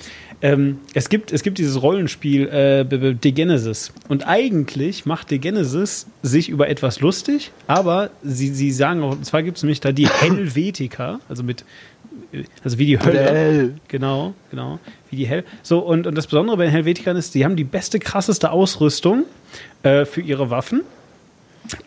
ähm, 0.40 0.80
es 0.94 1.08
gibt 1.08 1.32
es 1.32 1.42
gibt 1.42 1.58
dieses 1.58 1.80
Rollenspiel 1.82 2.48
äh, 2.48 2.84
De 2.84 3.32
Genesis 3.32 3.92
und 4.08 4.26
eigentlich 4.26 5.06
macht 5.06 5.30
De 5.30 5.38
Genesis 5.38 6.06
sich 6.22 6.48
über 6.48 6.68
etwas 6.68 7.00
lustig, 7.00 7.52
aber 7.66 8.10
sie 8.22 8.48
sie 8.48 8.72
sagen 8.72 9.02
auch, 9.02 9.12
und 9.12 9.24
zwar 9.24 9.42
gibt 9.42 9.56
es 9.56 9.62
nämlich 9.62 9.80
da 9.80 9.92
die 9.92 10.08
Helvetiker, 10.20 11.20
also 11.28 11.42
mit 11.42 11.64
also 12.64 12.78
wie 12.78 12.86
die 12.86 12.98
Hölle. 12.98 13.20
Hell. 13.20 13.74
Genau, 13.88 14.34
genau. 14.50 14.78
Wie 15.10 15.16
die 15.16 15.26
Hell. 15.26 15.44
So, 15.62 15.80
und, 15.80 16.06
und 16.06 16.16
das 16.16 16.26
Besondere 16.26 16.56
bei 16.56 16.64
den 16.64 16.72
Helvetikern 16.72 17.16
ist, 17.16 17.34
die 17.34 17.44
haben 17.44 17.56
die 17.56 17.64
beste, 17.64 17.98
krasseste 17.98 18.50
Ausrüstung 18.50 19.24
äh, 19.82 20.04
für 20.04 20.20
ihre 20.20 20.50
Waffen. 20.50 20.82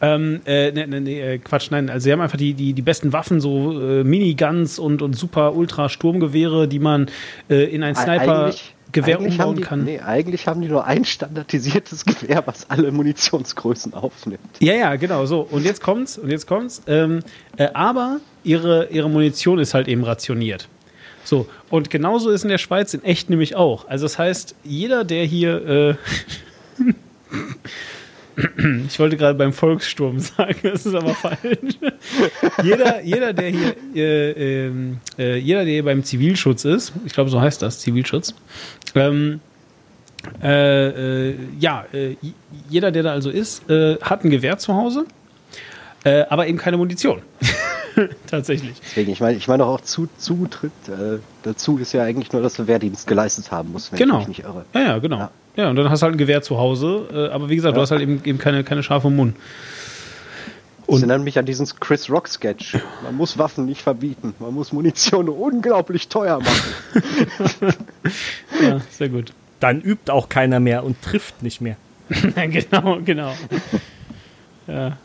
Ähm, 0.01 0.41
äh, 0.45 0.71
ne, 0.71 0.87
ne, 0.87 1.01
ne, 1.01 1.19
äh, 1.19 1.37
Quatsch, 1.37 1.69
nein, 1.69 1.89
also 1.89 2.05
sie 2.05 2.11
haben 2.11 2.21
einfach 2.21 2.37
die, 2.37 2.53
die, 2.53 2.73
die 2.73 2.81
besten 2.81 3.11
Waffen, 3.11 3.41
so 3.41 3.79
äh, 3.81 4.03
Miniguns 4.03 4.79
und, 4.79 5.01
und 5.01 5.15
super 5.17 5.55
Ultra-Sturmgewehre, 5.55 6.67
die 6.67 6.79
man 6.79 7.07
äh, 7.49 7.65
in 7.65 7.83
ein 7.83 7.95
Sniper. 7.95 8.45
Eigentlich, 8.45 8.74
Gewehr 8.91 9.19
eigentlich 9.19 9.39
haben 9.39 9.49
umbauen 9.49 9.55
die, 9.57 9.63
kann. 9.63 9.83
Nee, 9.83 9.99
eigentlich 9.99 10.47
haben 10.47 10.61
die 10.61 10.67
nur 10.67 10.85
ein 10.85 11.05
standardisiertes 11.05 12.05
Gewehr, 12.05 12.43
was 12.45 12.69
alle 12.69 12.91
Munitionsgrößen 12.91 13.93
aufnimmt. 13.93 14.39
Ja, 14.59 14.73
ja, 14.73 14.95
genau, 14.95 15.25
so. 15.25 15.41
Und 15.41 15.65
jetzt 15.65 15.81
kommt's, 15.81 16.17
und 16.17 16.29
jetzt 16.29 16.47
kommt's. 16.47 16.81
Ähm, 16.87 17.19
äh, 17.57 17.69
aber 17.73 18.19
ihre, 18.43 18.87
ihre 18.89 19.09
Munition 19.09 19.59
ist 19.59 19.73
halt 19.73 19.87
eben 19.87 20.03
rationiert. 20.03 20.67
So, 21.23 21.47
und 21.69 21.89
genauso 21.89 22.29
ist 22.29 22.43
in 22.43 22.49
der 22.49 22.59
Schweiz 22.59 22.93
in 22.93 23.03
echt 23.03 23.29
nämlich 23.29 23.55
auch. 23.55 23.87
Also 23.87 24.05
das 24.05 24.19
heißt, 24.19 24.55
jeder, 24.63 25.03
der 25.03 25.25
hier, 25.25 25.67
äh, 25.67 25.95
ich 28.87 28.99
wollte 28.99 29.17
gerade 29.17 29.37
beim 29.37 29.53
Volkssturm 29.53 30.19
sagen, 30.19 30.55
das 30.63 30.85
ist 30.85 30.95
aber 30.95 31.13
falsch. 31.13 31.77
jeder, 32.63 33.01
jeder, 33.01 33.33
der 33.33 33.49
hier, 33.49 33.75
äh, 33.95 34.65
ähm, 34.65 34.97
äh, 35.17 35.37
jeder, 35.37 35.63
der 35.63 35.73
hier 35.73 35.85
beim 35.85 36.03
Zivilschutz 36.03 36.65
ist, 36.65 36.93
ich 37.05 37.13
glaube, 37.13 37.29
so 37.29 37.39
heißt 37.39 37.61
das, 37.61 37.79
Zivilschutz, 37.79 38.35
ähm, 38.93 39.39
äh, 40.41 41.29
äh, 41.29 41.35
ja, 41.59 41.85
äh, 41.93 42.15
jeder, 42.69 42.91
der 42.91 43.03
da 43.03 43.11
also 43.11 43.29
ist, 43.29 43.69
äh, 43.69 43.97
hat 44.01 44.23
ein 44.25 44.29
Gewehr 44.29 44.57
zu 44.57 44.73
Hause, 44.73 45.05
aber 46.29 46.45
eben 46.45 46.59
keine 46.59 46.77
Munition. 46.77 47.23
Tatsächlich. 48.27 48.79
Deswegen, 48.81 49.11
ich 49.11 49.19
meine, 49.21 49.37
ich 49.37 49.47
meine 49.47 49.65
auch 49.65 49.81
zu, 49.81 50.07
Zutritt 50.17 50.71
äh, 50.87 51.19
dazu 51.43 51.77
ist 51.77 51.93
ja 51.93 52.03
eigentlich 52.03 52.31
nur, 52.33 52.41
dass 52.41 52.55
du 52.55 52.67
Wehrdienst 52.67 53.07
geleistet 53.07 53.51
haben 53.51 53.71
musst, 53.71 53.91
wenn 53.91 53.99
Genau. 53.99 54.15
ich 54.21 54.27
mich 54.27 54.37
nicht 54.39 54.47
irre. 54.47 54.65
Ja, 54.73 54.81
ja, 54.81 54.97
genau. 54.99 55.17
Ja. 55.19 55.31
Ja. 55.57 55.69
und 55.69 55.75
dann 55.77 55.89
hast 55.89 56.01
du 56.01 56.05
halt 56.05 56.15
ein 56.15 56.17
Gewehr 56.17 56.41
zu 56.41 56.57
Hause, 56.57 57.07
äh, 57.13 57.33
aber 57.33 57.49
wie 57.49 57.55
gesagt, 57.55 57.75
du 57.75 57.79
Ja. 57.79 57.83
hast 57.83 57.91
halt 57.91 58.01
eben, 58.01 58.21
eben 58.25 58.37
keine, 58.37 58.63
keine 58.63 58.83
Schafe 58.83 59.07
im 59.07 59.15
Mund. 59.15 59.35
Das 60.87 60.97
erinnert 60.97 61.23
mich 61.23 61.39
an 61.39 61.45
diesen 61.47 61.65
Chris 61.79 62.11
Rock 62.11 62.27
Sketch. 62.27 62.77
Man 63.03 63.15
muss 63.15 63.39
Waffen 63.39 63.65
nicht 63.65 63.81
verbieten, 63.81 64.35
man 64.39 64.53
muss 64.53 64.71
Munition 64.71 65.29
unglaublich 65.29 66.09
teuer 66.09 66.39
machen. 66.39 67.73
Ja, 68.61 68.79
sehr 68.91 69.09
gut. 69.09 69.33
Dann 69.59 69.81
übt 69.81 70.11
auch 70.11 70.29
keiner 70.29 70.59
mehr 70.59 70.83
und 70.83 71.01
trifft 71.01 71.41
nicht 71.43 71.59
mehr. 71.61 71.75
genau, 72.35 72.99
genau. 73.03 73.33
Ja. 74.67 74.97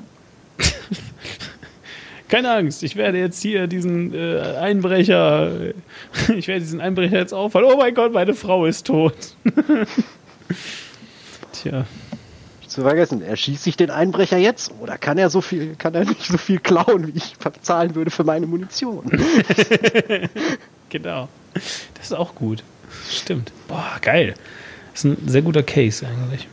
Keine 2.30 2.52
Angst, 2.52 2.84
ich 2.84 2.94
werde 2.94 3.18
jetzt 3.18 3.42
hier 3.42 3.66
diesen 3.66 4.14
äh, 4.14 4.40
Einbrecher, 4.60 5.50
ich 6.36 6.46
werde 6.46 6.60
diesen 6.60 6.80
Einbrecher 6.80 7.18
jetzt 7.18 7.34
auffallen. 7.34 7.66
Oh 7.68 7.76
mein 7.76 7.92
Gott, 7.92 8.12
meine 8.12 8.34
Frau 8.34 8.66
ist 8.66 8.86
tot. 8.86 9.34
Tja, 11.52 11.84
Nicht 12.60 12.70
zu 12.70 12.82
vergessen, 12.82 13.20
erschießt 13.20 13.64
sich 13.64 13.76
den 13.76 13.90
Einbrecher 13.90 14.36
jetzt 14.36 14.72
oder 14.80 14.96
kann 14.96 15.18
er 15.18 15.28
so 15.28 15.40
viel, 15.40 15.74
kann 15.74 15.92
er 15.96 16.04
nicht 16.04 16.22
so 16.22 16.38
viel 16.38 16.60
klauen, 16.60 17.08
wie 17.08 17.18
ich 17.18 17.36
bezahlen 17.36 17.96
würde 17.96 18.12
für 18.12 18.22
meine 18.22 18.46
Munition? 18.46 19.06
genau. 20.88 21.28
Das 21.52 22.04
ist 22.04 22.12
auch 22.12 22.36
gut. 22.36 22.62
Stimmt. 23.10 23.50
Boah, 23.66 23.96
geil. 24.00 24.34
Das 24.92 25.04
ist 25.04 25.18
ein 25.18 25.28
sehr 25.28 25.42
guter 25.42 25.64
Case 25.64 26.06
eigentlich. 26.06 26.46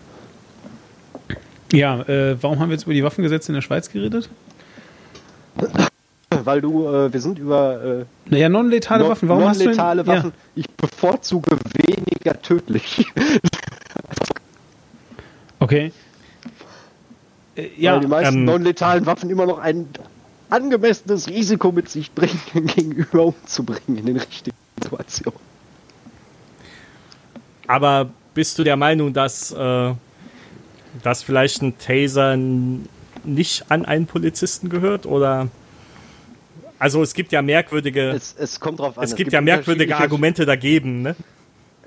Ja, 1.72 2.02
äh, 2.02 2.36
warum 2.42 2.60
haben 2.60 2.70
wir 2.70 2.76
jetzt 2.76 2.86
über 2.86 2.96
die 2.96 3.04
Waffengesetze 3.04 3.52
in 3.52 3.54
der 3.54 3.62
Schweiz 3.62 3.92
geredet? 3.92 4.28
Weil 6.30 6.62
du, 6.62 6.88
äh, 6.88 7.12
wir 7.12 7.22
sind 7.22 7.40
über 7.40 7.84
äh, 8.02 8.06
Naja, 8.30 8.50
non-letale 8.50 9.04
non- 9.04 9.12
Waffen. 9.12 9.30
Warum 9.30 9.46
hast 9.46 9.60
du 9.62 9.66
non-letale 9.66 10.02
Ja. 10.04 10.08
Waffen. 10.08 10.34
Ich 10.56 10.70
bevorzuge 10.70 11.58
weniger 11.86 12.42
tödlich. 12.42 13.06
Okay. 15.60 15.92
Äh, 17.56 17.70
ja, 17.78 17.94
weil 17.94 18.02
die 18.02 18.08
meisten 18.08 18.36
ähm, 18.36 18.46
non-letalen 18.46 19.06
Waffen 19.08 19.30
immer 19.32 19.48
noch 19.48 19.58
ein 19.58 19.88
angemessenes 20.52 21.28
Risiko 21.28 21.72
mit 21.72 21.90
sich 21.90 22.12
bringen, 22.14 22.40
gegenüber 22.76 23.26
umzubringen 23.26 23.98
in 23.98 24.06
den 24.06 24.18
richtigen 24.18 24.56
Situationen. 24.82 25.40
Aber 27.68 28.10
bist 28.34 28.58
du 28.60 28.64
der 28.64 28.76
Meinung, 28.78 29.14
dass, 29.14 29.52
äh, 29.52 29.94
dass 31.04 31.24
vielleicht 31.24 31.62
ein 31.64 31.78
Taser 31.80 32.38
nicht 33.28 33.66
an 33.70 33.86
einen 33.86 34.06
Polizisten 34.08 34.70
gehört? 34.70 35.06
Oder 35.06 35.48
also 36.80 37.02
es 37.02 37.14
gibt 37.14 37.32
ja 37.32 37.42
merkwürdige, 37.42 38.10
es, 38.12 38.36
Es, 38.38 38.54
es 38.54 38.60
kommt 38.60 38.80
drauf 38.80 38.98
an. 38.98 39.16
gibt 39.16 39.34
ja 39.34 39.42
merkwürdige 39.42 39.96
Argumente 39.98 40.46
dagegen, 40.46 41.02
ne? 41.02 41.16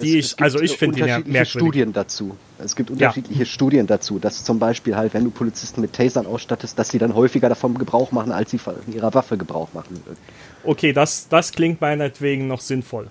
Die 0.01 0.19
es- 0.19 0.25
ich, 0.25 0.25
es 0.25 0.31
gibt 0.37 0.43
also 0.43 0.61
ich 0.61 0.77
finde 0.79 0.99
ja 0.99 1.05
unterschiedliche 1.05 1.33
merkwürdig. 1.33 1.51
Studien 1.51 1.93
dazu. 1.93 2.37
Es 2.59 2.75
gibt 2.77 2.91
unterschiedliche 2.91 3.47
Studien 3.47 3.87
dazu, 3.87 4.19
dass 4.19 4.45
zum 4.45 4.59
Beispiel 4.59 4.97
halt, 4.97 5.15
wenn 5.15 5.25
du 5.25 5.31
Polizisten 5.31 5.81
mit 5.81 5.93
Tasern 5.93 6.27
ausstattest, 6.27 6.79
dass 6.79 6.89
sie 6.89 6.99
dann 6.99 7.15
häufiger 7.15 7.49
davon 7.49 7.77
Gebrauch 7.77 8.11
machen, 8.13 8.33
als 8.33 8.51
sie 8.51 8.59
von 8.59 8.75
ihrer 8.93 9.13
Waffe 9.15 9.37
Gebrauch 9.37 9.69
machen 9.75 10.01
würden. 10.05 10.19
Okay, 10.65 10.93
das, 10.93 11.29
das 11.29 11.53
klingt 11.53 11.81
meinetwegen 11.81 12.49
noch 12.49 12.61
sinnvoll. 12.61 13.09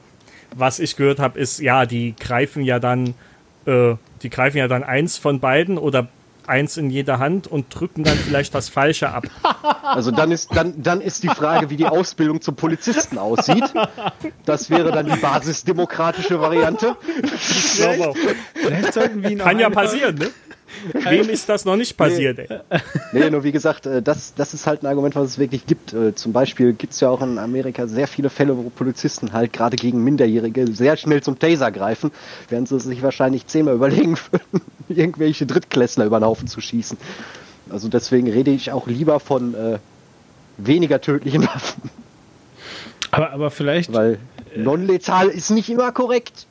Was 0.56 0.80
ich 0.80 0.96
gehört 0.96 1.20
habe, 1.20 1.40
ist, 1.40 1.60
ja, 1.60 1.86
die 1.86 2.16
greifen 2.20 2.64
ja 2.64 2.80
dann, 2.80 3.14
äh, 3.66 3.94
die 4.24 4.30
greifen 4.32 4.58
ja 4.58 4.68
dann 4.68 4.84
eins 4.84 5.18
von 5.18 5.40
beiden 5.40 5.78
oder 5.78 6.08
eins 6.50 6.78
in 6.78 6.90
jeder 6.90 7.20
Hand 7.20 7.48
und 7.48 7.74
drücken 7.74 8.04
dann 8.04 8.18
vielleicht 8.18 8.54
das 8.56 8.70
Falsche 8.70 9.10
ab. 9.10 9.26
Also 9.82 10.12
dann 10.12 10.32
ist, 10.32 10.56
dann, 10.56 10.84
dann 10.84 11.02
ist 11.02 11.24
die 11.24 11.30
Frage, 11.30 11.72
wie 11.72 11.76
die 11.76 11.88
Ausbildung 11.88 12.42
zum 12.42 12.56
Polizisten 12.56 13.18
aussieht. 13.18 13.64
Das 14.46 14.70
wäre 14.70 14.92
dann 14.92 15.08
die 15.08 15.16
basisdemokratische 15.16 16.40
Variante. 16.40 16.96
vielleicht 18.54 18.94
sollten 18.94 19.24
wir 19.24 19.36
Kann 19.38 19.58
ja 19.58 19.72
passieren, 19.72 20.16
ne? 20.16 20.30
Wem 20.94 21.30
ist 21.30 21.50
das 21.50 21.66
noch 21.66 21.76
nicht 21.76 21.98
passiert, 21.98 22.40
ey? 22.40 22.60
Nee, 23.12 23.30
nur 23.30 23.44
wie 23.44 23.52
gesagt, 23.52 23.86
äh, 23.86 24.02
das, 24.02 24.34
das 24.36 24.54
ist 24.54 24.68
halt 24.68 24.84
ein 24.84 24.88
Argument, 24.88 25.16
was 25.16 25.28
es 25.30 25.40
wirklich 25.40 25.66
gibt. 25.66 25.94
Äh, 25.94 26.16
Zum 26.16 26.34
Beispiel 26.34 26.74
gibt 26.74 26.94
es 26.94 27.00
ja 27.00 27.10
auch 27.10 27.22
in 27.22 27.38
Amerika 27.38 27.88
sehr 27.88 28.08
viele 28.08 28.30
Fälle, 28.30 28.58
wo 28.58 28.70
Polizisten 28.70 29.34
halt 29.34 29.54
gerade 29.54 29.76
gegen 29.78 30.04
Minderjährige 30.04 30.68
sehr 30.68 30.98
schnell 30.98 31.22
zum 31.22 31.40
Taser 31.40 31.72
greifen, 31.72 32.12
während 32.50 32.68
sie 32.68 32.80
sich 32.80 33.02
wahrscheinlich 33.02 33.48
zehnmal 33.48 33.76
überlegen 33.76 34.18
würden, 34.32 34.62
irgendwelche 34.90 35.46
Drittklässler 35.46 36.06
über 36.06 36.20
den 36.20 36.26
Haufen 36.26 36.48
zu 36.48 36.62
schießen. 36.62 36.98
Also 37.70 37.88
deswegen 37.88 38.30
rede 38.30 38.52
ich 38.52 38.72
auch 38.72 38.88
lieber 38.88 39.20
von 39.20 39.54
äh, 39.54 39.80
weniger 40.58 41.02
tödlichen 41.02 41.44
Waffen, 41.48 41.90
Aber, 43.12 43.32
aber 43.32 43.52
vielleicht, 43.52 43.94
weil 43.94 44.20
non-letal 44.56 45.28
ist 45.30 45.50
nicht 45.52 45.70
immer 45.70 45.92
korrekt. 45.92 46.48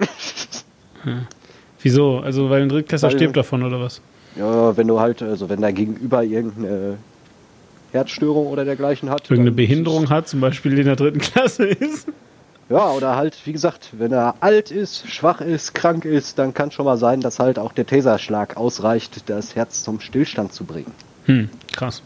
Wieso? 1.82 2.18
Also, 2.18 2.50
weil 2.50 2.62
ein 2.62 2.68
Drittklässler 2.68 3.10
Weil- 3.10 3.16
stirbt 3.16 3.36
davon 3.36 3.62
oder 3.62 3.80
was? 3.80 4.00
Ja, 4.36 4.76
wenn 4.76 4.86
du 4.86 5.00
halt, 5.00 5.22
also 5.22 5.48
wenn 5.48 5.60
da 5.60 5.70
gegenüber 5.70 6.22
irgendeine 6.22 6.98
Herzstörung 7.92 8.46
oder 8.46 8.64
dergleichen 8.64 9.10
hat. 9.10 9.22
Irgendeine 9.30 9.52
Behinderung 9.56 10.10
hat, 10.10 10.28
zum 10.28 10.40
Beispiel 10.40 10.78
in 10.78 10.84
der 10.84 10.96
dritten 10.96 11.18
Klasse 11.18 11.64
ist. 11.66 12.06
Ja, 12.68 12.90
oder 12.90 13.16
halt, 13.16 13.36
wie 13.46 13.52
gesagt, 13.52 13.88
wenn 13.92 14.12
er 14.12 14.34
alt 14.40 14.70
ist, 14.70 15.08
schwach 15.10 15.40
ist, 15.40 15.74
krank 15.74 16.04
ist, 16.04 16.38
dann 16.38 16.52
kann 16.52 16.70
schon 16.70 16.84
mal 16.84 16.98
sein, 16.98 17.20
dass 17.22 17.38
halt 17.38 17.58
auch 17.58 17.72
der 17.72 17.86
Taserschlag 17.86 18.58
ausreicht, 18.58 19.28
das 19.30 19.56
Herz 19.56 19.82
zum 19.82 20.00
Stillstand 20.00 20.52
zu 20.52 20.64
bringen. 20.64 20.92
Hm, 21.24 21.48
krass. 21.72 22.02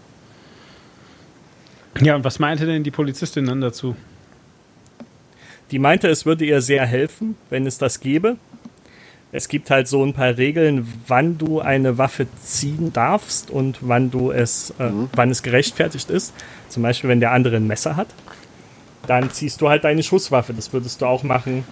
Ja, 2.01 2.15
und 2.15 2.25
was 2.25 2.39
meinte 2.39 2.65
denn 2.65 2.85
die 2.85 2.91
Polizistin 2.93 3.45
dann 3.47 3.61
dazu? 3.61 3.97
Die 5.73 5.79
meinte, 5.81 6.09
es 6.09 6.25
würde 6.27 6.45
ihr 6.45 6.61
sehr 6.63 6.87
helfen, 6.87 7.37
wenn 7.51 7.67
es 7.67 7.79
das 7.79 7.99
gäbe. 8.01 8.37
Es 9.35 9.49
gibt 9.49 9.71
halt 9.71 9.89
so 9.89 10.05
ein 10.05 10.13
paar 10.13 10.37
Regeln, 10.37 10.87
wann 11.09 11.39
du 11.39 11.61
eine 11.61 11.97
Waffe 11.97 12.27
ziehen 12.43 12.93
darfst 12.93 13.51
und 13.51 13.79
wann 13.81 14.11
du 14.11 14.31
es, 14.31 14.71
äh, 14.79 14.91
wann 15.15 15.31
es 15.31 15.43
gerechtfertigt 15.43 16.11
ist. 16.11 16.35
Zum 16.69 16.83
Beispiel, 16.83 17.09
wenn 17.09 17.21
der 17.21 17.33
andere 17.33 17.57
ein 17.57 17.67
Messer 17.67 17.97
hat, 17.97 18.09
dann 19.07 19.31
ziehst 19.31 19.61
du 19.63 19.71
halt 19.71 19.85
deine 19.85 20.03
Schusswaffe. 20.03 20.53
Das 20.53 20.73
würdest 20.73 21.01
du 21.01 21.07
auch 21.07 21.23
machen. 21.23 21.65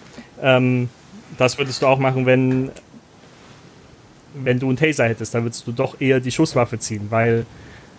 Ähm, 0.42 0.88
das 1.36 1.58
würdest 1.58 1.82
du 1.82 1.86
auch 1.86 1.98
machen, 1.98 2.24
wenn 2.26 2.70
wenn 4.32 4.60
du 4.60 4.68
einen 4.68 4.76
Taser 4.76 5.08
hättest, 5.08 5.34
dann 5.34 5.42
würdest 5.42 5.66
du 5.66 5.72
doch 5.72 6.00
eher 6.00 6.20
die 6.20 6.30
Schusswaffe 6.30 6.78
ziehen, 6.78 7.08
weil 7.10 7.46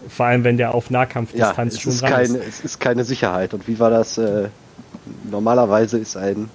vor 0.08 0.28
allem 0.28 0.44
wenn 0.46 0.56
der 0.58 0.74
auf 0.74 0.86
Ja, 0.86 1.00
Nahkampfdistanz 1.00 1.74
es 1.74 1.82
schon 1.82 1.92
ist, 1.92 2.04
ran 2.04 2.12
keine, 2.12 2.38
ist. 2.38 2.48
es 2.48 2.60
ist 2.62 2.80
keine 2.80 3.04
Sicherheit. 3.04 3.54
Und 3.54 3.68
wie 3.68 3.78
war 3.80 3.90
das? 3.90 4.18
Äh, 4.18 4.48
normalerweise 5.30 5.98
ist 5.98 6.16
ein 6.18 6.50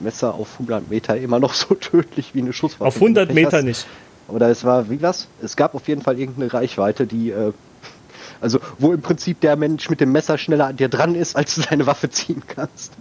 Messer 0.00 0.34
auf 0.34 0.54
100 0.54 0.88
Meter 0.90 1.16
immer 1.16 1.38
noch 1.38 1.54
so 1.54 1.74
tödlich 1.74 2.34
wie 2.34 2.40
eine 2.40 2.52
Schusswaffe. 2.52 2.84
Auf 2.84 2.96
100 2.96 3.28
Wenn 3.28 3.36
du 3.36 3.42
Pech 3.42 3.52
Meter 3.52 3.62
nicht. 3.62 3.86
Oder 4.28 4.48
es 4.48 4.64
war, 4.64 4.88
wie 4.90 5.02
was? 5.02 5.28
Es 5.42 5.56
gab 5.56 5.74
auf 5.74 5.86
jeden 5.88 6.02
Fall 6.02 6.18
irgendeine 6.18 6.52
Reichweite, 6.52 7.06
die, 7.06 7.30
äh, 7.30 7.52
also 8.40 8.58
wo 8.78 8.92
im 8.92 9.02
Prinzip 9.02 9.40
der 9.40 9.56
Mensch 9.56 9.90
mit 9.90 10.00
dem 10.00 10.12
Messer 10.12 10.38
schneller 10.38 10.68
an 10.68 10.76
dir 10.76 10.88
dran 10.88 11.14
ist, 11.14 11.36
als 11.36 11.54
du 11.54 11.62
deine 11.62 11.86
Waffe 11.86 12.08
ziehen 12.10 12.42
kannst. 12.46 12.92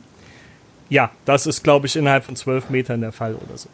Ja, 0.90 1.12
das 1.26 1.48
ist, 1.48 1.64
glaube 1.64 1.88
ich, 1.88 1.96
innerhalb 1.96 2.26
von 2.26 2.36
12 2.36 2.70
Metern 2.70 3.02
der 3.02 3.14
Fall 3.14 3.36
oder 3.36 3.58
so. 3.58 3.70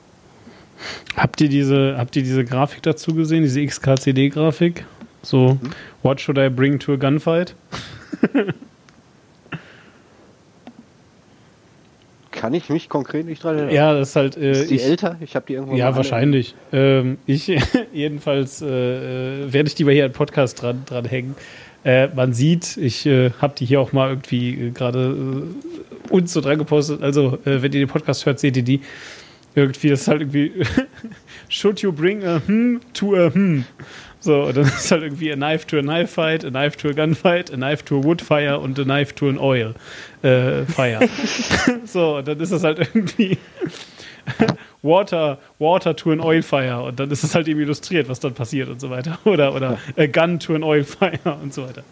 Habt 1.18 1.42
ihr 1.42 1.50
diese, 1.50 1.96
habt 1.98 2.16
ihr 2.16 2.24
diese 2.24 2.46
Grafik 2.46 2.84
dazu 2.84 3.14
gesehen, 3.14 3.44
diese 3.44 3.66
XKCD-Grafik? 3.66 4.86
So, 5.22 5.58
what 6.02 6.22
should 6.22 6.38
I 6.38 6.50
bring 6.50 6.80
to 6.80 6.94
a 6.94 6.96
gunfight? 6.96 7.56
Kann 12.40 12.54
ich 12.54 12.70
mich 12.70 12.88
konkret 12.88 13.26
nicht 13.26 13.44
dran 13.44 13.56
erinnern. 13.56 13.76
Ja, 13.76 13.94
das 13.94 14.12
ist 14.12 14.16
halt. 14.16 14.38
Äh, 14.38 14.52
Ist 14.52 14.72
die 14.72 14.76
ich, 14.76 14.86
älter? 14.86 15.18
Ich 15.20 15.36
habe 15.36 15.46
die 15.46 15.56
irgendwo 15.56 15.76
Ja, 15.76 15.92
mal 15.92 15.98
wahrscheinlich. 15.98 16.56
Ähm, 16.72 17.18
ich 17.26 17.52
jedenfalls 17.94 18.62
äh, 18.62 19.44
äh, 19.44 19.52
werde 19.52 19.68
ich 19.68 19.76
die 19.76 19.84
bei 19.84 19.92
hier 19.92 20.06
im 20.06 20.14
Podcast 20.14 20.62
dran, 20.62 20.84
dran 20.86 21.04
hängen. 21.04 21.36
Äh, 21.84 22.08
man 22.16 22.32
sieht, 22.32 22.78
ich 22.78 23.06
äh, 23.06 23.32
habe 23.42 23.56
die 23.58 23.66
hier 23.66 23.82
auch 23.82 23.92
mal 23.92 24.08
irgendwie 24.08 24.68
äh, 24.68 24.72
gerade 24.72 25.48
uns 26.10 26.32
so 26.32 26.40
dran 26.40 26.60
gepostet. 26.60 27.04
Also, 27.04 27.40
wenn 27.44 27.74
ihr 27.74 27.82
den 27.82 27.90
Podcast 27.90 28.26
hört, 28.26 28.40
seht 28.40 28.56
ihr 28.56 28.64
die. 28.64 28.80
Irgendwie 29.54 29.90
ist 29.90 30.08
halt 30.08 30.22
irgendwie 30.22 30.54
Should 31.50 31.82
you 31.82 31.92
bring 31.92 32.24
a 32.24 32.42
hm 32.48 32.80
to 32.94 33.16
a 33.16 33.34
hm? 33.34 33.66
So, 34.22 34.44
und 34.44 34.58
dann 34.58 34.66
ist 34.68 34.92
halt 34.92 35.04
irgendwie 35.04 35.32
a 35.32 35.36
knife 35.36 35.66
to 35.68 35.78
a 35.78 35.82
knife 35.82 36.08
fight, 36.08 36.44
a 36.44 36.50
knife 36.50 36.78
to 36.78 36.90
a 36.90 36.92
gunfight, 36.92 37.52
a 37.54 37.56
knife 37.56 37.84
to 37.86 38.00
a 38.00 38.04
wood 38.04 38.22
fire 38.22 38.60
und 38.60 38.78
a 38.80 38.84
knife 38.84 39.16
to 39.16 39.30
an 39.30 39.38
oil 39.38 39.74
äh, 40.24 40.66
fire. 40.66 41.08
so, 41.86 42.18
und 42.18 42.28
dann 42.28 42.40
ist 42.40 42.52
es 42.52 42.64
halt 42.64 42.80
irgendwie 42.80 43.38
Water, 44.82 45.40
Water 45.58 45.96
to 45.96 46.12
an 46.12 46.20
oil 46.20 46.42
fire 46.42 46.84
und 46.84 47.00
dann 47.00 47.12
ist 47.12 47.24
es 47.24 47.36
halt 47.36 47.48
eben 47.48 47.60
illustriert, 47.60 48.10
was 48.10 48.20
dann 48.20 48.34
passiert 48.34 48.70
und 48.70 48.80
so 48.80 48.90
weiter. 48.90 49.20
Oder, 49.26 49.54
oder 49.54 49.78
a 49.98 50.06
gun 50.06 50.40
to 50.40 50.56
an 50.56 50.64
oil 50.64 50.84
fire 50.84 51.38
und 51.42 51.54
so 51.54 51.64
weiter. 51.64 51.84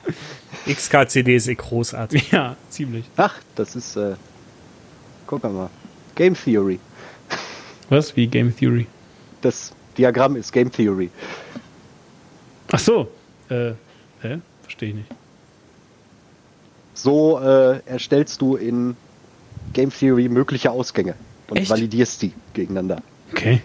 XKCD 0.67 1.35
ist 1.35 1.47
eh 1.47 1.55
großartig. 1.55 2.31
Ja, 2.31 2.55
ziemlich. 2.69 3.05
Ach, 3.15 3.35
das 3.55 3.75
ist, 3.75 3.95
äh, 3.95 4.15
guck 5.25 5.43
mal, 5.43 5.69
Game 6.15 6.35
Theory. 6.35 6.79
Was? 7.89 8.15
Wie 8.15 8.27
Game 8.27 8.55
Theory? 8.55 8.87
Das 9.41 9.73
Diagramm 9.97 10.35
ist 10.35 10.51
Game 10.51 10.71
Theory. 10.71 11.09
Ach 12.71 12.79
so. 12.79 13.11
Äh, 13.49 13.71
hä? 14.21 14.39
Verstehe 14.63 14.89
ich 14.89 14.95
nicht. 14.95 15.09
So 16.93 17.39
äh, 17.39 17.79
erstellst 17.85 18.41
du 18.41 18.55
in 18.55 18.97
Game 19.73 19.91
Theory 19.91 20.29
mögliche 20.29 20.71
Ausgänge 20.71 21.15
und 21.49 21.57
Echt? 21.57 21.69
validierst 21.69 22.21
die 22.21 22.33
gegeneinander. 22.53 23.01
Okay. 23.31 23.61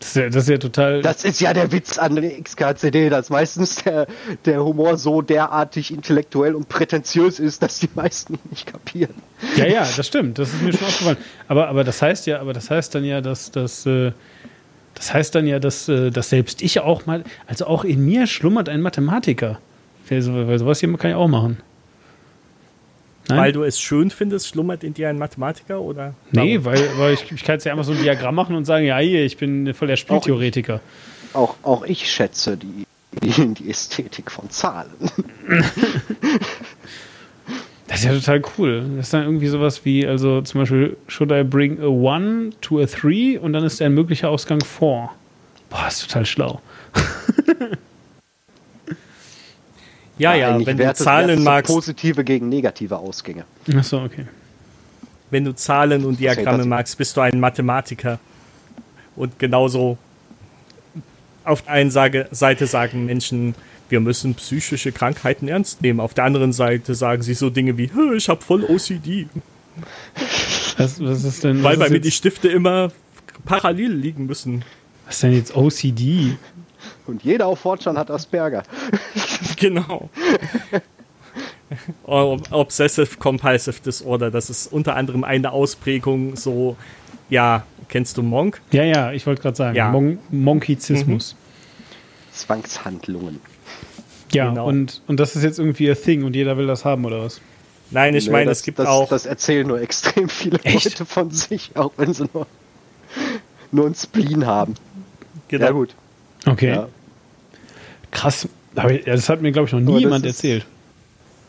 Das 0.00 0.08
ist 0.08 0.16
ja, 0.16 0.28
das 0.30 0.36
ist 0.44 0.48
ja 0.48 0.58
total. 0.58 1.02
Das 1.02 1.24
ist 1.24 1.40
ja 1.42 1.52
der 1.52 1.72
Witz 1.72 1.98
an 1.98 2.16
der 2.16 2.40
XKCD, 2.40 3.10
dass 3.10 3.28
meistens 3.28 3.76
der, 3.84 4.06
der 4.46 4.64
Humor 4.64 4.96
so 4.96 5.20
derartig 5.20 5.92
intellektuell 5.92 6.54
und 6.54 6.70
prätentiös 6.70 7.38
ist, 7.38 7.62
dass 7.62 7.80
die 7.80 7.90
meisten 7.94 8.34
ihn 8.34 8.40
nicht 8.48 8.66
kapieren. 8.66 9.14
Ja, 9.56 9.66
ja, 9.66 9.86
das 9.94 10.06
stimmt. 10.06 10.38
Das 10.38 10.54
ist 10.54 10.62
mir 10.62 10.72
schon 10.72 10.86
aufgefallen. 10.86 11.18
Aber, 11.48 11.68
aber 11.68 11.84
das 11.84 12.00
heißt 12.00 12.26
ja, 12.26 12.40
aber 12.40 12.54
das 12.54 12.70
heißt 12.70 12.94
dann 12.94 13.04
ja, 13.04 13.20
dass 13.20 13.50
das, 13.50 13.84
äh, 13.84 14.12
das 15.00 15.14
heißt 15.14 15.34
dann 15.34 15.46
ja, 15.46 15.58
dass, 15.58 15.88
äh, 15.88 16.10
dass 16.10 16.28
selbst 16.28 16.60
ich 16.60 16.78
auch 16.80 17.06
mal, 17.06 17.24
also 17.46 17.66
auch 17.66 17.84
in 17.84 18.04
mir 18.04 18.26
schlummert 18.26 18.68
ein 18.68 18.82
Mathematiker. 18.82 19.58
Weil 20.10 20.20
so- 20.20 20.34
weil 20.46 20.58
sowas 20.58 20.78
hier 20.80 20.94
kann 20.98 21.10
ich 21.10 21.16
auch 21.16 21.26
machen. 21.28 21.56
Nein? 23.28 23.38
Weil 23.38 23.52
du 23.52 23.62
es 23.62 23.80
schön 23.80 24.10
findest, 24.10 24.48
schlummert 24.48 24.84
in 24.84 24.92
dir 24.92 25.08
ein 25.08 25.16
Mathematiker 25.18 25.80
oder? 25.80 26.14
nee, 26.32 26.58
Warum? 26.62 26.64
weil, 26.64 26.98
weil 26.98 27.14
ich, 27.14 27.30
ich 27.32 27.44
kann 27.44 27.54
jetzt 27.54 27.64
ja 27.64 27.72
einfach 27.72 27.84
so 27.84 27.92
ein 27.92 28.02
Diagramm 28.02 28.34
machen 28.34 28.56
und 28.56 28.64
sagen, 28.66 28.84
ja, 28.84 28.98
hier, 28.98 29.24
ich 29.24 29.36
bin 29.38 29.72
voll 29.72 29.88
der 29.88 29.96
Spieltheoretiker. 29.96 30.80
Auch, 31.32 31.54
auch 31.62 31.84
ich 31.84 32.10
schätze 32.10 32.56
die, 32.58 32.84
die, 33.22 33.54
die 33.54 33.70
Ästhetik 33.70 34.30
von 34.30 34.50
Zahlen. 34.50 34.90
Das 37.90 37.98
ist 37.98 38.04
ja 38.04 38.12
total 38.12 38.42
cool. 38.56 38.84
Das 38.96 39.06
ist 39.06 39.14
dann 39.14 39.24
irgendwie 39.24 39.48
sowas 39.48 39.84
wie, 39.84 40.06
also 40.06 40.42
zum 40.42 40.60
Beispiel, 40.60 40.96
should 41.08 41.32
I 41.32 41.42
bring 41.42 41.80
a 41.80 41.86
one 41.86 42.50
to 42.60 42.80
a 42.80 42.86
three 42.86 43.36
und 43.36 43.52
dann 43.52 43.64
ist 43.64 43.80
der 43.80 43.90
mögliche 43.90 44.28
Ausgang 44.28 44.60
four. 44.60 45.10
Boah, 45.68 45.88
ist 45.88 46.02
total 46.02 46.24
schlau. 46.24 46.60
Ja, 50.18 50.34
ja, 50.34 50.54
Eigentlich 50.54 50.66
wenn 50.66 50.76
du 50.76 50.92
Zahlen 50.92 51.38
du 51.38 51.42
magst, 51.42 51.72
Positive 51.72 52.22
gegen 52.24 52.50
negative 52.50 52.98
Ausgänge. 52.98 53.44
Achso, 53.74 54.04
okay. 54.04 54.26
wenn 55.30 55.46
du 55.46 55.54
Zahlen 55.54 56.04
und 56.04 56.20
Diagramme 56.20 56.66
magst, 56.66 56.98
bist 56.98 57.16
du 57.16 57.22
ein 57.22 57.40
Mathematiker. 57.40 58.18
Und 59.16 59.38
genauso 59.38 59.96
auf 61.42 61.62
der 61.62 61.72
einen 61.72 61.90
Seite 61.90 62.66
sagen 62.66 63.06
Menschen, 63.06 63.54
wir 63.90 64.00
müssen 64.00 64.34
psychische 64.34 64.92
Krankheiten 64.92 65.48
ernst 65.48 65.82
nehmen. 65.82 66.00
Auf 66.00 66.14
der 66.14 66.24
anderen 66.24 66.52
Seite 66.52 66.94
sagen 66.94 67.22
sie 67.22 67.34
so 67.34 67.50
Dinge 67.50 67.76
wie, 67.78 67.90
"Hö, 67.92 68.16
ich 68.16 68.28
habe 68.28 68.40
voll 68.42 68.64
OCD, 68.64 69.26
Was, 70.76 71.00
was 71.02 71.24
ist 71.24 71.44
denn, 71.44 71.62
weil 71.62 71.76
bei 71.76 71.88
mir 71.88 72.00
die 72.00 72.10
Stifte 72.10 72.48
immer 72.48 72.90
parallel 73.44 73.92
liegen 73.92 74.26
müssen. 74.26 74.64
was 75.06 75.16
ist 75.16 75.22
denn 75.22 75.32
jetzt 75.32 75.56
OCD? 75.56 76.36
Und 77.06 77.22
jeder 77.24 77.46
auf 77.46 77.60
Fortran 77.60 77.96
hat 77.98 78.10
Asperger. 78.10 78.62
Genau. 79.56 80.08
Ob- 82.04 82.50
Obsessive 82.50 83.16
Compulsive 83.18 83.80
Disorder, 83.84 84.30
das 84.30 84.50
ist 84.50 84.72
unter 84.72 84.96
anderem 84.96 85.22
eine 85.24 85.52
Ausprägung 85.52 86.36
so, 86.36 86.76
ja, 87.28 87.64
kennst 87.88 88.16
du 88.16 88.22
Monk? 88.22 88.60
Ja, 88.72 88.82
ja, 88.84 89.12
ich 89.12 89.26
wollte 89.26 89.42
gerade 89.42 89.56
sagen, 89.56 89.76
Ja. 89.76 89.90
Mon 89.90 90.18
Monkizismus. 90.30 91.36
Zwangshandlungen. 92.32 93.40
Ja, 94.32 94.48
Genau. 94.50 94.66
und, 94.66 95.02
und 95.08 95.18
das 95.20 95.34
ist 95.36 95.42
jetzt 95.42 95.58
irgendwie 95.58 95.90
a 95.90 95.94
thing 95.94 96.24
und 96.24 96.34
jeder 96.36 96.56
will 96.56 96.66
das 96.66 96.84
haben, 96.84 97.04
oder 97.04 97.22
was? 97.24 97.40
Nein, 97.90 98.14
ich 98.14 98.26
Nee, 98.26 98.32
meine, 98.32 98.46
das, 98.50 98.58
es 98.58 98.64
gibt 98.64 98.78
das, 98.78 98.86
auch. 98.86 99.08
Das 99.08 99.26
erzählen 99.26 99.66
nur 99.66 99.80
extrem 99.80 100.28
viele 100.28 100.58
Echt? 100.62 100.84
Leute 100.84 101.04
von 101.06 101.30
sich, 101.32 101.72
auch 101.74 101.90
wenn 101.96 102.14
sie 102.14 102.26
nur, 102.32 102.46
nur 103.72 103.86
ein 103.86 103.94
Spleen 103.96 104.46
haben. 104.46 104.74
genau, 105.48 105.64
Ja, 105.66 105.70
gut. 105.72 105.94
Okay. 106.46 106.68
Ja. 106.68 106.88
Krass. 108.10 108.48
Aber 108.76 108.92
das 108.94 109.28
hat 109.28 109.42
mir, 109.42 109.50
glaube 109.52 109.66
ich, 109.66 109.72
noch 109.72 109.80
Aber 109.80 109.88
nie 109.90 109.94
das 109.94 110.00
jemand 110.02 110.26
ist- 110.26 110.36
erzählt. 110.36 110.66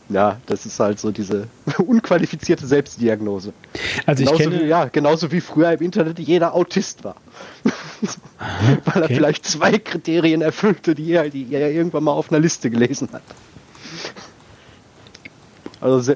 Ja, 0.08 0.38
das 0.46 0.66
ist 0.66 0.78
halt 0.80 0.98
so 0.98 1.10
diese 1.12 1.46
unqualifizierte 1.78 2.66
Selbstdiagnose. 2.66 3.52
Also 4.04 4.24
ich 4.24 4.28
genauso, 4.30 4.50
kenne. 4.50 4.62
wie, 4.64 4.66
ja, 4.68 4.84
genauso 4.86 5.30
wie 5.32 5.40
früher 5.40 5.72
im 5.72 5.80
Internet 5.80 6.18
jeder 6.18 6.54
Autist 6.54 7.04
war. 7.04 7.14
Weil 8.84 9.02
er 9.02 9.04
okay. 9.04 9.14
vielleicht 9.14 9.46
zwei 9.46 9.78
Kriterien 9.78 10.42
erfüllte, 10.42 10.94
die 10.94 11.12
er, 11.12 11.28
die 11.30 11.46
er 11.54 11.70
irgendwann 11.70 12.04
mal 12.04 12.12
auf 12.12 12.30
einer 12.30 12.40
Liste 12.40 12.70
gelesen 12.70 13.08
hat. 13.12 13.22
Also 15.80 16.14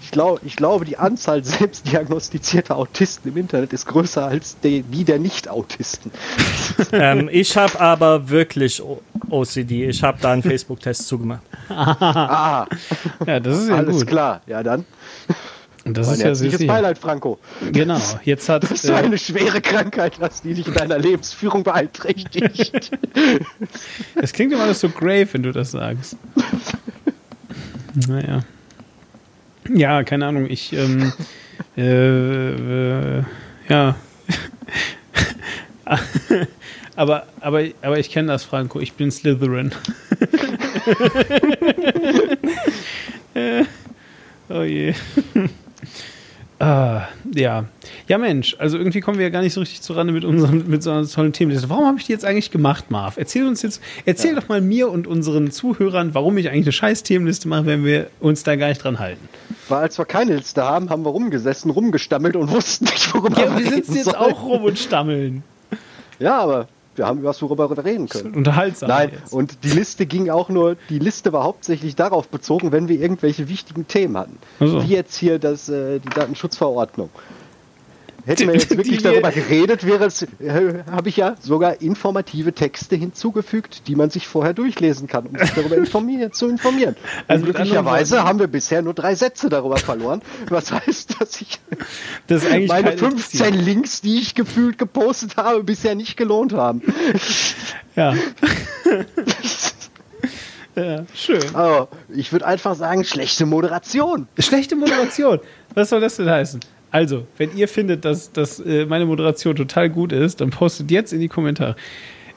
ich, 0.00 0.10
glaub, 0.10 0.40
ich 0.44 0.56
glaube, 0.56 0.84
die 0.84 0.96
Anzahl 0.98 1.44
selbstdiagnostizierter 1.44 2.76
Autisten 2.76 3.28
im 3.30 3.36
Internet 3.36 3.72
ist 3.72 3.86
größer 3.86 4.26
als 4.26 4.58
die, 4.60 4.82
die 4.82 5.04
der 5.04 5.18
Nicht-Autisten. 5.18 6.10
ähm, 6.92 7.28
ich 7.30 7.56
habe 7.56 7.78
aber 7.80 8.28
wirklich 8.28 8.82
O- 8.82 9.00
OCD. 9.30 9.86
Ich 9.88 10.02
habe 10.02 10.18
da 10.20 10.32
einen 10.32 10.42
Facebook-Test 10.42 11.06
zugemacht. 11.06 11.42
Ah, 11.68 12.66
Ja, 13.26 13.40
das 13.40 13.58
ist 13.62 13.68
ja 13.68 13.76
alles 13.76 13.98
gut. 13.98 14.06
klar. 14.06 14.40
Ja, 14.46 14.62
dann. 14.62 14.84
Und 15.84 15.96
das 15.96 16.06
Mein 16.06 16.14
ist 16.16 16.22
ja 16.22 16.34
sicher. 16.34 16.66
Beileid, 16.66 16.96
Franco. 16.98 17.38
Genau. 17.72 18.00
Jetzt 18.24 18.48
hat. 18.48 18.62
Das 18.62 18.70
ist 18.70 18.82
so 18.82 18.92
Äh, 18.92 18.96
eine 18.96 19.18
schwere 19.18 19.60
Krankheit, 19.60 20.14
dass 20.20 20.42
die 20.42 20.54
dich 20.54 20.68
in 20.68 20.74
deiner 20.74 20.98
Lebensführung 20.98 21.64
beeinträchtigt. 21.64 22.92
es 24.14 24.32
klingt 24.32 24.52
immer 24.52 24.62
alles 24.62 24.80
so 24.80 24.88
grave, 24.88 25.28
wenn 25.32 25.42
du 25.42 25.50
das 25.50 25.72
sagst. 25.72 26.16
Naja. 28.08 28.44
Ja, 29.68 30.04
keine 30.04 30.26
Ahnung. 30.26 30.46
Ich. 30.48 30.72
Ähm, 30.72 31.12
äh, 31.76 33.18
äh, 33.18 33.22
ja. 33.68 33.96
aber, 36.96 37.26
aber, 37.40 37.64
aber 37.82 37.98
ich 37.98 38.10
kenne 38.10 38.28
das, 38.28 38.44
Franco. 38.44 38.78
Ich 38.80 38.92
bin 38.92 39.10
Slytherin. 39.10 39.72
oh 44.48 44.62
je. 44.62 44.94
Ah, 46.62 47.08
ja. 47.34 47.64
Ja, 48.06 48.18
Mensch, 48.18 48.54
also 48.60 48.78
irgendwie 48.78 49.00
kommen 49.00 49.18
wir 49.18 49.24
ja 49.24 49.30
gar 49.30 49.42
nicht 49.42 49.52
so 49.52 49.58
richtig 49.58 49.82
zurande 49.82 50.12
mit 50.12 50.24
unseren 50.24 50.68
mit 50.68 50.80
so 50.80 50.92
einer 50.92 51.04
tollen 51.08 51.32
Themenliste. 51.32 51.68
Warum 51.68 51.86
habe 51.86 51.98
ich 51.98 52.04
die 52.06 52.12
jetzt 52.12 52.24
eigentlich 52.24 52.52
gemacht, 52.52 52.88
Marv? 52.88 53.16
Erzähl 53.16 53.44
uns 53.48 53.62
jetzt, 53.62 53.82
erzähl 54.04 54.36
doch 54.36 54.46
mal 54.48 54.60
mir 54.60 54.88
und 54.88 55.08
unseren 55.08 55.50
Zuhörern, 55.50 56.14
warum 56.14 56.38
ich 56.38 56.48
eigentlich 56.50 56.66
eine 56.66 56.72
scheiß 56.72 57.02
Themenliste 57.02 57.48
mache, 57.48 57.66
wenn 57.66 57.84
wir 57.84 58.10
uns 58.20 58.44
da 58.44 58.54
gar 58.54 58.68
nicht 58.68 58.78
dran 58.84 59.00
halten. 59.00 59.28
Weil 59.68 59.78
als 59.80 59.98
wir 59.98 60.04
keine 60.04 60.36
Liste 60.36 60.62
haben, 60.62 60.88
haben 60.88 61.04
wir 61.04 61.10
rumgesessen, 61.10 61.68
rumgestammelt 61.72 62.36
und 62.36 62.48
wussten 62.52 62.84
nicht, 62.84 63.12
worüber 63.12 63.40
Ja, 63.40 63.50
wir 63.58 63.66
reden 63.66 63.70
sitzen 63.74 63.94
jetzt 63.96 64.04
sollen. 64.04 64.16
auch 64.18 64.44
rum 64.44 64.62
und 64.62 64.78
stammeln. 64.78 65.42
Ja, 66.20 66.38
aber 66.38 66.68
wir 66.96 67.06
haben 67.06 67.20
über 67.20 67.30
was, 67.30 67.40
worüber 67.42 67.70
wir 67.70 67.84
reden 67.84 68.08
können. 68.08 68.34
Unterhaltsam. 68.34 68.88
Nein, 68.88 69.10
jetzt. 69.12 69.32
und 69.32 69.64
die 69.64 69.70
Liste 69.70 70.06
ging 70.06 70.30
auch 70.30 70.48
nur, 70.48 70.76
die 70.88 70.98
Liste 70.98 71.32
war 71.32 71.44
hauptsächlich 71.44 71.96
darauf 71.96 72.28
bezogen, 72.28 72.72
wenn 72.72 72.88
wir 72.88 73.00
irgendwelche 73.00 73.48
wichtigen 73.48 73.88
Themen 73.88 74.16
hatten. 74.16 74.38
Ach 74.60 74.66
so. 74.66 74.82
Wie 74.82 74.88
jetzt 74.88 75.16
hier 75.16 75.38
das, 75.38 75.68
äh, 75.68 75.98
die 76.00 76.08
Datenschutzverordnung. 76.08 77.10
Hätten 78.24 78.46
wir 78.46 78.54
jetzt 78.54 78.76
wirklich 78.76 79.02
darüber 79.02 79.32
geredet, 79.32 79.84
wäre 79.84 80.04
es, 80.04 80.22
äh, 80.22 80.84
habe 80.90 81.08
ich 81.08 81.16
ja 81.16 81.34
sogar 81.40 81.80
informative 81.80 82.52
Texte 82.52 82.94
hinzugefügt, 82.94 83.88
die 83.88 83.96
man 83.96 84.10
sich 84.10 84.28
vorher 84.28 84.54
durchlesen 84.54 85.08
kann, 85.08 85.26
um 85.26 85.36
sich 85.36 85.50
darüber 85.50 85.76
informieren, 85.76 86.32
zu 86.32 86.48
informieren. 86.48 86.96
Also 87.28 87.44
glücklicherweise 87.44 88.24
haben 88.24 88.40
wir 88.40 88.46
bisher 88.46 88.82
nur 88.82 88.94
drei 88.94 89.14
Sätze 89.14 89.48
darüber 89.48 89.76
verloren, 89.76 90.22
was 90.48 90.72
heißt, 90.72 91.20
dass 91.20 91.40
ich 91.40 91.60
das 92.26 92.42
meine 92.42 92.66
kein 92.66 92.98
15 92.98 93.00
interessiert. 93.00 93.54
Links, 93.64 94.00
die 94.00 94.18
ich 94.18 94.34
gefühlt 94.34 94.78
gepostet 94.78 95.36
habe, 95.36 95.62
bisher 95.62 95.94
nicht 95.94 96.16
gelohnt 96.16 96.52
haben. 96.52 96.82
Ja. 97.94 98.14
ja, 100.74 101.04
schön. 101.14 101.54
Aber 101.54 101.88
ich 102.08 102.32
würde 102.32 102.46
einfach 102.46 102.74
sagen, 102.74 103.04
schlechte 103.04 103.44
Moderation. 103.44 104.28
Schlechte 104.38 104.76
Moderation. 104.76 105.40
Was 105.74 105.90
soll 105.90 106.00
das 106.00 106.16
denn 106.16 106.30
heißen? 106.30 106.60
Also, 106.92 107.26
wenn 107.38 107.56
ihr 107.56 107.68
findet, 107.68 108.04
dass, 108.04 108.32
dass 108.32 108.60
äh, 108.60 108.84
meine 108.84 109.06
Moderation 109.06 109.56
total 109.56 109.88
gut 109.88 110.12
ist, 110.12 110.42
dann 110.42 110.50
postet 110.50 110.90
jetzt 110.90 111.12
in 111.12 111.20
die 111.20 111.28
Kommentare. 111.28 111.74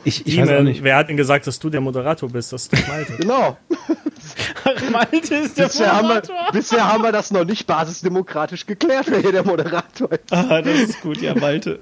Ich, 0.05 0.25
ich 0.25 0.37
weiß 0.39 0.49
auch 0.51 0.61
nicht. 0.61 0.83
wer 0.83 0.95
hat 0.95 1.09
denn 1.09 1.17
gesagt, 1.17 1.45
dass 1.47 1.59
du 1.59 1.69
der 1.69 1.81
Moderator 1.81 2.29
bist? 2.29 2.53
Das 2.53 2.63
ist 2.63 2.73
doch 2.73 2.87
Malte. 2.87 3.13
Genau. 3.17 3.57
Malte 4.91 5.35
ist 5.35 5.57
der 5.57 5.65
Bisher 5.65 5.93
haben, 5.93 6.07
wir, 6.07 6.15
Moderator. 6.15 6.51
bisher 6.51 6.91
haben 6.91 7.03
wir 7.03 7.11
das 7.11 7.31
noch 7.31 7.43
nicht 7.43 7.67
basisdemokratisch 7.67 8.65
geklärt, 8.65 9.05
wer 9.09 9.19
hier 9.19 9.31
der 9.31 9.45
Moderator 9.45 10.11
ist. 10.11 10.31
Ah, 10.31 10.61
das 10.61 10.79
ist 10.79 11.01
gut, 11.01 11.21
ja, 11.21 11.35
Malte. 11.35 11.79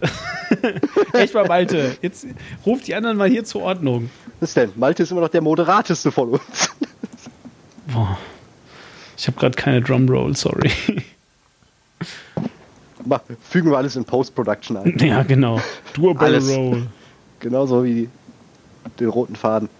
Echt 1.13 1.33
mal, 1.33 1.45
Malte. 1.45 1.95
Jetzt 2.01 2.27
ruft 2.65 2.87
die 2.87 2.95
anderen 2.95 3.17
mal 3.17 3.29
hier 3.29 3.43
zur 3.45 3.61
Ordnung. 3.61 4.09
Was 4.39 4.49
ist 4.49 4.57
denn? 4.57 4.71
Malte 4.75 5.03
ist 5.03 5.11
immer 5.11 5.21
noch 5.21 5.29
der 5.29 5.41
moderateste 5.41 6.11
von 6.11 6.31
uns. 6.31 6.69
Boah. 7.93 8.17
Ich 9.17 9.27
habe 9.27 9.39
gerade 9.39 9.55
keine 9.55 9.81
Drumroll, 9.81 10.35
sorry. 10.35 10.71
Fügen 13.49 13.69
wir 13.71 13.77
alles 13.77 13.95
in 13.95 14.05
Post-Production 14.05 14.77
ein. 14.77 14.97
Ja, 14.99 15.23
genau. 15.23 15.59
Durable 15.93 16.25
Alles. 16.25 16.49
Roll. 16.49 16.87
Genauso 17.39 17.83
wie 17.83 18.09
den 18.99 19.09
roten 19.09 19.35
Faden. 19.35 19.69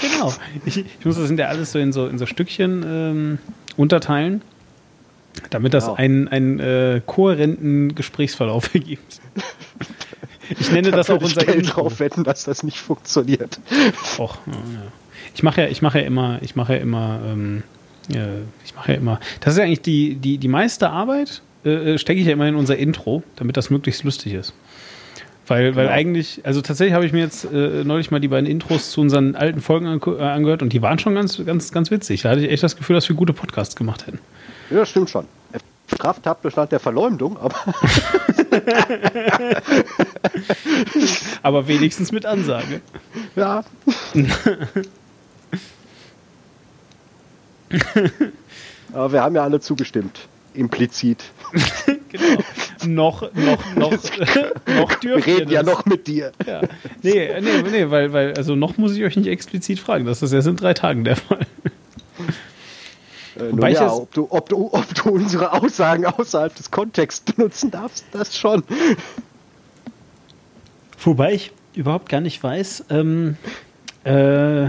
Genau. 0.00 0.32
Ich, 0.64 0.78
ich 0.78 1.04
muss 1.04 1.16
das 1.16 1.28
in 1.28 1.36
der 1.36 1.48
alles 1.50 1.72
so 1.72 1.78
in 1.78 1.92
so, 1.92 2.06
in 2.06 2.18
so 2.18 2.24
Stückchen 2.26 2.82
ähm, 2.86 3.38
unterteilen, 3.76 4.40
damit 5.50 5.74
das 5.74 5.84
Genau. 5.84 5.96
einen, 5.96 6.28
einen 6.28 6.60
äh, 6.60 7.00
kohärenten 7.04 7.94
Gesprächsverlauf 7.94 8.74
ergibt. 8.74 9.20
Ich 10.58 10.70
nenne 10.72 10.90
das 10.90 11.08
Da 11.08 11.14
auch 11.14 11.20
würde 11.20 11.32
ich 11.32 11.36
unser 11.36 11.46
Geld 11.46 11.66
Intro. 11.66 11.82
drauf 11.82 12.00
wetten, 12.00 12.24
dass 12.24 12.44
das 12.44 12.62
nicht 12.62 12.78
funktioniert. 12.78 13.60
Och, 14.18 14.38
ja, 14.46 14.52
ja. 14.52 14.58
Ich 15.34 15.42
mache 15.42 15.62
ja, 15.62 15.68
ich 15.68 15.82
mache 15.82 16.00
ja 16.00 16.06
immer, 16.06 16.38
ich 16.42 16.56
mache 16.56 16.74
ja 16.74 16.80
immer, 16.80 17.20
ähm, 17.26 17.62
äh, 18.10 18.40
ich 18.64 18.74
mache 18.74 18.92
ja 18.92 18.98
immer. 18.98 19.20
Das 19.40 19.52
ist 19.54 19.58
ja 19.58 19.64
eigentlich 19.64 19.82
die, 19.82 20.14
die, 20.16 20.38
die 20.38 20.48
meiste 20.48 20.88
Arbeit, 20.90 21.42
äh, 21.64 21.98
stecke 21.98 22.20
ich 22.20 22.26
ja 22.26 22.32
immer 22.32 22.46
in 22.48 22.54
unser 22.54 22.76
Intro, 22.76 23.22
damit 23.36 23.56
das 23.56 23.70
möglichst 23.70 24.04
lustig 24.04 24.34
ist. 24.34 24.54
Weil, 25.46 25.74
weil 25.74 25.86
Genau. 25.86 25.96
eigentlich, 25.96 26.40
also 26.44 26.60
tatsächlich 26.62 26.94
habe 26.94 27.04
ich 27.06 27.12
mir 27.12 27.18
jetzt 27.20 27.44
äh, 27.44 27.82
neulich 27.84 28.10
mal 28.12 28.20
die 28.20 28.28
beiden 28.28 28.48
Intros 28.48 28.92
zu 28.92 29.00
unseren 29.00 29.34
alten 29.34 29.60
Folgen 29.60 29.86
äh, 29.86 30.22
angehört 30.22 30.62
und 30.62 30.72
die 30.72 30.80
waren 30.80 31.00
schon 31.00 31.16
ganz, 31.16 31.44
ganz, 31.44 31.72
ganz 31.72 31.90
witzig. 31.90 32.22
Da 32.22 32.30
hatte 32.30 32.42
ich 32.42 32.52
echt 32.52 32.62
das 32.62 32.76
Gefühl, 32.76 32.94
dass 32.94 33.08
wir 33.08 33.16
gute 33.16 33.32
Podcasts 33.32 33.74
gemacht 33.74 34.06
hätten. 34.06 34.20
Ja, 34.70 34.76
das 34.78 34.90
stimmt 34.90 35.10
schon. 35.10 35.26
Straftatbestand 35.92 36.70
der 36.70 36.78
Verleumdung, 36.78 37.36
aber 37.36 37.56
Aber 41.42 41.66
wenigstens 41.66 42.12
mit 42.12 42.24
Ansage. 42.26 42.80
ja. 43.34 43.64
aber 48.92 49.12
wir 49.12 49.22
haben 49.22 49.34
ja 49.34 49.42
alle 49.42 49.60
zugestimmt. 49.60 50.28
Implizit. 50.54 51.24
Genau. 52.12 53.22
noch, 53.22 53.34
noch, 53.34 53.74
noch, 53.76 53.90
noch 54.66 54.90
Wir 54.90 54.96
dürft 55.00 55.26
ihr 55.28 55.38
reden 55.38 55.50
ja 55.52 55.62
noch 55.62 55.84
mit 55.86 56.08
dir. 56.08 56.32
Ja. 56.44 56.60
Nee, 57.04 57.40
nee, 57.40 57.62
nee, 57.70 57.88
weil, 57.88 58.12
weil, 58.12 58.34
also 58.34 58.56
noch 58.56 58.78
muss 58.78 58.96
ich 58.96 59.04
euch 59.04 59.16
nicht 59.16 59.28
explizit 59.28 59.78
fragen. 59.78 60.06
Das 60.06 60.20
ist 60.20 60.32
erst 60.32 60.48
in 60.48 60.56
drei 60.56 60.74
Tagen 60.74 61.04
der 61.04 61.14
Fall. 61.14 61.46
Äh, 63.38 63.70
ja, 63.72 63.86
es- 63.86 63.92
ob 63.92 64.12
du, 64.12 64.26
ob, 64.30 64.48
du, 64.48 64.70
ob 64.72 64.92
du 64.96 65.08
unsere 65.10 65.52
Aussagen 65.52 66.04
außerhalb 66.04 66.52
des 66.56 66.72
Kontexts 66.72 67.20
benutzen 67.32 67.70
darfst, 67.70 68.04
das 68.10 68.36
schon. 68.36 68.64
Wobei 71.02 71.32
ich 71.34 71.52
überhaupt 71.74 72.08
gar 72.08 72.20
nicht 72.20 72.42
weiß, 72.42 72.86
ähm, 72.90 73.36
äh, 74.02 74.66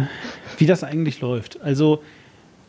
wie 0.58 0.66
das 0.68 0.84
eigentlich 0.84 1.22
läuft. 1.22 1.60
Also 1.62 2.04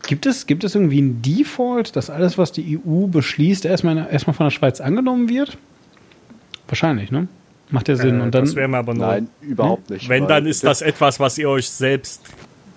gibt 0.02 0.26
es, 0.26 0.46
gibt 0.46 0.64
es 0.64 0.74
irgendwie 0.74 1.00
ein 1.00 1.22
Default, 1.22 1.96
dass 1.96 2.10
alles, 2.10 2.38
was 2.38 2.52
die 2.52 2.78
EU 2.78 3.06
beschließt, 3.06 3.64
erstmal, 3.64 4.08
erstmal 4.10 4.34
von 4.34 4.46
der 4.46 4.50
Schweiz 4.50 4.80
angenommen 4.80 5.28
wird? 5.28 5.56
Wahrscheinlich, 6.68 7.10
ne? 7.10 7.28
Macht 7.70 7.88
ja 7.88 7.96
Sinn. 7.96 8.20
Äh, 8.20 8.22
Und 8.24 8.34
dann, 8.34 8.44
das 8.44 8.54
wäre 8.54 8.68
mir 8.68 8.78
aber 8.78 8.94
nur. 8.94 9.06
Nein, 9.06 9.28
überhaupt 9.40 9.90
nicht. 9.90 10.08
Wenn, 10.08 10.26
dann 10.26 10.46
ist 10.46 10.64
das 10.64 10.82
etwas, 10.82 11.20
was 11.20 11.38
ihr 11.38 11.48
euch 11.48 11.68
selbst 11.68 12.22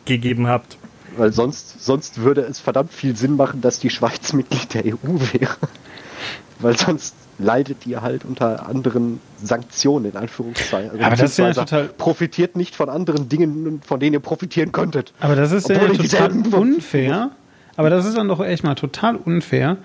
gegeben 0.06 0.48
habt. 0.48 0.78
Weil 1.18 1.32
sonst, 1.32 1.84
sonst 1.84 2.18
würde 2.20 2.42
es 2.42 2.60
verdammt 2.60 2.94
viel 2.94 3.16
Sinn 3.16 3.36
machen, 3.36 3.62
dass 3.62 3.80
die 3.80 3.90
Schweiz 3.90 4.34
Mitglied 4.34 4.74
der 4.74 4.86
EU 4.86 5.20
wäre. 5.34 5.56
Weil 6.60 6.78
sonst 6.78 7.16
leidet 7.38 7.86
ihr 7.86 8.02
halt 8.02 8.24
unter 8.26 8.68
anderen 8.68 9.20
Sanktionen, 9.44 10.12
in 10.12 10.18
Anführungszeichen. 10.18 10.92
Also 10.92 11.04
Aber 11.04 11.16
das 11.16 11.32
ist 11.32 11.38
ja 11.38 11.54
total- 11.54 11.88
Profitiert 11.90 12.56
nicht 12.56 12.76
von 12.76 12.90
anderen 12.90 13.28
Dingen, 13.30 13.82
von 13.86 14.00
denen 14.00 14.14
ihr 14.14 14.20
profitieren 14.20 14.72
könntet. 14.72 15.14
aber 15.20 15.36
das 15.36 15.52
ist 15.52 15.68
ja 15.70 15.82
ihr 15.82 15.94
total 15.94 16.32
unfair. 16.32 17.32
Aber 17.78 17.90
das 17.90 18.06
ist 18.06 18.16
dann 18.18 18.30
doch 18.30 18.40
echt 18.40 18.64
mal 18.64 18.76
total 18.76 19.18
unfair, 19.18 19.78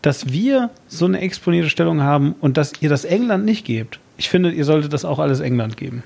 dass 0.00 0.32
wir 0.32 0.70
so 0.88 1.04
eine 1.04 1.20
exponierte 1.20 1.68
Stellung 1.68 2.02
haben 2.02 2.34
und 2.40 2.56
dass 2.56 2.72
ihr 2.80 2.88
das 2.88 3.04
England 3.04 3.44
nicht 3.44 3.64
gebt. 3.66 4.00
Ich 4.16 4.28
finde, 4.30 4.50
ihr 4.50 4.64
solltet 4.64 4.92
das 4.92 5.04
auch 5.04 5.18
alles 5.18 5.40
England 5.40 5.76
geben. 5.76 6.02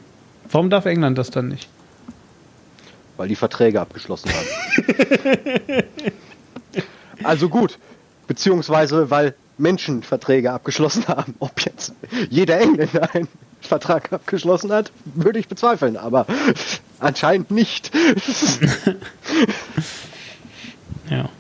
Warum 0.51 0.71
darf 0.71 0.87
England 0.87 1.19
das 1.19 1.31
dann 1.31 1.49
nicht? 1.49 1.69
Weil 3.17 3.29
die 3.29 3.37
Verträge 3.37 3.81
abgeschlossen 3.81 4.31
haben. 4.31 5.83
also 7.25 7.49
gut. 7.49 7.79
Beziehungsweise, 8.27 9.11
weil 9.11 9.35
Menschen 9.59 10.03
Verträge 10.03 10.53
abgeschlossen 10.53 11.07
haben. 11.09 11.35
Ob 11.39 11.61
jetzt 11.61 11.93
jeder 12.31 12.61
Engländer 12.61 13.15
einen 13.15 13.29
Vertrag 13.61 14.13
abgeschlossen 14.13 14.73
hat, 14.73 14.93
würde 15.05 15.39
ich 15.39 15.49
bezweifeln. 15.49 15.97
Aber 15.97 16.27
anscheinend 16.99 17.51
nicht. 17.51 17.91
Ja. 21.11 21.31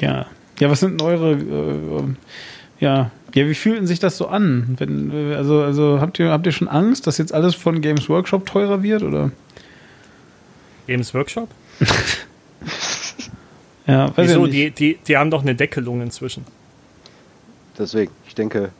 Ja. 0.00 0.26
Ja, 0.60 0.70
was 0.70 0.80
sind 0.80 1.00
denn 1.00 1.06
eure, 1.06 1.32
äh, 1.32 2.14
ja, 2.78 3.10
ja, 3.34 3.48
wie 3.48 3.54
fühlt 3.54 3.86
sich 3.88 3.98
das 3.98 4.16
so 4.16 4.28
an? 4.28 4.76
Wenn, 4.78 5.34
also, 5.34 5.60
also 5.62 6.00
habt 6.00 6.18
ihr, 6.20 6.30
habt 6.30 6.46
ihr 6.46 6.52
schon 6.52 6.68
Angst, 6.68 7.06
dass 7.06 7.18
jetzt 7.18 7.34
alles 7.34 7.56
von 7.56 7.80
Games 7.80 8.08
Workshop 8.08 8.46
teurer 8.46 8.82
wird, 8.82 9.02
oder? 9.02 9.32
Games 10.86 11.12
Workshop? 11.12 11.48
Ja, 13.86 14.08
weiß 14.16 14.28
Wieso? 14.28 14.46
ja 14.46 14.52
Die, 14.52 14.70
die, 14.70 14.98
die 15.06 15.16
haben 15.16 15.30
doch 15.30 15.42
eine 15.42 15.54
Deckelung 15.54 16.00
inzwischen. 16.00 16.44
Deswegen, 17.78 18.12
ich 18.26 18.34
denke, 18.34 18.70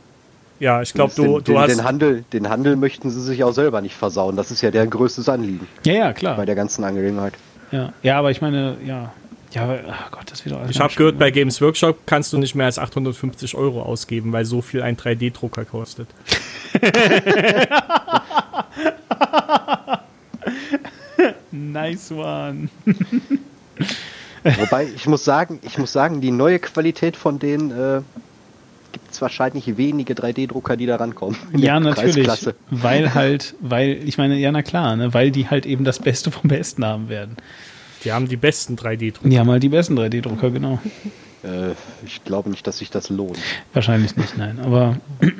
Ja, 0.59 0.81
ich 0.81 0.93
glaube, 0.93 1.13
den, 1.13 1.25
du, 1.25 1.39
den, 1.39 1.53
du 1.53 1.59
hast. 1.59 1.69
den, 1.71 1.83
Handel, 1.83 2.23
den 2.33 2.49
Handel 2.49 2.75
möchten 2.75 3.09
sie 3.09 3.21
sich 3.21 3.43
auch 3.43 3.51
selber 3.51 3.81
nicht 3.81 3.95
versauen. 3.95 4.35
Das 4.35 4.51
ist 4.51 4.61
ja 4.61 4.71
der 4.71 4.87
größte 4.87 5.31
Anliegen 5.31 5.67
Ja, 5.85 5.93
ja, 5.93 6.13
klar. 6.13 6.37
bei 6.37 6.45
der 6.45 6.55
ganzen 6.55 6.83
Angelegenheit. 6.83 7.33
Ja, 7.71 7.93
ja 8.03 8.17
aber 8.17 8.31
ich 8.31 8.41
meine, 8.41 8.77
ja. 8.85 9.13
Ja, 9.51 9.63
aber, 9.63 9.79
ach 9.89 10.11
Gott, 10.11 10.31
das 10.31 10.43
doch 10.43 10.59
alles 10.59 10.71
Ich 10.71 10.79
habe 10.81 10.93
gehört, 10.95 11.17
bei 11.17 11.31
Games 11.31 11.61
Workshop 11.61 11.99
kannst 12.05 12.33
du 12.33 12.37
nicht 12.37 12.55
mehr 12.55 12.65
als 12.65 12.77
850 12.79 13.55
Euro 13.55 13.81
ausgeben, 13.83 14.33
weil 14.33 14.43
so 14.43 14.61
viel 14.61 14.81
ein 14.81 14.97
3D-Drucker 14.97 15.65
kostet. 15.65 16.07
Nice 21.51 22.11
one. 22.11 22.69
Wobei, 24.59 24.87
ich 24.95 25.07
muss 25.07 25.25
sagen, 25.25 25.59
ich 25.63 25.77
muss 25.77 25.91
sagen, 25.91 26.21
die 26.21 26.31
neue 26.31 26.59
Qualität 26.59 27.17
von 27.17 27.39
denen 27.39 27.71
äh, 27.71 28.01
gibt 28.91 29.11
es 29.11 29.21
wahrscheinlich 29.21 29.77
wenige 29.77 30.13
3D-Drucker, 30.13 30.77
die 30.77 30.85
da 30.85 30.97
rankommen. 30.97 31.37
Ja, 31.55 31.79
natürlich. 31.79 32.29
Weil 32.69 33.13
halt, 33.13 33.55
weil, 33.59 33.99
ich 34.07 34.17
meine, 34.17 34.37
ja, 34.37 34.51
na 34.51 34.61
klar, 34.61 34.95
ne, 34.95 35.13
weil 35.13 35.31
die 35.31 35.49
halt 35.49 35.65
eben 35.65 35.83
das 35.83 35.99
Beste 35.99 36.31
vom 36.31 36.47
Besten 36.47 36.85
haben 36.85 37.09
werden. 37.09 37.37
Die 38.03 38.11
haben 38.11 38.27
die 38.27 38.37
besten 38.37 38.75
3D-Drucker. 38.75 39.29
Die 39.29 39.39
haben 39.39 39.49
halt 39.49 39.63
die 39.63 39.69
besten 39.69 39.97
3D-Drucker, 39.97 40.51
genau. 40.51 40.79
Äh, 41.43 41.71
ich 42.05 42.23
glaube 42.23 42.49
nicht, 42.51 42.67
dass 42.67 42.77
sich 42.77 42.91
das 42.91 43.09
lohnt. 43.09 43.39
Wahrscheinlich 43.73 44.15
nicht, 44.15 44.37
nein. 44.37 44.59
Aber 44.59 44.97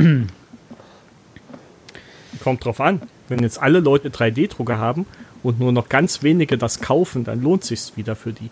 Kommt 2.43 2.63
drauf 2.63 2.79
an. 2.79 3.01
Wenn 3.27 3.39
jetzt 3.39 3.59
alle 3.59 3.79
Leute 3.79 4.09
3D-Drucker 4.09 4.77
haben 4.77 5.07
und 5.41 5.59
nur 5.59 5.71
noch 5.71 5.89
ganz 5.89 6.21
wenige 6.21 6.59
das 6.59 6.79
kaufen, 6.79 7.23
dann 7.23 7.41
lohnt 7.41 7.63
sich's 7.63 7.93
wieder 7.95 8.15
für 8.15 8.33
die. 8.33 8.51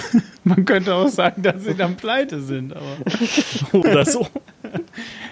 man 0.44 0.64
könnte 0.64 0.94
auch 0.94 1.08
sagen, 1.08 1.42
dass 1.42 1.64
sie 1.64 1.74
dann 1.74 1.96
pleite 1.96 2.40
sind. 2.40 2.74
Aber, 2.74 2.96
Oder 3.78 4.04
so. 4.04 4.26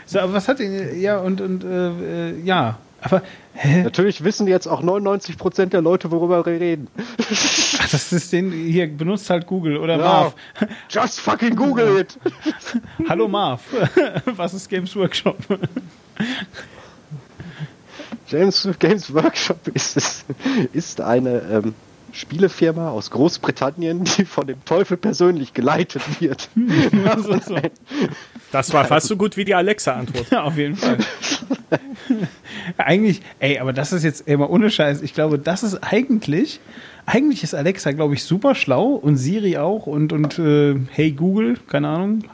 so, 0.07 0.20
aber 0.20 0.32
was 0.35 0.49
hat 0.49 0.59
denn, 0.59 1.01
ja, 1.01 1.19
und, 1.19 1.41
und 1.41 1.65
äh, 1.65 2.31
äh, 2.31 2.41
ja, 2.43 2.78
aber, 3.03 3.23
hä? 3.55 3.82
Natürlich 3.82 4.23
wissen 4.24 4.47
jetzt 4.47 4.66
auch 4.66 4.82
99% 4.82 5.66
der 5.66 5.81
Leute, 5.81 6.11
worüber 6.11 6.45
wir 6.45 6.61
reden. 6.61 6.89
Ach, 7.78 7.91
das 7.91 8.12
ist 8.12 8.32
den, 8.32 8.53
hier, 8.53 8.95
benutzt 8.95 9.31
halt 9.31 9.47
Google 9.47 9.78
oder 9.78 9.97
Ja. 9.97 10.05
Marv. 10.05 10.35
Just 10.91 11.20
fucking 11.20 11.57
Google 11.57 11.99
it! 12.01 12.19
Hallo 13.09 13.27
Marv, 13.27 13.62
was 14.27 14.53
ist 14.55 14.69
Games 14.69 14.95
Workshop? 14.97 15.39
James 18.28 18.69
Games 18.78 19.12
Workshop 19.15 19.69
ist, 19.74 19.97
ist, 19.97 20.24
ist 20.73 21.01
eine 21.01 21.41
ähm, 21.51 21.74
Spielefirma 22.12 22.91
aus 22.91 23.11
Großbritannien, 23.11 24.05
die 24.19 24.24
von 24.24 24.47
dem 24.47 24.65
Teufel 24.65 24.97
persönlich 24.97 25.55
geleitet 25.55 26.03
wird. 26.20 26.49
so, 27.23 27.39
so. 27.47 27.57
Das 28.53 28.73
war 28.73 28.85
fast 28.85 29.07
so 29.07 29.16
gut 29.16 29.37
wie 29.37 29.45
die 29.45 29.55
Alexa-Antwort. 29.55 30.31
Ja, 30.31 30.43
auf 30.43 30.57
jeden 30.57 30.77
Fall. 30.77 30.99
eigentlich, 32.77 33.23
ey, 33.39 33.59
aber 33.59 33.73
das 33.73 33.93
ist 33.93 34.03
jetzt 34.03 34.27
immer 34.27 34.51
ohne 34.51 34.70
Scheiß. 34.70 35.03
Ich 35.03 35.15
glaube, 35.15 35.39
das 35.39 35.62
ist 35.62 35.77
eigentlich, 35.77 36.61
eigentlich 37.07 37.43
ist 37.45 37.55
Alexa, 37.55 37.93
glaube 37.93 38.15
ich, 38.15 38.24
super 38.24 38.55
schlau 38.55 38.89
und 38.95 39.16
Siri 39.16 39.57
auch 39.57 39.87
und, 39.87 40.12
und 40.12 40.39
äh, 40.39 40.77
Hey 40.91 41.12
Google, 41.12 41.59
keine 41.69 41.89
Ahnung. 41.89 42.24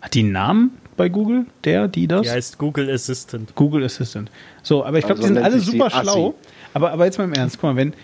Hat 0.00 0.14
die 0.14 0.20
einen 0.20 0.32
Namen 0.32 0.70
bei 0.96 1.08
Google? 1.08 1.46
Der, 1.64 1.88
die 1.88 2.06
das? 2.06 2.22
Die 2.22 2.30
heißt 2.30 2.58
Google 2.58 2.90
Assistant. 2.90 3.54
Google 3.54 3.84
Assistant. 3.84 4.30
So, 4.62 4.84
aber 4.84 4.98
ich 4.98 5.06
glaube, 5.06 5.22
Also 5.22 5.34
die 5.34 5.40
sind 5.40 5.44
alle 5.44 5.60
super 5.60 5.94
Assi. 5.94 6.32
Aber, 6.74 6.92
aber 6.92 7.04
jetzt 7.06 7.16
mal 7.18 7.24
im 7.24 7.32
Ernst, 7.32 7.56
guck 7.58 7.70
mal, 7.70 7.76
wenn, 7.76 7.94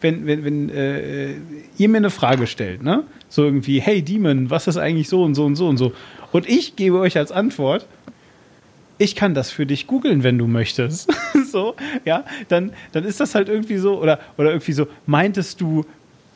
wenn, 0.00 0.26
wenn, 0.26 0.44
wenn 0.44 0.68
äh, 0.70 1.34
ihr 1.78 1.88
mir 1.88 1.96
eine 1.98 2.10
Frage 2.10 2.46
stellt, 2.46 2.82
ne? 2.82 3.04
So 3.28 3.44
irgendwie, 3.44 3.80
hey 3.80 4.02
Demon, 4.02 4.50
was 4.50 4.66
ist 4.66 4.76
eigentlich 4.76 5.08
so 5.08 5.22
und 5.22 5.34
so 5.34 5.44
und 5.46 5.56
so 5.56 5.68
und 5.68 5.78
so? 5.78 5.92
Und 6.32 6.48
ich 6.48 6.76
gebe 6.76 6.98
euch 6.98 7.16
als 7.16 7.32
Antwort, 7.32 7.86
ich 8.98 9.14
kann 9.16 9.34
das 9.34 9.50
für 9.50 9.66
dich 9.66 9.86
googeln, 9.86 10.22
wenn 10.22 10.36
du 10.36 10.46
möchtest. 10.46 11.10
so, 11.50 11.74
ja, 12.04 12.24
dann, 12.48 12.72
dann 12.92 13.04
ist 13.04 13.20
das 13.20 13.34
halt 13.34 13.48
irgendwie 13.48 13.78
so, 13.78 14.00
oder, 14.00 14.18
oder 14.36 14.50
irgendwie 14.50 14.72
so, 14.72 14.86
meintest 15.06 15.60
du, 15.60 15.84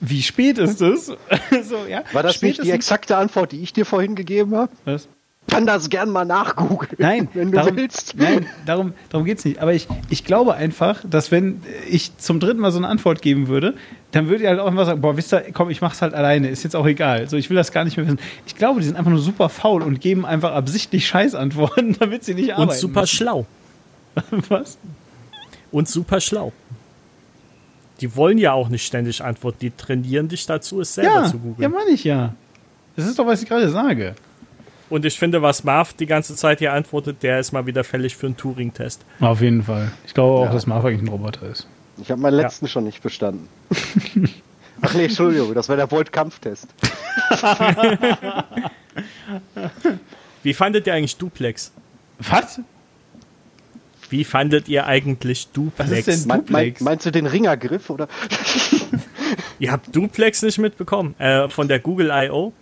wie 0.01 0.23
spät 0.23 0.59
ist 0.59 0.81
es? 0.81 1.07
so, 1.63 1.87
ja. 1.89 2.05
War 2.13 2.23
das 2.23 2.41
nicht 2.43 2.59
die 2.59 2.63
Spätestens- 2.69 2.75
exakte 2.75 3.17
Antwort, 3.17 3.53
die 3.53 3.61
ich 3.63 3.73
dir 3.73 3.85
vorhin 3.85 4.15
gegeben 4.15 4.55
habe? 4.55 4.73
Was? 4.85 5.09
Kann 5.49 5.65
das 5.65 5.89
gern 5.89 6.11
mal 6.11 6.25
nachgoogeln, 6.25 6.97
Nein, 6.99 7.29
wenn 7.35 7.51
du 7.53 7.57
darum, 7.57 7.77
willst. 7.77 8.15
Nein, 8.17 8.47
darum, 8.67 8.93
darum 9.11 9.25
geht 9.25 9.39
es 9.39 9.45
nicht. 9.45 9.61
Aber 9.61 9.73
ich, 9.73 9.87
ich 10.11 10.25
glaube 10.25 10.55
einfach, 10.55 11.05
dass 11.09 11.31
wenn 11.31 11.63
ich 11.89 12.17
zum 12.19 12.41
dritten 12.41 12.61
Mal 12.61 12.73
so 12.73 12.79
eine 12.79 12.89
Antwort 12.89 13.23
geben 13.23 13.47
würde, 13.49 13.75
dann 14.11 14.29
würde 14.29 14.43
ich 14.43 14.49
halt 14.49 14.59
auch 14.61 14.67
immer 14.67 14.85
sagen, 14.85 15.01
boah, 15.01 15.17
wisst 15.17 15.33
ihr, 15.33 15.45
komm, 15.53 15.71
ich 15.71 15.81
mach's 15.81 16.03
halt 16.03 16.15
alleine, 16.15 16.49
ist 16.49 16.63
jetzt 16.65 16.75
auch 16.77 16.87
egal. 16.87 17.29
So, 17.29 17.37
ich 17.37 17.49
will 17.49 17.57
das 17.57 17.71
gar 17.73 17.85
nicht 17.85 17.97
mehr 17.97 18.07
wissen. 18.07 18.19
Ich 18.47 18.57
glaube, 18.57 18.81
die 18.81 18.87
sind 18.87 18.97
einfach 18.97 19.11
nur 19.11 19.21
super 19.21 19.49
faul 19.49 19.83
und 19.83 20.01
geben 20.01 20.27
einfach 20.27 20.53
absichtlich 20.53 21.07
Scheißantworten, 21.07 21.97
damit 22.01 22.25
sie 22.25 22.35
nicht 22.35 22.53
arbeiten 22.55 22.71
Und 22.71 22.77
super 22.77 23.01
müssen. 23.03 23.17
schlau. 23.17 23.47
Was? 24.49 24.79
Und 25.71 25.89
super 25.89 26.21
schlau. 26.21 26.53
Die 28.01 28.15
wollen 28.17 28.37
ja 28.39 28.53
auch 28.53 28.69
nicht 28.69 28.85
ständig 28.85 29.23
antworten. 29.25 29.59
Die 29.61 29.71
trainieren 29.71 30.29
dich 30.29 30.45
dazu, 30.45 30.81
es 30.81 30.95
selber 30.95 31.11
Ja, 31.13 31.25
zu 31.25 31.37
ja, 31.37 31.43
googeln. 31.43 31.71
meine 31.73 31.91
ich 31.91 32.05
ja. 32.05 32.35
Das 32.95 33.07
ist 33.07 33.19
doch, 33.19 33.27
was 33.27 33.43
ich 33.43 33.49
gerade 33.49 33.69
sage. 33.71 34.15
Und 34.89 35.05
ich 35.05 35.19
finde, 35.19 35.43
was 35.43 35.65
Marv 35.65 35.93
die 35.95 36.07
ganze 36.07 36.37
Zeit 36.37 36.61
hier 36.61 36.73
antwortet, 36.73 37.23
der 37.23 37.41
ist 37.41 37.53
mal 37.53 37.67
wieder 37.67 37.83
fällig 37.85 38.17
für 38.17 38.27
einen 38.27 38.37
Turing-Test. 38.37 39.05
Auf 39.21 39.41
jeden 39.41 39.63
Fall. 39.65 39.91
Ich 40.07 40.15
glaube 40.15 40.39
auch, 40.41 40.45
Ja. 40.47 40.53
dass 40.53 40.67
Marv 40.67 40.85
eigentlich 40.85 41.03
ein 41.03 41.09
Roboter 41.09 41.49
ist. 41.49 41.67
Ich 42.01 42.11
habe 42.11 42.21
meinen 42.21 42.35
letzten 42.35 42.69
schon 42.69 42.85
nicht 42.85 43.03
bestanden. 43.03 43.49
Ach 44.83 44.93
nee, 44.95 45.05
Entschuldigung, 45.07 45.55
das 45.55 45.69
war 45.69 45.77
der 45.77 45.91
Volt-Kampftest. 45.91 46.69
Wie 50.43 50.55
fandet 50.55 50.87
ihr 50.87 50.95
eigentlich 50.95 51.17
Duplex? 51.17 51.73
Was? 52.19 52.61
Wie 54.09 54.23
fandet 54.25 54.69
ihr 54.69 54.87
eigentlich 54.87 55.49
Was 55.49 55.49
ist 55.49 55.57
Duplex? 55.57 56.05
denn- 56.07 56.21
Mein, 56.29 56.39
mein, 56.39 56.47
Duplex. 56.47 56.81
meinst 56.81 57.07
du 57.07 57.11
den 57.11 57.27
Ringergriff 57.27 57.91
oder? 57.91 58.07
Ihr 59.59 59.73
habt 59.73 59.95
Duplex 59.95 60.43
nicht 60.43 60.59
mitbekommen 60.59 61.15
äh, 61.19 61.49
von 61.49 61.67
der 61.67 61.81
Google 61.81 62.11
I.O. 62.13 62.53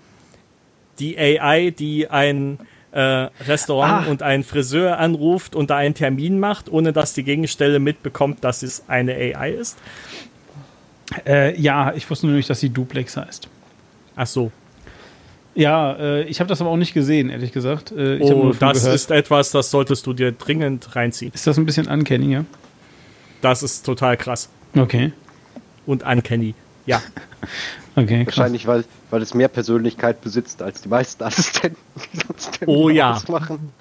Die 0.98 1.18
AI, 1.18 1.70
die 1.70 2.08
ein 2.10 2.58
äh, 2.92 3.00
Restaurant 3.46 4.06
Ah. 4.06 4.10
und 4.10 4.22
einen 4.22 4.44
Friseur 4.44 4.98
anruft 4.98 5.56
und 5.56 5.70
da 5.70 5.76
einen 5.76 5.94
Termin 5.94 6.38
macht, 6.38 6.70
ohne 6.70 6.92
dass 6.92 7.12
die 7.14 7.24
Gegenstelle 7.24 7.80
mitbekommt, 7.80 8.44
dass 8.44 8.62
es 8.62 8.84
eine 8.88 9.14
AI 9.14 9.50
ist. 9.50 9.76
Äh, 11.26 11.60
ja, 11.60 11.92
ich 11.94 12.08
wusste 12.08 12.26
nur 12.26 12.36
nicht, 12.36 12.48
dass 12.48 12.60
sie 12.60 12.70
Duplex 12.70 13.16
heißt. 13.16 13.48
Ach 14.16 14.26
so. 14.26 14.52
Ja, 15.56 15.92
äh, 15.94 16.22
ich 16.24 16.40
habe 16.40 16.48
das 16.48 16.60
aber 16.60 16.70
auch 16.70 16.76
nicht 16.76 16.94
gesehen, 16.94 17.30
ehrlich 17.30 17.52
gesagt. 17.52 17.92
Äh, 17.92 18.18
Oh, 18.20 18.52
das 18.58 18.80
gehört. 18.82 18.94
ist 18.96 19.10
etwas, 19.10 19.50
das 19.50 19.70
solltest 19.70 20.06
du 20.06 20.12
dir 20.12 20.32
dringend 20.32 20.96
reinziehen. 20.96 21.32
Ist 21.34 21.46
das 21.46 21.58
ein 21.58 21.66
bisschen 21.66 21.86
uncanny, 21.88 22.32
ja? 22.32 22.44
Das 23.40 23.62
ist 23.62 23.84
total 23.86 24.16
krass. 24.16 24.48
Okay. 24.76 25.12
Und 25.86 26.02
uncanny. 26.04 26.54
Ja. 26.86 27.02
Okay, 27.96 28.24
krass. 28.24 28.38
Wahrscheinlich, 28.38 28.66
weil, 28.66 28.84
weil 29.10 29.22
es 29.22 29.34
mehr 29.34 29.46
Persönlichkeit 29.46 30.20
besitzt 30.20 30.62
als 30.62 30.82
die 30.82 30.88
meisten 30.88 31.22
Assistenten. 31.22 31.78
die 32.12 32.18
sonst 32.26 32.60
Oh 32.66 32.88
ja. 32.88 33.14
was 33.14 33.28
Machen. 33.28 33.72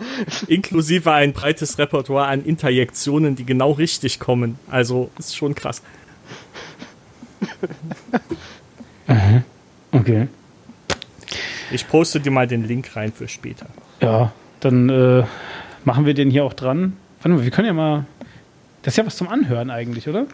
Inklusive 0.47 1.11
ein 1.11 1.33
breites 1.33 1.79
Repertoire 1.79 2.27
an 2.27 2.45
Interjektionen, 2.45 3.35
die 3.35 3.43
genau 3.43 3.71
richtig 3.71 4.19
kommen. 4.19 4.59
Also 4.69 5.09
ist 5.17 5.35
schon 5.35 5.55
krass. 5.55 5.81
Okay. 9.91 10.27
Ich 11.71 11.87
poste 11.87 12.19
dir 12.19 12.31
mal 12.31 12.47
den 12.47 12.67
Link 12.67 12.95
rein 12.95 13.11
für 13.11 13.27
später. 13.27 13.67
Ja, 14.01 14.31
dann 14.59 14.89
äh, 14.89 15.23
machen 15.85 16.05
wir 16.05 16.13
den 16.13 16.29
hier 16.29 16.43
auch 16.43 16.53
dran. 16.53 16.97
Warte 17.21 17.29
mal, 17.29 17.43
wir 17.43 17.51
können 17.51 17.67
ja 17.67 17.73
mal. 17.73 18.05
Das 18.81 18.93
ist 18.93 18.97
ja 18.97 19.05
was 19.05 19.15
zum 19.15 19.29
Anhören 19.29 19.69
eigentlich, 19.69 20.07
oder? 20.07 20.25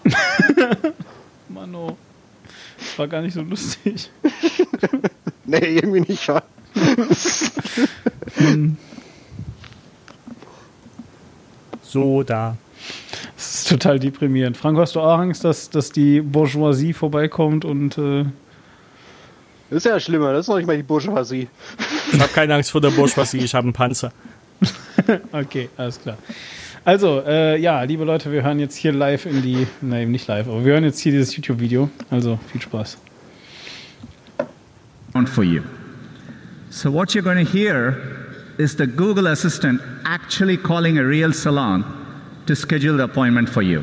Mano, 1.49 1.97
das 2.79 2.99
war 2.99 3.07
gar 3.07 3.23
nicht 3.23 3.35
so 3.35 3.43
lustig. 3.43 4.11
Nee, 5.47 5.79
irgendwie 5.79 6.01
nicht. 6.01 6.29
wa? 6.29 6.43
So, 11.83 12.23
da. 12.23 12.57
Das 13.41 13.55
ist 13.55 13.71
total 13.71 13.99
deprimierend. 13.99 14.55
Franco, 14.59 14.83
hast 14.83 14.97
du 14.97 15.01
auch 15.01 15.19
Angst, 15.19 15.45
dass, 15.45 15.71
dass 15.71 15.91
die 15.91 16.21
Bourgeoisie 16.21 16.93
vorbeikommt 16.93 17.65
und 17.65 17.97
äh, 17.97 18.27
Das 19.71 19.79
ist 19.79 19.87
ja 19.87 19.99
schlimmer, 19.99 20.35
das 20.35 20.41
ist 20.41 20.49
noch 20.49 20.59
nicht 20.59 20.67
mal 20.67 20.77
die 20.77 20.83
Bourgeoisie. 20.83 21.49
Ich 22.13 22.21
habe 22.21 22.31
keine 22.35 22.57
Angst 22.57 22.71
vor 22.71 22.83
der 22.83 22.91
Bourgeoisie, 22.91 23.39
ich 23.39 23.55
habe 23.55 23.65
einen 23.65 23.73
Panzer. 23.73 24.13
Okay, 25.33 25.71
alles 25.79 25.99
klar. 25.99 26.19
Also, 26.85 27.23
äh, 27.27 27.59
ja, 27.59 27.83
liebe 27.85 28.05
Leute, 28.05 28.31
wir 28.31 28.43
hören 28.43 28.61
jetzt 28.61 28.77
hier 28.77 28.93
live 28.93 29.25
in 29.25 29.41
die, 29.41 29.67
nein, 29.81 30.11
nicht 30.11 30.27
live, 30.29 30.47
aber 30.47 30.63
wir 30.63 30.75
hören 30.75 30.85
jetzt 30.85 31.01
hier 31.01 31.13
dieses 31.13 31.35
YouTube-Video. 31.35 31.89
Also, 32.11 32.39
viel 32.53 32.61
Spaß. 32.61 32.99
on 35.15 35.25
for 35.25 35.45
you. 35.45 35.63
So 36.69 36.91
what 36.91 37.15
you're 37.15 37.25
going 37.25 37.43
to 37.43 37.51
hear 37.51 37.97
is 38.59 38.77
the 38.77 38.87
Google 38.87 39.29
Assistant 39.29 39.81
actually 40.05 40.59
calling 40.59 40.99
a 40.99 41.05
real 41.05 41.33
salon 41.33 42.00
to 42.51 42.57
schedule 42.57 42.97
the 42.97 43.05
appointment 43.05 43.49
for 43.49 43.63
you. 43.63 43.81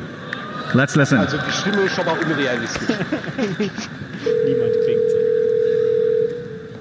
Let's 0.74 0.94
listen. 0.94 1.16
Also 1.16 1.38
die 1.38 1.52
Stimme 1.52 1.84
ist 1.84 1.94
schon 1.94 2.04
mal 2.04 2.18
unrealistisch. 2.18 2.98
Niemand 3.38 4.74
klingt 4.84 5.08
so. 5.08 5.18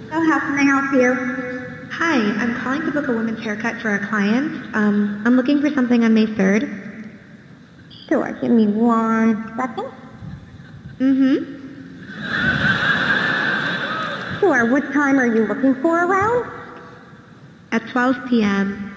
So 0.10 0.16
how 0.30 0.40
can 0.40 0.60
I 0.60 0.64
help 0.64 0.92
you? 0.92 1.16
Hi, 1.92 2.18
I'm 2.42 2.56
calling 2.62 2.82
to 2.82 2.92
book 2.92 3.08
a 3.08 3.14
women's 3.14 3.40
haircut 3.40 3.82
for 3.82 3.96
a 3.96 4.06
client. 4.06 4.76
Um, 4.76 5.24
I'm 5.26 5.38
looking 5.38 5.62
for 5.62 5.70
something 5.70 6.04
on 6.04 6.14
May 6.14 6.26
3rd. 6.26 6.68
Sure, 8.10 8.34
give 8.42 8.52
me 8.52 8.68
one 8.68 9.54
second. 9.56 9.90
Mm-hmm. 11.00 11.38
Sure, 14.42 14.70
what 14.70 14.92
time 14.92 15.18
are 15.18 15.28
you 15.28 15.48
looking 15.48 15.74
for 15.82 16.04
around? 16.04 16.52
At 17.72 17.88
12 17.88 18.28
p.m. 18.28 18.97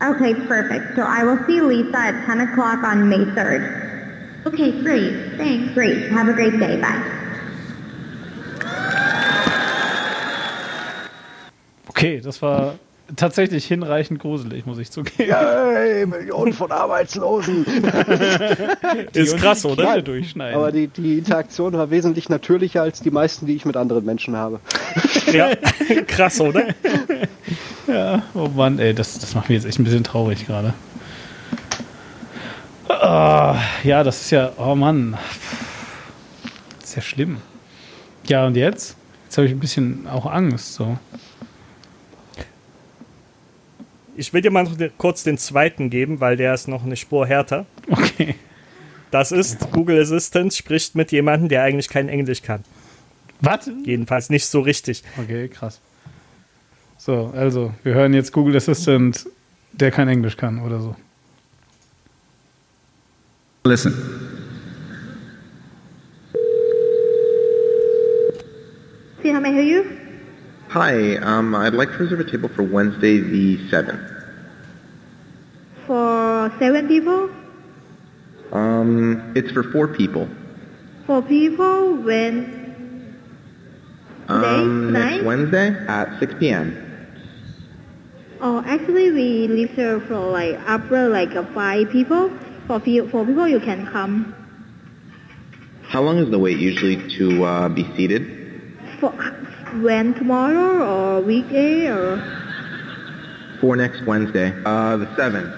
Okay, 0.00 0.34
perfect. 0.46 0.94
So 0.94 1.02
I 1.02 1.24
will 1.24 1.38
see 1.46 1.60
Lisa 1.60 1.98
at 1.98 2.26
10 2.26 2.40
o'clock 2.40 2.84
on 2.84 3.08
May 3.08 3.24
3rd. 3.34 4.46
Okay, 4.46 4.70
great. 4.82 5.36
Thanks. 5.36 5.74
Great. 5.74 6.08
Have 6.10 6.28
a 6.28 6.32
great 6.32 6.58
day. 6.58 6.80
Bye. 6.80 7.02
Okay, 11.88 12.20
das 12.20 12.40
war 12.42 12.78
tatsächlich 13.16 13.66
hinreichend 13.66 14.20
gruselig, 14.20 14.66
muss 14.66 14.78
ich 14.78 14.90
zugeben. 14.92 15.34
Hey, 15.34 16.06
Millionen 16.06 16.52
von 16.52 16.70
Arbeitslosen. 16.70 17.64
Ist 19.14 19.36
krass, 19.38 19.64
oder? 19.64 20.00
durchschneiden. 20.00 20.56
Aber 20.56 20.70
die, 20.70 20.86
die 20.86 21.18
Interaktion 21.18 21.72
war 21.72 21.90
wesentlich 21.90 22.28
natürlicher 22.28 22.82
als 22.82 23.00
die 23.00 23.10
meisten, 23.10 23.46
die 23.46 23.56
ich 23.56 23.64
mit 23.64 23.76
anderen 23.76 24.04
Menschen 24.04 24.36
habe. 24.36 24.60
Ja, 25.32 25.50
krass, 26.06 26.40
oder? 26.40 26.68
Oh 28.34 28.48
Mann, 28.48 28.78
ey, 28.78 28.94
das, 28.94 29.18
das 29.18 29.34
macht 29.34 29.48
mich 29.48 29.56
jetzt 29.56 29.66
echt 29.66 29.78
ein 29.78 29.84
bisschen 29.84 30.04
traurig 30.04 30.46
gerade. 30.46 30.74
Ah, 32.88 33.60
ja, 33.84 34.02
das 34.02 34.20
ist 34.22 34.30
ja, 34.30 34.52
oh 34.58 34.74
Mann. 34.74 35.16
Das 36.80 36.90
ist 36.90 36.96
ja 36.96 37.02
schlimm. 37.02 37.38
Ja, 38.26 38.46
und 38.46 38.56
jetzt? 38.56 38.96
Jetzt 39.24 39.38
habe 39.38 39.46
ich 39.46 39.52
ein 39.52 39.60
bisschen 39.60 40.06
auch 40.06 40.26
Angst. 40.26 40.74
So. 40.74 40.98
Ich 44.16 44.32
will 44.32 44.42
dir 44.42 44.50
mal 44.50 44.66
kurz 44.98 45.22
den 45.22 45.38
zweiten 45.38 45.90
geben, 45.90 46.20
weil 46.20 46.36
der 46.36 46.52
ist 46.52 46.68
noch 46.68 46.84
eine 46.84 46.96
Spur 46.96 47.26
härter. 47.26 47.66
Okay. 47.88 48.34
Das 49.10 49.32
ist 49.32 49.70
Google 49.72 50.02
Assistant 50.02 50.52
spricht 50.52 50.94
mit 50.94 51.12
jemandem, 51.12 51.48
der 51.48 51.62
eigentlich 51.62 51.88
kein 51.88 52.08
Englisch 52.08 52.42
kann. 52.42 52.64
Was? 53.40 53.70
Jedenfalls 53.84 54.28
nicht 54.28 54.46
so 54.46 54.60
richtig. 54.60 55.02
Okay, 55.16 55.48
krass. 55.48 55.80
So, 57.08 57.32
also, 57.34 57.72
wir 57.84 57.94
hören 57.94 58.12
jetzt 58.12 58.34
Google 58.34 58.54
Assistant, 58.54 59.26
der 59.72 59.90
kein 59.90 60.08
Englisch 60.08 60.36
kann 60.36 60.60
oder 60.60 60.78
so. 60.78 60.94
Listen. 63.64 63.94
See 69.22 69.32
how 69.32 69.40
may 69.40 69.48
I 69.48 69.52
hear 69.52 69.62
you? 69.62 69.84
Hi, 70.68 71.16
um, 71.22 71.54
I'd 71.54 71.72
like 71.72 71.90
to 71.92 71.96
reserve 71.96 72.20
a 72.20 72.30
table 72.30 72.50
for 72.50 72.62
Wednesday 72.62 73.20
the 73.20 73.56
7th. 73.70 74.06
For 75.86 76.52
seven 76.58 76.88
people? 76.88 77.30
Um, 78.52 79.32
it's 79.34 79.50
for 79.50 79.62
four 79.62 79.88
people. 79.88 80.28
For 81.06 81.22
people 81.22 82.02
when 82.04 82.58
Today? 84.28 84.44
Um, 84.44 84.92
next 84.92 85.06
Tonight? 85.06 85.24
Wednesday 85.24 85.86
at 85.88 86.18
6 86.20 86.34
p.m. 86.38 86.84
Oh, 88.40 88.62
actually, 88.66 89.10
we 89.10 89.48
reserve 89.48 90.04
for 90.06 90.18
like 90.18 90.54
after 90.66 91.08
like 91.08 91.34
uh, 91.34 91.44
five 91.54 91.90
people. 91.90 92.30
For 92.66 92.78
few, 92.80 93.08
for 93.08 93.24
people, 93.24 93.48
you 93.48 93.60
can 93.60 93.86
come. 93.86 94.34
How 95.82 96.02
long 96.02 96.18
is 96.18 96.30
the 96.30 96.38
wait 96.38 96.58
usually 96.58 96.96
to 97.18 97.44
uh, 97.44 97.68
be 97.68 97.84
seated? 97.96 98.22
For 99.00 99.10
when 99.82 100.14
tomorrow 100.14 100.84
or 100.86 101.20
weekday 101.22 101.86
or 101.88 102.18
For 103.60 103.74
next 103.76 104.04
Wednesday, 104.06 104.52
uh, 104.64 104.96
the 104.98 105.06
7th. 105.06 105.50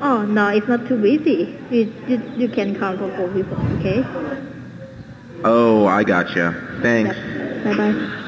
oh 0.00 0.24
no, 0.24 0.48
it's 0.48 0.66
not 0.66 0.88
too 0.88 0.96
busy. 1.00 1.56
You 1.70 1.92
you, 2.08 2.22
you 2.36 2.48
can 2.48 2.74
come 2.74 2.98
for 2.98 3.14
four 3.16 3.28
people. 3.32 3.58
Okay. 3.78 4.02
Oh, 5.44 5.86
I 5.86 6.02
gotcha. 6.04 6.52
Thanks. 6.82 7.14
Bye 7.64 7.76
bye. 7.76 8.20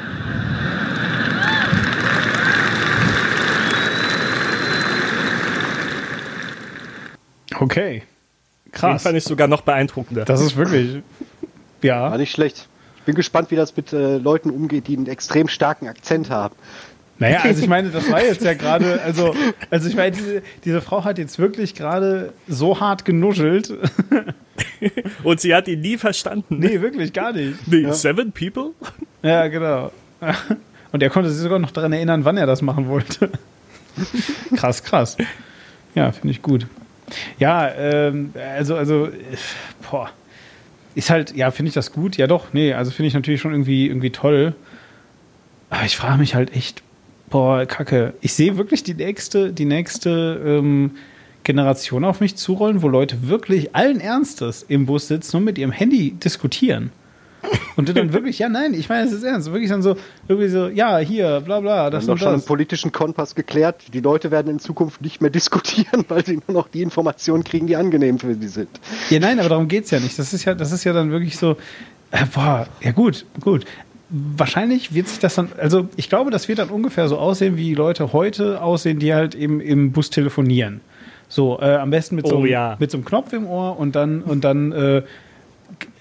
Okay. 7.61 8.03
Den 8.67 8.73
Krass. 8.73 9.03
fand 9.05 9.17
ich 9.17 9.25
sogar 9.25 9.49
noch 9.49 9.63
beeindruckender. 9.63 10.25
Das 10.25 10.41
ist 10.41 10.57
wirklich. 10.57 10.95
War 10.95 11.03
Ja. 11.83 12.17
nicht 12.19 12.33
schlecht. 12.33 12.69
Ich 12.99 13.03
bin 13.03 13.15
gespannt, 13.15 13.51
wie 13.51 13.57
das 13.57 13.77
mit 13.77 13.93
äh, 13.93 14.19
Leuten 14.19 14.51
umgeht, 14.51 14.89
die 14.89 14.97
einen 14.97 15.07
extrem 15.07 15.49
starken 15.49 15.87
Akzent 15.89 16.29
haben. 16.31 16.55
Naja, 17.19 17.41
also 17.45 17.63
ich 17.63 17.69
meine, 17.69 17.89
das 17.91 18.11
war 18.11 18.23
jetzt 18.23 18.43
ja 18.43 18.53
gerade, 18.55 19.01
also, 19.03 19.35
also 19.71 19.89
ich 19.89 19.95
meine, 19.95 20.11
diese, 20.15 20.43
diese 20.65 20.81
Frau 20.83 21.05
hat 21.05 21.17
jetzt 21.19 21.39
wirklich 21.39 21.75
gerade 21.75 22.33
so 22.49 22.79
hart 22.81 23.05
genuschelt. 23.05 23.73
Und 25.23 25.41
sie 25.41 25.55
hat 25.55 25.69
ihn 25.69 25.81
nie 25.81 25.97
verstanden. 25.97 26.59
Nee, 26.59 26.81
wirklich 26.81 27.13
gar 27.13 27.33
nicht. 27.33 27.67
Nee, 27.69 27.91
Seven 27.93 28.33
People? 28.33 28.73
Ja, 29.23 29.47
genau. 29.49 29.91
Und 30.93 31.03
er 31.03 31.09
konnte 31.11 31.31
sich 31.31 31.43
sogar 31.43 31.59
noch 31.59 31.71
daran 31.71 31.93
erinnern, 31.93 32.25
wann 32.25 32.37
er 32.37 32.47
das 32.47 32.61
machen 32.61 32.89
wollte. 32.89 33.31
krass, 34.57 34.83
krass. 34.83 35.17
Ja, 35.95 36.13
finde 36.13 36.31
ich 36.33 36.43
gut. 36.43 36.67
Ja, 37.39 37.71
ähm, 37.75 38.33
also, 38.57 38.77
also, 38.77 39.09
boah. 39.91 40.11
Ist 40.95 41.11
halt, 41.11 41.37
ja, 41.37 41.51
finde 41.51 41.69
ich 41.69 41.75
das 41.75 41.93
gut? 41.93 42.17
Ja, 42.17 42.27
doch, 42.27 42.55
nee, 42.55 42.73
also 42.73 42.91
finde 42.91 43.09
ich 43.09 43.15
natürlich 43.15 43.41
schon 43.41 43.53
irgendwie, 43.53 43.87
irgendwie 43.87 44.11
toll. 44.11 44.55
Aber 45.69 45.85
ich 45.85 45.97
frage 45.97 46.19
mich 46.19 46.35
halt 46.35 46.55
echt, 46.55 46.83
boah, 47.29 47.67
Kacke. 47.67 48.15
Ich 48.23 48.33
sehe 48.33 48.57
wirklich 48.57 48.83
die 48.83 48.95
nächste, 48.95 49.53
die 49.53 49.67
nächste 49.67 50.43
ähm, 50.45 50.93
Generation 51.45 52.05
auf 52.05 52.21
mich 52.21 52.37
zurollen, 52.37 52.83
wo 52.83 52.89
Leute 52.89 53.29
wirklich 53.29 53.75
allen 53.75 54.01
Ernstes 54.01 54.65
im 54.67 54.87
Bus 54.87 55.09
sitzen 55.09 55.37
und 55.37 55.45
mit 55.45 55.59
ihrem 55.59 55.73
Handy 55.73 56.13
diskutieren. 56.13 56.91
Und 57.77 57.89
du 57.89 57.93
dann 57.95 58.13
wirklich, 58.13 58.39
ja, 58.39 58.49
nein, 58.49 58.73
ich 58.75 58.89
meine, 58.89 59.07
es 59.07 59.13
ist 59.13 59.23
ernst. 59.23 59.53
Wirklich 59.53 59.69
dann 59.71 59.83
so, 59.83 59.97
irgendwie 60.29 60.49
so, 60.49 60.69
ja, 60.69 60.99
hier, 60.99 61.43
bla 61.45 61.61
bla, 61.61 61.87
Wir 61.87 61.91
das 61.91 62.03
haben 62.03 62.07
doch 62.07 62.13
und 62.15 62.19
schon 62.21 62.29
im 62.31 62.35
das. 62.37 62.45
politischen 62.47 62.93
Kompass 62.93 63.35
geklärt, 63.35 63.83
die 63.93 64.01
Leute 64.01 64.31
werden 64.31 64.51
in 64.51 64.59
Zukunft 64.59 65.03
nicht 65.03 65.21
mehr 65.21 65.31
diskutieren, 65.31 66.05
weil 66.09 66.25
sie 66.25 66.41
nur 66.49 66.57
noch 66.57 66.69
die 66.69 66.83
Informationen 66.83 67.45
kriegen, 67.45 67.67
die 67.67 67.77
angenehm 67.77 68.19
für 68.19 68.35
sie 68.35 68.49
sind. 68.49 68.69
Ja, 69.11 69.19
nein, 69.21 69.39
aber 69.41 69.49
darum 69.51 69.69
geht's 69.69 69.91
ja 69.91 70.01
nicht. 70.01 70.19
Das 70.19 70.33
ist 70.33 70.45
ja, 70.45 70.55
das 70.55 70.73
ist 70.73 70.85
ja 70.85 70.93
dann 70.93 71.11
wirklich 71.11 71.37
so, 71.37 71.57
äh, 72.13 72.25
boah, 72.35 72.67
ja 72.81 72.93
gut, 72.93 73.27
gut. 73.41 73.65
Wahrscheinlich 74.09 74.95
wird 74.95 75.09
sich 75.09 75.19
das 75.19 75.35
dann, 75.35 75.49
also 75.59 75.89
ich 75.97 76.09
glaube, 76.09 76.31
das 76.31 76.47
wird 76.47 76.61
dann 76.61 76.69
ungefähr 76.71 77.09
so 77.09 77.19
aussehen, 77.19 77.57
wie 77.57 77.65
die 77.65 77.75
Leute 77.75 78.13
heute 78.13 78.63
aussehen, 78.63 79.01
die 79.01 79.13
halt 79.13 79.35
eben 79.35 79.61
im 79.61 79.91
Bus 79.93 80.11
telefonieren. 80.11 80.81
So, 81.29 81.59
äh, 81.61 81.75
am 81.75 81.91
besten 81.91 82.15
mit 82.15 82.27
so, 82.29 82.37
Oh, 82.37 82.39
einem- 82.39 82.47
ja. 82.47 82.77
mit 82.79 82.91
so 82.93 82.99
einem 82.99 83.05
Knopf 83.05 83.33
im 83.33 83.49
Ohr 83.49 83.77
und 83.79 83.97
dann, 83.97 84.23
und 84.23 84.45
dann 84.45 84.71
äh, 84.71 85.03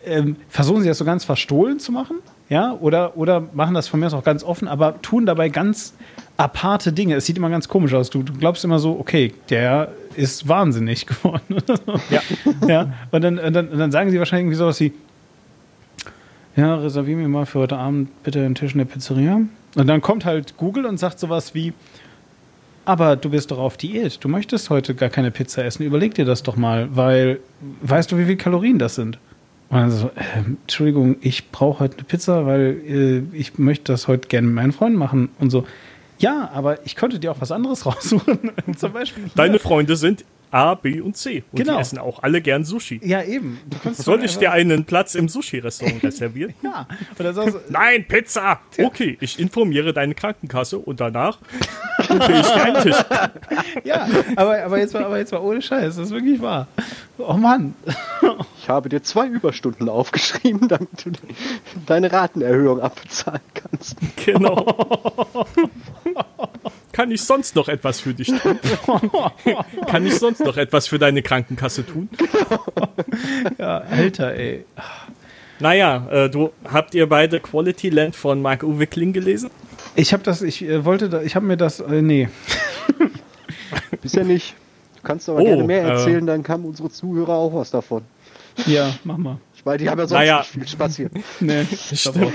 ähm, 0.05 0.35
versuchen 0.49 0.81
sie 0.81 0.87
das 0.87 0.97
so 0.97 1.05
ganz 1.05 1.23
verstohlen 1.23 1.79
zu 1.79 1.91
machen, 1.91 2.17
ja, 2.49 2.73
oder, 2.73 3.17
oder 3.17 3.43
machen 3.53 3.73
das 3.73 3.87
von 3.87 3.99
mir 3.99 4.07
aus 4.07 4.13
auch 4.13 4.23
ganz 4.23 4.43
offen, 4.43 4.67
aber 4.67 5.01
tun 5.01 5.25
dabei 5.25 5.49
ganz 5.49 5.93
aparte 6.37 6.93
Dinge. 6.93 7.15
Es 7.15 7.25
sieht 7.25 7.37
immer 7.37 7.49
ganz 7.49 7.67
komisch 7.67 7.93
aus. 7.93 8.09
Du, 8.09 8.21
du 8.21 8.33
glaubst 8.33 8.63
immer 8.63 8.77
so, 8.77 8.99
okay, 8.99 9.33
der 9.49 9.91
ist 10.15 10.47
wahnsinnig 10.47 11.05
geworden. 11.07 11.57
ja. 12.09 12.21
ja. 12.67 12.93
Und 13.11 13.23
dann, 13.23 13.39
und, 13.39 13.53
dann, 13.53 13.69
und 13.69 13.79
dann 13.79 13.91
sagen 13.91 14.11
sie 14.11 14.19
wahrscheinlich 14.19 14.43
irgendwie 14.43 14.57
sowas 14.57 14.79
wie, 14.79 14.93
ja, 16.55 16.75
reservier 16.75 17.17
mir 17.17 17.27
mal 17.27 17.45
für 17.45 17.59
heute 17.59 17.77
Abend 17.77 18.23
bitte 18.23 18.39
einen 18.43 18.55
Tisch 18.55 18.73
in 18.73 18.77
der 18.77 18.85
Pizzeria. 18.85 19.41
Und 19.75 19.87
dann 19.87 20.01
kommt 20.01 20.23
halt 20.23 20.55
Google 20.57 20.85
und 20.85 20.97
sagt 20.97 21.19
sowas 21.19 21.53
wie, 21.53 21.73
aber 22.85 23.15
du 23.15 23.31
bist 23.31 23.51
doch 23.51 23.57
auf 23.57 23.77
Diät. 23.77 24.23
Du 24.23 24.29
möchtest 24.29 24.69
heute 24.69 24.93
gar 24.93 25.09
keine 25.09 25.31
Pizza 25.31 25.65
essen. 25.65 25.83
Überleg 25.83 26.13
dir 26.13 26.23
das 26.23 26.43
doch 26.43 26.55
mal, 26.55 26.95
weil 26.95 27.39
weißt 27.81 28.11
du, 28.11 28.17
wie 28.17 28.25
viele 28.25 28.37
Kalorien 28.37 28.77
das 28.77 28.95
sind? 28.95 29.17
Und 29.69 29.77
dann 29.77 29.91
so, 29.91 30.11
ähm, 30.15 30.57
Entschuldigung, 30.61 31.17
ich 31.21 31.51
brauche 31.51 31.79
heute 31.79 31.97
eine 31.97 32.03
Pizza, 32.03 32.45
weil 32.45 32.81
äh, 32.87 33.37
ich 33.37 33.57
möchte 33.57 33.91
das 33.91 34.07
heute 34.07 34.27
gerne 34.27 34.47
mit 34.47 34.55
meinen 34.55 34.71
Freunden 34.71 34.97
machen. 34.97 35.29
Und 35.39 35.49
so, 35.49 35.65
ja, 36.19 36.49
aber 36.53 36.85
ich 36.85 36.95
könnte 36.95 37.19
dir 37.19 37.31
auch 37.31 37.41
was 37.41 37.51
anderes 37.51 37.85
raussuchen. 37.85 38.51
Zum 38.77 38.93
Beispiel. 38.93 39.25
Deine 39.35 39.59
Freunde 39.59 39.95
sind 39.95 40.23
A, 40.51 40.75
B 40.75 41.01
und 41.01 41.17
C. 41.17 41.43
Und 41.51 41.57
Genau. 41.59 41.73
die 41.75 41.79
essen 41.81 41.97
auch 41.97 42.23
alle 42.23 42.41
gern 42.41 42.63
Sushi. 42.63 42.99
Ja, 43.03 43.21
eben. 43.23 43.59
Soll 43.93 44.23
ich 44.23 44.37
dir 44.37 44.51
einen 44.51 44.85
Platz 44.85 45.15
im 45.15 45.27
Sushi-Restaurant 45.29 46.03
reservieren? 46.03 46.53
Ja. 46.63 46.87
Und 47.17 47.23
dann 47.25 47.35
sagst 47.35 47.55
du, 47.55 47.59
Nein, 47.69 48.05
Pizza! 48.07 48.59
Okay, 48.81 49.17
ich 49.21 49.39
informiere 49.39 49.93
deine 49.93 50.15
Krankenkasse 50.15 50.79
und 50.79 50.99
danach 50.99 51.37
buche 52.07 52.31
ich 52.33 52.47
dir 52.47 52.63
einen 52.63 52.81
Tisch. 52.81 52.97
ja, 53.83 54.07
aber, 54.35 54.63
aber, 54.63 54.77
jetzt 54.79 54.93
mal, 54.93 55.03
aber 55.03 55.17
jetzt 55.17 55.31
mal 55.31 55.41
ohne 55.41 55.61
Scheiß, 55.61 55.95
das 55.95 56.07
ist 56.07 56.11
wirklich 56.11 56.41
wahr. 56.41 56.67
Oh 57.17 57.33
Mann. 57.33 57.75
Ich 58.61 58.69
habe 58.69 58.89
dir 58.89 59.03
zwei 59.03 59.27
Überstunden 59.27 59.89
aufgeschrieben, 59.89 60.67
damit 60.67 61.05
du 61.05 61.11
deine 61.85 62.11
Ratenerhöhung 62.11 62.81
abbezahlen 62.81 63.41
kannst. 63.53 63.95
Genau. 64.25 64.65
Kann 66.95 67.11
ich 67.11 67.21
sonst 67.23 67.57
noch 67.57 67.67
etwas 67.67 67.99
für 67.99 68.13
dich 68.13 68.27
tun? 68.27 68.57
Kann 69.89 70.05
ich 70.07 70.15
sonst 70.17 70.39
noch 70.45 70.55
etwas 70.55 70.87
für 70.87 70.97
deine 70.97 71.21
Krankenkasse 71.21 71.85
tun? 71.85 72.07
Ja, 73.57 73.79
Alter, 73.79 74.33
ey. 74.33 74.63
Naja, 75.59 76.07
äh, 76.09 76.29
du 76.29 76.51
habt 76.63 76.95
ihr 76.95 77.09
beide 77.09 77.41
Quality 77.41 77.89
Land 77.89 78.15
von 78.15 78.41
Marc-Uwe 78.41 78.87
Kling 78.87 79.11
gelesen? 79.11 79.49
Ich 79.95 80.13
habe 80.13 80.23
das, 80.23 80.41
ich 80.41 80.63
äh, 80.63 80.85
wollte 80.85 81.09
da, 81.09 81.21
ich 81.21 81.35
habe 81.35 81.45
mir 81.45 81.57
das, 81.57 81.81
äh, 81.81 82.01
nee. 82.01 82.29
Bisher 84.01 84.23
nicht. 84.23 84.55
Du 84.95 85.01
kannst 85.03 85.27
aber 85.27 85.39
Oh, 85.41 85.43
gerne 85.43 85.63
mehr 85.65 85.83
äh. 85.83 85.89
erzählen, 85.89 86.25
dann 86.25 86.47
haben 86.47 86.63
unsere 86.63 86.89
Zuhörer 86.89 87.33
auch 87.33 87.53
was 87.53 87.71
davon. 87.71 88.03
Ja, 88.67 88.93
mach 89.03 89.17
mal. 89.17 89.37
Ich 89.53 89.65
meine, 89.65 89.79
die 89.79 89.89
haben 89.89 89.99
ja 89.99 90.07
sonst 90.07 90.19
Naja. 90.19 90.37
nicht 90.39 90.49
viel 90.51 90.67
Spaß 90.69 90.95
hier. 90.95 91.09
Nee, 91.41 91.65
Stimmt. 91.93 92.31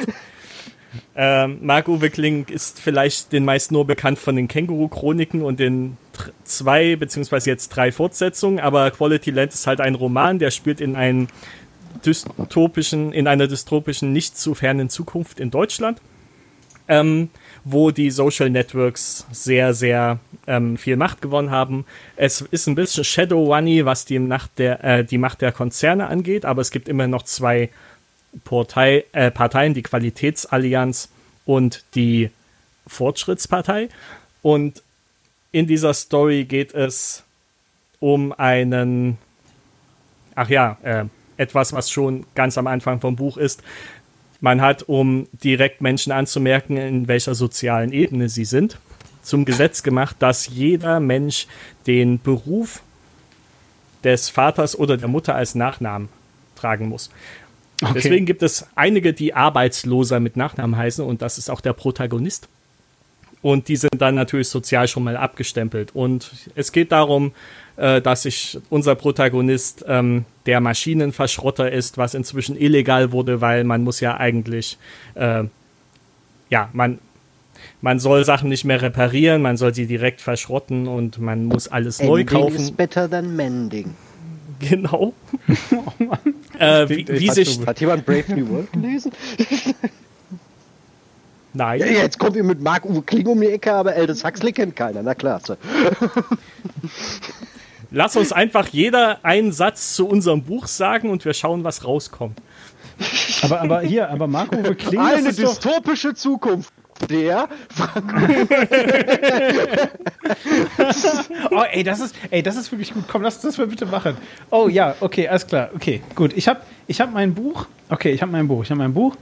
Ähm, 1.14 1.58
Marc-Uwe 1.62 2.10
Kling 2.10 2.46
ist 2.48 2.80
vielleicht 2.80 3.32
den 3.32 3.44
meisten 3.44 3.74
nur 3.74 3.86
bekannt 3.86 4.18
von 4.18 4.36
den 4.36 4.48
Känguru-Chroniken 4.48 5.42
und 5.42 5.60
den 5.60 5.96
zwei 6.44 6.96
beziehungsweise 6.96 7.50
jetzt 7.50 7.68
drei 7.70 7.92
Fortsetzungen, 7.92 8.60
aber 8.60 8.90
Quality 8.90 9.30
Land 9.30 9.54
ist 9.54 9.66
halt 9.66 9.80
ein 9.80 9.94
Roman, 9.94 10.38
der 10.38 10.50
spielt 10.50 10.80
in 10.80 10.96
einem 10.96 11.28
dystopischen, 12.04 13.12
in 13.12 13.26
einer 13.26 13.46
dystopischen, 13.46 14.12
nicht 14.12 14.36
zu 14.36 14.54
fernen 14.54 14.88
Zukunft 14.88 15.40
in 15.40 15.50
Deutschland. 15.50 16.00
ähm, 16.90 17.30
wo 17.64 17.92
die 17.92 18.10
Social 18.10 18.50
Networks 18.50 19.24
sehr, 19.30 19.74
sehr 19.74 20.18
ähm, 20.46 20.76
viel 20.76 20.96
Macht 20.96 21.22
gewonnen 21.22 21.50
haben. 21.50 21.84
Es 22.16 22.40
ist 22.40 22.66
ein 22.66 22.74
bisschen 22.74 23.04
Shadowrunny, 23.04 23.84
was 23.84 24.04
die 24.04 24.18
Macht 24.18 24.58
der, 24.58 24.82
äh, 24.82 25.04
die 25.04 25.18
Macht 25.18 25.40
der 25.40 25.52
Konzerne 25.52 26.08
angeht, 26.08 26.44
aber 26.44 26.62
es 26.62 26.72
gibt 26.72 26.88
immer 26.88 27.06
noch 27.06 27.22
zwei 27.22 27.70
Partei, 28.44 29.04
äh, 29.12 29.30
Parteien, 29.30 29.74
die 29.74 29.82
Qualitätsallianz 29.82 31.08
und 31.44 31.84
die 31.94 32.30
Fortschrittspartei. 32.86 33.88
Und 34.42 34.82
in 35.52 35.66
dieser 35.66 35.94
Story 35.94 36.44
geht 36.44 36.74
es 36.74 37.24
um 37.98 38.32
einen, 38.32 39.18
ach 40.34 40.48
ja, 40.48 40.78
äh, 40.82 41.04
etwas, 41.36 41.72
was 41.72 41.90
schon 41.90 42.26
ganz 42.34 42.58
am 42.58 42.66
Anfang 42.66 43.00
vom 43.00 43.16
Buch 43.16 43.36
ist. 43.36 43.62
Man 44.40 44.60
hat, 44.60 44.84
um 44.88 45.26
direkt 45.32 45.80
Menschen 45.80 46.12
anzumerken, 46.12 46.76
in 46.76 47.08
welcher 47.08 47.34
sozialen 47.34 47.92
Ebene 47.92 48.28
sie 48.28 48.44
sind, 48.44 48.78
zum 49.22 49.44
Gesetz 49.44 49.82
gemacht, 49.82 50.16
dass 50.18 50.48
jeder 50.48 51.00
Mensch 51.00 51.46
den 51.86 52.20
Beruf 52.20 52.82
des 54.04 54.30
Vaters 54.30 54.78
oder 54.78 54.96
der 54.96 55.08
Mutter 55.08 55.34
als 55.34 55.54
Nachnamen 55.54 56.08
tragen 56.56 56.88
muss. 56.88 57.10
Okay. 57.82 57.92
Deswegen 57.94 58.26
gibt 58.26 58.42
es 58.42 58.66
einige, 58.74 59.12
die 59.12 59.34
Arbeitsloser 59.34 60.20
mit 60.20 60.36
Nachnamen 60.36 60.76
heißen 60.76 61.04
und 61.04 61.22
das 61.22 61.38
ist 61.38 61.50
auch 61.50 61.60
der 61.60 61.72
Protagonist. 61.72 62.48
Und 63.42 63.68
die 63.68 63.76
sind 63.76 64.00
dann 64.02 64.16
natürlich 64.16 64.48
sozial 64.48 64.86
schon 64.86 65.02
mal 65.02 65.16
abgestempelt. 65.16 65.94
Und 65.94 66.30
es 66.54 66.72
geht 66.72 66.92
darum, 66.92 67.32
äh, 67.76 68.02
dass 68.02 68.24
sich 68.24 68.58
unser 68.68 68.94
Protagonist 68.94 69.82
ähm, 69.88 70.26
der 70.44 70.60
Maschinenverschrotter 70.60 71.72
ist, 71.72 71.96
was 71.96 72.12
inzwischen 72.12 72.54
illegal 72.54 73.12
wurde, 73.12 73.40
weil 73.40 73.64
man 73.64 73.82
muss 73.82 74.00
ja 74.00 74.18
eigentlich, 74.18 74.76
äh, 75.14 75.44
ja, 76.50 76.68
man, 76.74 76.98
man 77.80 77.98
soll 77.98 78.26
Sachen 78.26 78.50
nicht 78.50 78.66
mehr 78.66 78.82
reparieren, 78.82 79.40
man 79.40 79.56
soll 79.56 79.74
sie 79.74 79.86
direkt 79.86 80.20
verschrotten 80.20 80.86
und 80.86 81.18
man 81.18 81.46
muss 81.46 81.66
alles 81.66 82.02
neu 82.02 82.20
Ending 82.20 82.26
kaufen. 82.26 82.56
is 82.56 82.70
better 82.70 83.08
than 83.08 83.34
mending. 83.36 83.94
Genau. 84.60 85.14
äh, 86.60 86.84
wie, 86.88 87.08
wie 87.08 87.26
fast 87.26 87.36
sich. 87.36 87.66
Hat 87.66 87.80
jemand 87.80 88.06
Brave 88.06 88.34
New 88.34 88.48
World 88.48 88.72
gelesen? 88.82 89.12
Nein. 91.52 91.80
Ja, 91.80 91.86
jetzt 91.86 92.18
kommt 92.18 92.36
ihr 92.36 92.44
mit 92.44 92.60
Marc-Uwe 92.60 93.02
Kling 93.02 93.26
um 93.26 93.40
die 93.40 93.48
Ecke, 93.48 93.72
aber 93.72 93.92
Aldous 93.92 94.24
Huxley 94.24 94.52
kennt 94.52 94.76
keiner. 94.76 95.02
Na 95.02 95.14
klar. 95.14 95.40
So. 95.44 95.56
Lass 97.90 98.16
uns 98.16 98.30
einfach 98.30 98.68
jeder 98.68 99.18
einen 99.24 99.50
Satz 99.50 99.96
zu 99.96 100.06
unserem 100.06 100.44
Buch 100.44 100.68
sagen 100.68 101.10
und 101.10 101.24
wir 101.24 101.34
schauen, 101.34 101.64
was 101.64 101.84
rauskommt. 101.84 102.38
Aber, 103.42 103.62
aber 103.62 103.80
hier, 103.80 104.10
aber 104.10 104.28
Marco 104.28 104.56
Kling, 104.74 105.00
das 105.00 105.18
Eine 105.18 105.32
dystopische 105.32 106.14
Zukunft. 106.14 106.72
Der 107.08 107.48
Oh, 111.50 111.62
ey, 111.72 111.82
das 111.82 112.00
ist, 112.00 112.14
ey, 112.30 112.42
das 112.42 112.56
ist 112.56 112.70
wirklich 112.70 112.92
gut. 112.92 113.04
Komm, 113.08 113.22
lass 113.22 113.40
das 113.40 113.58
mal 113.58 113.66
bitte 113.66 113.86
machen. 113.86 114.16
Oh 114.50 114.68
ja, 114.68 114.94
okay, 115.00 115.28
alles 115.28 115.46
klar. 115.46 115.70
Okay, 115.74 116.02
gut. 116.14 116.32
Ich 116.36 116.48
habe 116.48 116.60
ich 116.86 117.00
hab 117.00 117.12
mein 117.12 117.34
Buch. 117.34 117.66
Okay, 117.88 118.12
ich 118.12 118.22
habe 118.22 118.32
mein 118.32 118.48
Buch. 118.48 118.64
Ich 118.64 118.70
habe 118.70 118.78
mein 118.78 118.92
Buch. 118.92 119.16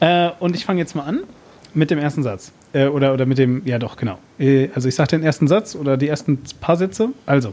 Äh, 0.00 0.30
und 0.38 0.54
ich 0.54 0.64
fange 0.64 0.80
jetzt 0.80 0.94
mal 0.94 1.04
an 1.04 1.20
mit 1.72 1.90
dem 1.90 1.98
ersten 1.98 2.22
Satz. 2.22 2.52
Äh, 2.72 2.86
oder, 2.86 3.12
oder 3.12 3.26
mit 3.26 3.38
dem, 3.38 3.62
ja 3.64 3.78
doch, 3.78 3.96
genau. 3.96 4.18
Äh, 4.38 4.68
also 4.74 4.88
ich 4.88 4.94
sage 4.94 5.10
den 5.10 5.22
ersten 5.22 5.48
Satz 5.48 5.74
oder 5.74 5.96
die 5.96 6.08
ersten 6.08 6.42
paar 6.60 6.76
Sätze. 6.76 7.08
Also. 7.26 7.52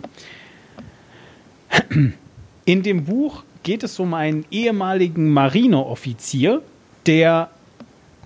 In 2.65 2.84
dem 2.84 3.06
Buch 3.06 3.43
geht 3.64 3.84
es 3.84 3.99
um 3.99 4.14
einen 4.14 4.45
ehemaligen 4.52 5.30
Marineoffizier, 5.30 6.61
der 7.06 7.49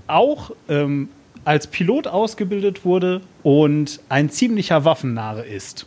auch 0.07 0.51
ähm, 0.69 1.09
als 1.45 1.67
Pilot 1.67 2.07
ausgebildet 2.07 2.83
wurde 2.83 3.21
und 3.43 4.01
ein 4.09 4.29
ziemlicher 4.29 4.83
Waffennarre 4.83 5.45
ist. 5.45 5.85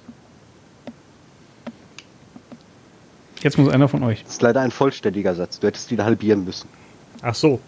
Jetzt 3.42 3.58
muss 3.58 3.68
einer 3.68 3.88
von 3.88 4.02
euch. 4.02 4.22
Das 4.22 4.34
ist 4.34 4.42
leider 4.42 4.60
ein 4.60 4.70
vollständiger 4.70 5.34
Satz. 5.34 5.60
Du 5.60 5.66
hättest 5.66 5.90
ihn 5.92 6.02
halbieren 6.02 6.44
müssen. 6.44 6.68
Ach 7.22 7.34
so. 7.34 7.60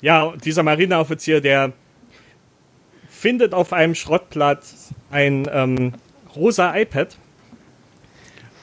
Ja, 0.00 0.34
dieser 0.44 0.62
Marineoffizier, 0.62 1.40
der 1.40 1.72
findet 3.08 3.54
auf 3.54 3.72
einem 3.72 3.94
Schrottplatz 3.94 4.92
ein 5.10 5.48
ähm, 5.50 5.94
rosa 6.36 6.76
iPad, 6.76 7.16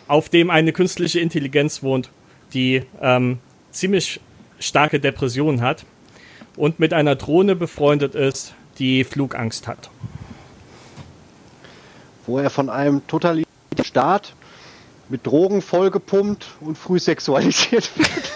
auf 0.07 0.29
dem 0.29 0.49
eine 0.49 0.71
künstliche 0.71 1.19
Intelligenz 1.19 1.83
wohnt, 1.83 2.09
die 2.53 2.83
ähm, 3.01 3.39
ziemlich 3.71 4.21
starke 4.59 4.99
Depressionen 4.99 5.61
hat 5.61 5.85
und 6.57 6.79
mit 6.79 6.93
einer 6.93 7.15
Drohne 7.15 7.55
befreundet 7.55 8.15
ist, 8.15 8.53
die 8.77 9.03
Flugangst 9.03 9.67
hat. 9.67 9.89
Wo 12.25 12.39
er 12.39 12.49
von 12.49 12.69
einem 12.69 13.05
totalitären 13.07 13.45
Staat 13.83 14.33
mit 15.09 15.25
Drogen 15.25 15.61
vollgepumpt 15.61 16.47
und 16.61 16.77
früh 16.77 16.99
sexualisiert 16.99 17.91
wird. 17.97 18.31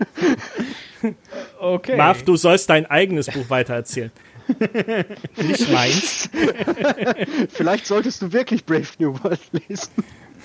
Okay. 1.60 1.96
Marv, 1.96 2.24
du 2.24 2.36
sollst 2.36 2.70
dein 2.70 2.86
eigenes 2.86 3.26
Buch 3.26 3.48
weitererzählen. 3.50 4.10
Nicht 5.36 5.70
meins. 5.70 6.28
Vielleicht 7.50 7.86
solltest 7.86 8.22
du 8.22 8.32
wirklich 8.32 8.64
Brave 8.64 8.86
New 8.98 9.22
World 9.22 9.40
lesen. 9.52 9.90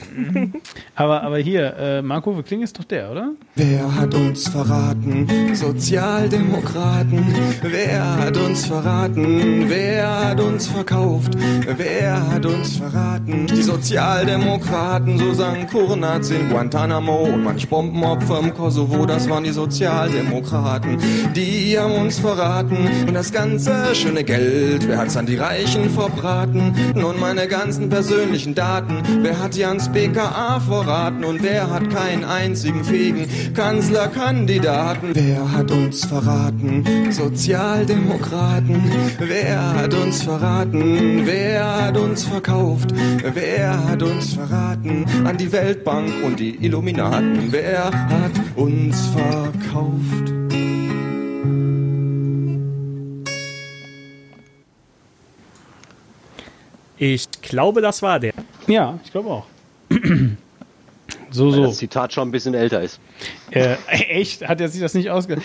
Aber, 0.95 1.23
aber 1.23 1.37
hier, 1.39 1.75
äh, 1.77 2.01
Marco 2.01 2.33
Kling 2.43 2.61
ist 2.61 2.77
doch 2.77 2.83
der, 2.83 3.11
oder? 3.11 3.31
Wer 3.55 3.95
hat 3.95 4.13
uns 4.13 4.47
verraten? 4.47 5.27
Sozialdemokraten. 5.53 7.25
Wer 7.61 8.17
hat 8.17 8.37
uns 8.37 8.65
verraten? 8.65 9.65
Wer 9.67 10.29
hat 10.29 10.39
uns 10.39 10.67
verkauft? 10.67 11.33
Wer 11.77 12.31
hat 12.31 12.45
uns 12.45 12.77
verraten? 12.77 13.47
Die 13.47 13.61
Sozialdemokraten, 13.61 15.17
so 15.17 15.33
sang 15.33 15.67
Kurnaz 15.67 16.29
in 16.29 16.49
Guantanamo 16.49 17.23
und 17.23 17.43
manch 17.43 17.67
Bombenopfer 17.67 18.39
im 18.39 18.53
Kosovo, 18.53 19.05
das 19.05 19.29
waren 19.29 19.43
die 19.43 19.51
Sozialdemokraten. 19.51 20.97
Die 21.35 21.77
haben 21.77 21.93
uns 21.93 22.19
verraten 22.19 22.77
und 23.07 23.13
das 23.13 23.31
ganze 23.31 23.95
schöne 23.95 24.23
Geld, 24.23 24.87
wer 24.87 24.99
hat's 24.99 25.17
an 25.17 25.25
die 25.25 25.37
Reichen 25.37 25.89
verbraten? 25.89 26.73
Nun 26.95 27.19
meine 27.19 27.47
ganzen 27.47 27.89
persönlichen 27.89 28.55
Daten, 28.55 29.01
wer 29.21 29.39
hat 29.39 29.55
die 29.55 29.65
ans 29.65 29.89
BKA 29.93 30.59
verraten 30.59 31.23
und 31.23 31.43
wer 31.43 31.69
hat 31.69 31.87
keinen 31.91 32.23
einzigen 32.23 32.83
fähigen 32.83 33.27
Kanzlerkandidaten? 33.53 35.11
Wer 35.13 35.51
hat 35.51 35.69
uns 35.69 36.03
verraten? 36.03 37.11
Sozialdemokraten. 37.11 38.91
Wer 39.19 39.75
hat 39.75 39.93
uns 39.93 40.23
verraten? 40.23 41.27
Wer 41.27 41.85
hat 41.85 41.97
uns 41.97 42.23
verkauft? 42.23 42.91
Wer 43.35 43.87
hat 43.87 44.01
uns 44.01 44.33
verraten? 44.33 45.05
An 45.25 45.37
die 45.37 45.51
Weltbank 45.51 46.11
und 46.25 46.39
die 46.39 46.55
Illuminaten. 46.55 47.51
Wer 47.51 47.85
hat 47.85 48.31
uns 48.55 48.99
verkauft? 49.07 50.33
Ich 56.97 57.29
glaube, 57.43 57.81
das 57.81 58.01
war 58.01 58.19
der. 58.19 58.33
Ja, 58.65 58.97
ich 59.03 59.11
glaube 59.11 59.29
auch. 59.29 59.52
So, 61.31 61.47
Weil 61.47 61.53
so. 61.53 61.63
das 61.63 61.77
Zitat 61.77 62.13
schon 62.13 62.27
ein 62.27 62.31
bisschen 62.31 62.53
älter 62.53 62.81
ist. 62.81 62.99
Äh, 63.51 63.75
echt? 63.87 64.47
Hat 64.47 64.61
er 64.61 64.69
sich 64.69 64.81
das 64.81 64.93
nicht 64.93 65.09
ausge... 65.09 65.35
Äh, 65.35 65.39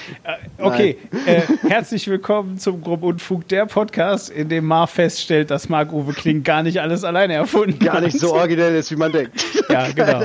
okay, 0.58 0.98
äh, 1.26 1.42
herzlich 1.68 2.08
willkommen 2.08 2.58
zum 2.58 2.82
Grob 2.82 3.02
Unfug, 3.02 3.46
der 3.48 3.66
Podcast, 3.66 4.30
in 4.30 4.48
dem 4.48 4.66
Mar 4.66 4.86
feststellt, 4.86 5.50
dass 5.50 5.68
Marc-Uwe 5.68 6.12
Kling 6.12 6.42
gar 6.42 6.62
nicht 6.62 6.80
alles 6.80 7.04
alleine 7.04 7.34
erfunden 7.34 7.78
Gar 7.78 7.96
hat. 7.96 8.04
nicht 8.04 8.18
so 8.18 8.34
originell 8.34 8.74
ist, 8.76 8.90
wie 8.90 8.96
man 8.96 9.12
denkt. 9.12 9.32
Ja, 9.68 9.88
genau. 9.90 10.22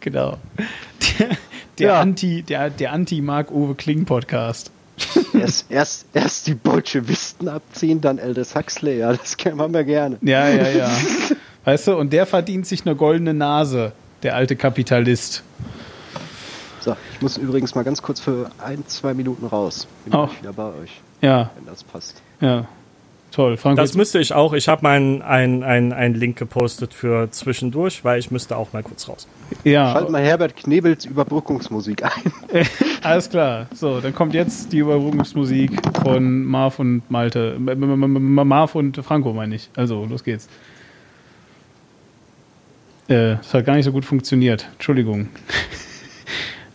genau. 0.00 0.38
Der, 1.18 1.28
der 1.78 1.86
Ja. 1.88 2.00
Anti, 2.00 2.42
der, 2.42 2.70
der 2.70 2.92
Anti-Marc-Uwe 2.92 3.74
Kling-Podcast. 3.74 4.70
Erst, 5.34 5.70
erst, 5.70 6.06
erst 6.12 6.46
die 6.46 6.54
Bolschewisten 6.54 7.48
abziehen, 7.48 8.00
dann 8.00 8.18
Aldous 8.18 8.54
Huxley. 8.54 8.98
Ja, 8.98 9.12
das 9.12 9.36
haben 9.44 9.74
wir 9.74 9.84
gerne. 9.84 10.18
Ja, 10.22 10.48
ja, 10.48 10.68
ja. 10.68 10.90
Weißt 11.64 11.86
du, 11.86 11.96
und 11.96 12.12
der 12.12 12.26
verdient 12.26 12.66
sich 12.66 12.84
eine 12.86 12.96
goldene 12.96 13.34
Nase, 13.34 13.92
der 14.22 14.34
alte 14.34 14.56
Kapitalist. 14.56 15.42
So, 16.80 16.96
ich 17.14 17.22
muss 17.22 17.36
übrigens 17.36 17.74
mal 17.74 17.84
ganz 17.84 18.02
kurz 18.02 18.18
für 18.20 18.50
ein, 18.64 18.84
zwei 18.88 19.14
Minuten 19.14 19.46
raus. 19.46 19.86
Bin 20.04 20.10
gleich 20.12 20.40
wieder 20.40 20.52
bei 20.52 20.64
euch, 20.82 21.00
Ja, 21.20 21.50
wenn 21.56 21.66
das 21.66 21.84
passt. 21.84 22.20
ja. 22.40 22.66
Toll. 23.30 23.56
Franco, 23.56 23.80
Das 23.80 23.94
müsste 23.94 24.18
ich 24.18 24.34
auch. 24.34 24.52
Ich 24.52 24.68
habe 24.68 24.82
mal 24.82 24.90
einen 24.90 25.22
ein, 25.22 25.94
ein 25.94 26.12
Link 26.12 26.36
gepostet 26.36 26.92
für 26.92 27.30
zwischendurch, 27.30 28.04
weil 28.04 28.18
ich 28.18 28.30
müsste 28.30 28.58
auch 28.58 28.74
mal 28.74 28.82
kurz 28.82 29.08
raus. 29.08 29.26
ja, 29.64 29.90
Schalt 29.90 30.10
mal 30.10 30.20
Herbert 30.20 30.54
Knebels 30.54 31.06
Überbrückungsmusik 31.06 32.04
ein. 32.04 32.32
alles 33.02 33.30
klar. 33.30 33.68
So, 33.74 34.02
dann 34.02 34.14
kommt 34.14 34.34
jetzt 34.34 34.70
die 34.74 34.80
Überbrückungsmusik 34.80 35.80
von 36.04 36.44
Marv 36.44 36.78
und 36.78 37.10
Malte. 37.10 37.56
Marv 37.58 38.74
und 38.74 38.98
Franco, 39.02 39.32
meine 39.32 39.54
ich. 39.54 39.70
Also, 39.76 40.04
los 40.04 40.22
geht's. 40.24 40.46
Äh, 43.08 43.36
das 43.36 43.54
hat 43.54 43.66
gar 43.66 43.74
nicht 43.74 43.84
so 43.84 43.92
gut 43.92 44.04
funktioniert. 44.04 44.66
Entschuldigung. 44.74 45.28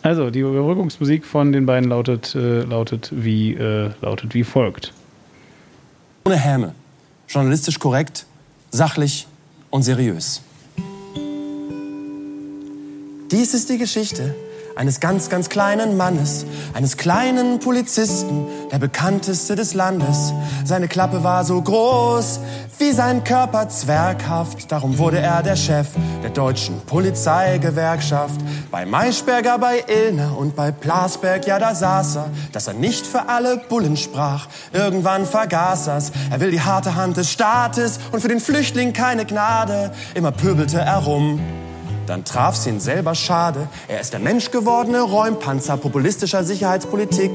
Also, 0.04 0.30
die 0.30 0.40
Überbrückungsmusik 0.40 1.26
von 1.26 1.52
den 1.52 1.66
beiden 1.66 1.90
lautet, 1.90 2.34
äh, 2.34 2.62
lautet, 2.62 3.10
wie, 3.12 3.56
äh, 3.56 3.92
lautet 4.00 4.34
wie 4.34 4.46
folgt. 4.46 4.94
Ohne 6.26 6.38
Häme. 6.38 6.76
Journalistisch 7.28 7.78
korrekt, 7.78 8.26
sachlich 8.72 9.28
und 9.70 9.84
seriös. 9.84 10.42
Dies 13.32 13.54
ist 13.54 13.70
die 13.70 13.78
Geschichte 13.78 14.34
eines 14.78 15.00
ganz, 15.00 15.30
ganz 15.30 15.50
kleinen 15.50 15.98
Mannes, 15.98 16.46
eines 16.74 16.98
kleinen 16.98 17.60
Polizisten, 17.60 18.46
der 18.72 18.78
bekannteste 18.78 19.56
des 19.56 19.74
Landes. 19.74 20.34
Seine 20.64 20.88
Klappe 20.88 21.24
war 21.24 21.44
so 21.44 21.60
groß 21.62 22.40
wie 22.78 22.92
sein 22.92 23.24
Körper 23.24 23.70
zwerghaft. 23.70 24.72
Darum 24.72 25.00
wurde 25.00 25.20
er 25.20 25.42
der 25.42 25.56
Chef 25.56 25.88
der 26.22 26.30
deutschen 26.30 26.80
Polizeigewerkschaft. 26.82 28.40
Bei 28.70 28.86
Maischberger, 28.86 29.58
bei 29.58 29.84
Illner 29.88 30.38
und 30.38 30.56
bei 30.56 30.72
Plasberg, 30.72 31.48
ja, 31.48 31.58
da 31.58 31.74
saß 31.74 32.18
er, 32.18 32.30
dass 32.52 32.68
er 32.68 32.74
nicht 32.74 33.08
für 33.08 33.28
alle 33.30 33.58
Bullen 33.58 33.98
sprach. 33.98 34.48
Irgendwann 34.74 35.26
vergaß 35.26 35.88
er's. 35.88 36.12
Er 36.30 36.40
will 36.40 36.52
die 36.52 36.62
harte 36.62 36.96
Hand 36.96 37.18
des 37.18 37.32
Staates 37.32 38.00
und 38.12 38.22
für 38.22 38.28
den 38.28 38.40
Flüchtling 38.40 38.94
keine 38.94 39.26
Gnade. 39.26 39.92
Immer 40.14 40.32
pöbelte 40.32 40.80
er 40.80 40.98
rum. 40.98 41.40
Dann 42.08 42.24
traf's 42.24 42.66
ihn 42.66 42.80
selber 42.80 43.14
schade. 43.14 43.68
Er 43.88 44.00
ist 44.00 44.14
der 44.14 44.20
menschgewordene 44.20 45.02
Räumpanzer 45.02 45.78
populistischer 45.78 46.44
Sicherheitspolitik 46.44 47.32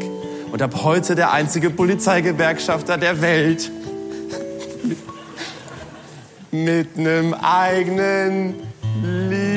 und 0.51 0.63
ab 0.63 0.83
heute 0.83 1.15
der 1.15 1.33
einzige 1.33 1.71
Polizeigewerkschafter 1.71 2.97
der 2.97 3.21
Welt. 3.21 3.71
Mit 6.51 6.97
nem 6.97 7.35
eigenen 7.35 8.55
Wer 9.29 9.52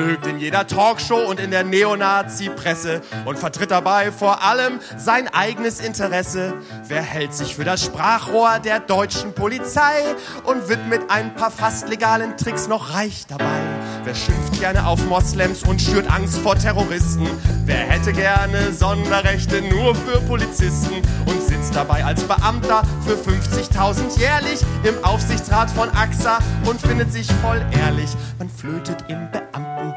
blökt 0.00 0.26
in 0.26 0.38
jeder 0.38 0.66
Talkshow 0.66 1.28
und 1.28 1.38
in 1.40 1.50
der 1.50 1.62
Neonazi-Presse 1.62 3.02
und 3.26 3.38
vertritt 3.38 3.70
dabei 3.70 4.10
vor 4.10 4.42
allem 4.42 4.80
sein 4.96 5.28
eigenes 5.28 5.80
Interesse? 5.80 6.54
Wer 6.88 7.02
hält 7.02 7.34
sich 7.34 7.54
für 7.54 7.64
das 7.64 7.84
Sprachrohr 7.84 8.60
der 8.64 8.80
deutschen 8.80 9.34
Polizei 9.34 10.02
und 10.44 10.68
wird 10.68 10.86
mit 10.88 11.02
ein 11.10 11.34
paar 11.34 11.50
fast 11.50 11.88
legalen 11.88 12.36
Tricks 12.38 12.66
noch 12.66 12.94
reich 12.94 13.26
dabei? 13.28 13.60
Wer 14.04 14.14
schimpft 14.14 14.58
gerne 14.58 14.86
auf 14.86 15.04
Moslems 15.06 15.64
und 15.64 15.82
schürt 15.82 16.10
Angst 16.10 16.38
vor 16.38 16.56
Terroristen? 16.56 17.28
Wer 17.66 17.76
hätte 17.76 18.12
gerne 18.12 18.72
Sonderrechte 18.72 19.60
nur 19.60 19.94
für 19.94 20.20
Polizisten 20.22 21.02
und 21.26 21.42
sitzt 21.42 21.74
dabei 21.74 22.04
als 22.04 22.22
Beamter 22.24 22.82
für 23.06 23.16
50.000 23.16 24.18
jährlich 24.18 24.60
im 24.84 25.04
Aufsichtsrat 25.04 25.70
von 25.70 25.90
AXA 25.90 26.38
und 26.64 26.80
findet 26.80 27.12
sich 27.12 27.30
voll 27.42 27.62
ehrlich? 27.72 28.10
Man 28.38 28.48
flötet 28.48 29.04
im 29.08 29.30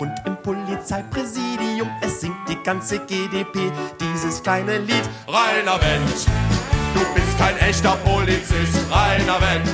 Beamtenbund, 0.04 0.22
im 0.26 0.38
Polizeipräsidium, 0.38 1.90
es 2.02 2.22
singt 2.22 2.38
die 2.50 2.62
ganze 2.64 3.00
GDP 3.00 3.72
dieses 4.00 4.42
kleine 4.42 4.80
Lied. 4.80 5.04
Rainer 5.28 5.80
Wendt, 5.82 6.28
du 6.94 7.14
bist 7.14 7.38
kein 7.38 7.58
echter 7.58 7.96
Polizist, 8.04 8.78
Rainer 8.92 9.40
Wendt, 9.42 9.70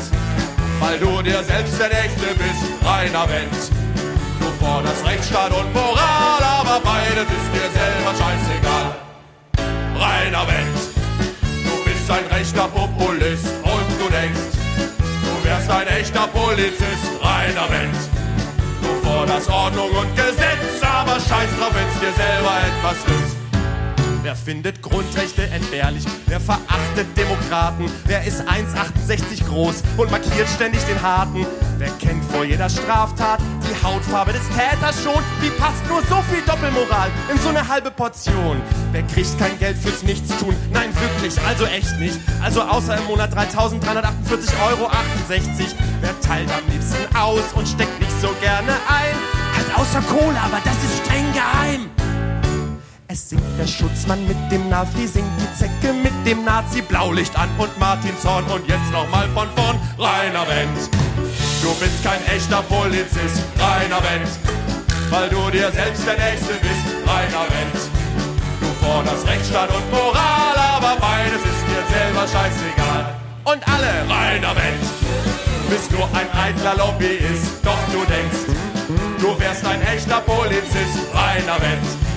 weil 0.80 1.00
du 1.00 1.22
dir 1.22 1.44
selbst 1.44 1.80
der 1.80 1.90
Nächste 1.90 2.28
bist, 2.36 2.64
Rainer 2.86 3.28
Wendt. 3.30 3.72
Du 4.40 4.66
forderst 4.66 5.06
Rechtsstaat 5.06 5.52
und 5.52 5.74
Moral, 5.74 6.44
aber 6.44 6.80
beides 6.82 7.26
ist 7.26 7.50
dir 7.54 7.70
selber 7.74 8.14
scheißegal. 8.18 8.96
Rainer 9.96 10.48
Wendt, 10.48 10.80
du 11.66 11.84
bist 11.84 12.10
ein 12.10 12.26
rechter 12.32 12.68
Populist 12.68 13.48
und 13.64 13.88
du 14.00 14.10
denkst, 14.10 14.58
du 14.98 15.48
wärst 15.48 15.70
ein 15.70 15.88
echter 15.88 16.28
Polizist, 16.28 17.06
Rainer 17.22 17.70
Wendt. 17.70 18.19
Du 19.20 19.26
forderst 19.26 19.50
Ordnung 19.50 19.91
und 19.91 20.16
Gesetz, 20.16 20.82
aber 20.82 21.20
scheiß 21.20 21.50
drauf, 21.60 21.74
wenn's 21.74 22.00
dir 22.00 22.14
selber 22.14 22.54
etwas 22.66 23.06
nützt. 23.06 23.39
Wer 24.30 24.36
findet 24.36 24.84
Grundrechte 24.84 25.42
entbehrlich? 25.50 26.06
Wer 26.28 26.40
verachtet 26.40 27.08
Demokraten? 27.18 27.86
Wer 28.06 28.24
ist 28.26 28.42
1,68 28.42 29.44
groß 29.48 29.82
und 29.98 30.12
markiert 30.12 30.48
ständig 30.54 30.84
den 30.84 31.02
Harten? 31.02 31.48
Wer 31.80 31.90
kennt 31.98 32.24
vor 32.26 32.44
jeder 32.44 32.70
Straftat 32.70 33.40
die 33.68 33.84
Hautfarbe 33.84 34.32
des 34.34 34.44
Täters 34.50 35.04
schon? 35.04 35.24
Wie 35.42 35.50
passt 35.50 35.84
nur 35.90 36.04
so 36.04 36.22
viel 36.30 36.44
Doppelmoral 36.46 37.10
in 37.32 37.40
so 37.40 37.50
eine 37.50 37.68
halbe 37.68 37.90
Portion? 37.90 38.62
Wer 38.92 39.02
kriegt 39.02 39.36
kein 39.40 39.58
Geld 39.58 39.78
fürs 39.78 40.04
Nichtstun? 40.04 40.56
Nein, 40.72 40.94
wirklich, 41.02 41.34
also 41.48 41.66
echt 41.66 42.00
nicht. 42.00 42.20
Also 42.40 42.62
außer 42.62 43.00
im 43.00 43.06
Monat 43.06 43.34
3.348,68 43.36 43.82
Euro. 44.70 44.92
Wer 46.02 46.22
teilt 46.22 46.52
am 46.52 46.72
liebsten 46.72 47.16
aus 47.16 47.52
und 47.56 47.68
steckt 47.68 48.00
nicht 48.00 48.22
so 48.22 48.30
gerne 48.42 48.74
ein? 48.88 49.16
Halt 49.56 49.76
außer 49.76 50.02
Kohle, 50.02 50.40
aber 50.40 50.62
das 50.64 50.76
ist 50.84 51.04
streng 51.04 51.34
geheim. 51.34 51.90
Es 53.11 53.27
singt 53.27 53.41
der 53.57 53.65
Schutzmann 53.65 54.27
mit 54.27 54.38
dem 54.52 54.69
Nafri, 54.69 55.07
singt 55.07 55.31
die 55.41 55.57
Zecke 55.57 55.94
mit 55.94 56.14
dem 56.27 56.44
Nazi, 56.45 56.84
Blaulicht 56.84 57.36
an 57.36 57.49
und 57.57 57.76
Martin 57.80 58.15
Zorn 58.22 58.45
und 58.45 58.68
jetzt 58.68 58.91
nochmal 58.91 59.27
von 59.30 59.48
vorn, 59.56 59.80
Rainer 59.98 60.48
Wendt. 60.48 60.94
Du 61.64 61.73
bist 61.80 62.03
kein 62.03 62.23
echter 62.27 62.61
Polizist, 62.61 63.41
Rainer 63.57 63.98
Wendt, 64.06 64.30
weil 65.10 65.27
du 65.27 65.49
dir 65.49 65.72
selbst 65.72 66.06
der 66.06 66.19
Nächste 66.19 66.53
bist, 66.61 66.86
Rainer 67.10 67.49
Wendt. 67.49 67.81
Du 68.61 68.86
forderst 68.86 69.26
Rechtsstaat 69.27 69.73
und 69.73 69.90
Moral, 69.90 70.56
aber 70.77 70.95
beides 71.02 71.41
ist 71.41 71.65
dir 71.65 71.81
selber 71.90 72.27
scheißegal. 72.30 73.15
Und 73.45 73.68
alle, 73.68 74.06
Rainer 74.06 74.56
Wendt, 74.56 74.86
bist 75.68 75.91
nur 75.94 76.07
ein 76.14 76.30
eitler 76.45 76.76
Lobbyist, 76.77 77.57
doch 77.64 77.81
du 77.91 78.06
denkst, 78.06 78.53
du 79.19 79.40
wärst 79.40 79.65
ein 79.65 79.81
echter 79.81 80.22
Polizist, 80.22 81.10
Rainer 81.11 81.60
Wendt. 81.60 82.09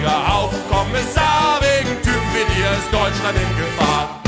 Gieriger 0.00 0.34
Hauptkommissar, 0.34 1.60
wegen 1.60 2.00
dir 2.02 2.70
ist 2.70 2.90
Deutschland 2.90 3.36
in 3.36 3.56
Gefahr. 3.58 4.22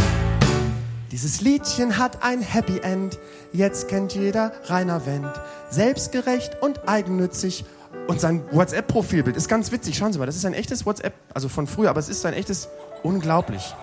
Dieses 1.10 1.40
Liedchen 1.40 1.96
hat 1.96 2.22
ein 2.22 2.42
Happy 2.42 2.80
End, 2.80 3.18
jetzt 3.54 3.88
kennt 3.88 4.12
jeder 4.12 4.52
Rainer 4.66 5.06
Wendt. 5.06 5.32
Selbstgerecht 5.70 6.60
und 6.60 6.86
eigennützig. 6.86 7.64
Und 8.06 8.20
sein 8.20 8.44
WhatsApp-Profilbild 8.50 9.34
ist 9.34 9.48
ganz 9.48 9.72
witzig. 9.72 9.96
Schauen 9.96 10.12
Sie 10.12 10.18
mal, 10.18 10.26
das 10.26 10.36
ist 10.36 10.44
ein 10.44 10.52
echtes 10.52 10.84
WhatsApp, 10.84 11.14
also 11.32 11.48
von 11.48 11.66
früher, 11.66 11.88
aber 11.88 12.00
es 12.00 12.10
ist 12.10 12.26
ein 12.26 12.34
echtes, 12.34 12.68
unglaublich. 13.02 13.74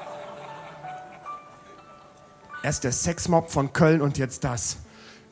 Erst 2.61 2.83
der 2.83 2.91
Sexmob 2.91 3.49
von 3.49 3.73
Köln 3.73 4.01
und 4.01 4.19
jetzt 4.19 4.43
das. 4.43 4.77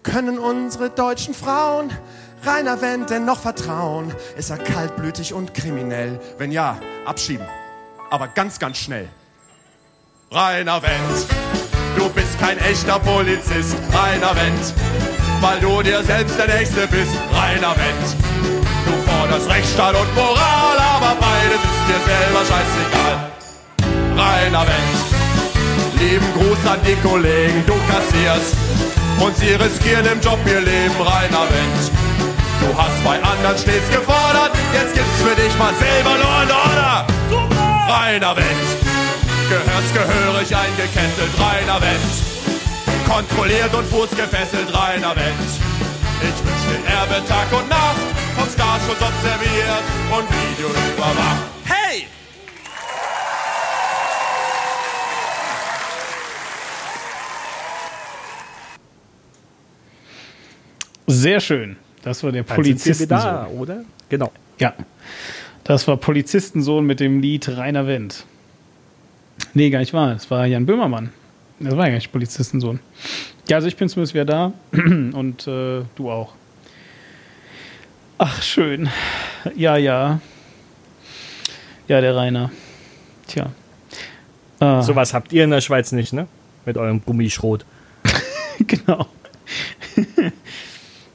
Können 0.02 0.40
unsere 0.40 0.90
deutschen 0.90 1.36
Frauen 1.36 1.92
Rainer 2.44 2.82
Wendt 2.82 3.10
denn 3.10 3.26
noch 3.26 3.40
vertrauen? 3.40 4.14
Ist 4.38 4.50
er 4.50 4.58
kaltblütig 4.58 5.34
und 5.34 5.54
kriminell? 5.54 6.20
Wenn 6.38 6.52
ja, 6.52 6.78
abschieben. 7.06 7.46
Aber 8.10 8.28
ganz, 8.28 8.60
ganz 8.60 8.78
schnell. 8.78 9.10
Rainer 10.32 10.82
Wendt, 10.82 11.26
du 11.98 12.10
bist 12.10 12.40
kein 12.40 12.58
echter 12.60 13.00
Polizist. 13.00 13.76
Rainer 13.94 14.36
Wendt, 14.36 14.74
weil 15.42 15.60
du 15.60 15.82
dir 15.82 16.04
selbst 16.04 16.38
der 16.38 16.48
Nächste 16.48 16.88
bist. 16.88 17.12
Rainer 17.34 17.76
Wendt, 17.76 18.16
du 18.86 19.12
forderst 19.12 19.50
Rechtsstaat 19.50 19.96
und 19.96 20.16
Moral, 20.16 20.78
aber 20.78 21.16
beides 21.20 21.62
ist 21.64 21.88
dir 21.88 22.02
selber 22.06 22.46
scheißegal. 22.46 23.32
Rainer 24.18 24.66
Wendt, 24.68 26.02
lieben 26.02 26.34
Gruß 26.34 26.72
an 26.72 26.80
die 26.86 27.08
Kollegen, 27.08 27.64
du 27.66 27.74
kassierst 27.92 28.56
und 29.20 29.36
sie 29.38 29.54
riskieren 29.54 30.06
im 30.06 30.20
Job 30.22 30.40
ihr 30.46 30.62
Leben. 30.62 30.96
Rainer 31.00 31.48
Wendt, 31.50 31.92
Du 32.60 32.78
hast 32.78 33.04
bei 33.04 33.22
anderen 33.22 33.58
stets 33.58 33.90
gefordert, 33.90 34.52
jetzt 34.74 34.94
gibt's 34.94 35.22
für 35.22 35.36
dich 35.36 35.58
mal 35.58 35.74
selber 35.76 36.18
Law 36.18 36.42
and 36.42 36.52
Order. 36.52 37.08
Rainer 37.90 38.36
Wendt, 38.36 38.70
gehörst 39.50 39.94
gehörig 39.94 40.56
eingekesselt, 40.56 41.32
Rainer 41.40 41.82
Wendt. 41.82 43.08
Kontrolliert 43.08 43.74
und 43.74 43.88
Fuß 43.88 44.10
gefesselt, 44.12 44.68
Rainer 44.74 45.16
Wendt. 45.16 45.52
Ich 46.22 46.46
wünsch 46.46 46.64
dir 46.68 46.82
Erbe 46.92 47.26
Tag 47.28 47.52
und 47.54 47.70
Nacht, 47.70 48.02
vom 48.36 48.50
Staatsschutz 48.50 49.02
observiert 49.02 49.84
und 50.12 50.28
Video 50.30 50.68
überwacht. 50.68 51.44
Hey! 51.66 52.08
Sehr 61.08 61.40
schön. 61.40 61.78
Das 62.08 62.24
war 62.24 62.32
der 62.32 62.44
Dann 62.44 62.56
sind 62.56 62.66
wir 62.66 62.72
Polizistensohn. 62.72 63.20
da, 63.20 63.48
oder? 63.48 63.84
Genau. 64.08 64.32
Ja. 64.60 64.74
Das 65.66 65.90
war 65.90 65.98
Polizistensohn 65.98 66.86
mit 66.86 67.02
dem 67.02 67.20
Lied 67.20 67.50
Rainer 67.50 67.86
Wendt. 67.86 68.24
Nee, 69.54 69.70
gar 69.70 69.80
nicht 69.80 69.94
wahr. 69.94 70.16
Es 70.16 70.32
war 70.32 70.46
Jan 70.46 70.66
Böhmermann. 70.66 71.12
Das 71.60 71.76
war 71.76 71.84
ja 71.84 71.90
gar 71.90 71.96
nicht 71.96 72.14
Polizistensohn. 72.14 72.80
Ja, 73.50 73.58
also 73.58 73.68
ich 73.68 73.76
bin 73.76 73.90
zumindest 73.90 74.14
wieder 74.14 74.24
da 74.24 74.54
und 74.72 75.48
äh, 75.48 75.82
du 75.96 76.10
auch. 76.10 76.32
Ach, 78.20 78.42
schön. 78.42 78.88
Ja, 79.58 79.76
ja. 79.76 80.22
Ja, 81.90 82.00
der 82.00 82.16
Rainer. 82.16 82.52
Tja. 83.28 83.52
Ah, 84.62 84.82
Sowas 84.82 85.14
habt 85.14 85.34
ihr 85.34 85.44
in 85.44 85.50
der 85.52 85.60
Schweiz 85.60 85.92
nicht, 85.92 86.14
ne? 86.14 86.28
Mit 86.66 86.78
eurem 86.78 87.04
Gummischrot. 87.04 87.66
genau. 88.66 89.08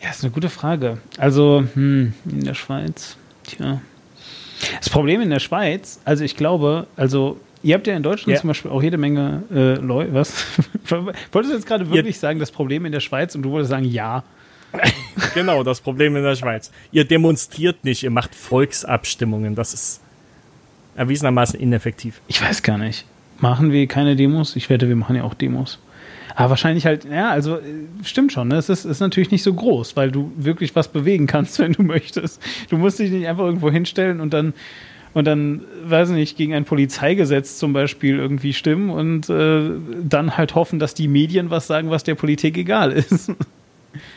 Ja, 0.03 0.11
ist 0.11 0.24
eine 0.24 0.33
gute 0.33 0.51
Frage. 0.51 0.99
Also, 1.19 1.65
hm, 1.74 2.12
in 2.31 2.45
der 2.45 2.55
Schweiz, 2.55 3.16
tja. 3.45 3.81
Das 4.79 4.91
Problem 4.91 5.20
in 5.20 5.31
der 5.31 5.41
Schweiz, 5.41 6.01
also 6.05 6.24
ich 6.24 6.37
glaube, 6.37 6.87
also 6.97 7.39
ihr 7.62 7.74
habt 7.74 7.87
ja 7.87 7.97
in 7.97 8.03
Deutschland 8.03 8.35
Ja. 8.35 8.41
zum 8.41 8.49
Beispiel 8.49 8.70
auch 8.70 8.83
jede 8.83 8.97
Menge 8.99 9.43
äh, 9.53 9.74
Leute, 9.74 10.15
was? 10.15 10.45
Wolltest 10.89 11.53
du 11.53 11.57
jetzt 11.57 11.66
gerade 11.66 11.91
wirklich 11.91 12.19
sagen, 12.19 12.39
das 12.39 12.51
Problem 12.51 12.85
in 12.85 12.93
der 12.93 13.01
Schweiz 13.01 13.35
und 13.35 13.43
du 13.43 13.51
wolltest 13.51 13.70
sagen, 13.70 13.85
ja. 13.85 14.23
Genau, 15.35 15.62
das 15.62 15.81
Problem 15.81 16.16
in 16.16 16.23
der 16.23 16.37
Schweiz. 16.37 16.70
Ihr 16.93 17.05
demonstriert 17.05 17.85
nicht, 17.85 18.03
ihr 18.03 18.11
macht 18.11 18.35
Volksabstimmungen. 18.35 19.55
Das 19.55 19.74
ist 19.74 20.01
erwiesenermaßen 20.97 21.59
ineffektiv. 21.59 22.20
Ich 22.29 22.41
weiß 22.43 22.62
gar 22.62 22.79
nicht. 22.79 23.05
Machen 23.39 23.73
wir 23.73 23.87
keine 23.87 24.15
Demos? 24.16 24.57
Ich 24.57 24.70
wette, 24.70 24.89
wir 24.89 24.97
machen 24.97 25.16
ja 25.16 25.24
auch 25.24 25.35
Demos. 25.35 25.79
Aber 26.35 26.51
wahrscheinlich 26.51 26.87
halt, 26.87 27.05
ja, 27.05 27.31
also 27.31 27.57
äh, 27.57 27.63
stimmt 28.05 28.33
schon, 28.33 28.49
ne? 28.49 28.57
es 28.57 28.69
ist, 28.69 28.85
ist 28.85 29.01
natürlich 29.01 29.31
nicht 29.31 29.43
so 29.43 29.53
groß, 29.53 29.97
weil 29.97 30.11
du 30.11 30.33
wirklich 30.37 30.75
was 30.75 30.89
bewegen 30.89 31.27
kannst, 31.27 31.59
wenn 31.59 31.73
du 31.73 31.83
möchtest. 31.83 32.41
Du 32.71 32.79
musst 32.79 32.99
dich 32.99 33.11
nicht 33.11 33.27
einfach 33.27 33.45
irgendwo 33.45 33.71
hinstellen 33.71 34.21
und 34.21 34.33
dann, 34.33 34.55
und 35.15 35.27
dann, 35.27 35.63
weiß 35.85 36.11
ich 36.11 36.15
nicht, 36.15 36.37
gegen 36.37 36.55
ein 36.55 36.65
Polizeigesetz 36.65 37.59
zum 37.59 37.73
Beispiel 37.73 38.19
irgendwie 38.19 38.55
stimmen 38.55 38.91
und 38.91 39.29
äh, 39.29 39.71
dann 40.03 40.37
halt 40.39 40.55
hoffen, 40.55 40.79
dass 40.79 40.95
die 40.95 41.09
Medien 41.09 41.51
was 41.51 41.67
sagen, 41.67 41.91
was 41.91 42.03
der 42.03 42.15
Politik 42.15 42.57
egal 42.57 42.93
ist. 42.93 43.31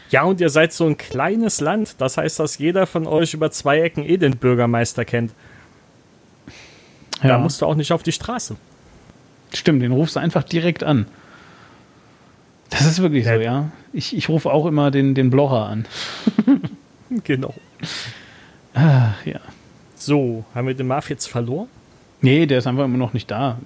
Ja, 0.09 0.23
und 0.23 0.39
ihr 0.39 0.49
seid 0.49 0.71
so 0.71 0.85
ein 0.85 0.97
kleines 0.97 1.59
Land. 1.59 1.95
Das 1.97 2.17
heißt, 2.17 2.39
dass 2.39 2.57
jeder 2.57 2.87
von 2.87 3.07
euch 3.07 3.33
über 3.33 3.51
zwei 3.51 3.81
Ecken 3.81 4.05
eh 4.05 4.15
den 4.15 4.37
Bürgermeister 4.37 5.03
kennt. 5.03 5.33
Da 7.21 7.37
musst 7.39 7.61
du 7.61 7.65
auch 7.65 7.75
nicht 7.75 7.91
auf 7.91 8.03
die 8.03 8.11
Straße. 8.11 8.55
Stimmt, 9.53 9.81
den 9.81 9.91
rufst 9.91 10.15
du 10.15 10.19
einfach 10.19 10.43
direkt 10.43 10.83
an. 10.83 11.07
Das 12.69 12.85
ist 12.85 13.01
wirklich 13.01 13.25
so, 13.25 13.31
ja. 13.33 13.69
Ich, 13.93 14.15
ich 14.15 14.27
rufe 14.29 14.51
auch 14.51 14.65
immer 14.65 14.91
den, 14.91 15.15
den 15.15 15.29
Blocher 15.29 15.65
an. 15.67 15.85
Genau. 17.23 17.53
Ach, 18.73 19.25
ja. 19.25 19.39
So, 19.95 20.43
haben 20.55 20.67
wir 20.67 20.73
den 20.73 20.87
Marv 20.87 21.09
jetzt 21.09 21.27
verloren? 21.27 21.67
Nee, 22.19 22.47
der 22.47 22.57
ist 22.57 22.67
einfach 22.67 22.83
immer 22.85 22.97
noch 22.97 23.13
nicht 23.13 23.29
da. 23.29 23.59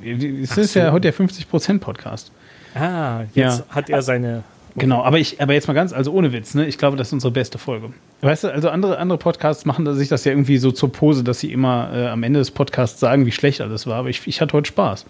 Es 0.44 0.58
ist 0.58 0.74
ja 0.76 0.92
heute 0.92 1.12
der 1.12 1.14
50%-Podcast. 1.14 2.32
Ah, 2.76 3.22
jetzt 3.34 3.36
Ja. 3.36 3.64
hat 3.70 3.90
er 3.90 4.02
seine. 4.02 4.44
Genau, 4.76 5.04
aber 5.04 5.18
ich, 5.18 5.42
aber 5.42 5.54
jetzt 5.54 5.68
mal 5.68 5.74
ganz, 5.74 5.94
also 5.94 6.12
ohne 6.12 6.32
Witz, 6.34 6.54
ne? 6.54 6.68
Ich 6.68 6.78
glaube, 6.78 6.96
das 6.98 7.08
ist 7.08 7.14
unsere 7.14 7.32
beste 7.32 7.58
Folge. 7.58 7.92
Weißt 8.22 8.44
du, 8.44 8.50
also 8.54 8.70
andere, 8.70 8.98
andere 9.00 9.18
Podcasts 9.18 9.66
machen 9.66 9.92
sich 9.96 10.10
das 10.10 10.26
ja 10.26 10.34
irgendwie 10.34 10.58
so 10.58 10.72
zur 10.72 10.92
Pose, 10.92 11.24
dass 11.24 11.40
sie 11.40 11.52
immer 11.52 11.90
äh, 11.94 12.08
am 12.08 12.22
Ende 12.24 12.40
des 12.40 12.52
Podcasts 12.52 13.00
sagen, 13.00 13.26
wie 13.26 13.32
schlecht 13.32 13.62
alles 13.62 13.88
war. 13.88 13.96
Aber 13.96 14.10
ich, 14.10 14.28
ich 14.28 14.42
hatte 14.42 14.54
heute 14.54 14.68
Spaß. 14.68 15.06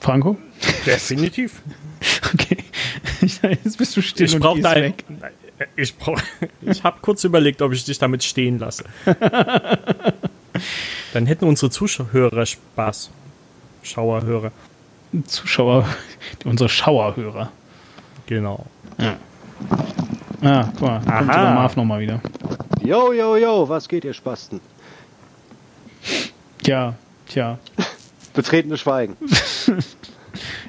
Franco? 0.00 0.36
Definitiv. 0.86 1.62
Okay. 2.32 2.64
Jetzt 3.64 3.78
bist 3.78 3.96
du 3.96 4.02
still 4.02 4.26
Ich 4.26 4.34
und 4.34 4.40
brauche 4.40 4.56
gehst 4.56 4.66
da 4.66 4.70
ein, 4.70 4.82
weg. 4.82 5.04
Ich, 5.76 5.96
brauch, 5.96 6.20
ich 6.62 6.82
habe 6.82 6.98
kurz 7.02 7.24
überlegt, 7.24 7.60
ob 7.62 7.72
ich 7.72 7.84
dich 7.84 7.98
damit 7.98 8.24
stehen 8.24 8.58
lasse. 8.58 8.84
Dann 11.12 11.26
hätten 11.26 11.44
unsere 11.44 11.70
Zuschauer 11.70 12.46
Spaß. 12.46 13.10
Schauerhörer. 13.82 14.52
Zuschauer, 15.26 15.86
unsere 16.44 16.68
Schauerhörer. 16.68 17.50
Genau. 18.26 18.66
Ah, 20.42 20.64
guck 20.72 20.80
mal, 20.82 21.00
kommt 21.00 21.10
Aha. 21.10 21.42
der 21.42 21.54
Marv 21.54 21.76
nochmal 21.76 22.00
wieder. 22.00 22.20
Yo, 22.82 23.12
yo, 23.12 23.36
yo, 23.36 23.68
was 23.68 23.88
geht, 23.88 24.04
ihr 24.04 24.14
Spasten? 24.14 24.60
Tja, 26.62 26.94
tja. 27.28 27.58
Betretene 28.34 28.78
Schweigen. 28.78 29.16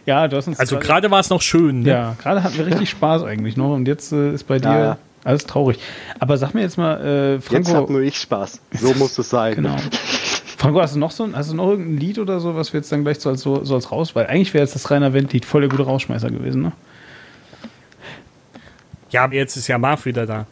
Ja, 0.06 0.28
du 0.28 0.38
hast 0.38 0.48
uns 0.48 0.60
Also 0.60 0.80
gerade 0.80 1.12
war 1.12 1.20
es 1.20 1.30
noch 1.30 1.42
schön. 1.42 1.82
Ne? 1.82 1.90
Ja, 1.90 2.16
gerade 2.22 2.44
hatten 2.44 2.58
wir 2.58 2.66
richtig 2.66 2.90
Spaß 2.90 3.24
eigentlich 3.24 3.58
noch 3.58 3.74
und 3.74 3.88
jetzt 3.88 4.12
äh, 4.12 4.34
ist 4.34 4.46
bei 4.46 4.58
dir 4.60 4.70
Ja, 4.70 4.80
ja. 4.80 4.98
alles 5.24 5.46
traurig. 5.46 5.80
Aber 6.20 6.38
sag 6.38 6.54
mir 6.54 6.62
jetzt 6.62 6.78
mal, 6.78 7.00
äh, 7.02 7.34
Jetzt 7.36 7.52
hab 7.54 7.66
Franco, 7.66 7.92
nur 7.92 8.02
ich 8.02 8.18
Spaß. 8.18 8.60
So 8.80 8.94
muss 8.96 9.18
es 9.18 9.30
sein. 9.30 9.56
genau. 9.56 9.76
Franco, 10.58 10.82
hast 10.82 10.96
du 10.96 11.00
noch 11.00 11.12
so 11.12 11.24
ein, 11.24 11.36
hast 11.36 11.52
du 11.52 11.56
noch 11.56 11.70
irgendein 11.70 11.98
Lied 11.98 12.20
oder 12.20 12.40
so, 12.40 12.56
was 12.56 12.72
wir 12.74 12.80
jetzt 12.80 12.92
dann 12.92 13.04
gleich 13.04 13.20
so 13.20 13.30
als, 13.30 13.42
so, 13.42 13.64
so 13.64 13.76
als 13.76 13.92
raus, 13.92 14.16
weil 14.16 14.28
eigentlich 14.28 14.54
wäre 14.54 14.64
jetzt 14.64 14.76
das 14.76 14.90
Rainer 14.92 15.14
Wendt-Lied 15.14 15.46
voll 15.46 15.62
der 15.62 15.70
gute 15.70 15.84
Rausschmeißer 15.84 16.30
gewesen, 16.30 16.62
ne? 16.62 16.72
Ja, 19.10 19.24
aber 19.26 19.34
jetzt 19.34 19.58
ist 19.58 19.68
ja 19.68 19.78
Marv 19.78 20.06
wieder 20.06 20.26
da. 20.26 20.46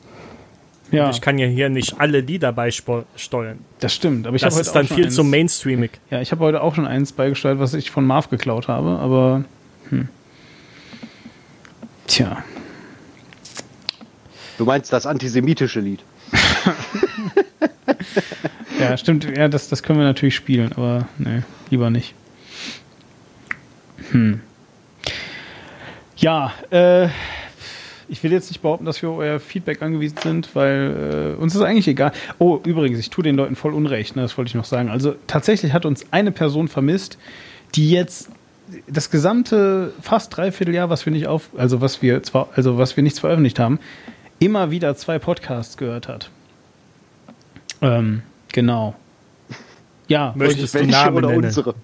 Ja, 0.91 1.09
Ich 1.09 1.21
kann 1.21 1.37
ja 1.37 1.47
hier 1.47 1.69
nicht 1.69 1.99
alle 1.99 2.21
Lieder 2.21 2.51
beisteuern. 2.51 3.59
das 3.79 3.93
stimmt. 3.93 4.27
Aber 4.27 4.35
ich 4.35 4.43
habe 4.43 4.49
Das 4.49 4.55
heute 4.55 4.67
ist 4.67 4.75
dann 4.75 4.85
auch 4.85 4.87
schon 4.87 4.97
viel 4.97 5.05
eins, 5.05 5.15
zu 5.15 5.23
mainstreamig. 5.23 5.91
Ja, 6.09 6.21
ich 6.21 6.31
habe 6.31 6.43
heute 6.43 6.61
auch 6.61 6.75
schon 6.75 6.87
eins 6.87 7.11
beigesteuert, 7.11 7.59
was 7.59 7.73
ich 7.73 7.91
von 7.91 8.05
Marv 8.05 8.29
geklaut 8.29 8.67
habe, 8.67 8.99
aber 8.99 9.43
hm. 9.89 10.09
Tja, 12.07 12.43
Du 14.59 14.65
meinst 14.65 14.91
das 14.91 15.05
antisemitische 15.05 15.79
Lied. 15.79 16.03
ja, 18.79 18.97
stimmt. 18.97 19.25
Ja, 19.37 19.47
das, 19.47 19.69
das 19.69 19.83
können 19.83 19.99
wir 19.99 20.05
natürlich 20.05 20.35
spielen, 20.35 20.73
aber 20.73 21.07
nee, 21.17 21.43
lieber 21.69 21.89
nicht. 21.89 22.13
Hm. 24.11 24.41
Ja, 26.17 26.51
äh, 26.71 27.07
ich 28.09 28.23
will 28.23 28.31
jetzt 28.31 28.49
nicht 28.49 28.61
behaupten, 28.61 28.85
dass 28.85 29.01
wir 29.01 29.09
auf 29.09 29.17
euer 29.17 29.39
Feedback 29.39 29.81
angewiesen 29.81 30.17
sind, 30.21 30.55
weil 30.55 31.35
äh, 31.37 31.41
uns 31.41 31.55
ist 31.55 31.61
eigentlich 31.61 31.87
egal. 31.87 32.11
Oh, 32.37 32.59
übrigens, 32.65 32.99
ich 32.99 33.09
tue 33.09 33.23
den 33.23 33.35
Leuten 33.35 33.55
voll 33.55 33.73
Unrecht, 33.73 34.15
ne, 34.15 34.21
das 34.21 34.37
wollte 34.37 34.49
ich 34.49 34.55
noch 34.55 34.65
sagen. 34.65 34.89
Also 34.89 35.15
tatsächlich 35.27 35.73
hat 35.73 35.85
uns 35.85 36.05
eine 36.11 36.31
Person 36.31 36.67
vermisst, 36.67 37.17
die 37.75 37.91
jetzt 37.91 38.29
das 38.87 39.09
gesamte 39.09 39.93
fast 40.01 40.35
dreiviertel 40.35 40.73
Jahr, 40.73 40.89
was 40.89 41.05
wir 41.05 41.13
nicht 41.13 41.27
auf, 41.27 41.49
also 41.57 41.81
was 41.81 42.01
wir 42.01 42.21
zwar, 42.23 42.49
also 42.55 42.77
was 42.77 42.95
wir 42.95 43.03
nichts 43.03 43.19
veröffentlicht 43.19 43.59
haben, 43.59 43.79
immer 44.39 44.71
wieder 44.71 44.95
zwei 44.95 45.19
Podcasts 45.19 45.77
gehört 45.77 46.07
hat. 46.07 46.29
Ähm, 47.81 48.23
genau. 48.51 48.95
Ja, 50.07 50.33
Möchtest 50.35 50.73
du 50.73 50.85
Namen 50.85 51.17
oder 51.17 51.29
nennen? 51.29 51.45
unsere? 51.45 51.75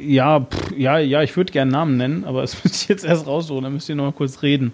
ja, 0.00 0.40
pff, 0.40 0.72
ja, 0.76 0.98
ja, 0.98 1.22
ich 1.22 1.36
würde 1.36 1.52
gerne 1.52 1.72
Namen 1.72 1.96
nennen, 1.96 2.24
aber 2.24 2.42
das 2.42 2.62
müsst 2.64 2.84
ihr 2.88 2.94
jetzt 2.94 3.04
erst 3.04 3.26
raussuchen, 3.26 3.64
dann 3.64 3.72
müsst 3.72 3.88
ihr 3.88 3.96
noch 3.96 4.04
mal 4.04 4.12
kurz 4.12 4.42
reden. 4.42 4.72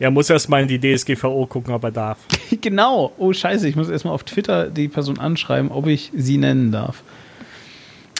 Er 0.00 0.10
muss 0.10 0.30
erst 0.30 0.48
mal 0.48 0.62
in 0.62 0.68
die 0.68 0.78
DSGVO 0.78 1.46
gucken, 1.46 1.74
ob 1.74 1.82
er 1.84 1.90
darf. 1.90 2.18
genau. 2.60 3.12
Oh, 3.18 3.32
scheiße, 3.32 3.68
ich 3.68 3.76
muss 3.76 3.88
erstmal 3.88 4.14
auf 4.14 4.24
Twitter 4.24 4.68
die 4.70 4.88
Person 4.88 5.18
anschreiben, 5.18 5.70
ob 5.70 5.86
ich 5.86 6.12
sie 6.14 6.38
nennen 6.38 6.70
darf. 6.70 7.02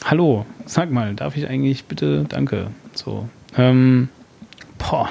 Hallo, 0.03 0.45
sag 0.65 0.91
mal, 0.91 1.13
darf 1.15 1.35
ich 1.37 1.47
eigentlich 1.47 1.85
bitte, 1.85 2.25
danke. 2.27 2.67
So. 2.93 3.27
Ähm, 3.57 4.09
boah, 4.77 5.09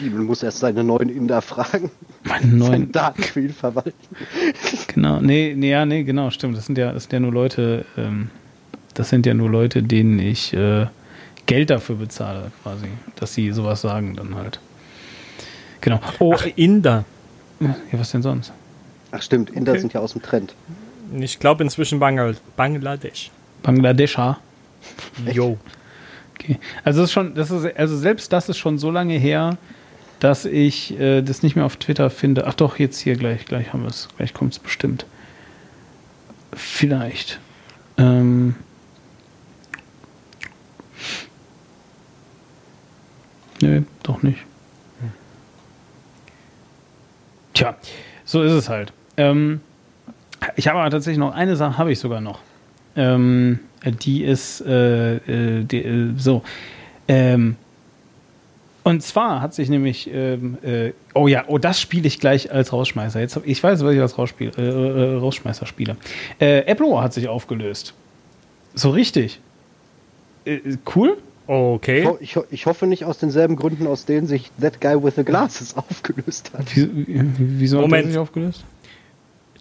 Demon 0.00 0.24
muss 0.24 0.42
erst 0.42 0.58
seine 0.58 0.84
neuen 0.84 1.08
Inder 1.08 1.42
fragen. 1.42 1.90
meine 2.24 2.46
neuen. 2.46 2.70
Sein 2.70 2.92
Datenquell 2.92 3.48
verwalten. 3.50 3.92
Genau, 4.94 5.20
nee, 5.20 5.54
nee, 5.56 5.70
ja, 5.70 5.86
nee, 5.86 6.02
genau, 6.02 6.30
stimmt. 6.30 6.56
Das 6.56 6.66
sind 6.66 6.76
ja, 6.76 6.92
das 6.92 7.04
sind 7.04 7.12
ja 7.14 7.20
nur 7.20 7.32
Leute, 7.32 7.84
ähm, 7.96 8.30
das 8.94 9.08
sind 9.08 9.24
ja 9.24 9.34
nur 9.34 9.48
Leute, 9.48 9.82
denen 9.82 10.18
ich 10.18 10.52
äh, 10.52 10.86
Geld 11.46 11.70
dafür 11.70 11.96
bezahle, 11.96 12.52
quasi, 12.62 12.86
dass 13.16 13.34
sie 13.34 13.52
sowas 13.52 13.80
sagen 13.80 14.14
dann 14.16 14.34
halt. 14.34 14.60
Genau. 15.82 16.00
Oh, 16.18 16.34
Ach, 16.36 16.46
Inder. 16.56 17.04
ja, 17.60 17.74
was 17.92 18.10
denn 18.12 18.22
sonst? 18.22 18.52
Ach 19.10 19.20
stimmt, 19.20 19.50
Inder 19.50 19.72
Okay. 19.72 19.80
sind 19.82 19.92
ja 19.92 20.00
aus 20.00 20.12
dem 20.12 20.22
Trend. 20.22 20.54
Ich 21.18 21.38
glaube 21.38 21.62
inzwischen 21.62 21.98
Bangl 22.00 22.36
Bangladesch. 22.56 23.30
Bangladescher. 23.62 24.38
Jo. 25.30 25.58
Okay. 26.34 26.58
Also 26.82 27.00
das 27.02 27.10
ist 27.10 27.12
schon, 27.12 27.34
das 27.34 27.50
ist, 27.50 27.76
also 27.76 27.96
selbst 27.96 28.32
das 28.32 28.48
ist 28.48 28.56
schon 28.56 28.78
so 28.78 28.90
lange 28.90 29.14
her, 29.18 29.58
dass 30.20 30.44
ich 30.46 30.98
äh, 30.98 31.20
das 31.20 31.42
nicht 31.42 31.54
mehr 31.56 31.66
auf 31.66 31.76
Twitter 31.76 32.08
finde. 32.10 32.46
Ach 32.46 32.54
doch, 32.54 32.78
jetzt 32.78 32.98
hier 33.00 33.16
gleich, 33.16 33.44
gleich 33.44 33.72
haben 33.72 33.82
wir 33.82 33.90
es, 33.90 34.08
gleich 34.16 34.32
kommt 34.32 34.52
es 34.54 34.58
bestimmt. 34.58 35.04
Vielleicht. 36.54 37.38
Ähm. 37.98 38.54
Nö, 43.60 43.82
doch 44.02 44.22
nicht. 44.22 44.38
Tja, 47.62 47.76
so 48.24 48.42
ist 48.42 48.52
es 48.52 48.68
halt. 48.68 48.92
Ähm, 49.16 49.60
ich 50.56 50.66
habe 50.66 50.80
aber 50.80 50.90
tatsächlich 50.90 51.18
noch 51.18 51.32
eine 51.32 51.56
Sache, 51.56 51.78
habe 51.78 51.92
ich 51.92 51.98
sogar 52.00 52.20
noch. 52.20 52.40
Ähm, 52.96 53.60
die 53.84 54.24
ist 54.24 54.60
äh, 54.62 55.16
äh, 55.16 55.64
die, 55.64 55.78
äh, 55.78 56.12
so. 56.16 56.42
Ähm, 57.06 57.56
und 58.82 59.02
zwar 59.02 59.40
hat 59.40 59.54
sich 59.54 59.68
nämlich, 59.68 60.10
ähm, 60.12 60.58
äh, 60.62 60.92
oh 61.14 61.28
ja, 61.28 61.44
oh, 61.46 61.58
das 61.58 61.80
spiele 61.80 62.08
ich 62.08 62.18
gleich 62.18 62.50
als 62.50 62.72
Rausschmeißer. 62.72 63.20
Jetzt 63.20 63.36
hab, 63.36 63.46
ich 63.46 63.62
weiß, 63.62 63.84
was 63.84 63.94
ich 63.94 64.00
als 64.00 64.18
Rausspiel, 64.18 64.50
äh, 64.58 64.62
äh, 64.62 65.16
Rausschmeißer 65.18 65.66
spiele. 65.66 65.96
Äh, 66.40 66.66
Apple 66.66 67.00
hat 67.00 67.12
sich 67.12 67.28
aufgelöst. 67.28 67.94
So 68.74 68.90
richtig. 68.90 69.40
Cool. 70.92 71.18
Ich, 71.52 71.58
Okay. 71.58 72.04
ho 72.06 72.16
ich, 72.20 72.36
ho 72.36 72.44
ich 72.50 72.64
hoffe 72.66 72.86
nicht 72.86 73.04
aus 73.04 73.18
denselben 73.18 73.56
Gründen, 73.56 73.86
aus 73.86 74.04
denen 74.06 74.26
sich 74.26 74.50
That 74.60 74.80
Guy 74.80 75.02
with 75.02 75.14
the 75.16 75.24
Glasses 75.24 75.76
aufgelöst 75.76 76.50
hat. 76.56 76.64
Wieso, 76.74 77.76
hat 77.78 77.82
Moment. 77.82 78.04
er 78.06 78.08
sich 78.08 78.18
aufgelöst? 78.18 78.64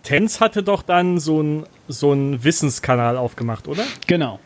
Tens 0.03 0.39
hatte 0.39 0.63
doch 0.63 0.83
dann 0.83 1.19
so 1.19 1.39
einen 1.41 1.63
so 1.87 2.11
einen 2.11 2.43
Wissenskanal 2.43 3.17
aufgemacht, 3.17 3.67
oder? 3.67 3.83
Genau. 4.07 4.39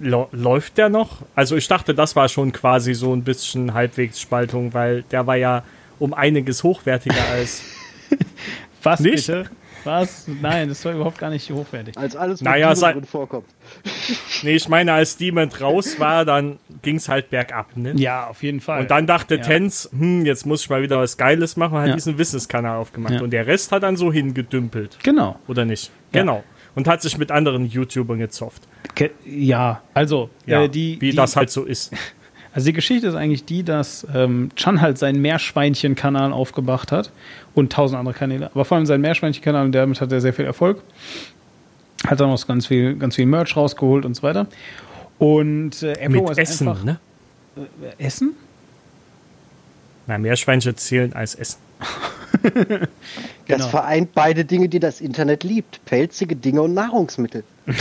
Lo- 0.00 0.28
Läuft 0.32 0.78
der 0.78 0.88
noch? 0.88 1.22
Also 1.36 1.54
ich 1.54 1.68
dachte, 1.68 1.94
das 1.94 2.16
war 2.16 2.28
schon 2.28 2.50
quasi 2.50 2.92
so 2.92 3.14
ein 3.14 3.22
bisschen 3.22 3.72
halbwegs 3.72 4.20
Spaltung, 4.20 4.74
weil 4.74 5.04
der 5.12 5.28
war 5.28 5.36
ja 5.36 5.62
um 6.00 6.12
einiges 6.12 6.64
hochwertiger 6.64 7.14
als. 7.32 7.62
Was 8.82 8.98
Nicht? 9.00 9.26
bitte? 9.28 9.44
Was? 9.84 10.26
Nein, 10.40 10.68
das 10.68 10.84
war 10.84 10.92
überhaupt 10.94 11.18
gar 11.18 11.30
nicht 11.30 11.50
hochwertig. 11.50 11.96
Als 11.98 12.16
alles 12.16 12.40
mit 12.40 12.48
Naja, 12.50 12.74
sei- 12.74 12.92
drin 12.94 13.04
vorkommt. 13.04 13.46
Nee, 14.42 14.56
ich 14.56 14.68
meine, 14.68 14.92
als 14.92 15.16
Demon 15.16 15.48
raus 15.48 15.98
war, 15.98 16.24
dann 16.26 16.58
ging 16.82 16.96
es 16.96 17.08
halt 17.08 17.30
bergab, 17.30 17.74
ne? 17.76 17.92
Ja, 17.96 18.26
auf 18.26 18.42
jeden 18.42 18.60
Fall. 18.60 18.82
Und 18.82 18.90
dann 18.90 19.06
dachte 19.06 19.36
Ja. 19.36 19.40
Tens, 19.42 19.88
hm, 19.96 20.26
jetzt 20.26 20.44
muss 20.44 20.62
ich 20.62 20.68
mal 20.70 20.82
wieder 20.82 20.98
was 20.98 21.16
Geiles 21.16 21.56
machen, 21.56 21.74
und 21.76 21.80
hat 21.80 21.88
Ja. 21.88 21.94
diesen 21.94 22.18
Wissenskanal 22.18 22.76
aufgemacht. 22.78 23.14
Ja. 23.14 23.22
Und 23.22 23.30
der 23.30 23.46
Rest 23.46 23.72
hat 23.72 23.82
dann 23.82 23.96
so 23.96 24.12
hingedümpelt. 24.12 24.98
Genau. 25.02 25.38
Oder 25.48 25.64
nicht? 25.64 25.90
Ja. 26.12 26.20
Genau. 26.20 26.44
Und 26.74 26.88
hat 26.88 27.00
sich 27.00 27.16
mit 27.16 27.30
anderen 27.30 27.66
YouTubern 27.66 28.18
gezofft. 28.18 28.62
Ke 28.94 29.12
ja, 29.24 29.80
also 29.94 30.28
Ja, 30.44 30.64
äh, 30.64 30.68
die, 30.68 31.00
wie 31.00 31.10
die, 31.10 31.16
das 31.16 31.36
halt 31.36 31.48
so 31.50 31.64
ist. 31.64 31.92
Also 32.54 32.66
die 32.66 32.72
Geschichte 32.72 33.08
ist 33.08 33.16
eigentlich 33.16 33.44
die, 33.44 33.64
dass 33.64 34.06
ähm, 34.14 34.50
Chan 34.54 34.80
halt 34.80 34.96
seinen 34.96 35.20
Meerschweinchen-Kanal 35.20 36.32
aufgemacht 36.32 36.92
hat 36.92 37.10
und 37.54 37.72
tausend 37.72 37.98
andere 37.98 38.14
Kanäle, 38.14 38.46
aber 38.54 38.64
vor 38.64 38.76
allem 38.76 38.86
seinen 38.86 39.00
Meerschweinchen-Kanal 39.00 39.64
und 39.66 39.72
damit 39.72 40.00
hat 40.00 40.12
er 40.12 40.20
sehr 40.20 40.32
viel 40.32 40.44
Erfolg. 40.44 40.80
Hat 42.06 42.20
dann 42.20 42.30
auch 42.30 42.46
ganz 42.46 42.68
viel, 42.68 42.94
ganz 42.94 43.16
viel 43.16 43.26
Merch 43.26 43.56
rausgeholt 43.56 44.04
und 44.04 44.14
so 44.14 44.22
weiter. 44.22 44.46
Und 45.18 45.82
äh, 45.82 45.92
Apple 45.92 46.20
Mit 46.22 46.30
ist 46.30 46.38
Essen, 46.38 46.68
einfach, 46.68 46.84
ne? 46.84 47.00
Äh, 47.56 48.04
Essen? 48.06 48.34
Na, 50.06 50.18
Meerschweinchen 50.18 50.76
zählen 50.76 51.12
als 51.12 51.34
Essen. 51.34 51.58
Das 53.46 53.58
Genau. 53.58 53.68
vereint 53.68 54.12
beide 54.14 54.44
Dinge, 54.44 54.68
die 54.68 54.80
das 54.80 55.00
Internet 55.00 55.44
liebt. 55.44 55.82
Pelzige 55.84 56.34
Dinge 56.34 56.62
und 56.62 56.74
Nahrungsmittel. 56.74 57.44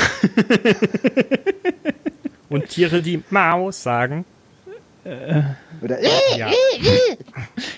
Und 2.50 2.70
Tiere, 2.70 3.02
die 3.02 3.22
Maus 3.30 3.82
sagen. 3.82 4.26
Oder 5.82 6.02
Ja. 6.38 6.52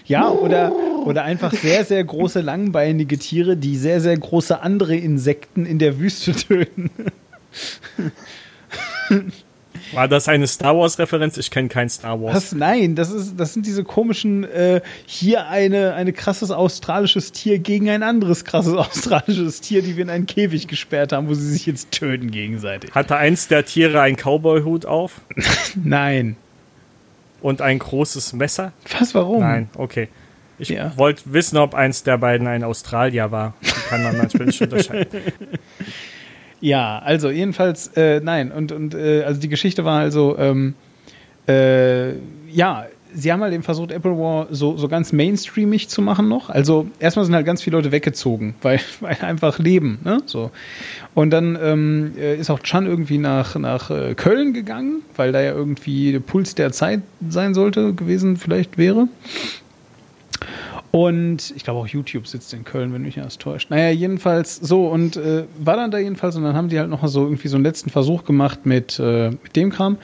Ja, 0.06 0.30
oder, 0.30 0.72
oder 1.06 1.23
einfach 1.23 1.52
sehr, 1.53 1.84
sehr 1.84 2.03
große, 2.03 2.41
langbeinige 2.41 3.18
Tiere, 3.18 3.57
die 3.57 3.76
sehr, 3.77 3.99
sehr 4.02 4.18
große 4.18 4.61
andere 4.61 4.95
Insekten 4.95 5.65
in 5.65 5.80
der 5.80 5.99
Wüste 5.99 6.34
töten. 6.34 6.91
War 9.93 10.07
das 10.07 10.27
eine 10.27 10.47
Star 10.47 10.77
Wars-Referenz? 10.77 11.38
Ich 11.38 11.52
kenne 11.52 11.69
kein 11.69 11.89
Star 11.89 12.22
Wars. 12.22 12.35
Was? 12.35 12.52
Nein, 12.53 12.95
das, 12.95 13.11
ist, 13.11 13.39
das 13.39 13.53
sind 13.53 13.65
diese 13.65 13.84
komischen, 13.84 14.43
äh, 14.43 14.81
hier 15.06 15.47
eine, 15.47 15.93
eine 15.93 16.14
krasses 16.14 16.52
australisches 16.52 17.31
Tier 17.31 17.60
gegen 17.60 17.89
ein 17.89 18.03
anderes 18.03 18.45
krasses 18.45 18.73
australisches 18.76 19.61
Tier, 19.61 19.81
die 19.81 19.95
wir 19.95 20.03
in 20.03 20.10
einen 20.10 20.26
Käfig 20.26 20.68
gesperrt 20.68 21.14
haben, 21.14 21.27
wo 21.27 21.34
sie 21.34 21.49
sich 21.49 21.65
jetzt 21.65 21.91
töten 21.91 22.31
gegenseitig. 22.31 22.91
Hatte 22.93 23.15
eins 23.15 23.47
der 23.47 23.65
Tiere 23.65 24.02
einen 24.02 24.18
Cowboy-Hut 24.18 24.85
auf 24.85 25.22
Nein. 25.84 26.35
Und 27.45 27.61
ein 27.61 27.77
großes 27.77 28.34
Messer? 28.34 28.72
Was, 28.99 29.13
warum? 29.13 29.41
Nein, 29.41 29.69
okay. 29.77 30.07
Ich 30.57 30.69
Ja. 30.69 30.97
wollte 30.97 31.22
wissen, 31.26 31.57
ob 31.57 31.76
eins 31.76 32.01
der 32.01 32.17
beiden 32.17 32.47
ein 32.47 32.63
Australier 32.63 33.30
war. 33.31 33.53
Die 33.61 33.69
kann 33.88 34.01
man 34.01 34.17
manchmal 34.17 34.47
nicht 34.47 34.59
unterscheiden. 34.63 35.22
Ja, 36.59 36.97
also 36.99 37.30
jedenfalls, 37.30 37.88
äh, 37.95 38.19
nein, 38.19 38.51
und, 38.51 38.72
und 38.72 38.95
äh, 38.95 39.23
also 39.23 39.39
die 39.39 39.49
Geschichte 39.49 39.85
war 39.85 39.99
also, 39.99 40.35
ähm, 40.39 40.73
äh, 41.47 42.13
ja, 42.49 42.88
sie 43.16 43.32
haben 43.32 43.42
halt 43.42 43.54
eben 43.54 43.64
versucht, 43.64 43.92
Apple 43.92 44.12
War 44.12 44.48
so, 44.52 44.78
so 44.78 44.88
ganz 44.88 45.12
mainstreamig 45.12 45.88
zu 45.90 46.02
machen 46.02 46.28
noch. 46.28 46.50
Also 46.50 46.88
erstmal 47.00 47.26
sind 47.26 47.34
halt 47.34 47.46
ganz 47.46 47.62
viele 47.62 47.78
Leute 47.78 47.92
weggezogen, 47.92 48.56
weil, 48.62 48.80
weil 49.00 49.18
einfach 49.22 49.58
leben, 49.58 50.00
ne? 50.04 50.22
So. 50.26 50.52
Und 51.14 51.32
dann 51.32 51.58
ähm, 51.62 52.14
äh, 52.18 52.36
ist 52.36 52.50
auch 52.50 52.60
Chan 52.60 52.86
irgendwie 52.86 53.18
nach, 53.18 53.56
nach 53.56 53.90
äh, 53.90 54.14
Köln 54.16 54.54
gegangen, 54.54 55.02
weil 55.16 55.32
da 55.32 55.42
ja 55.42 55.54
irgendwie 55.54 56.12
der 56.12 56.20
Puls 56.20 56.56
der 56.56 56.72
Zeit 56.72 57.02
sein 57.30 57.54
sollte, 57.54 57.94
gewesen 57.94 58.38
vielleicht 58.38 58.78
wäre. 58.78 59.08
Und 60.92 61.52
ich 61.56 61.66
glaube 61.66 61.82
auch 61.82 61.88
YouTube 61.88 62.26
sitzt 62.26 62.54
in 62.54 62.64
Köln, 62.64 62.94
wenn 62.94 63.02
mich 63.02 63.16
das 63.16 63.38
täuscht. 63.38 63.70
Naja, 63.70 63.90
jedenfalls 63.90 64.56
so 64.56 64.88
und 64.88 65.18
äh, 65.18 65.44
war 65.60 65.76
dann 65.76 65.92
da 65.92 65.98
jedenfalls 65.98 66.38
und 66.38 66.44
dann 66.44 66.56
haben 66.56 66.70
die 66.70 66.80
halt 66.80 66.90
noch 66.90 67.06
so 67.08 67.24
irgendwie 67.24 67.50
so 67.50 67.58
einen 67.58 67.66
letzten 67.66 67.90
Versuch 67.90 68.24
gemacht 68.24 68.66
mit, 68.66 68.98
äh, 69.00 69.32
mit 69.32 69.56
dem 69.58 69.72
Kram. 69.72 69.98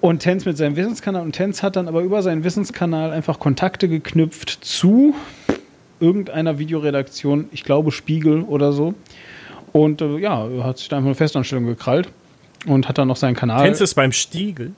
Und 0.00 0.20
Tenz 0.20 0.46
mit 0.46 0.56
seinem 0.56 0.76
Wissenskanal 0.76 1.22
und 1.22 1.32
Tenz 1.32 1.62
hat 1.62 1.76
dann 1.76 1.86
aber 1.86 2.00
über 2.00 2.22
seinen 2.22 2.42
Wissenskanal 2.42 3.10
einfach 3.10 3.38
Kontakte 3.38 3.88
geknüpft 3.88 4.48
zu 4.62 5.14
irgendeiner 6.00 6.58
Videoredaktion, 6.58 7.48
ich 7.52 7.64
glaube 7.64 7.92
Spiegel 7.92 8.42
oder 8.42 8.72
so. 8.72 8.94
Und 9.72 10.00
äh, 10.00 10.18
ja, 10.18 10.48
hat 10.62 10.78
sich 10.78 10.88
da 10.88 10.96
einfach 10.96 11.08
eine 11.08 11.14
Festanstellung 11.14 11.66
gekrallt 11.66 12.08
und 12.66 12.88
hat 12.88 12.98
dann 12.98 13.08
noch 13.08 13.16
seinen 13.16 13.34
Kanal. 13.34 13.70
Du 13.70 13.84
es 13.84 13.94
beim 13.94 14.12
Stiegel? 14.12 14.72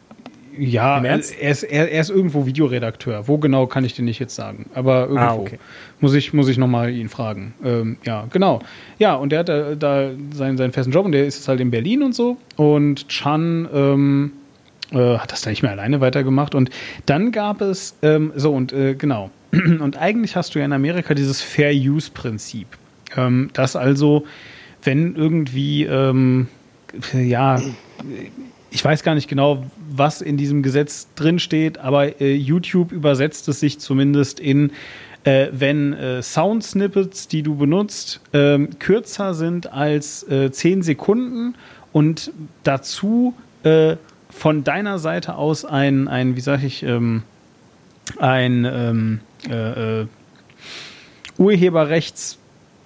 Ja, 0.59 1.03
Ernst? 1.03 1.35
er 1.40 1.51
ist, 1.51 1.62
er, 1.62 1.90
er 1.90 2.01
ist 2.01 2.11
irgendwo 2.11 2.44
Videoredakteur. 2.44 3.27
Wo 3.27 3.39
genau 3.39 3.66
kann 3.66 3.85
ich 3.85 3.94
dir 3.94 4.03
nicht 4.03 4.19
jetzt 4.19 4.35
sagen. 4.35 4.66
Aber 4.74 5.03
irgendwo. 5.03 5.20
Ah, 5.20 5.35
okay. 5.35 5.59
Muss 6.01 6.12
ich, 6.12 6.35
muss 6.35 6.49
ich 6.49 6.59
nochmal 6.59 6.90
ihn 6.90 7.09
fragen. 7.09 7.55
Ähm, 7.65 7.97
ja, 8.05 8.27
genau. 8.31 8.61
Ja, 8.99 9.15
und 9.15 9.31
der 9.31 9.39
hat 9.39 9.49
da, 9.49 9.74
da 9.74 10.11
seinen, 10.35 10.59
seinen 10.59 10.73
festen 10.73 10.93
Job 10.93 11.07
und 11.07 11.12
der 11.12 11.27
ist 11.27 11.36
jetzt 11.36 11.49
halt 11.49 11.61
in 11.61 11.70
Berlin 11.70 12.03
und 12.03 12.15
so. 12.15 12.36
Und 12.57 13.09
Chan 13.09 13.66
ähm, 13.73 14.32
äh, 14.93 15.19
hat 15.19 15.32
das 15.32 15.43
da 15.43 15.51
nicht 15.51 15.62
mehr 15.62 15.73
alleine 15.73 16.01
weitergemacht. 16.01 16.55
Und 16.55 16.70
dann 17.06 17.32
gab 17.32 17.60
es, 17.60 17.97
ähm, 18.02 18.32
so 18.36 18.52
und 18.52 18.73
äh, 18.73 18.94
genau. 18.94 19.31
Und 19.52 19.98
eigentlich 19.98 20.35
hast 20.35 20.55
du 20.55 20.60
ja 20.60 20.64
in 20.64 20.73
Amerika 20.73 21.12
dieses 21.12 21.43
Fair 21.43 21.73
Use-Prinzip. 21.74 22.69
Ähm, 23.16 23.51
dass 23.52 23.77
also, 23.77 24.24
wenn 24.82 25.14
irgendwie, 25.14 25.85
ähm, 25.85 26.48
ja, 27.12 27.60
ich 28.70 28.82
weiß 28.82 29.02
gar 29.02 29.14
nicht 29.14 29.28
genau, 29.28 29.64
was 29.90 30.23
in 30.23 30.39
diesem 30.39 30.62
Gesetz 30.62 31.09
drinsteht, 31.14 31.77
aber 31.77 32.20
äh, 32.20 32.35
YouTube 32.35 32.93
übersetzt 32.93 33.47
es 33.48 33.60
sich 33.60 33.78
zumindest 33.78 34.40
in, 34.40 34.73
äh, 35.24 35.48
wenn 35.52 35.93
äh, 35.93 36.23
Sound-Snippets, 36.23 37.28
die 37.28 37.43
du 37.43 37.56
benutzt, 37.56 38.20
ähm, 38.32 38.78
kürzer 38.78 39.35
sind 39.35 39.70
als 39.70 40.23
äh, 40.28 40.51
10 40.51 40.82
Sekunden 40.82 41.55
und 41.93 42.32
dazu 42.64 43.35
äh, 43.64 43.97
von 44.32 44.64
deiner 44.64 44.98
Seite 44.98 45.36
aus 45.36 45.64
ein, 45.64 46.09
ein 46.09 46.36
wie 46.36 46.40
sag 46.40 46.64
ich, 46.64 46.82
ähm, 46.82 47.22
ein 48.18 48.64
ähm, 48.64 49.20
äh, 49.48 50.00
äh, 50.00 50.06
Urheberrechts 51.38 52.38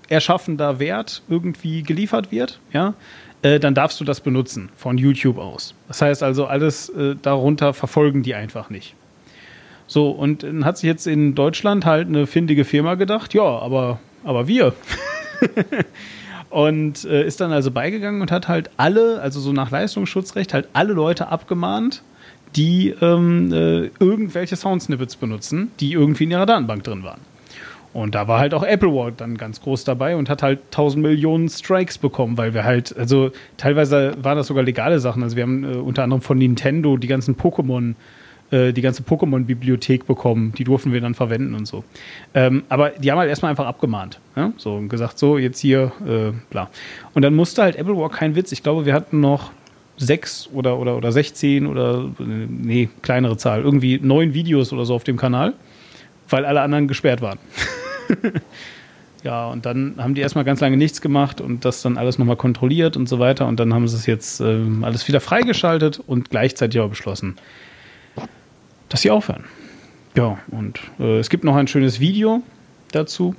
erschaffender 0.08 0.78
Wert 0.78 1.22
irgendwie 1.28 1.82
geliefert 1.82 2.30
wird, 2.30 2.60
ja, 2.72 2.94
äh, 3.42 3.58
dann 3.58 3.74
darfst 3.74 4.00
du 4.00 4.04
das 4.04 4.20
benutzen 4.20 4.70
von 4.76 4.98
YouTube 4.98 5.38
aus. 5.38 5.74
Das 5.88 6.02
heißt 6.02 6.22
also, 6.22 6.46
alles 6.46 6.88
äh, 6.90 7.16
darunter 7.20 7.72
verfolgen 7.74 8.22
die 8.22 8.34
einfach 8.34 8.70
nicht. 8.70 8.94
So, 9.86 10.10
und 10.10 10.42
dann 10.42 10.64
hat 10.64 10.78
sich 10.78 10.88
jetzt 10.88 11.06
in 11.06 11.34
Deutschland 11.34 11.86
halt 11.86 12.08
eine 12.08 12.26
findige 12.26 12.64
Firma 12.64 12.94
gedacht, 12.96 13.34
ja, 13.34 13.44
aber, 13.44 14.00
aber 14.24 14.48
wir. 14.48 14.74
und 16.56 17.04
äh, 17.04 17.22
ist 17.26 17.42
dann 17.42 17.52
also 17.52 17.70
beigegangen 17.70 18.22
und 18.22 18.32
hat 18.32 18.48
halt 18.48 18.70
alle, 18.78 19.20
also 19.20 19.40
so 19.40 19.52
nach 19.52 19.70
Leistungsschutzrecht, 19.70 20.54
halt 20.54 20.68
alle 20.72 20.94
Leute 20.94 21.28
abgemahnt, 21.28 22.02
die 22.56 22.94
ähm, 23.02 23.52
äh, 23.52 23.90
irgendwelche 24.00 24.56
Soundsnippets 24.56 25.16
benutzen, 25.16 25.70
die 25.80 25.92
irgendwie 25.92 26.24
in 26.24 26.30
ihrer 26.30 26.46
Datenbank 26.46 26.82
drin 26.82 27.02
waren. 27.02 27.20
Und 27.92 28.14
da 28.14 28.26
war 28.26 28.38
halt 28.38 28.54
auch 28.54 28.62
Apple 28.62 28.88
Watch 28.88 29.16
dann 29.18 29.36
ganz 29.36 29.60
groß 29.60 29.84
dabei 29.84 30.16
und 30.16 30.30
hat 30.30 30.42
halt 30.42 30.60
1000 30.68 31.02
Millionen 31.02 31.50
Strikes 31.50 31.98
bekommen, 31.98 32.38
weil 32.38 32.54
wir 32.54 32.64
halt, 32.64 32.96
also 32.96 33.32
teilweise 33.58 34.14
waren 34.22 34.38
das 34.38 34.46
sogar 34.46 34.62
legale 34.62 34.98
Sachen. 34.98 35.22
Also 35.22 35.36
wir 35.36 35.42
haben 35.42 35.62
äh, 35.62 35.76
unter 35.76 36.04
anderem 36.04 36.22
von 36.22 36.38
Nintendo 36.38 36.96
die 36.96 37.06
ganzen 37.06 37.36
Pokémon, 37.36 37.96
äh, 38.50 38.72
die 38.72 38.82
ganze 38.82 39.02
Pokémon-Bibliothek 39.02 40.06
bekommen. 40.06 40.52
Die 40.56 40.64
durften 40.64 40.92
wir 40.92 41.00
dann 41.00 41.14
verwenden 41.14 41.54
und 41.54 41.66
so. 41.66 41.84
Ähm, 42.34 42.62
aber 42.68 42.90
die 42.90 43.10
haben 43.10 43.18
halt 43.18 43.28
erstmal 43.28 43.50
einfach 43.50 43.66
abgemahnt. 43.66 44.20
Ja? 44.36 44.52
So 44.56 44.74
und 44.74 44.88
gesagt, 44.88 45.18
so, 45.18 45.38
jetzt 45.38 45.58
hier, 45.58 45.92
äh, 46.06 46.32
bla. 46.50 46.70
Und 47.14 47.22
dann 47.22 47.34
musste 47.34 47.62
halt 47.62 47.76
Apple 47.76 47.96
Watch, 47.96 48.16
kein 48.16 48.36
Witz, 48.36 48.52
ich 48.52 48.62
glaube, 48.62 48.86
wir 48.86 48.94
hatten 48.94 49.20
noch 49.20 49.50
sechs 49.96 50.48
oder, 50.52 50.78
oder, 50.78 50.96
oder 50.96 51.12
16 51.12 51.66
oder, 51.66 52.04
äh, 52.20 52.22
nee, 52.22 52.88
kleinere 53.02 53.36
Zahl, 53.36 53.62
irgendwie 53.62 53.98
neun 54.00 54.34
Videos 54.34 54.72
oder 54.72 54.84
so 54.84 54.94
auf 54.94 55.04
dem 55.04 55.16
Kanal, 55.16 55.54
weil 56.28 56.44
alle 56.44 56.60
anderen 56.60 56.86
gesperrt 56.88 57.22
waren. 57.22 57.38
ja, 59.24 59.48
und 59.48 59.66
dann 59.66 59.94
haben 59.98 60.14
die 60.14 60.20
erstmal 60.20 60.44
ganz 60.44 60.60
lange 60.60 60.76
nichts 60.76 61.00
gemacht 61.00 61.40
und 61.40 61.64
das 61.64 61.82
dann 61.82 61.98
alles 61.98 62.18
nochmal 62.18 62.36
kontrolliert 62.36 62.96
und 62.96 63.08
so 63.08 63.18
weiter. 63.18 63.46
Und 63.46 63.58
dann 63.58 63.72
haben 63.74 63.88
sie 63.88 63.96
es 63.96 64.06
jetzt 64.06 64.40
ähm, 64.40 64.84
alles 64.84 65.08
wieder 65.08 65.20
freigeschaltet 65.20 66.00
und 66.06 66.30
gleichzeitig 66.30 66.78
aber 66.78 66.90
beschlossen, 66.90 67.36
dass 68.88 69.02
sie 69.02 69.10
aufhören. 69.10 69.44
Ja, 70.14 70.38
und 70.50 70.80
äh, 70.98 71.18
es 71.18 71.28
gibt 71.28 71.44
noch 71.44 71.56
ein 71.56 71.66
schönes 71.68 72.00
Video 72.00 72.42
dazu, 72.92 73.34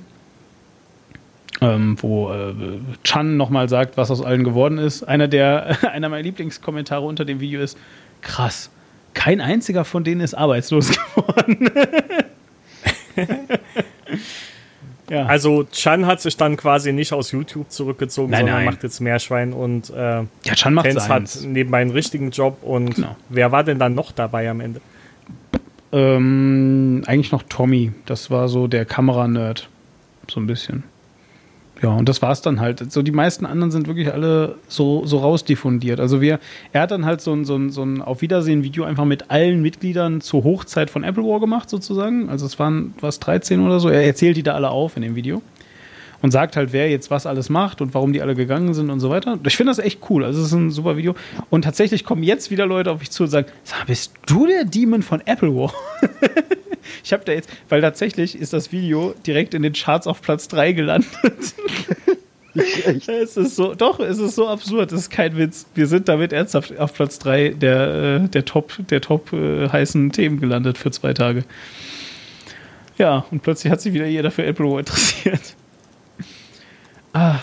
ähm, 1.60 1.96
wo 2.00 2.30
äh, 2.32 2.54
Chan 3.02 3.36
nochmal 3.36 3.68
sagt, 3.68 3.96
was 3.96 4.10
aus 4.10 4.22
allen 4.22 4.44
geworden 4.44 4.78
ist. 4.78 5.02
Einer, 5.02 5.26
der, 5.28 5.76
einer 5.92 6.08
meiner 6.08 6.22
Lieblingskommentare 6.22 7.04
unter 7.04 7.24
dem 7.24 7.40
Video 7.40 7.60
ist, 7.60 7.76
krass, 8.22 8.70
kein 9.14 9.40
einziger 9.40 9.84
von 9.84 10.04
denen 10.04 10.20
ist 10.20 10.34
arbeitslos 10.34 10.90
geworden. 11.14 11.70
Ja. 15.10 15.24
Also 15.24 15.64
Chan 15.64 16.04
hat 16.04 16.20
sich 16.20 16.36
dann 16.36 16.58
quasi 16.58 16.92
nicht 16.92 17.14
aus 17.14 17.32
YouTube 17.32 17.70
zurückgezogen, 17.70 18.30
Nein, 18.30 18.40
sondern 18.40 18.56
nein. 18.56 18.66
macht 18.66 18.82
jetzt 18.82 19.00
Meerschwein 19.00 19.54
und 19.54 19.88
äh, 19.88 19.94
Ja, 19.96 20.26
Chan 20.54 20.74
macht 20.74 20.84
Tens 20.84 21.08
hat 21.08 21.38
nebenbei 21.44 21.78
einen 21.80 21.92
richtigen 21.92 22.30
Job 22.30 22.58
und 22.62 22.94
Genau. 22.96 23.16
wer 23.30 23.50
war 23.50 23.64
denn 23.64 23.78
dann 23.78 23.94
noch 23.94 24.12
dabei 24.12 24.50
am 24.50 24.60
Ende? 24.60 24.82
Ähm, 25.92 27.02
eigentlich 27.06 27.32
noch 27.32 27.42
Tommy. 27.44 27.92
Das 28.06 28.30
war 28.30 28.48
so 28.48 28.66
der 28.66 28.84
Kameranerd. 28.84 29.68
So 30.30 30.40
ein 30.40 30.46
bisschen. 30.46 30.84
Ja, 31.82 31.90
und 31.90 32.08
das 32.08 32.22
war's 32.22 32.42
dann 32.42 32.60
halt. 32.60 32.90
So 32.92 33.02
die 33.02 33.12
meisten 33.12 33.46
anderen 33.46 33.70
sind 33.70 33.86
wirklich 33.86 34.12
alle 34.12 34.56
so, 34.66 35.06
so 35.06 35.18
rausdiffundiert. 35.18 36.00
Also 36.00 36.20
wir, 36.20 36.40
er 36.72 36.82
hat 36.82 36.90
dann 36.90 37.06
halt 37.06 37.20
so 37.20 37.32
ein, 37.32 37.44
so 37.44 37.54
ein, 37.54 37.70
so 37.70 37.84
ein 37.84 38.02
Auf 38.02 38.20
Wiedersehen-Video 38.20 38.84
einfach 38.84 39.04
mit 39.04 39.30
allen 39.30 39.62
Mitgliedern 39.62 40.20
zur 40.20 40.42
Hochzeit 40.42 40.90
von 40.90 41.04
Apple 41.04 41.22
War 41.22 41.40
gemacht, 41.40 41.70
sozusagen. 41.70 42.28
Also 42.28 42.46
es 42.46 42.58
waren 42.58 42.94
was 43.00 43.20
13 43.20 43.64
oder 43.64 43.78
so. 43.78 43.88
Er 43.88 44.04
erzählt 44.04 44.36
die 44.36 44.42
da 44.42 44.54
alle 44.54 44.70
auf 44.70 44.96
in 44.96 45.02
dem 45.02 45.14
Video. 45.14 45.40
Und 46.20 46.32
sagt 46.32 46.56
halt, 46.56 46.72
wer 46.72 46.90
jetzt 46.90 47.10
was 47.10 47.26
alles 47.26 47.48
macht 47.48 47.80
und 47.80 47.94
warum 47.94 48.12
die 48.12 48.22
alle 48.22 48.34
gegangen 48.34 48.74
sind 48.74 48.90
und 48.90 48.98
so 48.98 49.08
weiter. 49.08 49.38
Ich 49.46 49.56
finde 49.56 49.70
das 49.70 49.78
echt 49.78 50.00
cool. 50.10 50.24
Also 50.24 50.40
es 50.40 50.48
ist 50.48 50.52
ein 50.52 50.70
super 50.70 50.96
Video. 50.96 51.14
Und 51.48 51.62
tatsächlich 51.62 52.04
kommen 52.04 52.24
jetzt 52.24 52.50
wieder 52.50 52.66
Leute 52.66 52.90
auf 52.90 52.98
mich 52.98 53.12
zu 53.12 53.24
und 53.24 53.30
sagen, 53.30 53.46
sag, 53.62 53.86
bist 53.86 54.14
du 54.26 54.46
der 54.46 54.64
Demon 54.64 55.02
von 55.02 55.20
Apple 55.26 55.54
War? 55.54 55.72
Ich 57.04 57.12
habe 57.12 57.24
da 57.24 57.32
jetzt, 57.32 57.50
weil 57.68 57.80
tatsächlich 57.80 58.38
ist 58.38 58.52
das 58.52 58.72
Video 58.72 59.14
direkt 59.26 59.54
in 59.54 59.62
den 59.62 59.72
Charts 59.72 60.06
auf 60.06 60.22
Platz 60.22 60.48
3 60.48 60.72
gelandet. 60.72 61.10
es 62.54 63.36
ist 63.36 63.56
so, 63.56 63.74
doch, 63.74 64.00
es 64.00 64.18
ist 64.18 64.34
so 64.34 64.48
absurd, 64.48 64.92
das 64.92 65.00
ist 65.00 65.10
kein 65.10 65.36
Witz. 65.36 65.66
Wir 65.74 65.86
sind 65.86 66.08
damit 66.08 66.32
ernsthaft 66.32 66.78
auf 66.78 66.94
Platz 66.94 67.18
3 67.18 67.50
der, 67.50 68.22
äh, 68.24 68.28
der 68.28 68.44
Top, 68.44 68.74
der 68.90 69.00
Top 69.00 69.32
äh, 69.32 69.68
heißen 69.68 70.12
Themen 70.12 70.40
gelandet 70.40 70.78
für 70.78 70.90
zwei 70.90 71.14
Tage. 71.14 71.44
Ja, 72.96 73.24
und 73.30 73.42
plötzlich 73.42 73.72
hat 73.72 73.80
sich 73.80 73.92
wieder 73.92 74.06
jeder 74.06 74.30
für 74.30 74.44
Apple 74.44 74.66
War 74.66 74.80
interessiert. 74.80 75.54
Ah, 77.12 77.40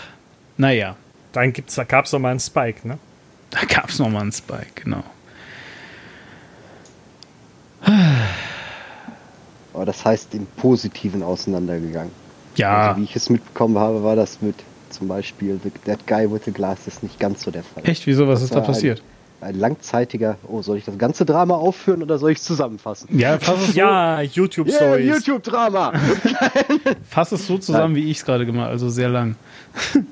naja. 0.56 0.96
Dann 1.32 1.52
gibt's, 1.52 1.74
da 1.74 1.84
gab 1.84 2.06
es 2.06 2.12
noch 2.12 2.18
mal 2.20 2.30
einen 2.30 2.40
Spike, 2.40 2.86
ne? 2.86 2.98
Da 3.50 3.60
gab 3.66 3.90
es 3.90 3.98
nochmal 3.98 4.22
einen 4.22 4.32
Spike, 4.32 4.72
genau. 4.82 5.02
Aber 9.74 9.84
das 9.84 10.04
heißt 10.04 10.34
im 10.34 10.46
Positiven 10.56 11.22
auseinandergegangen. 11.22 12.10
Ja. 12.56 12.88
Also, 12.88 13.00
wie 13.00 13.04
ich 13.04 13.14
es 13.16 13.28
mitbekommen 13.28 13.78
habe, 13.78 14.02
war 14.02 14.16
das 14.16 14.40
mit 14.40 14.54
zum 14.90 15.08
Beispiel 15.08 15.60
The, 15.62 15.70
That 15.84 16.06
Guy 16.06 16.30
with 16.30 16.42
the 16.46 16.52
Glasses 16.52 17.02
nicht 17.02 17.20
ganz 17.20 17.42
so 17.42 17.50
der 17.50 17.62
Fall. 17.62 17.82
Echt? 17.86 18.06
Wieso? 18.06 18.26
Was 18.26 18.40
Das 18.40 18.44
ist 18.50 18.54
da 18.54 18.60
passiert? 18.60 19.02
Ein, 19.40 19.48
ein 19.48 19.60
langzeitiger. 19.60 20.36
Oh, 20.48 20.62
soll 20.62 20.78
ich 20.78 20.84
das 20.84 20.96
ganze 20.96 21.26
Drama 21.26 21.54
aufführen 21.54 22.02
oder 22.02 22.16
soll 22.18 22.30
ich 22.32 22.38
es 22.38 22.44
zusammenfassen? 22.44 23.08
Ja, 23.18 23.38
fass 23.38 23.60
es 23.60 23.66
so, 23.74 23.78
Ja, 23.78 24.22
YouTube 24.22 24.68
Yeah, 24.68 24.76
Stories. 24.76 25.06
YouTube-Drama! 25.06 25.92
fass 27.08 27.32
es 27.32 27.46
so 27.46 27.58
zusammen, 27.58 27.94
wie 27.94 28.10
ich 28.10 28.18
es 28.18 28.24
gerade 28.24 28.46
gemacht 28.46 28.70
also 28.70 28.88
sehr 28.88 29.10
lang. 29.10 29.36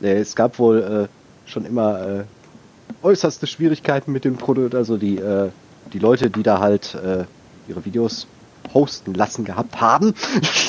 Es 0.00 0.36
gab 0.36 0.58
wohl 0.58 1.08
äh, 1.08 1.50
schon 1.50 1.64
immer 1.64 2.06
äh, 2.06 2.24
äußerste 3.02 3.46
Schwierigkeiten 3.46 4.12
mit 4.12 4.24
dem 4.24 4.36
Produkt. 4.36 4.74
Also 4.74 4.98
die, 4.98 5.16
äh, 5.16 5.48
die 5.92 5.98
Leute, 5.98 6.28
die 6.28 6.42
da 6.42 6.60
halt 6.60 6.94
äh, 6.94 7.24
ihre 7.68 7.84
Videos 7.84 8.26
hosten 8.74 9.14
lassen 9.14 9.44
gehabt 9.44 9.80
haben, 9.80 10.14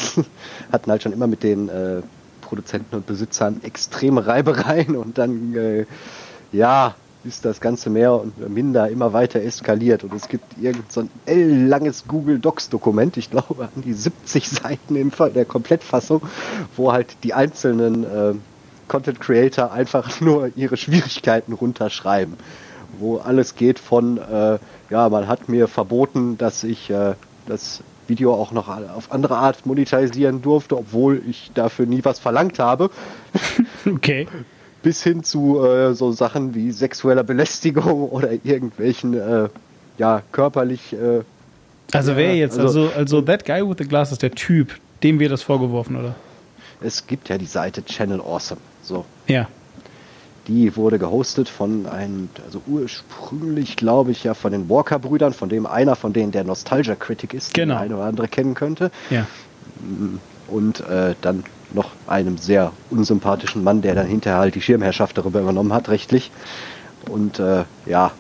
hatten 0.72 0.92
halt 0.92 1.04
schon 1.04 1.12
immer 1.12 1.28
mit 1.28 1.44
den 1.44 1.68
äh, 1.68 2.02
Produzenten 2.42 2.96
und 2.96 3.06
Besitzern 3.06 3.62
extreme 3.64 4.26
Reibereien 4.26 4.96
und 4.96 5.18
dann, 5.18 5.56
äh, 5.56 5.86
ja, 6.52 6.96
ist 7.28 7.46
das 7.46 7.62
Ganze 7.62 7.90
mehr 7.90 8.14
und 8.14 8.50
minder 8.50 8.90
immer 8.90 9.14
weiter 9.14 9.42
eskaliert. 9.42 10.04
Und 10.04 10.14
es 10.14 10.28
gibt 10.28 10.46
irgend 10.62 10.92
so 10.92 11.02
ein 11.02 11.10
L-langes 11.26 12.06
Google 12.08 12.40
Docs-Dokument, 12.40 13.18
ich 13.18 13.30
glaube 13.30 13.70
an 13.76 13.84
die 13.84 13.94
70 13.94 14.50
Seiten 14.50 14.96
in 14.96 15.12
der 15.36 15.46
Komplettfassung, 15.46 16.22
wo 16.76 16.92
halt 16.92 17.18
die 17.24 17.34
einzelnen 17.34 18.04
äh, 18.04 18.34
Content 18.88 19.20
Creator 19.20 19.72
einfach 19.72 20.22
nur 20.22 20.52
ihre 20.56 20.78
Schwierigkeiten 20.78 21.54
runterschreiben. 21.54 22.36
Wo 23.00 23.18
alles 23.18 23.56
geht 23.56 23.80
von, 23.80 24.18
äh, 24.18 24.60
ja, 24.90 25.10
man 25.10 25.28
hat 25.28 25.50
mir 25.50 25.68
verboten, 25.68 26.38
dass 26.38 26.64
ich 26.64 26.90
äh, 26.90 27.16
das 27.46 27.84
Video 28.08 28.34
auch 28.34 28.52
noch 28.52 28.70
auf 28.70 29.12
andere 29.12 29.38
Art 29.38 29.66
monetarisieren 29.66 30.42
durfte, 30.42 30.78
obwohl 30.78 31.22
ich 31.28 31.52
dafür 31.54 31.86
nie 31.86 32.04
was 32.04 32.20
verlangt 32.20 32.60
habe. 32.60 32.90
Okay. 33.86 34.28
Bis 34.88 35.04
hin 35.04 35.22
zu 35.22 35.62
äh, 35.66 35.94
so 35.94 36.14
Sachen 36.14 36.56
wie 36.56 36.72
sexueller 36.72 37.24
Belästigung 37.26 38.08
oder 38.10 38.32
irgendwelchen, 38.46 39.16
äh, 39.16 39.50
ja, 39.98 40.22
körperlich. 40.32 40.94
Äh, 40.94 41.24
Also 41.92 42.16
wer 42.16 42.38
jetzt? 42.38 42.58
also- 42.58 42.84
Also, 42.86 42.96
also 42.96 43.22
that 43.22 43.44
guy 43.46 43.62
with 43.68 43.76
the 43.80 43.84
glasses, 43.86 44.18
der 44.18 44.32
Typ, 44.32 44.70
dem 45.04 45.20
wir 45.20 45.28
das 45.28 45.44
vorgeworfen, 45.44 45.98
oder? 45.98 46.16
es 46.80 47.06
gibt 47.06 47.28
ja 47.28 47.38
die 47.38 47.46
Seite 47.48 47.84
Channel 47.84 48.22
Awesome. 48.22 48.62
So, 48.82 49.04
Ja. 49.28 49.50
Die 50.48 50.74
wurde 50.78 51.00
gehostet 51.00 51.50
von 51.50 51.86
einem, 51.88 52.30
also 52.46 52.62
ursprünglich 52.66 53.76
glaube 53.76 54.12
ich 54.12 54.24
ja 54.24 54.34
von 54.36 54.54
den 54.54 54.70
Walker-Brüdern, 54.70 55.34
von 55.34 55.50
dem 55.50 55.66
einer 55.66 55.98
von 55.98 56.14
denen 56.14 56.32
der 56.32 56.46
Nostalgia-Critic 56.46 57.34
ist, 57.34 57.58
den 57.58 57.64
Genau. 57.64 57.74
der 57.74 57.82
eine 57.84 57.96
oder 57.98 58.06
andere 58.06 58.30
kennen 58.30 58.54
könnte. 58.54 58.90
Ja. 59.10 59.28
Und 60.48 60.82
äh, 60.82 61.16
dann 61.22 61.44
noch 61.74 61.92
einem 62.08 62.38
sehr 62.38 62.72
unsympathischen 62.90 63.64
Mann, 63.64 63.82
der 63.82 63.96
dann 63.96 64.08
hinterher 64.08 64.40
halt 64.40 64.56
die 64.56 64.62
Schirmherrschaft 64.62 65.18
darüber 65.18 65.42
übernommen 65.42 65.74
hat, 65.74 65.90
rechtlich. 65.90 66.32
Und 67.10 67.40
äh, 67.40 67.66
ja, 67.86 68.12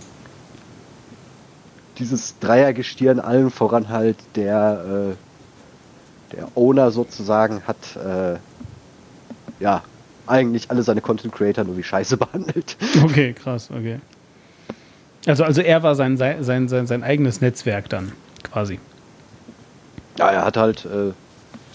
dieses 1.99 2.37
Dreiergestirn 2.39 3.19
allen 3.19 3.49
voran 3.49 3.89
halt 3.89 4.17
der, 4.35 5.15
äh, 6.31 6.35
der 6.35 6.47
Owner 6.55 6.91
sozusagen 6.91 7.63
hat 7.65 7.77
äh, 7.95 8.37
ja 9.59 9.83
eigentlich 10.27 10.69
alle 10.69 10.83
seine 10.83 11.01
Content 11.01 11.33
Creator 11.33 11.63
nur 11.63 11.77
wie 11.77 11.83
Scheiße 11.83 12.17
behandelt. 12.17 12.77
Okay, 13.03 13.33
krass, 13.33 13.69
okay. 13.71 13.99
Also, 15.25 15.43
also 15.43 15.61
er 15.61 15.83
war 15.83 15.95
sein, 15.95 16.15
sein, 16.17 16.43
sein, 16.43 16.67
sein, 16.67 16.87
sein 16.87 17.03
eigenes 17.03 17.41
Netzwerk 17.41 17.89
dann, 17.89 18.13
quasi. 18.43 18.79
Ja, 20.17 20.29
er 20.29 20.45
hat 20.45 20.57
halt 20.57 20.85
äh, 20.85 21.11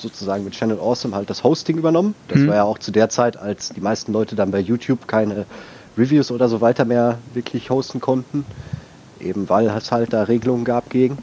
sozusagen 0.03 0.45
mit 0.45 0.53
Channel 0.55 0.79
Awesome 0.79 1.15
halt 1.16 1.31
das 1.31 1.43
Hosting 1.45 1.79
übernommen. 1.79 2.15
Das 2.29 2.41
Mhm. 2.41 2.49
war 2.49 2.55
ja 2.57 2.65
auch 2.65 2.79
zu 2.79 2.91
der 2.91 3.09
Zeit, 3.09 3.37
als 3.37 3.70
die 3.70 3.81
meisten 3.81 4.12
Leute 4.12 4.37
dann 4.37 4.51
bei 4.51 4.59
YouTube 4.61 5.07
keine 5.09 5.47
Reviews 5.97 6.31
oder 6.31 6.49
so 6.49 6.61
weiter 6.61 6.85
mehr 6.85 7.19
wirklich 7.35 7.70
hosten 7.70 8.01
konnten. 8.01 8.45
Eben 9.20 9.49
weil 9.49 9.69
es 9.69 9.93
halt 9.93 10.12
da 10.12 10.24
Regelungen 10.24 10.65
gab 10.65 10.91
gegen. 10.91 11.19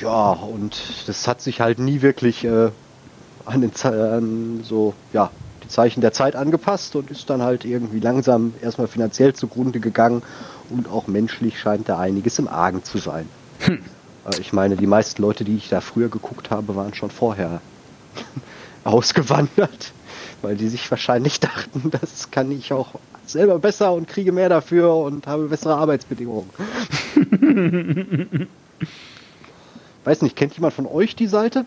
Ja, 0.00 0.32
und 0.32 0.76
das 1.06 1.26
hat 1.26 1.40
sich 1.40 1.60
halt 1.60 1.78
nie 1.78 2.02
wirklich 2.02 2.44
äh, 2.44 2.70
an, 3.44 3.60
den, 3.60 3.74
Ze- 3.74 4.12
an 4.12 4.60
so, 4.62 4.94
ja, 5.12 5.30
die 5.64 5.68
Zeichen 5.68 6.00
der 6.00 6.12
Zeit 6.12 6.36
angepasst 6.36 6.96
und 6.96 7.10
ist 7.10 7.30
dann 7.30 7.42
halt 7.42 7.64
irgendwie 7.64 8.00
langsam 8.00 8.52
erstmal 8.62 8.88
finanziell 8.88 9.34
zugrunde 9.34 9.80
gegangen 9.80 10.22
und 10.70 10.88
auch 10.88 11.06
menschlich 11.06 11.58
scheint 11.58 11.88
da 11.88 11.98
einiges 11.98 12.38
im 12.38 12.46
Argen 12.48 12.84
zu 12.84 12.98
sein. 12.98 13.28
Äh, 13.66 13.78
Ich 14.40 14.52
meine, 14.52 14.76
die 14.76 14.86
meisten 14.86 15.22
Leute, 15.22 15.44
die 15.44 15.56
ich 15.56 15.68
da 15.68 15.80
früher 15.80 16.08
geguckt 16.08 16.50
habe, 16.50 16.74
waren 16.74 16.94
schon 16.94 17.10
vorher 17.10 17.60
ausgewandert, 18.84 19.92
weil 20.42 20.56
die 20.56 20.68
sich 20.68 20.90
wahrscheinlich 20.90 21.38
dachten, 21.38 21.90
das 22.00 22.30
kann 22.30 22.50
ich 22.50 22.72
auch 22.72 22.94
selber 23.24 23.58
besser 23.58 23.92
und 23.92 24.08
kriege 24.08 24.32
mehr 24.32 24.48
dafür 24.48 24.96
und 24.96 25.26
habe 25.26 25.44
bessere 25.48 25.76
Arbeitsbedingungen. 25.76 26.50
Weiß 30.04 30.22
nicht, 30.22 30.36
kennt 30.36 30.54
jemand 30.54 30.74
von 30.74 30.86
euch 30.86 31.16
die 31.16 31.26
Seite? 31.26 31.64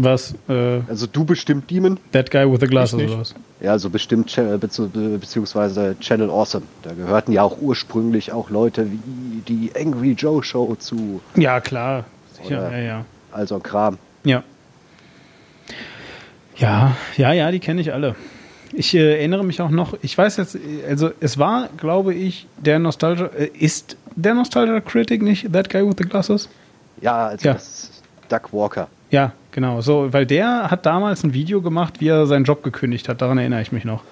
Was? 0.00 0.34
Äh, 0.48 0.80
Also 0.88 1.06
du 1.08 1.24
bestimmt 1.24 1.68
Demon? 1.70 1.98
that 2.12 2.30
guy 2.30 2.44
with 2.50 2.60
the 2.60 2.66
glasses 2.68 2.94
oder 2.94 3.18
was? 3.18 3.34
Ja, 3.60 3.72
also 3.72 3.90
bestimmt 3.90 4.36
äh, 4.38 4.56
bezieh- 4.56 4.86
be- 4.88 5.18
beziehungsweise 5.18 5.96
Channel 5.98 6.30
Awesome. 6.30 6.64
Da 6.82 6.92
gehörten 6.94 7.32
ja 7.32 7.42
auch 7.42 7.58
ursprünglich 7.60 8.30
auch 8.32 8.48
Leute 8.48 8.86
wie 8.90 9.40
die 9.48 9.72
Angry 9.76 10.12
Joe 10.12 10.42
Show 10.44 10.76
zu. 10.76 11.20
Ja, 11.34 11.60
klar. 11.60 12.04
Sicher, 12.40 12.68
Oder- 12.68 12.78
ja, 12.78 12.84
ja. 12.84 13.04
Also 13.32 13.56
ein 13.56 13.62
Kram. 13.64 13.98
Ja. 14.24 14.44
Ja, 16.56 16.96
ja, 17.16 17.32
ja, 17.32 17.50
die 17.50 17.60
kenne 17.60 17.80
ich 17.80 17.92
alle. 17.92 18.14
Ich 18.72 18.94
äh, 18.94 19.14
erinnere 19.16 19.44
mich 19.44 19.60
auch 19.60 19.70
noch, 19.70 19.94
ich 20.02 20.16
weiß 20.16 20.36
jetzt, 20.36 20.56
also 20.88 21.10
es 21.20 21.38
war, 21.38 21.68
glaube 21.76 22.14
ich, 22.14 22.46
der 22.58 22.78
Nostalgia, 22.78 23.26
äh, 23.26 23.46
ist 23.58 23.96
der 24.14 24.34
Nostalgia 24.34 24.80
Critic 24.80 25.22
nicht 25.22 25.52
That 25.52 25.70
Guy 25.70 25.86
with 25.86 25.94
the 25.98 26.04
Glasses? 26.04 26.48
Ja, 27.00 27.28
also 27.28 27.46
Ja. 27.48 27.54
das 27.54 27.62
ist 27.84 28.02
Doug 28.28 28.52
Walker. 28.52 28.88
Ja, 29.10 29.32
genau, 29.58 29.80
so, 29.80 30.12
weil 30.12 30.24
der 30.24 30.70
hat 30.70 30.86
damals 30.86 31.24
ein 31.24 31.34
Video 31.34 31.60
gemacht, 31.60 31.94
wie 32.00 32.08
er 32.08 32.26
seinen 32.26 32.44
Job 32.44 32.62
gekündigt 32.62 33.08
hat, 33.08 33.20
daran 33.20 33.38
erinnere 33.38 33.60
ich 33.60 33.72
mich 33.72 33.84
noch. 33.84 34.02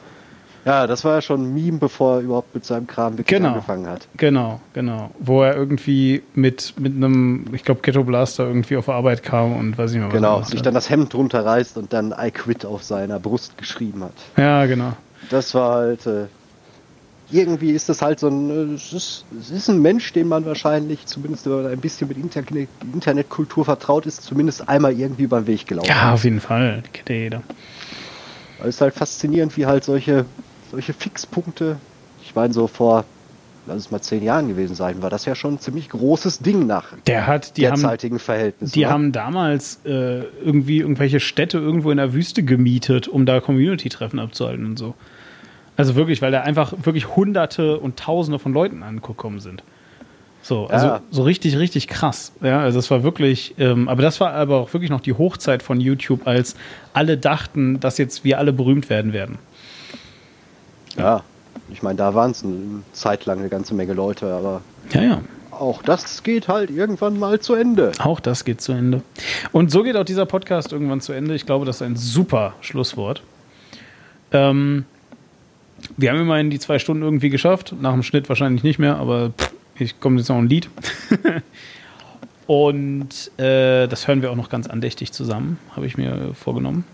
Ja, 0.64 0.88
das 0.88 1.04
war 1.04 1.14
ja 1.14 1.22
schon 1.22 1.42
ein 1.44 1.54
Meme, 1.54 1.78
bevor 1.78 2.16
er 2.16 2.20
überhaupt 2.22 2.52
mit 2.52 2.64
seinem 2.64 2.88
Kram 2.88 3.12
wirklich 3.16 3.28
Genau. 3.38 3.50
angefangen 3.50 3.86
hat. 3.86 4.08
Genau, 4.16 4.60
genau. 4.72 5.10
Wo 5.20 5.44
er 5.44 5.54
irgendwie 5.54 6.22
mit, 6.34 6.74
mit 6.76 6.96
einem, 6.96 7.44
ich 7.52 7.62
glaube, 7.62 7.82
Ghetto 7.82 8.02
Blaster 8.02 8.48
irgendwie 8.48 8.76
auf 8.76 8.88
Arbeit 8.88 9.22
kam 9.22 9.54
und 9.56 9.78
weiß 9.78 9.92
nicht 9.92 10.00
mehr 10.00 10.08
was. 10.08 10.14
Genau, 10.14 10.42
sich 10.42 10.62
dann 10.62 10.74
das 10.74 10.90
Hemd 10.90 11.14
runterreißt 11.14 11.78
und 11.78 11.92
dann 11.92 12.12
I 12.20 12.32
quit 12.32 12.66
auf 12.66 12.82
seiner 12.82 13.20
Brust 13.20 13.56
geschrieben 13.56 14.02
hat. 14.02 14.14
Ja, 14.36 14.66
genau. 14.66 14.94
Das 15.30 15.54
war 15.54 15.76
halt, 15.76 16.04
äh, 16.08 16.24
irgendwie 17.30 17.70
ist 17.72 17.88
das 17.88 18.02
halt 18.02 18.20
so 18.20 18.28
ein, 18.28 18.50
äh, 18.50 18.74
es 18.74 18.92
ist, 18.92 19.24
es 19.38 19.50
ist 19.50 19.68
ein 19.68 19.82
Mensch, 19.82 20.12
den 20.12 20.28
man 20.28 20.44
wahrscheinlich, 20.44 21.06
zumindest 21.06 21.46
wenn 21.46 21.62
man 21.62 21.66
ein 21.72 21.80
bisschen 21.80 22.08
mit 22.08 22.16
Internet, 22.18 22.68
Internetkultur 22.92 23.64
vertraut 23.64 24.06
ist, 24.06 24.22
zumindest 24.22 24.68
einmal 24.68 24.92
irgendwie 24.92 25.24
über 25.24 25.40
den 25.40 25.46
Weg 25.46 25.66
gelaufen. 25.66 25.88
Ja, 25.88 26.12
auf 26.12 26.24
jeden 26.24 26.40
Fall. 26.40 26.82
Kennt 26.92 27.08
ja 27.08 27.14
jeder. 27.14 27.42
Es 28.60 28.76
ist 28.76 28.80
halt 28.80 28.94
faszinierend, 28.94 29.56
wie 29.56 29.66
halt 29.66 29.84
solche, 29.84 30.24
solche 30.70 30.92
Fixpunkte, 30.92 31.76
ich 32.22 32.34
meine, 32.34 32.54
so 32.54 32.66
vor, 32.66 33.04
lass 33.66 33.78
es 33.78 33.90
mal 33.90 34.00
zehn 34.00 34.22
Jahren 34.22 34.48
gewesen 34.48 34.74
sein, 34.74 35.02
war 35.02 35.10
das 35.10 35.24
ja 35.26 35.34
schon 35.34 35.54
ein 35.54 35.58
ziemlich 35.58 35.88
großes 35.90 36.38
Ding 36.38 36.66
nach 36.66 36.92
Der 37.06 37.26
hat, 37.26 37.56
die 37.56 37.66
haben, 37.66 37.80
derzeitigen 37.80 38.18
Verhältnissen. 38.18 38.72
die 38.72 38.84
oder? 38.84 38.90
haben 38.90 39.12
damals 39.12 39.80
äh, 39.84 40.22
irgendwie 40.44 40.78
irgendwelche 40.78 41.20
Städte 41.20 41.58
irgendwo 41.58 41.90
in 41.90 41.98
der 41.98 42.14
Wüste 42.14 42.42
gemietet, 42.44 43.08
um 43.08 43.26
da 43.26 43.40
Community-Treffen 43.40 44.18
abzuhalten 44.18 44.64
und 44.64 44.78
so. 44.78 44.94
Also 45.76 45.94
wirklich, 45.94 46.22
weil 46.22 46.32
da 46.32 46.40
einfach 46.42 46.72
wirklich 46.84 47.16
Hunderte 47.16 47.78
und 47.78 47.98
Tausende 47.98 48.38
von 48.38 48.52
Leuten 48.52 48.82
angekommen 48.82 49.40
sind. 49.40 49.62
So, 50.42 50.66
also 50.68 50.86
Ja. 50.86 51.00
so 51.10 51.22
richtig, 51.22 51.58
richtig 51.58 51.88
krass. 51.88 52.32
Ja, 52.40 52.60
also 52.60 52.78
es 52.78 52.90
war 52.90 53.02
wirklich, 53.02 53.54
ähm, 53.58 53.88
aber 53.88 54.00
das 54.02 54.20
war 54.20 54.32
aber 54.32 54.58
auch 54.58 54.72
wirklich 54.72 54.90
noch 54.90 55.00
die 55.00 55.12
Hochzeit 55.12 55.62
von 55.62 55.80
YouTube, 55.80 56.26
als 56.26 56.54
alle 56.92 57.18
dachten, 57.18 57.80
dass 57.80 57.98
jetzt 57.98 58.22
wir 58.24 58.38
alle 58.38 58.52
berühmt 58.52 58.88
werden 58.88 59.12
werden. 59.12 59.38
Ja, 60.96 61.22
ich 61.70 61.82
meine, 61.82 61.96
da 61.96 62.14
waren 62.14 62.30
es 62.30 62.44
eine 62.44 62.82
Zeit 62.92 63.26
lang 63.26 63.40
eine 63.40 63.48
ganze 63.48 63.74
Menge 63.74 63.92
Leute, 63.92 64.32
aber 64.32 64.60
Ja, 64.92 65.02
ja. 65.02 65.20
auch 65.50 65.82
das 65.82 66.22
geht 66.22 66.46
halt 66.48 66.70
irgendwann 66.70 67.18
mal 67.18 67.40
zu 67.40 67.54
Ende. 67.54 67.92
Auch 67.98 68.20
das 68.20 68.44
geht 68.44 68.60
zu 68.60 68.72
Ende. 68.72 69.02
Und 69.52 69.70
so 69.72 69.82
geht 69.82 69.96
auch 69.96 70.04
dieser 70.04 70.26
Podcast 70.26 70.72
irgendwann 70.72 71.00
zu 71.00 71.12
Ende. 71.12 71.34
Ich 71.34 71.44
glaube, 71.44 71.66
das 71.66 71.76
ist 71.76 71.82
ein 71.82 71.96
super 71.96 72.54
Schlusswort. 72.60 73.22
Ähm, 74.32 74.84
wir 75.96 76.10
haben 76.10 76.20
immerhin 76.20 76.50
die 76.50 76.58
zwei 76.58 76.78
Stunden 76.78 77.02
irgendwie 77.02 77.30
geschafft. 77.30 77.74
Nach 77.80 77.92
dem 77.92 78.02
Schnitt 78.02 78.28
wahrscheinlich 78.28 78.62
nicht 78.62 78.78
mehr, 78.78 78.96
aber 78.96 79.30
pff, 79.30 79.52
ich 79.78 80.00
komme 80.00 80.18
jetzt 80.18 80.28
noch 80.28 80.38
ein 80.38 80.48
Lied. 80.48 80.68
Und 82.46 83.08
äh, 83.38 83.88
das 83.88 84.06
hören 84.06 84.22
wir 84.22 84.30
auch 84.30 84.36
noch 84.36 84.48
ganz 84.48 84.68
andächtig 84.68 85.12
zusammen, 85.12 85.58
habe 85.74 85.86
ich 85.86 85.96
mir 85.96 86.32
vorgenommen. 86.34 86.84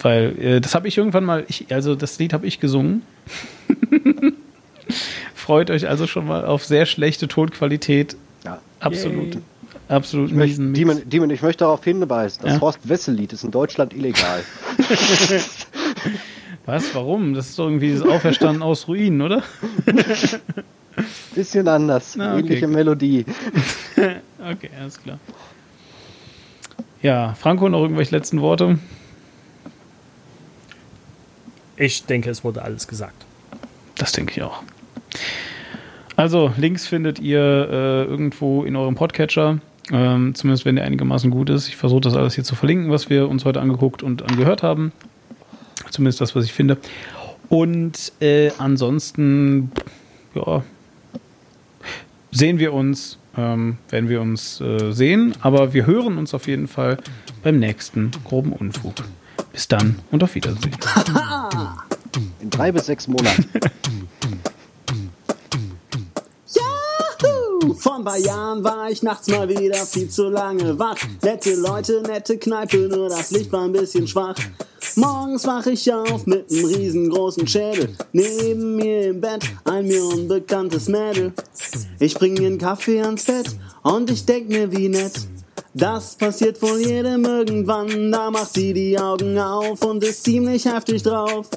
Weil 0.00 0.38
äh, 0.40 0.60
das 0.60 0.74
habe 0.74 0.88
ich 0.88 0.98
irgendwann 0.98 1.24
mal, 1.24 1.44
ich, 1.48 1.66
also 1.72 1.94
das 1.94 2.18
Lied 2.18 2.32
habe 2.32 2.46
ich 2.46 2.58
gesungen. 2.60 3.02
Freut 5.34 5.70
euch 5.70 5.88
also 5.88 6.06
schon 6.06 6.26
mal 6.26 6.44
auf 6.44 6.64
sehr 6.64 6.86
schlechte 6.86 7.28
Tonqualität. 7.28 8.16
Ja. 8.44 8.60
Absolut. 8.80 9.38
Absolut 9.88 10.30
Ich 10.30 10.36
möchte. 10.36 10.72
Demon, 10.72 11.02
Demon, 11.08 11.30
ich 11.30 11.42
möchte 11.42 11.64
darauf 11.64 11.84
hinweisen, 11.84 12.40
das 12.42 12.54
Ja. 12.54 12.60
Horst 12.60 12.88
Wessel-Lied 12.88 13.32
ist 13.32 13.44
in 13.44 13.52
Deutschland 13.52 13.94
illegal. 13.94 14.42
Was? 16.66 16.94
Warum? 16.94 17.34
Das 17.34 17.48
ist 17.50 17.58
doch 17.58 17.66
irgendwie 17.66 17.92
das 17.92 18.02
Auferstanden 18.02 18.62
aus 18.62 18.88
Ruinen, 18.88 19.22
oder? 19.22 19.42
Bisschen 21.34 21.68
anders, 21.68 22.18
Ah, 22.18 22.32
okay, 22.34 22.40
ähnliche. 22.40 22.68
Melodie. 22.68 23.24
Okay, 24.48 24.70
alles 24.80 25.02
klar. 25.02 25.18
Ja, 27.02 27.34
Franco, 27.34 27.68
noch 27.68 27.82
irgendwelche 27.82 28.14
letzten 28.14 28.40
Worte? 28.40 28.78
Ich 31.76 32.04
denke, 32.04 32.30
es 32.30 32.44
wurde 32.44 32.62
alles 32.62 32.86
gesagt. 32.86 33.24
Das 33.96 34.12
denke 34.12 34.32
ich 34.36 34.42
auch. 34.42 34.62
Also, 36.14 36.52
Links 36.56 36.86
findet 36.86 37.18
ihr 37.18 37.40
äh, 37.40 38.04
irgendwo 38.04 38.62
in 38.64 38.76
eurem 38.76 38.94
Podcatcher. 38.94 39.58
Ähm, 39.92 40.34
zumindest 40.34 40.64
wenn 40.64 40.76
der 40.76 40.84
einigermaßen 40.84 41.30
gut 41.30 41.50
ist. 41.50 41.68
Ich 41.68 41.76
versuche 41.76 42.02
das 42.02 42.14
alles 42.14 42.34
hier 42.34 42.44
zu 42.44 42.54
verlinken, 42.54 42.90
was 42.90 43.10
wir 43.10 43.28
uns 43.28 43.44
heute 43.44 43.60
angeguckt 43.60 44.02
und 44.04 44.22
angehört 44.22 44.62
haben. 44.62 44.92
Zumindest 45.90 46.20
das, 46.20 46.34
was 46.34 46.44
ich 46.44 46.52
finde. 46.52 46.78
Und 47.48 48.12
äh, 48.20 48.50
ansonsten, 48.58 49.70
ja, 50.34 50.64
sehen 52.32 52.58
wir 52.58 52.72
uns, 52.72 53.18
ähm, 53.36 53.78
werden 53.88 54.08
wir 54.08 54.20
uns 54.20 54.60
äh, 54.60 54.92
sehen. 54.92 55.34
Aber 55.40 55.72
wir 55.72 55.86
hören 55.86 56.18
uns 56.18 56.34
auf 56.34 56.46
jeden 56.48 56.68
Fall 56.68 56.98
beim 57.42 57.58
nächsten 57.58 58.10
groben 58.24 58.52
Unfug. 58.52 58.94
Bis 59.52 59.68
dann 59.68 60.00
und 60.10 60.22
auf 60.22 60.34
Wiedersehen. 60.34 60.76
In 62.40 62.50
drei 62.50 62.72
bis 62.72 62.86
sechs 62.86 63.08
Monaten. 63.08 63.48
Vor 67.78 67.96
ein 67.96 68.04
paar 68.04 68.18
Jahren 68.18 68.64
war 68.64 68.90
ich 68.90 69.02
nachts 69.02 69.28
mal 69.28 69.48
wieder 69.48 69.76
viel 69.86 70.08
zu 70.08 70.28
lange 70.28 70.78
wach. 70.78 70.96
Nette 71.22 71.54
Leute, 71.54 72.02
nette 72.02 72.38
Kneipe, 72.38 72.88
nur 72.88 73.08
das 73.08 73.30
Licht 73.30 73.52
war 73.52 73.64
ein 73.64 73.72
bisschen 73.72 74.06
schwach. 74.06 74.36
Morgens 74.96 75.46
wach 75.46 75.66
ich 75.66 75.92
auf 75.92 76.26
mit 76.26 76.50
einem 76.50 76.64
riesengroßen 76.64 77.46
Schädel. 77.46 77.94
Neben 78.12 78.76
mir 78.76 79.08
im 79.08 79.20
Bett 79.20 79.44
ein 79.64 79.86
mir 79.86 80.02
unbekanntes 80.04 80.88
Mädel. 80.88 81.32
Ich 81.98 82.14
bring 82.14 82.36
ihren 82.36 82.58
Kaffee 82.58 83.02
ans 83.02 83.24
Bett 83.24 83.54
und 83.82 84.10
ich 84.10 84.24
denk 84.24 84.48
mir 84.48 84.72
wie 84.72 84.88
nett. 84.88 85.12
Das 85.74 86.16
passiert 86.16 86.62
wohl 86.62 86.80
jedem 86.80 87.26
irgendwann, 87.26 88.10
da 88.10 88.30
macht 88.30 88.54
sie 88.54 88.72
die 88.72 88.98
Augen 88.98 89.38
auf 89.38 89.84
und 89.84 90.02
ist 90.02 90.24
ziemlich 90.24 90.64
heftig 90.64 91.02
drauf. 91.02 91.50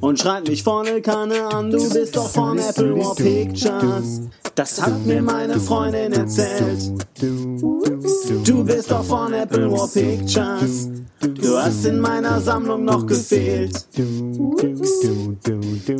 Und 0.00 0.18
schreit 0.18 0.48
mich 0.48 0.62
volle 0.62 1.00
Kanne 1.00 1.46
an, 1.46 1.70
du 1.70 1.92
bist 1.92 2.16
doch 2.16 2.28
von 2.28 2.58
Apple 2.58 2.96
War 2.96 3.14
Pictures. 3.14 4.22
Das 4.54 4.80
hat 4.80 5.04
mir 5.04 5.20
meine 5.20 5.60
Freundin 5.60 6.12
erzählt. 6.12 6.92
Du 7.20 8.64
bist 8.64 8.90
doch 8.90 9.04
von 9.04 9.32
Apple 9.32 9.70
War 9.70 9.88
Pictures. 9.88 10.88
Du 11.20 11.56
hast 11.56 11.84
in 11.86 12.00
meiner 12.00 12.40
Sammlung 12.40 12.84
noch 12.84 13.06
gefehlt. 13.06 13.86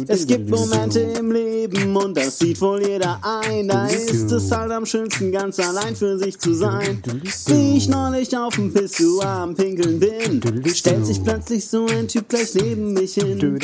Es 0.09 0.27
gibt 0.27 0.51
Momente 0.51 1.01
im 1.01 1.33
Leben 1.33 1.97
und 1.97 2.17
das 2.17 2.39
sieht 2.39 2.61
wohl 2.61 2.83
jeder 2.83 3.19
ein. 3.23 3.69
Da 3.69 3.87
ist 3.87 4.31
es 4.31 4.51
halt 4.51 4.71
am 4.73 4.85
schönsten, 4.85 5.33
ganz 5.33 5.59
allein 5.59 5.97
für 5.97 6.19
sich 6.19 6.39
zu 6.39 6.55
sein. 6.55 7.03
Wie 7.47 7.77
ich 7.79 7.89
neulich 7.89 8.37
auf 8.37 8.55
dem 8.57 8.73
Pissoir 8.73 9.27
am 9.27 9.55
Pinkeln 9.55 9.99
bin, 9.99 10.43
stellt 10.75 11.07
sich 11.07 11.23
plötzlich 11.23 11.67
so 11.67 11.87
ein 11.87 12.09
Typ 12.09 12.29
gleich 12.29 12.55
neben 12.55 12.93
mich 12.93 13.15
hin. 13.15 13.56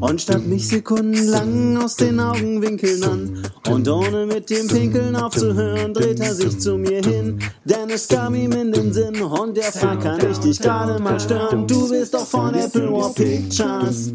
Und 0.00 0.20
statt 0.20 0.46
mich 0.46 0.68
sekundenlang 0.68 1.76
aus 1.76 1.96
den 1.96 2.20
Augenwinkeln 2.20 3.02
an 3.04 3.42
und 3.70 3.88
ohne 3.88 4.26
mit 4.26 4.50
dem 4.50 4.66
Pinkeln 4.68 5.16
aufzuhören, 5.16 5.94
dreht 5.94 6.20
er 6.20 6.34
sich 6.34 6.58
zu 6.58 6.76
mir 6.76 7.02
hin. 7.02 7.38
Denn 7.64 7.90
es 7.90 8.08
kam 8.08 8.34
ihm 8.34 8.52
in 8.52 8.72
den 8.72 8.92
Sinn 8.92 9.20
und 9.20 9.58
er 9.58 9.72
fragt, 9.72 10.02
kann 10.02 10.30
ich 10.30 10.38
dich 10.38 10.60
gerade 10.60 11.02
mal 11.02 11.18
stören? 11.20 11.66
Du 11.66 11.88
bist 11.88 12.14
doch 12.14 12.26
von 12.26 12.54
Apple 12.54 12.92
War 12.92 13.12
Pictures. 13.14 14.12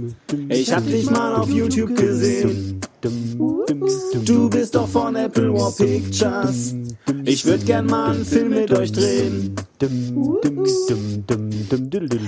Ich 0.50 0.74
hab 0.74 0.86
dich 0.86 1.10
mal 1.10 1.36
auf 1.36 1.50
YouTube 1.50 1.96
gesehen. 1.96 2.82
Du 3.04 4.50
bist 4.50 4.76
doch 4.76 4.88
von 4.88 5.16
Apple 5.16 5.54
War 5.54 5.72
Pictures. 5.72 6.74
Ich 7.26 7.46
würd 7.46 7.66
gern 7.66 7.88
mal 7.88 8.12
einen 8.12 8.26
Film 8.26 8.50
mit 8.50 8.72
euch 8.72 8.94
drehen. 8.94 9.56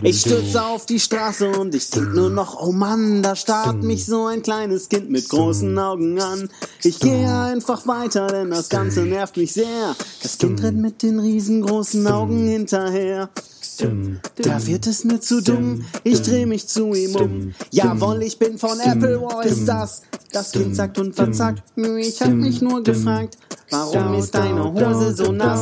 Ich 0.03 0.22
stürze 0.22 0.64
auf 0.64 0.85
die 0.85 0.99
Straße 0.99 1.49
und 1.49 1.73
ich 1.73 1.89
denk 1.89 2.14
nur 2.14 2.30
noch, 2.30 2.60
oh 2.61 2.73
Mann, 2.73 3.22
da 3.22 3.35
starrt 3.38 3.84
mich 3.84 4.06
so 4.06 4.26
ein 4.26 4.41
kleines 4.41 4.89
Kind 4.89 5.10
mit 5.10 5.30
großen 5.30 5.77
Augen 5.80 6.19
an. 6.19 6.49
Ich 6.84 6.99
gehe 6.99 7.34
einfach 7.34 7.88
weiter, 7.88 8.27
denn 8.27 8.49
das 8.49 8.68
Ganze 8.68 9.02
nervt 9.03 9.38
mich 9.38 9.53
sehr. 9.53 9.95
Das 10.22 10.38
Kind 10.38 10.61
rennt 10.61 10.81
mit 10.81 11.03
den 11.03 11.19
riesengroßen 11.19 12.06
Augen 12.07 12.47
hinterher. 12.47 13.30
Da 13.77 14.65
wird 14.68 14.88
es 14.88 15.03
mir 15.03 15.19
zu 15.19 15.41
dumm, 15.41 15.85
ich 16.03 16.22
dreh 16.22 16.45
mich 16.45 16.68
zu 16.68 16.93
ihm 16.93 17.15
um. 17.15 17.53
Jawohl, 17.72 18.23
ich 18.23 18.38
bin 18.38 18.57
von 18.57 18.80
Apple, 18.80 19.19
wow 19.22 19.43
ist 19.43 19.65
das. 19.65 20.02
Das 20.31 20.52
Kind 20.52 20.76
sagt 20.76 20.99
und 20.99 21.15
verzagt, 21.15 21.64
ich 21.97 22.22
hab 22.22 22.31
mich 22.31 22.61
nur 22.61 22.84
gefragt, 22.84 23.38
warum 23.69 24.15
ist 24.15 24.35
deine 24.35 24.64
Hose 24.64 25.15
so 25.15 25.31
nass? 25.31 25.61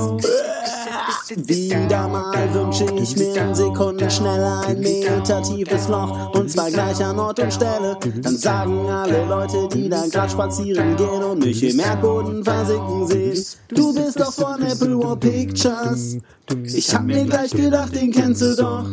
Wieder 1.36 2.08
mal 2.08 2.54
wünsche 2.54 2.86
ich 3.02 3.16
mir 3.16 3.36
in 3.36 3.56
Sekunden 3.56 4.10
schneller 4.10 4.62
ein 4.68 4.80
Meter 4.80 5.42
tiefes 5.42 5.88
Loch 5.88 6.34
und 6.36 6.50
zwar 6.50 6.70
gleich 6.70 7.04
an 7.04 7.18
Ort 7.20 7.40
und 7.40 7.54
Stelle. 7.54 7.98
Dann 8.22 8.38
sagen 8.38 8.90
alle 8.90 9.26
Leute, 9.26 9.68
die 9.74 9.90
da 9.90 10.06
grad 10.08 10.32
spazieren 10.32 10.96
gehen 10.96 11.24
und 11.24 11.40
mich 11.44 11.64
im 11.64 11.80
Erdboden 11.80 12.44
versinken 12.44 13.08
sehen. 13.08 13.46
Du 13.70 13.94
bist 13.94 14.20
doch 14.20 14.34
von 14.34 14.62
Apple 14.62 15.00
War 15.00 15.16
Pictures. 15.16 16.18
Ich 16.66 16.94
hab 16.94 17.04
mir 17.04 17.24
gleich 17.26 17.52
gedacht, 17.52 17.96
den 18.04 18.12
kennst 18.12 18.42
du 18.42 18.56
doch. 18.56 18.86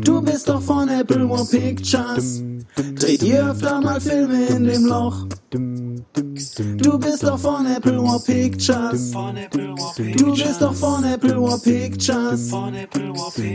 Du 0.00 0.22
bist 0.22 0.48
doch 0.48 0.62
von 0.62 0.88
Apple 0.88 1.28
War 1.28 1.44
Pictures. 1.44 2.42
Dreht 2.96 3.22
ihr 3.22 3.50
öfter 3.50 3.80
mal 3.80 4.00
Filme 4.00 4.46
in 4.46 4.64
dem 4.64 4.84
Loch? 4.86 5.26
Du 5.50 6.98
bist 6.98 7.22
doch 7.22 7.38
von 7.38 7.66
Apple 7.66 8.02
War 8.02 8.20
Pictures. 8.20 9.12
Du 10.16 10.34
bist 10.34 10.60
doch 10.60 10.74
von 10.74 11.04
Apple 11.04 11.40
War 11.40 11.58
Pictures. 11.58 12.50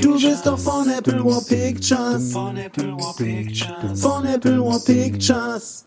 Du 0.01 0.13
bist 0.13 0.45
doch 0.45 0.59
von 0.59 0.89
Apple 0.89 1.23
War 1.23 1.41
Pictures. 1.41 2.31
Von 2.33 2.57
Apple 4.25 4.59
War 4.59 4.79
Pictures. 4.79 5.85